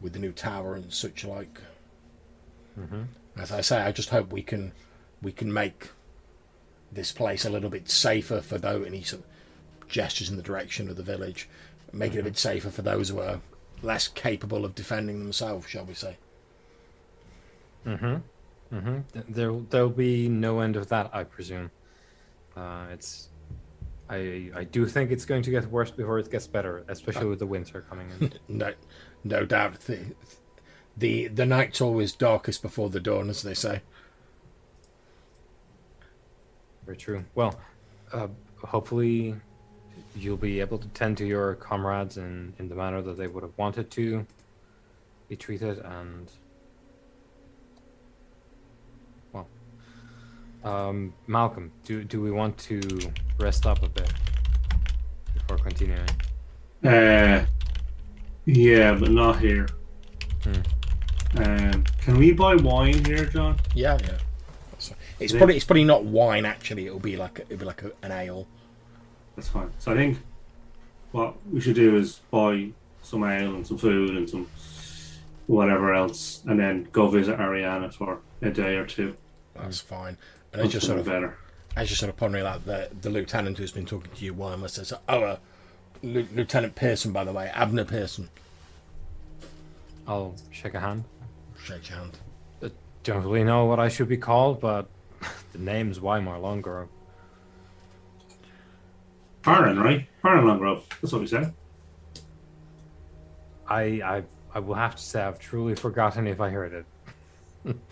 with 0.00 0.14
the 0.14 0.18
new 0.18 0.32
tower 0.32 0.74
and 0.74 0.92
such 0.92 1.24
like. 1.24 1.60
As 3.40 3.52
I 3.52 3.60
say, 3.60 3.82
I 3.82 3.92
just 3.92 4.08
hope 4.08 4.32
we 4.32 4.42
can 4.42 4.72
we 5.22 5.30
can 5.30 5.52
make 5.52 5.90
this 6.90 7.12
place 7.12 7.44
a 7.44 7.50
little 7.50 7.70
bit 7.70 7.88
safer 7.88 8.40
for 8.40 8.58
those. 8.58 8.88
He 8.88 9.04
sort 9.04 9.22
gestures 9.92 10.30
in 10.30 10.36
the 10.36 10.42
direction 10.42 10.88
of 10.88 10.96
the 10.96 11.02
village, 11.02 11.48
make 11.92 12.14
it 12.14 12.20
a 12.20 12.22
bit 12.24 12.36
safer 12.36 12.70
for 12.70 12.82
those 12.82 13.10
who 13.10 13.20
are 13.20 13.40
less 13.82 14.08
capable 14.08 14.64
of 14.64 14.74
defending 14.74 15.18
themselves, 15.20 15.68
shall 15.68 15.84
we 15.84 15.94
say? 15.94 16.16
Mm-hmm. 17.86 18.76
Mm-hmm. 18.76 19.20
There, 19.28 19.52
there'll 19.70 19.90
be 19.90 20.28
no 20.28 20.60
end 20.60 20.76
of 20.76 20.88
that, 20.88 21.10
I 21.12 21.24
presume. 21.24 21.70
Uh, 22.56 22.86
it's, 22.92 23.28
I, 24.08 24.50
I 24.54 24.64
do 24.64 24.86
think 24.86 25.10
it's 25.10 25.24
going 25.24 25.42
to 25.42 25.50
get 25.50 25.66
worse 25.66 25.90
before 25.90 26.18
it 26.18 26.30
gets 26.30 26.46
better, 26.46 26.84
especially 26.88 27.26
with 27.26 27.38
the 27.38 27.46
winter 27.46 27.84
coming 27.88 28.08
in. 28.20 28.32
No, 28.48 28.72
no 29.24 29.44
doubt. 29.44 29.80
The, 29.80 30.00
the 30.96 31.28
the 31.28 31.46
night's 31.46 31.80
always 31.80 32.12
darkest 32.12 32.60
before 32.60 32.90
the 32.90 33.00
dawn, 33.00 33.30
as 33.30 33.42
they 33.42 33.54
say. 33.54 33.80
Very 36.84 36.96
true. 36.96 37.24
Well, 37.34 37.58
uh, 38.12 38.28
hopefully, 38.62 39.36
you'll 40.14 40.36
be 40.36 40.60
able 40.60 40.78
to 40.78 40.88
tend 40.88 41.16
to 41.18 41.26
your 41.26 41.54
comrades 41.54 42.16
in 42.16 42.54
in 42.58 42.68
the 42.68 42.74
manner 42.74 43.02
that 43.02 43.16
they 43.16 43.26
would 43.26 43.42
have 43.42 43.56
wanted 43.56 43.90
to 43.92 44.26
be 45.28 45.36
treated, 45.36 45.78
and 45.78 46.30
well, 49.32 49.48
um, 50.64 51.14
Malcolm, 51.26 51.72
do 51.84 52.04
do 52.04 52.20
we 52.20 52.30
want 52.30 52.58
to 52.58 52.80
rest 53.38 53.66
up 53.66 53.82
a 53.82 53.88
bit 53.88 54.12
before 55.34 55.58
continuing? 55.58 56.08
Uh, 56.84 57.44
yeah, 58.44 58.92
but 58.92 59.10
not 59.10 59.38
here. 59.38 59.66
Um, 61.36 61.84
can 62.00 62.18
we 62.18 62.32
buy 62.32 62.56
wine 62.56 63.04
here, 63.04 63.24
John? 63.24 63.58
Yeah, 63.74 63.98
yeah. 64.02 64.18
It's 65.20 65.32
probably 65.32 65.56
it's 65.56 65.64
probably 65.64 65.84
not 65.84 66.04
wine. 66.04 66.44
Actually, 66.44 66.86
it'll 66.86 66.98
be 66.98 67.16
like 67.16 67.38
it'll 67.40 67.58
be 67.58 67.64
like 67.64 67.82
a, 67.82 67.92
an 68.02 68.10
ale. 68.12 68.46
That's 69.36 69.48
fine. 69.48 69.70
So 69.78 69.92
I 69.92 69.96
think 69.96 70.18
what 71.12 71.34
we 71.50 71.60
should 71.60 71.74
do 71.76 71.96
is 71.96 72.20
buy 72.30 72.70
some 73.02 73.24
ale 73.24 73.54
and 73.54 73.66
some 73.66 73.78
food 73.78 74.16
and 74.16 74.28
some 74.28 74.46
whatever 75.46 75.92
else, 75.92 76.42
and 76.46 76.58
then 76.58 76.88
go 76.92 77.08
visit 77.08 77.38
Ariana 77.38 77.92
for 77.92 78.20
a 78.42 78.50
day 78.50 78.76
or 78.76 78.86
two. 78.86 79.14
That's 79.54 79.80
fine. 79.80 80.16
And 80.52 80.62
I 80.62 80.66
just 80.66 80.86
sort 80.86 80.98
of 80.98 81.06
better. 81.06 81.36
as 81.76 81.90
you 81.90 81.96
sort 81.96 82.10
of 82.10 82.16
pondering 82.16 82.44
that, 82.44 82.64
the, 82.64 82.88
the 83.00 83.10
lieutenant 83.10 83.58
who's 83.58 83.72
been 83.72 83.86
talking 83.86 84.10
to 84.14 84.24
you, 84.24 84.32
Weimar, 84.34 84.68
says, 84.68 84.92
"Oh, 85.08 85.22
uh, 85.22 85.36
Lu- 86.02 86.28
Lieutenant 86.34 86.74
Pearson, 86.74 87.12
by 87.12 87.24
the 87.24 87.32
way, 87.32 87.50
Abner 87.54 87.84
Pearson." 87.84 88.28
I'll 90.06 90.34
shake 90.50 90.74
a 90.74 90.80
hand. 90.80 91.04
Shake 91.62 91.88
your 91.88 91.98
hand. 91.98 92.18
I 92.62 92.70
Don't 93.04 93.22
really 93.24 93.44
know 93.44 93.66
what 93.66 93.78
I 93.78 93.88
should 93.88 94.08
be 94.08 94.16
called, 94.16 94.60
but 94.60 94.88
the 95.52 95.58
name's 95.58 96.00
Weimar 96.00 96.38
Longrove. 96.38 96.88
Farron, 99.42 99.78
right? 99.78 100.08
Farron 100.22 100.44
Longrove. 100.44 100.84
That's 101.00 101.12
what 101.12 101.20
we 101.20 101.26
said. 101.26 101.52
I 103.68 103.82
I 103.82 104.22
I 104.54 104.58
will 104.60 104.74
have 104.74 104.96
to 104.96 105.02
say 105.02 105.22
I've 105.22 105.38
truly 105.38 105.74
forgotten 105.74 106.26
if 106.26 106.40
I 106.40 106.50
heard 106.50 106.72
it. 107.64 107.76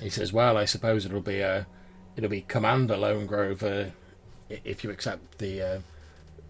He 0.00 0.08
says, 0.08 0.32
"Well, 0.32 0.56
I 0.56 0.64
suppose 0.64 1.04
it'll 1.04 1.20
be 1.20 1.42
uh, 1.42 1.64
it'll 2.16 2.30
be 2.30 2.40
Commander 2.40 2.94
Longrove 2.96 3.62
uh, 3.62 3.90
if 4.64 4.82
you 4.82 4.90
accept 4.90 5.36
the 5.38 5.60
uh, 5.62 5.80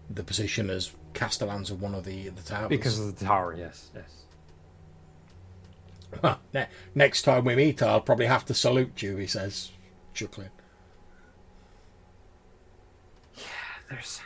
the 0.09 0.23
position 0.23 0.69
as 0.69 0.91
Castellans 1.13 1.69
of 1.69 1.81
one 1.81 1.93
of 1.93 2.05
the 2.05 2.29
the 2.29 2.41
towers." 2.43 2.69
Because 2.69 2.97
of 2.97 3.19
the 3.19 3.25
tower, 3.25 3.53
yes, 3.57 3.89
yes. 3.93 4.23
Well, 6.23 6.39
ne- 6.53 6.67
next 6.95 7.23
time 7.23 7.43
we 7.43 7.55
meet, 7.55 7.81
I'll 7.81 7.99
probably 7.99 8.27
have 8.27 8.45
to 8.45 8.53
salute 8.53 9.01
you. 9.01 9.17
He 9.17 9.27
says, 9.27 9.71
chuckling. 10.13 10.49
Yeah, 13.37 13.43
there's. 13.89 14.21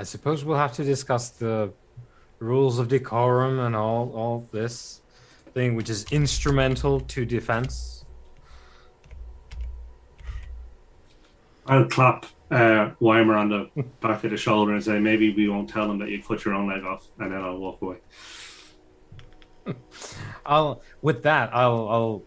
I 0.00 0.02
suppose 0.02 0.46
we'll 0.46 0.56
have 0.56 0.72
to 0.76 0.82
discuss 0.82 1.28
the 1.28 1.74
rules 2.38 2.78
of 2.78 2.88
decorum 2.88 3.58
and 3.58 3.76
all 3.76 4.10
all 4.14 4.48
this 4.50 5.02
thing, 5.52 5.76
which 5.76 5.90
is 5.90 6.06
instrumental 6.10 7.00
to 7.00 7.26
defense. 7.26 8.06
I'll 11.66 11.84
clap 11.84 12.24
uh, 12.50 12.92
Weimar 12.98 13.36
on 13.36 13.50
the 13.50 13.68
back 14.00 14.24
of 14.24 14.30
the 14.30 14.38
shoulder 14.38 14.72
and 14.72 14.82
say, 14.82 14.98
maybe 14.98 15.34
we 15.34 15.50
won't 15.50 15.68
tell 15.68 15.86
them 15.86 15.98
that 15.98 16.08
you 16.08 16.22
cut 16.22 16.46
your 16.46 16.54
own 16.54 16.66
leg 16.66 16.82
off, 16.82 17.06
and 17.18 17.30
then 17.32 17.42
I'll 17.42 17.58
walk 17.58 17.82
away. 17.82 17.98
I'll 20.46 20.80
with 21.02 21.24
that 21.24 21.54
I'll 21.54 21.88
I'll 21.90 22.22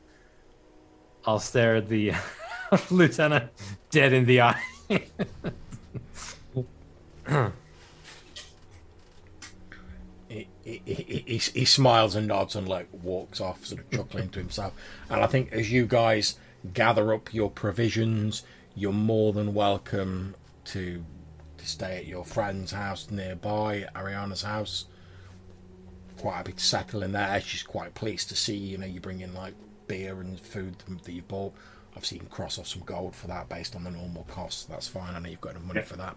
I'll 1.26 1.40
stare 1.40 1.78
at 1.78 1.90
the 1.90 2.14
lieutenant 2.92 3.50
dead 3.90 4.14
in 4.14 4.26
the 4.26 4.42
eye. 4.42 4.62
he, 10.86 11.24
he, 11.26 11.38
he, 11.38 11.66
smiles 11.66 12.16
and 12.16 12.28
nods 12.28 12.56
and 12.56 12.68
like 12.68 12.88
walks 12.92 13.40
off, 13.42 13.66
sort 13.66 13.82
of 13.82 13.90
chuckling 13.92 14.30
to 14.30 14.40
himself. 14.40 14.74
And 15.10 15.22
I 15.22 15.28
think 15.28 15.52
as 15.52 15.72
you 15.72 15.86
guys 15.86 16.38
gather 16.74 17.14
up 17.14 17.34
your 17.34 17.50
provisions, 17.52 18.44
you're 18.76 18.92
more 18.94 19.34
than 19.34 19.54
welcome 19.54 20.36
to 20.66 21.04
to 21.58 21.66
stay 21.68 21.98
at 21.98 22.08
your 22.08 22.26
friend's 22.26 22.72
house 22.72 23.10
nearby, 23.12 23.88
Ariana's 23.96 24.42
house. 24.44 24.86
Quite 26.18 26.36
happy 26.36 26.54
to 26.54 26.64
settle 26.64 27.04
in 27.04 27.12
there. 27.12 27.42
She's 27.42 27.64
quite 27.64 27.94
pleased 27.96 28.30
to 28.30 28.36
see 28.36 28.56
you 28.56 28.78
know 28.78 28.86
you 28.86 29.00
bring 29.00 29.22
in 29.22 29.34
like 29.34 29.54
beer 29.88 30.20
and 30.22 30.40
food 30.40 30.76
that 31.04 31.12
you 31.12 31.22
bought. 31.24 31.54
I've 31.96 32.06
seen 32.06 32.26
cross 32.30 32.58
off 32.58 32.68
some 32.68 32.82
gold 32.84 33.16
for 33.16 33.28
that 33.28 33.50
based 33.50 33.76
on 33.76 33.84
the 33.84 33.92
normal 33.92 34.24
costs. 34.24 34.64
That's 34.66 34.88
fine. 34.88 35.14
I 35.16 35.20
know 35.20 35.30
you've 35.30 35.42
got 35.42 35.52
enough 35.52 35.64
money 35.66 35.80
Yeah. 35.82 35.86
for 35.86 35.98
that. 35.98 36.16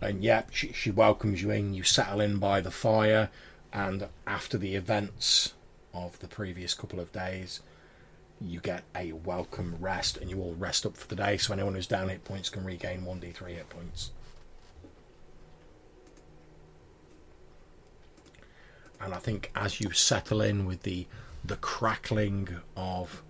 And 0.00 0.22
yeah, 0.22 0.42
she, 0.50 0.72
she 0.72 0.90
welcomes 0.90 1.40
you 1.42 1.50
in. 1.50 1.72
You 1.72 1.82
settle 1.84 2.20
in 2.20 2.38
by 2.38 2.60
the 2.60 2.70
fire, 2.70 3.30
and 3.74 4.08
after 4.26 4.56
the 4.56 4.76
events 4.76 5.52
of 5.92 6.18
the 6.20 6.28
previous 6.28 6.74
couple 6.74 7.00
of 7.00 7.12
days, 7.12 7.60
you 8.40 8.60
get 8.60 8.84
a 8.94 9.12
welcome 9.12 9.76
rest, 9.80 10.16
and 10.16 10.30
you 10.30 10.40
all 10.40 10.54
rest 10.54 10.86
up 10.86 10.96
for 10.96 11.08
the 11.08 11.16
day. 11.16 11.36
So 11.36 11.52
anyone 11.52 11.74
who's 11.74 11.88
down 11.88 12.08
hit 12.08 12.24
points 12.24 12.48
can 12.48 12.64
regain 12.64 13.04
one 13.04 13.20
d3 13.20 13.48
hit 13.48 13.68
points. 13.68 14.12
And 19.00 19.12
I 19.12 19.18
think 19.18 19.50
as 19.54 19.80
you 19.80 19.90
settle 19.90 20.40
in 20.40 20.64
with 20.64 20.82
the 20.82 21.06
the 21.44 21.56
crackling 21.56 22.48
of 22.74 23.22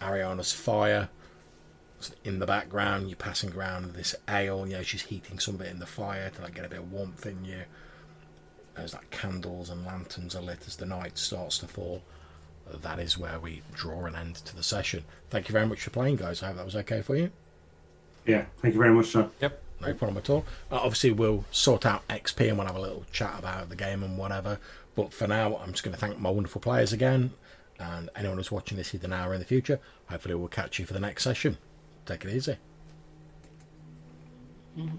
Ariana's 0.00 0.52
fire 0.52 1.10
in 2.24 2.38
the 2.38 2.46
background, 2.46 3.08
you're 3.08 3.16
passing 3.16 3.52
around 3.52 3.94
this 3.94 4.14
ale. 4.28 4.66
You 4.66 4.76
know, 4.76 4.82
she's 4.82 5.02
heating 5.02 5.38
some 5.38 5.56
of 5.56 5.60
it 5.60 5.70
in 5.70 5.78
the 5.78 5.86
fire 5.86 6.30
to 6.30 6.42
like 6.42 6.54
get 6.54 6.64
a 6.64 6.68
bit 6.68 6.78
of 6.78 6.90
warmth 6.90 7.26
in 7.26 7.44
you. 7.44 7.64
As 8.78 8.94
like 8.94 9.10
candles 9.10 9.70
and 9.70 9.84
lanterns 9.84 10.34
are 10.36 10.42
lit 10.42 10.66
as 10.66 10.76
the 10.76 10.86
night 10.86 11.18
starts 11.18 11.58
to 11.58 11.66
fall. 11.66 12.02
That 12.82 12.98
is 12.98 13.16
where 13.18 13.38
we 13.40 13.62
draw 13.74 14.04
an 14.04 14.14
end 14.14 14.36
to 14.36 14.54
the 14.54 14.62
session. 14.62 15.04
Thank 15.30 15.48
you 15.48 15.52
very 15.52 15.66
much 15.66 15.80
for 15.80 15.90
playing, 15.90 16.16
guys. 16.16 16.42
I 16.42 16.48
hope 16.48 16.56
that 16.56 16.64
was 16.64 16.76
okay 16.76 17.00
for 17.02 17.16
you. 17.16 17.30
Yeah, 18.26 18.44
thank 18.58 18.74
you 18.74 18.80
very 18.80 18.92
much, 18.92 19.06
sir. 19.06 19.28
yep. 19.40 19.62
No 19.80 19.94
problem 19.94 20.18
at 20.18 20.28
all. 20.28 20.44
Uh, 20.72 20.76
obviously, 20.76 21.12
we'll 21.12 21.44
sort 21.52 21.86
out 21.86 22.06
XP 22.08 22.48
and 22.48 22.58
we'll 22.58 22.66
have 22.66 22.74
a 22.76 22.80
little 22.80 23.04
chat 23.12 23.36
about 23.38 23.68
the 23.68 23.76
game 23.76 24.02
and 24.02 24.18
whatever. 24.18 24.58
But 24.96 25.12
for 25.14 25.26
now, 25.28 25.56
I'm 25.56 25.70
just 25.70 25.84
going 25.84 25.94
to 25.94 26.00
thank 26.00 26.18
my 26.18 26.30
wonderful 26.30 26.60
players 26.60 26.92
again. 26.92 27.30
And 27.78 28.10
anyone 28.16 28.38
who's 28.38 28.50
watching 28.50 28.76
this 28.76 28.92
either 28.94 29.06
now 29.06 29.28
or 29.28 29.34
in 29.34 29.38
the 29.38 29.46
future, 29.46 29.78
hopefully 30.10 30.34
we'll 30.34 30.48
catch 30.48 30.80
you 30.80 30.84
for 30.84 30.94
the 30.94 31.00
next 31.00 31.22
session. 31.22 31.56
Take 32.06 32.24
it 32.24 32.34
easy. 32.34 32.56
Mhm. 34.76 34.98